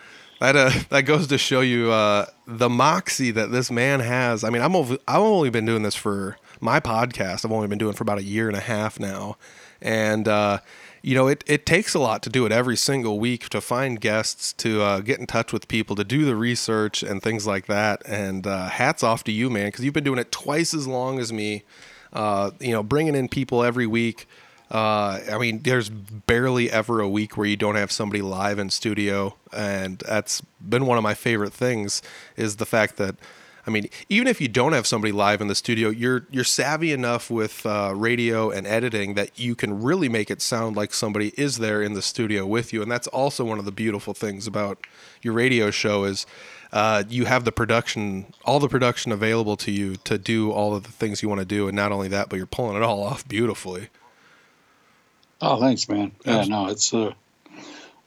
that 0.45 0.57
uh, 0.57 0.70
that 0.90 1.03
goes 1.03 1.26
to 1.28 1.38
show 1.38 1.61
you 1.61 1.90
uh, 1.90 2.26
the 2.47 2.68
moxie 2.68 3.30
that 3.30 3.51
this 3.51 3.70
man 3.70 4.01
has. 4.01 4.45
I 4.45 4.51
mean, 4.51 4.62
I'm 4.62 4.76
ov- 4.76 4.99
I've 5.09 5.20
only 5.20 5.51
been 5.51 5.64
doing 5.64 5.82
this 5.82 5.95
for 5.95 6.38
my 6.61 6.80
podcast. 6.80 7.45
I've 7.45 7.53
only 7.53 7.68
been 7.68 7.78
doing 7.78 7.95
for 7.95 8.03
about 8.03 8.18
a 8.18 8.24
year 8.24 8.49
and 8.49 8.57
a 8.57 8.61
half 8.61 9.01
now, 9.01 9.36
and 9.80 10.28
uh, 10.28 10.59
you 11.03 11.14
know, 11.14 11.28
it 11.28 11.45
it 11.47 11.66
takes 11.66 11.95
a 11.95 11.99
lot 11.99 12.22
to 12.24 12.30
do 12.30 12.47
it 12.47 12.53
every 12.53 12.76
single 12.76 13.18
week 13.18 13.49
to 13.51 13.61
find 13.61 14.01
guests, 14.01 14.53
to 14.55 14.82
uh, 14.82 15.01
get 15.01 15.18
in 15.18 15.26
touch 15.26 15.53
with 15.53 15.68
people, 15.68 15.97
to 15.97 16.05
do 16.05 16.24
the 16.24 16.36
research 16.36 17.03
and 17.03 17.22
things 17.22 17.47
like 17.47 17.66
that. 17.66 18.03
And 18.07 18.47
uh, 18.47 18.68
hats 18.68 19.03
off 19.03 19.24
to 19.24 19.32
you, 19.32 19.51
man, 19.51 19.68
because 19.68 19.84
you've 19.84 19.95
been 19.95 20.05
doing 20.05 20.18
it 20.18 20.30
twice 20.30 20.74
as 20.74 20.86
long 20.86 21.18
as 21.18 21.32
me. 21.32 21.64
Uh, 22.12 22.53
you 22.61 22.70
know, 22.70 22.84
bringing 22.84 23.16
in 23.16 23.28
people 23.28 23.64
every 23.64 23.88
week. 23.88 24.28
Uh, 24.71 25.21
I 25.31 25.39
mean, 25.39 25.61
there's 25.62 25.91
barely 25.91 26.71
ever 26.71 27.01
a 27.01 27.09
week 27.09 27.37
where 27.37 27.47
you 27.47 27.57
don't 27.57 27.77
have 27.77 27.93
somebody 27.93 28.23
live 28.23 28.59
in 28.59 28.71
studio, 28.71 29.37
and 29.53 29.99
that's 29.99 30.41
been 30.61 30.87
one 30.87 30.97
of 30.97 31.05
my 31.05 31.15
favorite 31.15 31.53
things. 31.53 32.03
Is 32.37 32.57
the 32.57 32.67
fact 32.67 32.97
that, 32.97 33.17
I 33.67 33.71
mean, 33.71 33.89
even 34.09 34.27
if 34.27 34.41
you 34.41 34.49
don't 34.49 34.73
have 34.73 34.87
somebody 34.87 35.12
live 35.12 35.41
in 35.41 35.49
the 35.49 35.55
studio, 35.55 35.91
you're 35.91 36.27
you're 36.31 36.45
savvy 36.45 36.93
enough 36.93 37.31
with 37.31 37.65
uh, 37.67 37.93
radio 37.95 38.51
and 38.51 38.67
editing 38.67 39.15
that 39.15 39.39
you 39.39 39.55
can 39.55 39.83
really 39.83 40.09
make 40.09 40.31
it 40.31 40.41
sound 40.41 40.77
like 40.77 40.95
somebody 40.95 41.35
is 41.37 41.59
there 41.59 41.83
in 41.83 41.93
the 41.93 42.03
studio 42.03 42.47
with 42.47 42.73
you, 42.73 42.81
and 42.83 42.91
that's 42.91 43.07
also 43.09 43.45
one 43.45 43.59
of 43.59 43.67
the 43.67 43.73
beautiful 43.73 44.15
things 44.15 44.47
about 44.47 44.87
your 45.23 45.35
radio 45.35 45.71
show 45.71 46.05
is. 46.05 46.27
Uh, 46.73 47.05
you 47.09 47.25
have 47.25 47.45
the 47.45 47.53
production, 47.53 48.27
all 48.45 48.59
the 48.59 48.67
production 48.67 49.12
available 49.12 49.57
to 49.57 49.71
you 49.71 49.95
to 49.95 50.19
do 50.19 50.51
all 50.51 50.75
of 50.75 50.83
the 50.83 50.91
things 50.91 51.23
you 51.23 51.29
want 51.29 51.39
to 51.39 51.45
do, 51.45 51.69
and 51.69 51.77
not 51.77 51.93
only 51.93 52.09
that, 52.09 52.29
but 52.29 52.35
you're 52.35 52.47
pulling 52.47 52.77
it 52.77 52.83
all 52.83 53.05
off 53.05 53.29
beautifully. 53.29 53.91
Oh, 55.45 55.61
thanks, 55.61 55.88
man. 55.88 56.12
Yeah, 56.24 56.38
Abs- 56.38 56.49
no, 56.49 56.66
it's 56.68 56.92
a 56.95 57.14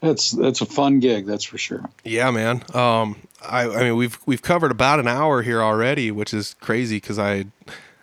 it's 0.01 0.33
it's 0.33 0.61
a 0.61 0.65
fun 0.65 0.99
gig, 0.99 1.25
that's 1.25 1.43
for 1.43 1.57
sure. 1.57 1.87
Yeah, 2.03 2.31
man. 2.31 2.63
Um, 2.73 3.15
I, 3.47 3.69
I 3.69 3.83
mean, 3.83 3.95
we've 3.95 4.17
we've 4.25 4.41
covered 4.41 4.71
about 4.71 4.99
an 4.99 5.07
hour 5.07 5.43
here 5.43 5.61
already, 5.61 6.09
which 6.11 6.33
is 6.33 6.55
crazy 6.61 6.97
because 6.97 7.19
I, 7.19 7.45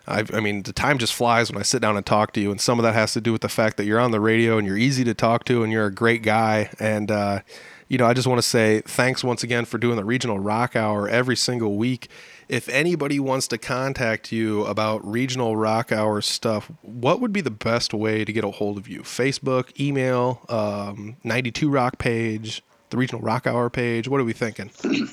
I, 0.07 0.23
I 0.33 0.39
mean, 0.39 0.63
the 0.63 0.73
time 0.73 0.97
just 0.97 1.13
flies 1.13 1.51
when 1.51 1.59
I 1.59 1.63
sit 1.63 1.81
down 1.81 1.97
and 1.97 2.05
talk 2.05 2.31
to 2.33 2.39
you, 2.39 2.49
and 2.49 2.61
some 2.61 2.79
of 2.79 2.83
that 2.83 2.93
has 2.93 3.13
to 3.13 3.21
do 3.21 3.33
with 3.33 3.41
the 3.41 3.49
fact 3.49 3.75
that 3.77 3.85
you're 3.85 3.99
on 3.99 4.11
the 4.11 4.21
radio 4.21 4.57
and 4.57 4.65
you're 4.65 4.77
easy 4.77 5.03
to 5.03 5.13
talk 5.13 5.43
to, 5.45 5.63
and 5.63 5.71
you're 5.71 5.87
a 5.87 5.93
great 5.93 6.23
guy, 6.23 6.69
and 6.79 7.11
uh, 7.11 7.41
you 7.89 7.97
know, 7.97 8.05
I 8.05 8.13
just 8.13 8.27
want 8.27 8.39
to 8.39 8.47
say 8.47 8.81
thanks 8.81 9.23
once 9.23 9.43
again 9.43 9.65
for 9.65 9.77
doing 9.77 9.95
the 9.97 10.05
regional 10.05 10.39
rock 10.39 10.75
hour 10.75 11.09
every 11.09 11.35
single 11.35 11.75
week. 11.75 12.09
If 12.47 12.69
anybody 12.69 13.19
wants 13.19 13.47
to 13.47 13.57
contact 13.57 14.31
you 14.31 14.65
about 14.65 15.05
regional 15.05 15.55
rock 15.55 15.91
hour 15.91 16.21
stuff, 16.21 16.71
what 16.81 17.19
would 17.19 17.33
be 17.33 17.41
the 17.41 17.49
best 17.49 17.93
way 17.93 18.23
to 18.23 18.31
get 18.31 18.43
a 18.43 18.51
hold 18.51 18.77
of 18.77 18.87
you? 18.87 19.01
Facebook, 19.01 19.79
email, 19.79 20.41
um, 20.47 21.17
92 21.23 21.69
Rock 21.69 21.97
page, 21.97 22.61
the 22.91 22.97
regional 22.97 23.21
rock 23.21 23.47
hour 23.47 23.69
page. 23.69 24.07
What 24.07 24.21
are 24.21 24.25
we 24.25 24.33
thinking? 24.33 24.71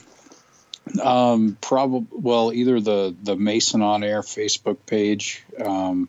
Um, 1.01 1.57
probably 1.61 2.09
well, 2.11 2.53
either 2.53 2.81
the 2.81 3.15
the 3.23 3.37
Mason 3.37 3.83
on 3.83 4.03
Air 4.03 4.23
Facebook 4.23 4.79
page, 4.85 5.45
um, 5.65 6.09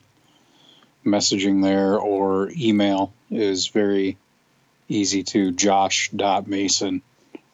messaging 1.05 1.61
there, 1.61 1.99
or 1.99 2.49
email 2.57 3.13
is 3.29 3.67
very 3.67 4.17
easy 4.89 5.21
to 5.23 5.51
josh.mason 5.51 7.03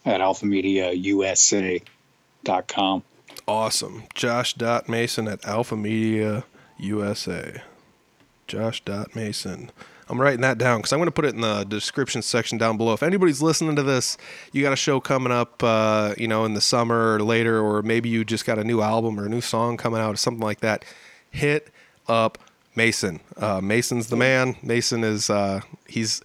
at 0.06 0.22
alphamediausa.com. 0.22 3.04
Awesome. 3.50 4.04
Josh.mason 4.14 5.28
at 5.28 5.44
Alpha 5.44 5.76
Media 5.76 6.44
USA. 6.78 7.64
Josh.mason. 8.46 9.72
I'm 10.08 10.22
writing 10.22 10.42
that 10.42 10.60
down 10.60 10.78
because 10.78 10.94
I'm 10.94 11.00
going 11.00 11.08
to 11.08 11.12
put 11.12 11.26
it 11.26 11.34
in 11.34 11.42
the 11.42 11.64
description 11.64 12.22
section 12.22 12.60
down 12.60 12.78
below. 12.78 12.94
If 12.94 13.02
anybody's 13.02 13.42
listening 13.42 13.76
to 13.78 13.82
this, 13.82 14.18
you 14.52 14.62
got 14.62 14.74
a 14.74 14.76
show 14.76 15.00
coming 15.00 15.32
up, 15.32 15.64
uh, 15.64 16.14
you 16.16 16.28
know, 16.28 16.46
in 16.46 16.54
the 16.54 16.62
summer 16.62 17.16
or 17.16 17.24
later, 17.24 17.60
or 17.60 17.82
maybe 17.82 18.08
you 18.08 18.24
just 18.24 18.46
got 18.46 18.60
a 18.60 18.64
new 18.64 18.82
album 18.82 19.20
or 19.20 19.26
a 19.26 19.30
new 19.30 19.42
song 19.42 19.78
coming 19.78 20.00
out 20.00 20.14
or 20.14 20.18
something 20.18 20.46
like 20.46 20.60
that, 20.60 20.86
hit 21.32 21.70
up 22.08 22.38
Mason. 22.76 23.20
Uh, 23.36 23.62
Mason's 23.62 24.10
the 24.10 24.16
man. 24.16 24.58
Mason 24.62 25.04
is, 25.04 25.28
uh, 25.28 25.62
he's, 25.88 26.22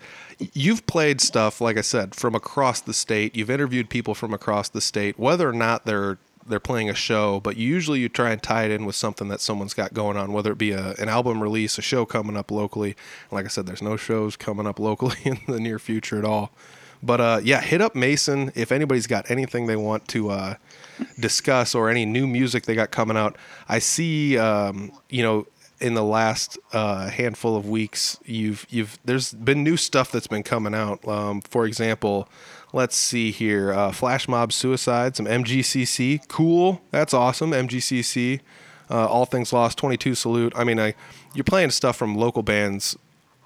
you've 0.52 0.86
played 0.86 1.22
stuff, 1.22 1.62
like 1.62 1.78
I 1.78 1.82
said, 1.82 2.14
from 2.14 2.34
across 2.34 2.82
the 2.82 2.92
state. 2.92 3.34
You've 3.34 3.50
interviewed 3.50 3.88
people 3.88 4.14
from 4.14 4.34
across 4.34 4.68
the 4.68 4.82
state, 4.82 5.18
whether 5.18 5.48
or 5.48 5.54
not 5.54 5.86
they're 5.86 6.18
they're 6.46 6.60
playing 6.60 6.90
a 6.90 6.94
show, 6.94 7.40
but 7.40 7.56
usually 7.56 8.00
you 8.00 8.08
try 8.08 8.30
and 8.30 8.42
tie 8.42 8.64
it 8.64 8.70
in 8.70 8.84
with 8.84 8.94
something 8.94 9.28
that 9.28 9.40
someone's 9.40 9.74
got 9.74 9.94
going 9.94 10.16
on, 10.16 10.32
whether 10.32 10.52
it 10.52 10.58
be 10.58 10.72
a, 10.72 10.94
an 10.94 11.08
album 11.08 11.42
release, 11.42 11.78
a 11.78 11.82
show 11.82 12.04
coming 12.04 12.36
up 12.36 12.50
locally. 12.50 12.96
Like 13.30 13.44
I 13.44 13.48
said, 13.48 13.66
there's 13.66 13.82
no 13.82 13.96
shows 13.96 14.36
coming 14.36 14.66
up 14.66 14.78
locally 14.78 15.16
in 15.24 15.38
the 15.46 15.60
near 15.60 15.78
future 15.78 16.18
at 16.18 16.24
all. 16.24 16.52
But 17.02 17.20
uh, 17.20 17.40
yeah, 17.42 17.60
hit 17.60 17.82
up 17.82 17.94
Mason 17.94 18.50
if 18.54 18.72
anybody's 18.72 19.06
got 19.06 19.30
anything 19.30 19.66
they 19.66 19.76
want 19.76 20.08
to 20.08 20.30
uh, 20.30 20.54
discuss 21.20 21.74
or 21.74 21.90
any 21.90 22.06
new 22.06 22.26
music 22.26 22.64
they 22.64 22.74
got 22.74 22.90
coming 22.90 23.16
out. 23.16 23.36
I 23.68 23.78
see, 23.78 24.38
um, 24.38 24.90
you 25.10 25.22
know, 25.22 25.46
in 25.80 25.92
the 25.92 26.04
last 26.04 26.58
uh, 26.72 27.10
handful 27.10 27.56
of 27.56 27.68
weeks, 27.68 28.18
you've 28.24 28.66
you've 28.70 28.98
there's 29.04 29.34
been 29.34 29.62
new 29.62 29.76
stuff 29.76 30.10
that's 30.10 30.26
been 30.26 30.42
coming 30.42 30.74
out. 30.74 31.06
Um, 31.06 31.42
for 31.42 31.66
example, 31.66 32.26
let's 32.74 32.96
see 32.96 33.30
here, 33.30 33.72
uh, 33.72 33.92
Flash 33.92 34.26
Mob 34.26 34.52
Suicide, 34.52 35.14
some 35.14 35.26
MGCC, 35.26 36.26
cool, 36.26 36.82
that's 36.90 37.14
awesome. 37.14 37.52
MGCC, 37.52 38.40
uh, 38.90 39.06
All 39.06 39.26
Things 39.26 39.52
Lost, 39.52 39.78
22 39.78 40.16
Salute. 40.16 40.52
I 40.56 40.64
mean, 40.64 40.80
I, 40.80 40.94
you're 41.34 41.44
playing 41.44 41.70
stuff 41.70 41.96
from 41.96 42.16
local 42.16 42.42
bands 42.42 42.98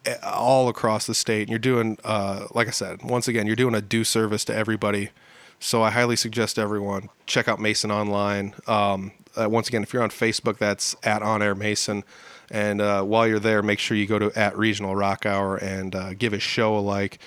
eh, 0.06 0.16
all 0.24 0.68
across 0.68 1.06
the 1.06 1.14
state, 1.14 1.42
and 1.42 1.50
you're 1.50 1.58
doing, 1.58 1.98
uh, 2.04 2.46
like 2.54 2.68
I 2.68 2.70
said, 2.70 3.02
once 3.02 3.28
again, 3.28 3.46
you're 3.46 3.54
doing 3.54 3.74
a 3.74 3.82
due 3.82 4.02
service 4.02 4.46
to 4.46 4.54
everybody. 4.54 5.10
So 5.60 5.82
I 5.82 5.90
highly 5.90 6.16
suggest 6.16 6.58
everyone 6.58 7.10
check 7.26 7.48
out 7.48 7.60
Mason 7.60 7.90
online. 7.90 8.54
Um, 8.66 9.12
uh, 9.38 9.48
once 9.48 9.68
again, 9.68 9.82
if 9.82 9.92
you're 9.92 10.02
on 10.02 10.10
Facebook, 10.10 10.56
that's 10.56 10.96
at 11.02 11.20
On 11.20 11.42
Air 11.42 11.54
Mason. 11.54 12.02
And 12.50 12.80
uh, 12.80 13.02
while 13.02 13.26
you're 13.26 13.40
there, 13.40 13.62
make 13.62 13.78
sure 13.78 13.96
you 13.96 14.06
go 14.06 14.18
to 14.18 14.32
at 14.38 14.56
Regional 14.56 14.96
Rock 14.96 15.26
Hour 15.26 15.56
and 15.56 15.94
uh, 15.94 16.14
give 16.14 16.32
a 16.32 16.38
show 16.38 16.78
a 16.78 16.80
like. 16.80 17.18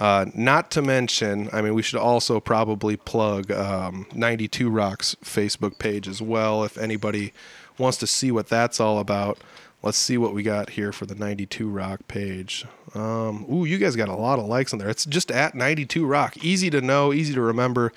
Uh, 0.00 0.24
not 0.34 0.70
to 0.70 0.80
mention, 0.80 1.50
I 1.52 1.60
mean, 1.60 1.74
we 1.74 1.82
should 1.82 1.98
also 2.00 2.40
probably 2.40 2.96
plug 2.96 3.50
um, 3.50 4.06
92 4.14 4.70
Rock's 4.70 5.14
Facebook 5.22 5.78
page 5.78 6.08
as 6.08 6.22
well. 6.22 6.64
If 6.64 6.78
anybody 6.78 7.34
wants 7.76 7.98
to 7.98 8.06
see 8.06 8.32
what 8.32 8.48
that's 8.48 8.80
all 8.80 8.98
about, 8.98 9.36
let's 9.82 9.98
see 9.98 10.16
what 10.16 10.32
we 10.32 10.42
got 10.42 10.70
here 10.70 10.90
for 10.90 11.04
the 11.04 11.14
92 11.14 11.68
Rock 11.68 12.08
page. 12.08 12.64
Um, 12.94 13.44
ooh, 13.52 13.66
you 13.66 13.76
guys 13.76 13.94
got 13.94 14.08
a 14.08 14.14
lot 14.14 14.38
of 14.38 14.46
likes 14.46 14.72
on 14.72 14.78
there. 14.78 14.88
It's 14.88 15.04
just 15.04 15.30
at 15.30 15.54
92 15.54 16.06
Rock. 16.06 16.42
Easy 16.42 16.70
to 16.70 16.80
know, 16.80 17.12
easy 17.12 17.34
to 17.34 17.42
remember. 17.42 17.92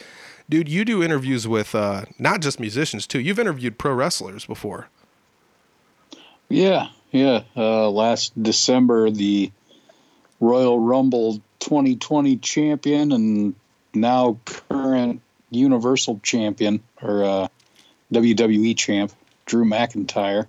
Dude, 0.49 0.67
you 0.67 0.83
do 0.83 1.01
interviews 1.01 1.47
with 1.47 1.73
uh, 1.73 2.03
not 2.19 2.41
just 2.41 2.59
musicians, 2.59 3.07
too. 3.07 3.21
You've 3.21 3.39
interviewed 3.39 3.77
pro 3.77 3.93
wrestlers 3.93 4.45
before. 4.45 4.89
Yeah, 6.49 6.89
yeah. 7.11 7.43
Uh, 7.55 7.89
last 7.89 8.33
December, 8.43 9.09
the 9.09 9.53
Royal 10.41 10.77
Rumble 10.77 11.41
2020 11.63 12.37
champion 12.37 13.11
and 13.13 13.55
now 13.93 14.37
current 14.45 15.21
Universal 15.49 16.19
champion 16.23 16.81
or 17.01 17.23
uh, 17.23 17.47
WWE 18.11 18.75
champ, 18.77 19.13
Drew 19.45 19.63
McIntyre. 19.63 20.47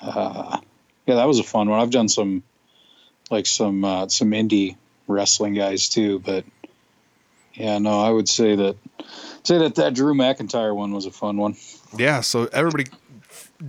Uh, 0.00 0.58
yeah, 1.06 1.16
that 1.16 1.26
was 1.26 1.38
a 1.38 1.42
fun 1.42 1.68
one. 1.68 1.80
I've 1.80 1.90
done 1.90 2.08
some 2.08 2.42
like 3.30 3.46
some 3.46 3.84
uh, 3.84 4.08
some 4.08 4.30
indie 4.30 4.76
wrestling 5.06 5.54
guys 5.54 5.88
too, 5.88 6.18
but 6.18 6.44
yeah, 7.54 7.78
no, 7.78 8.00
I 8.00 8.10
would 8.10 8.28
say 8.28 8.56
that 8.56 8.76
say 9.42 9.58
that 9.58 9.74
that 9.74 9.94
Drew 9.94 10.14
McIntyre 10.14 10.74
one 10.74 10.92
was 10.92 11.06
a 11.06 11.10
fun 11.10 11.36
one. 11.36 11.56
Yeah, 11.96 12.20
so 12.20 12.48
everybody 12.52 12.86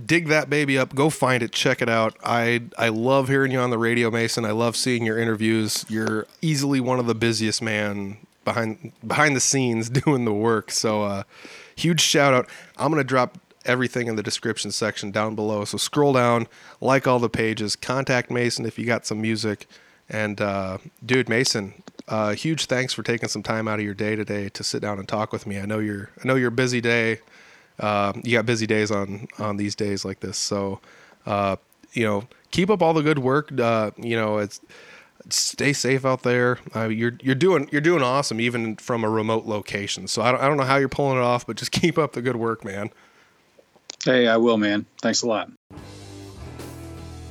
dig 0.04 0.28
that 0.28 0.50
baby 0.50 0.78
up. 0.78 0.94
Go 0.94 1.10
find 1.10 1.42
it. 1.42 1.52
Check 1.52 1.82
it 1.82 1.88
out. 1.88 2.16
I 2.24 2.62
I 2.78 2.88
love 2.88 3.28
hearing 3.28 3.52
you 3.52 3.58
on 3.60 3.70
the 3.70 3.78
radio, 3.78 4.10
Mason. 4.10 4.44
I 4.44 4.52
love 4.52 4.76
seeing 4.76 5.04
your 5.04 5.18
interviews. 5.18 5.84
You're 5.88 6.26
easily 6.42 6.80
one 6.80 6.98
of 6.98 7.06
the 7.06 7.14
busiest 7.14 7.62
man 7.62 8.18
behind 8.44 8.92
behind 9.06 9.36
the 9.36 9.40
scenes 9.40 9.88
doing 10.04 10.24
the 10.24 10.32
work. 10.32 10.70
So 10.70 11.02
uh, 11.02 11.22
huge 11.74 12.00
shout 12.00 12.34
out. 12.34 12.48
I'm 12.76 12.90
gonna 12.90 13.04
drop 13.04 13.38
everything 13.64 14.06
in 14.06 14.16
the 14.16 14.22
description 14.22 14.70
section 14.70 15.10
down 15.10 15.34
below. 15.34 15.64
So 15.64 15.76
scroll 15.76 16.12
down, 16.12 16.46
like 16.80 17.06
all 17.06 17.18
the 17.18 17.28
pages, 17.28 17.76
contact 17.76 18.30
Mason 18.30 18.64
if 18.64 18.78
you 18.78 18.86
got 18.86 19.06
some 19.06 19.20
music. 19.20 19.66
And 20.08 20.40
uh, 20.40 20.78
dude, 21.04 21.28
Mason, 21.28 21.82
uh, 22.06 22.34
huge 22.34 22.66
thanks 22.66 22.92
for 22.92 23.02
taking 23.02 23.28
some 23.28 23.42
time 23.42 23.66
out 23.66 23.80
of 23.80 23.84
your 23.84 23.94
day 23.94 24.14
today 24.14 24.48
to 24.50 24.62
sit 24.62 24.80
down 24.80 25.00
and 25.00 25.08
talk 25.08 25.32
with 25.32 25.46
me. 25.46 25.58
I 25.58 25.66
know 25.66 25.80
you're 25.80 26.10
I 26.22 26.26
know 26.26 26.36
you're 26.36 26.48
a 26.48 26.52
busy 26.52 26.80
day 26.80 27.18
uh, 27.78 28.12
you 28.22 28.32
got 28.32 28.46
busy 28.46 28.66
days 28.66 28.90
on 28.90 29.28
on 29.38 29.56
these 29.56 29.74
days 29.74 30.04
like 30.04 30.20
this. 30.20 30.38
So, 30.38 30.80
uh, 31.26 31.56
you 31.92 32.04
know, 32.04 32.24
keep 32.50 32.70
up 32.70 32.82
all 32.82 32.94
the 32.94 33.02
good 33.02 33.18
work. 33.18 33.58
Uh, 33.58 33.90
you 33.96 34.16
know, 34.16 34.38
it's 34.38 34.60
stay 35.28 35.72
safe 35.72 36.04
out 36.04 36.22
there. 36.22 36.58
Uh, 36.74 36.88
you're 36.88 37.12
you're 37.22 37.34
doing 37.34 37.68
you're 37.72 37.80
doing 37.80 38.02
awesome 38.02 38.40
even 38.40 38.76
from 38.76 39.04
a 39.04 39.08
remote 39.10 39.46
location. 39.46 40.08
So 40.08 40.22
I 40.22 40.32
don't 40.32 40.40
I 40.40 40.48
don't 40.48 40.56
know 40.56 40.64
how 40.64 40.76
you're 40.76 40.88
pulling 40.88 41.18
it 41.18 41.22
off, 41.22 41.46
but 41.46 41.56
just 41.56 41.72
keep 41.72 41.98
up 41.98 42.12
the 42.12 42.22
good 42.22 42.36
work, 42.36 42.64
man. 42.64 42.90
Hey, 44.04 44.28
I 44.28 44.36
will, 44.36 44.56
man. 44.56 44.86
Thanks 45.02 45.22
a 45.22 45.26
lot. 45.26 45.50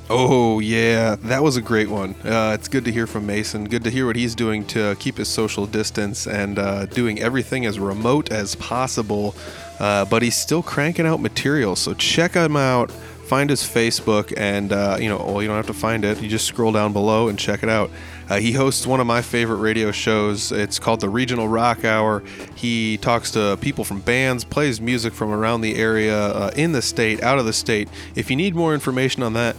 Oh 0.07 0.59
yeah, 0.59 1.15
that 1.15 1.41
was 1.41 1.57
a 1.57 1.61
great 1.61 1.89
one. 1.89 2.13
Uh, 2.23 2.55
it's 2.59 2.67
good 2.67 2.85
to 2.85 2.91
hear 2.91 3.07
from 3.07 3.25
Mason. 3.25 3.65
Good 3.65 3.83
to 3.85 3.89
hear 3.89 4.05
what 4.05 4.15
he's 4.15 4.35
doing 4.35 4.63
to 4.67 4.95
keep 4.99 5.17
his 5.17 5.27
social 5.27 5.65
distance 5.65 6.27
and 6.27 6.59
uh, 6.59 6.85
doing 6.85 7.19
everything 7.19 7.65
as 7.65 7.79
remote 7.79 8.31
as 8.31 8.53
possible 8.55 9.35
uh, 9.80 10.05
but 10.05 10.21
he's 10.21 10.36
still 10.36 10.63
cranking 10.63 11.05
out 11.05 11.19
material. 11.19 11.76
So 11.76 11.93
check 11.93 12.34
him 12.34 12.55
out. 12.55 12.91
Find 12.91 13.49
his 13.49 13.63
Facebook, 13.63 14.32
and 14.38 14.71
uh, 14.71 14.97
you 14.99 15.09
know, 15.09 15.17
well, 15.17 15.41
you 15.41 15.47
don't 15.47 15.57
have 15.57 15.65
to 15.65 15.73
find 15.73 16.05
it. 16.05 16.21
You 16.21 16.30
just 16.30 16.45
scroll 16.45 16.71
down 16.71 16.93
below 16.93 17.28
and 17.28 17.39
check 17.39 17.63
it 17.63 17.69
out. 17.69 17.89
Uh, 18.30 18.38
he 18.38 18.51
hosts 18.51 18.86
one 18.86 18.99
of 18.99 19.07
my 19.07 19.23
favorite 19.23 19.57
radio 19.57 19.91
shows. 19.91 20.51
It's 20.51 20.78
called 20.78 20.99
the 20.99 21.09
Regional 21.09 21.47
Rock 21.47 21.84
Hour. 21.84 22.23
He 22.53 22.97
talks 22.97 23.32
to 23.32 23.57
people 23.61 23.84
from 23.84 24.01
bands, 24.01 24.43
plays 24.43 24.80
music 24.80 25.11
from 25.13 25.32
around 25.32 25.61
the 25.61 25.76
area, 25.76 26.15
uh, 26.15 26.51
in 26.55 26.71
the 26.71 26.84
state, 26.84 27.23
out 27.23 27.39
of 27.39 27.45
the 27.45 27.53
state. 27.53 27.89
If 28.13 28.30
you 28.30 28.36
need 28.36 28.53
more 28.53 28.76
information 28.76 29.23
on 29.23 29.34
that, 29.34 29.55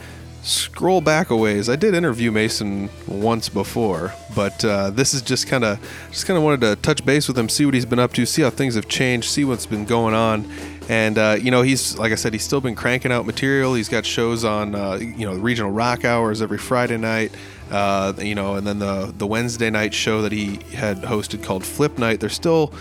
scroll 0.47 1.01
back 1.01 1.31
a 1.31 1.37
ways. 1.37 1.69
I 1.69 1.75
did 1.77 1.95
interview 1.95 2.31
Mason 2.31 2.89
once 3.09 3.49
before, 3.49 4.15
but 4.35 4.65
uh, 4.65 4.91
this 4.91 5.13
is 5.13 5.21
just 5.21 5.49
kind 5.49 5.65
of 5.65 5.81
just 6.11 6.27
kind 6.27 6.37
of 6.37 6.45
wanted 6.45 6.61
to 6.61 6.77
touch 6.77 7.05
base 7.05 7.27
with 7.27 7.37
him, 7.37 7.49
see 7.49 7.65
what 7.65 7.75
he's 7.75 7.85
been 7.85 7.99
up 7.99 8.13
to, 8.13 8.25
see 8.25 8.43
how 8.43 8.51
things 8.51 8.77
have 8.77 8.89
changed, 8.89 9.29
see 9.29 9.45
what's 9.45 9.67
been 9.67 9.85
going 9.85 10.15
on. 10.15 10.49
And 10.89 11.19
uh, 11.19 11.37
you 11.41 11.51
know, 11.51 11.63
he's 11.63 11.99
like 11.99 12.13
I 12.13 12.15
said, 12.15 12.33
he's 12.33 12.45
still 12.45 12.61
been 12.61 12.77
cranking 12.77 13.11
out 13.11 13.27
material. 13.27 13.75
He's 13.75 13.89
got 13.89 14.07
shows 14.07 14.45
on 14.45 14.75
uh, 14.77 14.95
you 14.95 15.27
know 15.27 15.35
the 15.35 15.41
regional 15.41 15.73
rock 15.73 16.05
hours 16.05 16.41
every 16.41 16.59
Friday 16.59 16.97
night. 16.97 17.33
Uh, 17.71 18.13
you 18.19 18.37
know, 18.37 18.55
and 18.55 18.65
then 18.65 18.79
the 18.79 19.13
the 19.19 19.27
Wednesday 19.27 19.71
night 19.71 19.93
show 19.93 20.23
that 20.23 20.31
he 20.31 20.61
had 20.73 20.99
hosted 20.99 21.43
called 21.43 21.65
Flip 21.65 21.99
Night. 21.99 22.21
They're 22.21 22.29
still 22.29 22.73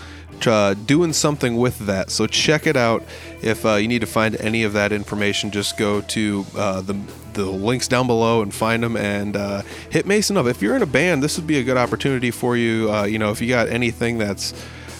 uh, 0.46 0.74
doing 0.74 1.12
something 1.12 1.56
with 1.56 1.78
that. 1.86 2.10
So 2.10 2.26
check 2.26 2.66
it 2.66 2.76
out. 2.76 3.04
If 3.42 3.64
uh, 3.64 3.74
you 3.74 3.86
need 3.86 4.00
to 4.00 4.06
find 4.06 4.34
any 4.40 4.64
of 4.64 4.72
that 4.72 4.90
information, 4.90 5.52
just 5.52 5.78
go 5.78 6.00
to 6.00 6.44
uh, 6.56 6.80
the 6.80 6.98
the 7.34 7.44
links 7.44 7.86
down 7.86 8.06
below 8.06 8.42
and 8.42 8.52
find 8.52 8.82
them 8.82 8.96
and 8.96 9.36
uh, 9.36 9.62
hit 9.90 10.06
Mason 10.06 10.36
up. 10.36 10.46
If 10.46 10.62
you're 10.62 10.74
in 10.74 10.82
a 10.82 10.86
band, 10.86 11.22
this 11.22 11.36
would 11.36 11.46
be 11.46 11.58
a 11.58 11.62
good 11.62 11.76
opportunity 11.76 12.30
for 12.30 12.56
you. 12.56 12.90
Uh, 12.90 13.04
you 13.04 13.18
know, 13.18 13.30
if 13.30 13.40
you 13.40 13.48
got 13.48 13.68
anything 13.68 14.18
that's 14.18 14.54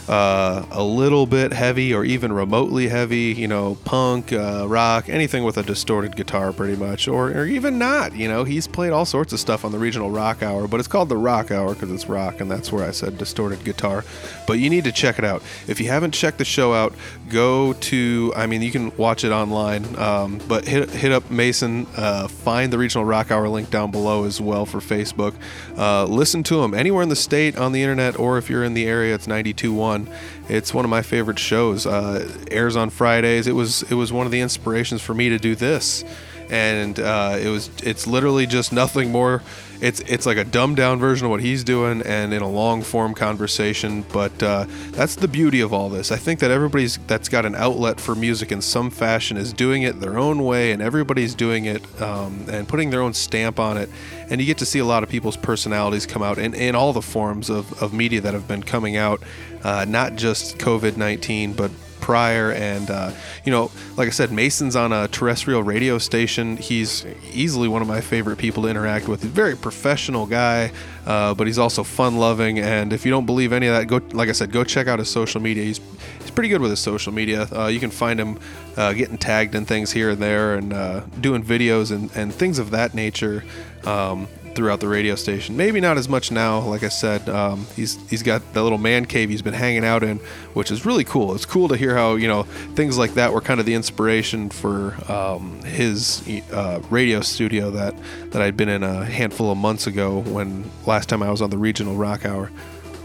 uh, 0.09 0.65
a 0.71 0.83
little 0.83 1.27
bit 1.27 1.53
heavy 1.53 1.93
or 1.93 2.05
even 2.05 2.33
remotely 2.33 2.89
heavy, 2.89 3.35
you 3.35 3.49
know, 3.49 3.77
punk, 3.85 4.33
uh, 4.33 4.65
rock, 4.69 5.09
anything 5.09 5.43
with 5.43 5.57
a 5.57 5.63
distorted 5.63 6.15
guitar, 6.15 6.53
pretty 6.53 6.77
much, 6.77 7.09
or, 7.09 7.31
or 7.31 7.47
even 7.47 7.79
not. 7.79 8.15
You 8.15 8.29
know, 8.29 8.45
he's 8.45 8.69
played 8.69 8.93
all 8.93 9.05
sorts 9.05 9.33
of 9.33 9.41
stuff 9.41 9.65
on 9.65 9.73
the 9.73 9.79
regional 9.79 10.11
rock 10.11 10.43
hour, 10.43 10.69
but 10.69 10.79
it's 10.79 10.89
called 10.89 11.09
the 11.09 11.17
rock 11.17 11.51
hour 11.51 11.75
because 11.75 11.91
it's 11.91 12.09
rock, 12.09 12.41
and 12.41 12.51
that's 12.51 12.71
where 12.71 12.87
I 12.87 12.93
said 12.93 13.19
distorted 13.19 13.65
guitar. 13.65 14.05
But 14.47 14.55
you 14.55 14.71
need 14.71 14.85
to 14.85 14.93
check 14.93 15.19
it 15.19 15.25
out. 15.25 15.43
If 15.67 15.81
you 15.81 15.89
haven't 15.89 16.13
checked 16.13 16.39
the 16.39 16.45
show 16.45 16.73
out, 16.73 16.95
go 17.29 17.73
to, 17.73 18.33
I 18.37 18.47
mean, 18.47 18.63
you 18.63 18.71
can 18.71 18.97
watch 18.97 19.25
it 19.25 19.33
online, 19.33 19.97
um, 19.97 20.41
but 20.47 20.67
hit, 20.67 20.91
hit 20.91 21.11
up 21.11 21.31
Mason, 21.31 21.87
uh, 21.97 22.29
find 22.29 22.73
the 22.73 22.79
regional 22.79 23.05
rock 23.05 23.31
hour 23.31 23.49
link 23.49 23.71
down 23.71 23.91
below 23.91 24.25
as 24.25 24.41
well 24.41 24.67
for 24.67 24.79
Facebook. 24.79 25.35
Uh, 25.77 26.05
listen 26.05 26.45
to 26.45 26.63
him 26.63 26.75
anywhere 26.75 27.03
in 27.03 27.09
the 27.09 27.17
state 27.17 27.57
on 27.57 27.73
the 27.73 27.83
internet, 27.83 28.19
or 28.19 28.39
if 28.39 28.49
you're 28.49 28.63
in 28.63 28.75
the 28.75 28.87
area, 28.87 29.15
it's 29.15 29.27
92.1 29.27 29.96
on. 29.97 30.09
It's 30.49 30.73
one 30.73 30.85
of 30.85 30.91
my 30.91 31.03
favorite 31.03 31.39
shows. 31.39 31.87
Uh, 31.87 32.29
airs 32.51 32.77
on 32.77 32.91
Fridays. 32.91 33.47
It 33.47 33.53
was 33.53 33.83
it 33.85 33.95
was 33.95 34.13
one 34.13 34.27
of 34.27 34.33
the 34.33 34.41
inspirations 34.41 35.03
for 35.03 35.15
me 35.15 35.29
to 35.31 35.39
do 35.39 35.55
this, 35.55 36.05
and 36.51 36.99
uh, 37.01 37.37
it 37.41 37.49
was 37.49 37.71
it's 37.83 38.07
literally 38.07 38.47
just 38.47 38.73
nothing 38.73 39.11
more 39.11 39.43
it's 39.81 40.01
it's 40.01 40.27
like 40.27 40.37
a 40.37 40.45
dumbed 40.45 40.77
down 40.77 40.99
version 40.99 41.27
of 41.27 41.31
what 41.31 41.41
he's 41.41 41.65
doing 41.65 42.03
and 42.03 42.33
in 42.33 42.43
a 42.43 42.49
long 42.49 42.83
form 42.83 43.15
conversation 43.15 44.05
but 44.13 44.43
uh, 44.43 44.67
that's 44.91 45.17
the 45.17 45.29
beauty 45.29 45.61
of 45.61 45.73
all 45.73 45.89
this. 45.89 46.11
I 46.11 46.17
think 46.17 46.41
that 46.41 46.51
everybody's 46.51 46.99
that's 47.07 47.29
got 47.29 47.45
an 47.47 47.55
outlet 47.55 48.01
for 48.01 48.15
music 48.15 48.53
in 48.53 48.61
some 48.63 48.91
fashion 48.91 49.37
is 49.37 49.53
doing 49.53 49.83
it 49.83 50.01
their 50.01 50.19
own 50.19 50.45
way 50.45 50.73
and 50.73 50.83
everybody's 50.83 51.35
doing 51.35 51.65
it 51.67 51.83
um, 52.01 52.47
and 52.49 52.69
putting 52.69 52.91
their 52.91 53.03
own 53.03 53.15
stamp 53.15 53.59
on 53.59 53.77
it. 53.77 53.91
And 54.31 54.41
you 54.41 54.47
get 54.47 54.59
to 54.59 54.67
see 54.67 54.79
a 54.79 54.85
lot 54.85 55.03
of 55.03 55.09
people's 55.09 55.37
personalities 55.37 56.07
come 56.07 56.23
out 56.23 56.39
in, 56.39 56.55
in 56.55 56.75
all 56.75 56.93
the 56.93 57.03
forms 57.03 57.51
of, 57.51 57.83
of 57.83 57.93
media 57.93 58.21
that 58.21 58.35
have 58.35 58.49
been 58.49 58.63
coming 58.63 58.97
out 58.97 59.23
uh, 59.63 59.85
not 59.89 60.17
just 60.17 60.59
covid-19 60.59 61.57
but 61.57 61.71
prior. 62.01 62.53
And, 62.53 62.91
uh, 62.91 63.13
you 63.45 63.53
know, 63.53 63.71
like 63.97 64.09
I 64.09 64.11
said, 64.11 64.33
Mason's 64.33 64.77
on 64.77 64.93
a 64.93 65.09
terrestrial 65.09 65.63
radio 65.63 65.99
station. 65.99 66.57
He's 66.57 67.05
easily 67.33 67.69
one 67.69 67.83
of 67.83 67.89
my 67.89 68.01
favorite 68.01 68.39
people 68.39 68.65
to 68.65 68.69
interact 68.69 69.09
with. 69.09 69.23
He's 69.23 69.31
a 69.31 69.35
very 69.35 69.57
professional 69.57 70.27
guy, 70.27 70.73
uh, 71.07 71.35
but 71.35 71.47
he's 71.47 71.59
also 71.59 71.85
fun 71.85 72.17
loving. 72.19 72.59
And 72.59 72.93
if 72.93 73.05
you 73.05 73.11
don't 73.11 73.27
believe 73.27 73.53
any 73.53 73.67
of 73.67 73.75
that, 73.75 73.87
go, 73.87 74.01
like 74.17 74.29
I 74.29 74.33
said, 74.33 74.53
go 74.53 74.65
check 74.65 74.89
out 74.89 74.99
his 74.99 75.11
social 75.11 75.41
media. 75.41 75.65
He's, 75.65 75.81
he's 76.21 76.31
pretty 76.31 76.49
good 76.49 76.61
with 76.61 76.71
his 76.71 76.81
social 76.81 77.13
media. 77.13 77.49
Uh, 77.53 77.67
you 77.67 77.81
can 77.81 77.91
find 77.91 78.19
him 78.19 78.39
uh, 78.77 78.93
getting 78.93 79.19
tagged 79.19 79.55
in 79.55 79.65
things 79.65 79.93
here 79.93 80.11
and 80.11 80.21
there 80.21 80.55
and 80.55 80.73
uh, 80.73 81.01
doing 81.21 81.43
videos 81.43 81.93
and, 81.93 82.11
and 82.17 82.35
things 82.35 82.59
of 82.59 82.71
that 82.71 82.95
nature. 82.95 83.45
Um, 83.85 84.29
throughout 84.57 84.81
the 84.81 84.89
radio 84.89 85.15
station. 85.15 85.57
Maybe 85.57 85.81
not 85.81 85.99
as 85.99 86.09
much 86.09 86.33
now. 86.33 86.61
Like 86.61 86.83
I 86.83 86.89
said, 86.89 87.29
um, 87.29 87.67
he's 87.77 87.97
he's 88.09 88.23
got 88.23 88.55
the 88.55 88.63
little 88.63 88.79
man 88.79 89.05
cave 89.05 89.29
he's 89.29 89.43
been 89.43 89.55
hanging 89.55 89.85
out 89.85 90.03
in, 90.03 90.17
which 90.55 90.71
is 90.73 90.85
really 90.85 91.05
cool. 91.05 91.35
It's 91.35 91.45
cool 91.45 91.69
to 91.69 91.77
hear 91.77 91.95
how 91.95 92.15
you 92.15 92.27
know 92.27 92.45
things 92.75 92.99
like 92.99 93.15
that 93.15 93.33
were 93.33 93.43
kind 93.43 93.61
of 93.61 93.67
the 93.67 93.75
inspiration 93.75 94.49
for 94.49 94.97
um, 95.13 95.63
his 95.63 96.27
uh, 96.51 96.81
radio 96.91 97.21
studio 97.21 97.71
that 97.71 97.95
that 98.33 98.43
I'd 98.43 98.57
been 98.57 98.71
in 98.71 98.83
a 98.83 99.05
handful 99.05 99.53
of 99.53 99.59
months 99.59 99.87
ago 99.87 100.21
when 100.21 100.65
last 100.97 101.11
time 101.11 101.23
I 101.23 101.31
was 101.31 101.43
on 101.43 101.51
the 101.51 101.59
regional 101.59 101.95
rock 101.95 102.25
hour. 102.25 102.51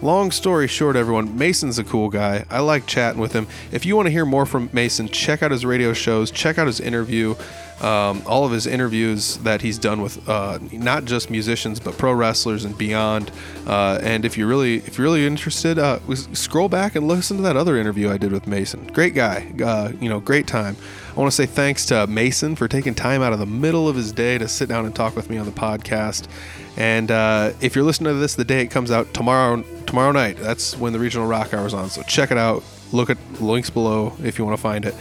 Long 0.01 0.31
story 0.31 0.69
short, 0.69 0.95
everyone, 0.95 1.37
Mason's 1.37 1.77
a 1.77 1.83
cool 1.83 2.07
guy. 2.07 2.45
I 2.49 2.61
like 2.61 2.87
chatting 2.87 3.19
with 3.19 3.33
him. 3.33 3.47
If 3.73 3.85
you 3.85 3.97
want 3.97 4.05
to 4.05 4.11
hear 4.11 4.25
more 4.25 4.45
from 4.45 4.69
Mason, 4.71 5.09
check 5.09 5.43
out 5.43 5.51
his 5.51 5.65
radio 5.65 5.91
shows, 5.91 6.31
check 6.31 6.57
out 6.57 6.67
his 6.67 6.79
interview 6.79 7.35
um, 7.81 8.21
all 8.27 8.45
of 8.45 8.51
his 8.51 8.67
interviews 8.67 9.37
that 9.37 9.61
he's 9.61 9.79
done 9.79 10.01
with 10.01 10.27
uh, 10.29 10.59
not 10.71 11.05
just 11.05 11.31
musicians 11.31 11.79
but 11.79 11.97
pro 11.97 12.13
wrestlers 12.13 12.63
and 12.63 12.77
beyond. 12.77 13.31
Uh, 13.65 13.99
and 14.03 14.23
if 14.23 14.37
you're 14.37 14.47
really 14.47 14.77
if 14.77 14.97
you're 14.97 15.05
really 15.05 15.25
interested, 15.25 15.79
uh, 15.79 15.99
scroll 16.33 16.69
back 16.69 16.95
and 16.95 17.07
listen 17.07 17.37
to 17.37 17.43
that 17.43 17.57
other 17.57 17.77
interview 17.77 18.09
I 18.11 18.17
did 18.17 18.31
with 18.31 18.47
Mason. 18.47 18.85
Great 18.93 19.15
guy, 19.15 19.51
uh, 19.63 19.91
you 19.99 20.09
know, 20.09 20.19
great 20.19 20.47
time. 20.47 20.75
I 21.09 21.19
want 21.19 21.31
to 21.31 21.35
say 21.35 21.45
thanks 21.45 21.85
to 21.87 22.07
Mason 22.07 22.55
for 22.55 22.67
taking 22.67 22.93
time 22.93 23.21
out 23.21 23.33
of 23.33 23.39
the 23.39 23.45
middle 23.45 23.89
of 23.89 23.95
his 23.95 24.11
day 24.11 24.37
to 24.37 24.47
sit 24.47 24.69
down 24.69 24.85
and 24.85 24.95
talk 24.95 25.15
with 25.15 25.29
me 25.29 25.37
on 25.37 25.45
the 25.45 25.51
podcast. 25.51 26.27
And 26.77 27.11
uh, 27.11 27.51
if 27.61 27.75
you're 27.75 27.83
listening 27.83 28.13
to 28.13 28.19
this 28.19 28.35
the 28.35 28.45
day 28.45 28.61
it 28.61 28.71
comes 28.71 28.91
out 28.91 29.13
tomorrow 29.13 29.63
tomorrow 29.85 30.11
night, 30.11 30.37
that's 30.37 30.77
when 30.77 30.93
the 30.93 30.99
regional 30.99 31.27
rock 31.27 31.53
hour 31.53 31.65
is 31.65 31.73
on. 31.73 31.89
So 31.89 32.01
check 32.03 32.31
it 32.31 32.37
out. 32.37 32.63
Look 32.91 33.09
at 33.09 33.17
links 33.41 33.69
below 33.69 34.13
if 34.23 34.39
you 34.39 34.45
want 34.45 34.57
to 34.57 34.61
find 34.61 34.85
it. 34.85 34.95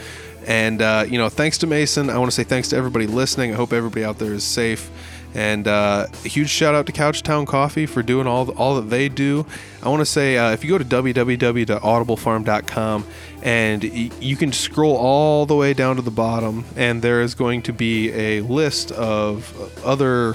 And, 0.47 0.80
uh, 0.80 1.05
you 1.06 1.18
know, 1.18 1.28
thanks 1.28 1.59
to 1.59 1.66
Mason. 1.66 2.09
I 2.09 2.18
want 2.18 2.30
to 2.30 2.34
say 2.34 2.44
thanks 2.44 2.68
to 2.70 2.76
everybody 2.76 3.06
listening. 3.06 3.52
I 3.52 3.56
hope 3.56 3.72
everybody 3.72 4.05
out 4.05 4.18
there 4.18 4.32
is 4.32 4.42
safe. 4.42 4.90
And 5.34 5.68
uh, 5.68 6.06
a 6.24 6.28
huge 6.28 6.51
shout 6.51 6.74
out 6.74 6.86
to 6.86 6.92
Couchtown 6.92 7.47
Coffee 7.47 7.86
for 7.86 8.02
doing 8.02 8.26
all, 8.26 8.51
all 8.52 8.74
that 8.76 8.90
they 8.90 9.09
do. 9.09 9.47
I 9.82 9.88
want 9.88 10.01
to 10.01 10.06
say 10.06 10.36
uh, 10.36 10.51
if 10.51 10.64
you 10.64 10.70
go 10.70 10.78
to 10.78 10.84
www.audiblefarm.com 10.84 13.06
and 13.42 13.84
y- 13.84 14.10
you 14.20 14.36
can 14.36 14.52
scroll 14.52 14.97
all 14.97 15.47
the 15.47 15.55
way 15.55 15.72
down 15.72 15.97
to 15.97 16.02
the 16.02 16.10
bottom, 16.10 16.64
and 16.74 17.01
there 17.01 17.22
is 17.22 17.34
going 17.34 17.62
to 17.62 17.72
be 17.72 18.12
a 18.12 18.40
list 18.40 18.90
of 18.92 19.55
other, 19.84 20.34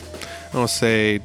I 0.55 0.59
want 0.59 0.69
to 0.69 0.75
say, 0.75 1.19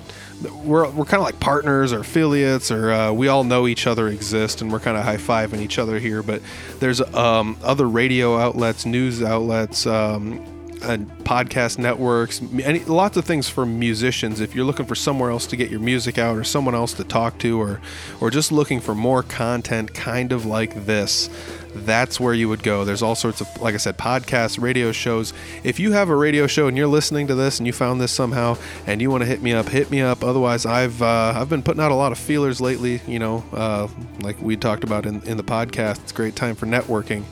we're, 0.65 0.91
we're 0.91 1.05
kind 1.05 1.21
of 1.21 1.25
like 1.25 1.39
partners 1.39 1.93
or 1.93 2.01
affiliates 2.01 2.71
or 2.71 2.91
uh, 2.91 3.13
we 3.13 3.29
all 3.29 3.45
know 3.45 3.69
each 3.69 3.87
other 3.87 4.09
exist 4.09 4.61
and 4.61 4.73
we're 4.73 4.81
kind 4.81 4.97
of 4.97 5.05
high-fiving 5.05 5.61
each 5.61 5.79
other 5.79 5.99
here 5.99 6.23
but 6.23 6.43
there's 6.79 7.01
um, 7.01 7.57
other 7.63 7.89
radio 7.89 8.39
outlets 8.39 8.87
news 8.87 9.23
outlets 9.23 9.87
um, 9.87 10.60
and 10.83 11.09
podcast 11.25 11.79
networks 11.79 12.41
any, 12.63 12.81
lots 12.85 13.17
of 13.17 13.25
things 13.25 13.49
for 13.49 13.67
musicians 13.67 14.41
if 14.41 14.55
you're 14.55 14.65
looking 14.65 14.87
for 14.87 14.95
somewhere 14.95 15.31
else 15.31 15.47
to 15.47 15.57
get 15.57 15.71
your 15.71 15.81
music 15.81 16.19
out 16.19 16.37
or 16.37 16.45
someone 16.45 16.75
else 16.75 16.93
to 16.95 17.05
talk 17.05 17.39
to 17.39 17.61
or 17.61 17.81
or 18.21 18.31
just 18.31 18.51
looking 18.51 18.81
for 18.81 18.95
more 18.95 19.23
content 19.23 19.93
kind 19.95 20.33
of 20.33 20.47
like 20.47 20.87
this 20.87 21.29
that's 21.75 22.19
where 22.19 22.35
you 22.35 22.49
would 22.49 22.63
go. 22.63 22.85
There's 22.85 23.03
all 23.03 23.15
sorts 23.15 23.41
of, 23.41 23.61
like 23.61 23.75
I 23.75 23.79
said, 23.79 23.97
podcasts, 23.97 24.61
radio 24.61 24.93
shows. 24.93 25.33
If 25.63 25.79
you 25.79 25.93
have 25.93 26.09
a 26.09 26.17
radio 26.17 26.47
show 26.47 26.67
and 26.67 26.77
you're 26.77 26.87
listening 26.87 27.27
to 27.29 27.35
this 27.35 27.59
and 27.59 27.67
you 27.67 27.73
found 27.73 28.01
this 28.01 28.13
somehow 28.13 28.57
and 28.87 29.01
you 29.01 29.11
want 29.11 29.23
to 29.23 29.27
hit 29.27 29.43
me 29.43 29.53
up, 29.53 29.69
hit 29.69 29.91
me 29.91 30.01
up. 30.01 30.25
Otherwise, 30.25 30.67
I've 30.67 31.01
uh, 31.01 31.35
I've 31.37 31.49
been 31.49 31.63
putting 31.63 31.83
out 31.83 31.93
a 31.93 31.97
lot 31.97 32.13
of 32.13 32.19
feelers 32.19 32.61
lately. 32.61 33.01
You 33.07 33.19
know, 33.19 33.45
uh, 33.53 33.89
like 34.21 34.41
we 34.41 34.57
talked 34.57 34.85
about 34.85 35.07
in, 35.07 35.23
in 35.23 35.37
the 35.37 35.45
podcast. 35.45 36.03
It's 36.03 36.13
a 36.13 36.15
great 36.15 36.37
time 36.37 36.55
for 36.55 36.67
networking. 36.67 37.25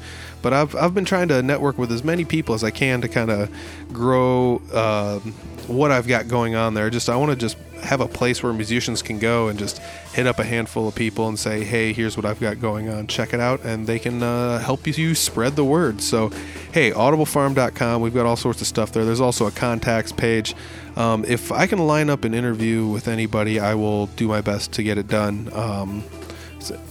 But 0.43 0.53
I've, 0.53 0.75
I've 0.77 0.95
been 0.95 1.05
trying 1.05 1.29
to 1.29 1.43
network 1.43 1.79
with 1.79 1.93
as 1.93 2.05
many 2.05 2.25
people 2.25 2.55
as 2.55 2.65
I 2.65 2.71
can 2.71 3.01
to 3.01 3.09
kind 3.09 3.31
of 3.31 3.51
grow 3.93 4.63
uh, 4.73 5.19
what 5.67 5.91
I've 5.91 6.07
got 6.09 6.29
going 6.29 6.55
on 6.55 6.75
there. 6.75 6.91
Just 6.91 7.09
I 7.09 7.17
want 7.17 7.31
to 7.31 7.37
just 7.37 7.57
have 7.83 8.01
a 8.01 8.09
place 8.09 8.43
where 8.43 8.53
musicians 8.53 9.03
can 9.03 9.19
go 9.19 9.49
and 9.49 9.59
just 9.59 9.79
hit 10.13 10.27
up 10.27 10.39
a 10.39 10.45
handful 10.45 10.89
of 10.89 10.95
people 10.95 11.29
and 11.29 11.39
say, 11.39 11.65
"Hey, 11.65 11.93
here's 11.93 12.17
what 12.17 12.25
I've 12.27 12.41
got 12.41 12.61
going 12.61 12.89
on. 12.89 13.07
Check 13.07 13.33
it 13.33 13.41
out," 13.41 13.65
and 13.65 13.87
they 13.87 13.99
can 13.99 14.23
uh, 14.23 14.59
help 14.59 14.87
you 14.87 15.15
spread 15.15 15.57
the 15.57 15.65
word. 15.65 16.01
So, 16.01 16.31
hey, 16.73 16.91
audiblefarm.com. 16.91 18.01
We've 18.01 18.15
got 18.15 18.27
all 18.27 18.37
sorts 18.37 18.61
of 18.61 18.67
stuff 18.67 18.93
there. 18.93 19.05
There's 19.05 19.21
also 19.21 19.47
a 19.47 19.51
contacts 19.51 20.13
page. 20.13 20.55
Um, 20.97 21.25
if 21.27 21.53
I 21.53 21.67
can 21.67 21.79
line 21.79 22.11
up 22.11 22.25
an 22.25 22.35
interview 22.35 22.87
with 22.87 23.07
anybody, 23.07 23.61
I 23.61 23.75
will 23.75 24.07
do 24.07 24.27
my 24.29 24.41
best 24.41 24.73
to 24.73 24.83
get 24.83 24.99
it 24.99 25.07
done. 25.07 25.51
Um, 25.53 26.05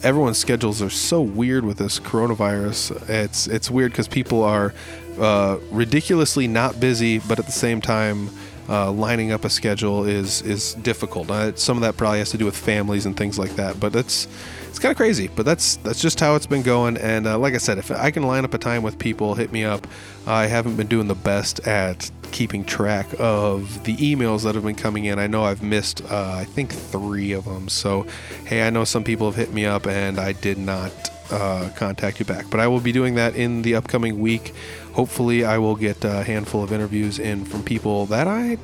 everyone's 0.04 0.38
schedules 0.38 0.82
are 0.82 0.90
so 0.90 1.22
weird 1.22 1.66
with 1.66 1.78
this 1.78 2.00
coronavirus. 2.00 3.10
It's 3.10 3.48
it's 3.48 3.70
weird 3.70 3.92
because 3.92 4.08
people 4.08 4.44
are 4.44 4.74
uh, 5.20 5.58
ridiculously 5.72 6.48
not 6.48 6.80
busy, 6.80 7.20
but 7.20 7.40
at 7.40 7.46
the 7.46 7.52
same 7.52 7.82
time 7.82 8.30
uh, 8.70 8.92
lining 8.92 9.32
up 9.32 9.46
a 9.46 9.50
schedule 9.50 10.04
is 10.06 10.42
is 10.42 10.74
difficult. 10.76 11.30
Uh, 11.32 11.56
some 11.56 11.78
of 11.78 11.82
that 11.82 11.98
probably 11.98 12.20
has 12.20 12.32
to 12.32 12.38
do 12.38 12.46
with 12.46 12.58
families 12.58 13.06
and 13.06 13.16
things 13.16 13.40
like 13.40 13.56
that, 13.56 13.80
but 13.80 13.96
it's 13.96 14.28
it's 14.68 14.80
kind 14.80 14.92
of 14.92 14.98
crazy. 14.98 15.30
But 15.36 15.46
that's 15.46 15.78
that's 15.78 16.02
just 16.02 16.20
how 16.20 16.36
it's 16.36 16.46
been 16.46 16.64
going. 16.64 16.98
And 16.98 17.28
uh, 17.28 17.38
like 17.40 17.54
I 17.54 17.58
said, 17.58 17.78
if 17.78 17.92
I 17.92 18.12
can 18.12 18.24
line 18.24 18.46
up 18.46 18.54
a 18.54 18.58
time 18.58 18.84
with 18.84 19.00
people, 19.00 19.36
hit 19.36 19.52
me 19.52 19.64
up. 19.64 19.88
I 20.26 20.48
haven't 20.48 20.76
been 20.76 20.88
doing 20.88 21.08
the 21.08 21.16
best 21.16 21.66
at 21.68 22.12
keeping 22.32 22.66
track 22.66 23.08
of 23.20 23.84
the 23.86 23.96
emails 23.98 24.44
that 24.44 24.56
have 24.56 24.64
been 24.64 24.76
coming 24.76 25.06
in. 25.06 25.18
I 25.18 25.28
know 25.28 25.44
I've 25.44 25.64
missed 25.64 26.02
uh, 26.12 26.34
I 26.36 26.44
think 26.44 26.72
three 26.72 27.32
of 27.32 27.46
them. 27.46 27.70
So 27.70 28.06
hey, 28.46 28.68
I 28.68 28.70
know 28.70 28.84
some 28.84 29.04
people 29.04 29.28
have 29.28 29.36
hit 29.36 29.54
me 29.54 29.66
up 29.66 29.88
and 29.88 30.20
I 30.20 30.34
did 30.34 30.58
not 30.58 30.92
uh, 31.32 31.70
contact 31.76 32.20
you 32.20 32.26
back. 32.26 32.50
But 32.50 32.60
I 32.60 32.68
will 32.68 32.80
be 32.80 32.92
doing 32.92 33.16
that 33.16 33.36
in 33.36 33.62
the 33.62 33.76
upcoming 33.76 34.20
week 34.20 34.54
hopefully 34.98 35.46
I 35.46 35.60
will 35.60 35.76
get 35.76 36.04
a 36.04 36.24
handful 36.24 36.64
of 36.64 36.74
interviews 36.74 37.20
in 37.20 37.46
from 37.46 37.62
people 37.62 38.08
that 38.08 38.28
I 38.28 38.58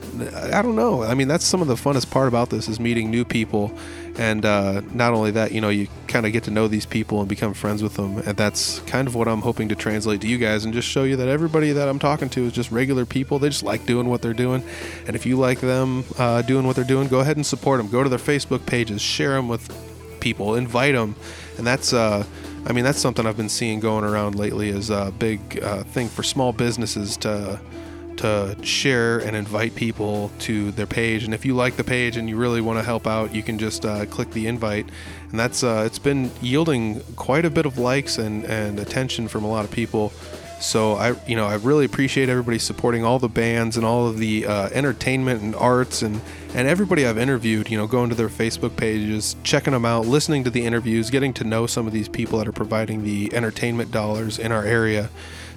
I 0.51 0.63
don't 0.63 0.75
know. 0.75 1.03
I 1.03 1.13
mean, 1.13 1.27
that's 1.27 1.45
some 1.45 1.61
of 1.61 1.67
the 1.67 1.75
funnest 1.75 2.09
part 2.09 2.27
about 2.27 2.49
this 2.49 2.67
is 2.67 2.79
meeting 2.79 3.11
new 3.11 3.23
people, 3.23 3.71
and 4.17 4.43
uh, 4.43 4.81
not 4.93 5.13
only 5.13 5.29
that, 5.29 5.51
you 5.51 5.61
know, 5.61 5.69
you 5.69 5.87
kind 6.07 6.25
of 6.25 6.31
get 6.31 6.43
to 6.45 6.51
know 6.51 6.67
these 6.67 6.87
people 6.87 7.19
and 7.19 7.29
become 7.29 7.53
friends 7.53 7.83
with 7.83 7.93
them, 7.97 8.17
and 8.17 8.35
that's 8.35 8.79
kind 8.79 9.07
of 9.07 9.13
what 9.13 9.27
I'm 9.27 9.41
hoping 9.41 9.69
to 9.69 9.75
translate 9.75 10.21
to 10.21 10.27
you 10.27 10.39
guys 10.39 10.65
and 10.65 10.73
just 10.73 10.87
show 10.87 11.03
you 11.03 11.15
that 11.17 11.27
everybody 11.27 11.71
that 11.71 11.87
I'm 11.87 11.99
talking 11.99 12.29
to 12.29 12.45
is 12.45 12.51
just 12.51 12.71
regular 12.71 13.05
people. 13.05 13.37
They 13.37 13.49
just 13.49 13.61
like 13.61 13.85
doing 13.85 14.09
what 14.09 14.23
they're 14.23 14.33
doing, 14.33 14.63
and 15.05 15.15
if 15.15 15.27
you 15.27 15.37
like 15.37 15.59
them 15.59 16.03
uh, 16.17 16.41
doing 16.41 16.65
what 16.65 16.75
they're 16.75 16.83
doing, 16.83 17.09
go 17.09 17.19
ahead 17.19 17.37
and 17.37 17.45
support 17.45 17.77
them. 17.77 17.89
Go 17.91 18.01
to 18.01 18.09
their 18.09 18.17
Facebook 18.17 18.65
pages, 18.65 19.03
share 19.03 19.33
them 19.33 19.49
with 19.49 19.69
people, 20.19 20.55
invite 20.55 20.95
them, 20.95 21.15
and 21.59 21.67
that's. 21.67 21.93
I 22.65 22.71
mean, 22.71 22.85
that's 22.85 22.99
something 22.99 23.25
I've 23.25 23.37
been 23.37 23.49
seeing 23.49 23.79
going 23.79 24.05
around 24.05 24.35
lately 24.35 24.69
is 24.69 24.89
a 24.89 25.13
big 25.17 25.61
uh, 25.61 25.83
thing 25.83 26.07
for 26.07 26.23
small 26.23 26.53
businesses 26.53 27.17
to 27.17 27.59
to 28.17 28.55
share 28.61 29.19
and 29.19 29.35
invite 29.35 29.73
people 29.75 30.31
to 30.37 30.71
their 30.71 30.85
page. 30.85 31.23
And 31.23 31.33
if 31.33 31.45
you 31.45 31.55
like 31.55 31.75
the 31.77 31.83
page 31.83 32.15
and 32.15 32.29
you 32.29 32.37
really 32.37 32.61
want 32.61 32.77
to 32.77 32.83
help 32.83 33.07
out, 33.07 33.33
you 33.33 33.41
can 33.41 33.57
just 33.57 33.85
uh, 33.85 34.05
click 34.05 34.29
the 34.31 34.47
invite. 34.47 34.87
And 35.31 35.39
that's 35.39 35.63
uh, 35.63 35.83
it's 35.85 35.99
been 35.99 36.31
yielding 36.41 37.01
quite 37.15 37.43
a 37.43 37.49
bit 37.49 37.65
of 37.65 37.77
likes 37.77 38.17
and, 38.17 38.45
and 38.45 38.79
attention 38.79 39.27
from 39.27 39.43
a 39.43 39.47
lot 39.47 39.65
of 39.65 39.71
people. 39.71 40.13
So 40.63 40.93
I, 40.93 41.13
you 41.27 41.35
know, 41.35 41.45
I 41.45 41.55
really 41.55 41.83
appreciate 41.83 42.29
everybody 42.29 42.57
supporting 42.57 43.03
all 43.03 43.19
the 43.19 43.27
bands 43.27 43.75
and 43.75 43.85
all 43.85 44.07
of 44.07 44.17
the 44.17 44.45
uh, 44.45 44.69
entertainment 44.69 45.41
and 45.41 45.53
arts 45.55 46.01
and 46.01 46.21
and 46.55 46.67
everybody 46.69 47.05
I've 47.05 47.17
interviewed. 47.17 47.69
You 47.69 47.77
know, 47.77 47.85
going 47.85 48.09
to 48.09 48.15
their 48.15 48.29
Facebook 48.29 48.77
pages, 48.77 49.35
checking 49.43 49.73
them 49.73 49.83
out, 49.83 50.05
listening 50.07 50.45
to 50.45 50.49
the 50.49 50.63
interviews, 50.65 51.09
getting 51.09 51.33
to 51.33 51.43
know 51.43 51.67
some 51.67 51.85
of 51.85 51.91
these 51.91 52.07
people 52.07 52.39
that 52.39 52.47
are 52.47 52.53
providing 52.53 53.03
the 53.03 53.33
entertainment 53.33 53.91
dollars 53.91 54.39
in 54.39 54.53
our 54.53 54.63
area. 54.63 55.09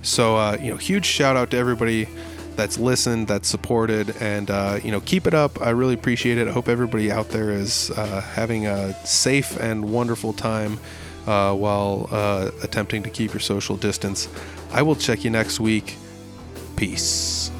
So 0.02 0.36
uh, 0.36 0.58
you 0.60 0.72
know, 0.72 0.76
huge 0.76 1.06
shout 1.06 1.36
out 1.36 1.52
to 1.52 1.56
everybody 1.56 2.08
that's 2.56 2.76
listened, 2.76 3.28
that's 3.28 3.48
supported, 3.48 4.16
and 4.20 4.50
uh, 4.50 4.80
you 4.82 4.90
know, 4.90 5.00
keep 5.00 5.28
it 5.28 5.34
up. 5.34 5.62
I 5.62 5.70
really 5.70 5.94
appreciate 5.94 6.36
it. 6.36 6.48
I 6.48 6.50
hope 6.50 6.68
everybody 6.68 7.12
out 7.12 7.28
there 7.28 7.52
is 7.52 7.92
uh, 7.92 8.22
having 8.22 8.66
a 8.66 8.92
safe 9.06 9.56
and 9.60 9.92
wonderful 9.92 10.32
time 10.32 10.80
uh, 11.26 11.54
while 11.54 12.08
uh, 12.10 12.50
attempting 12.62 13.04
to 13.04 13.10
keep 13.10 13.32
your 13.32 13.40
social 13.40 13.76
distance. 13.76 14.28
I 14.76 14.82
will 14.82 14.94
check 14.94 15.24
you 15.24 15.30
next 15.30 15.58
week. 15.58 15.96
Peace. 16.76 17.50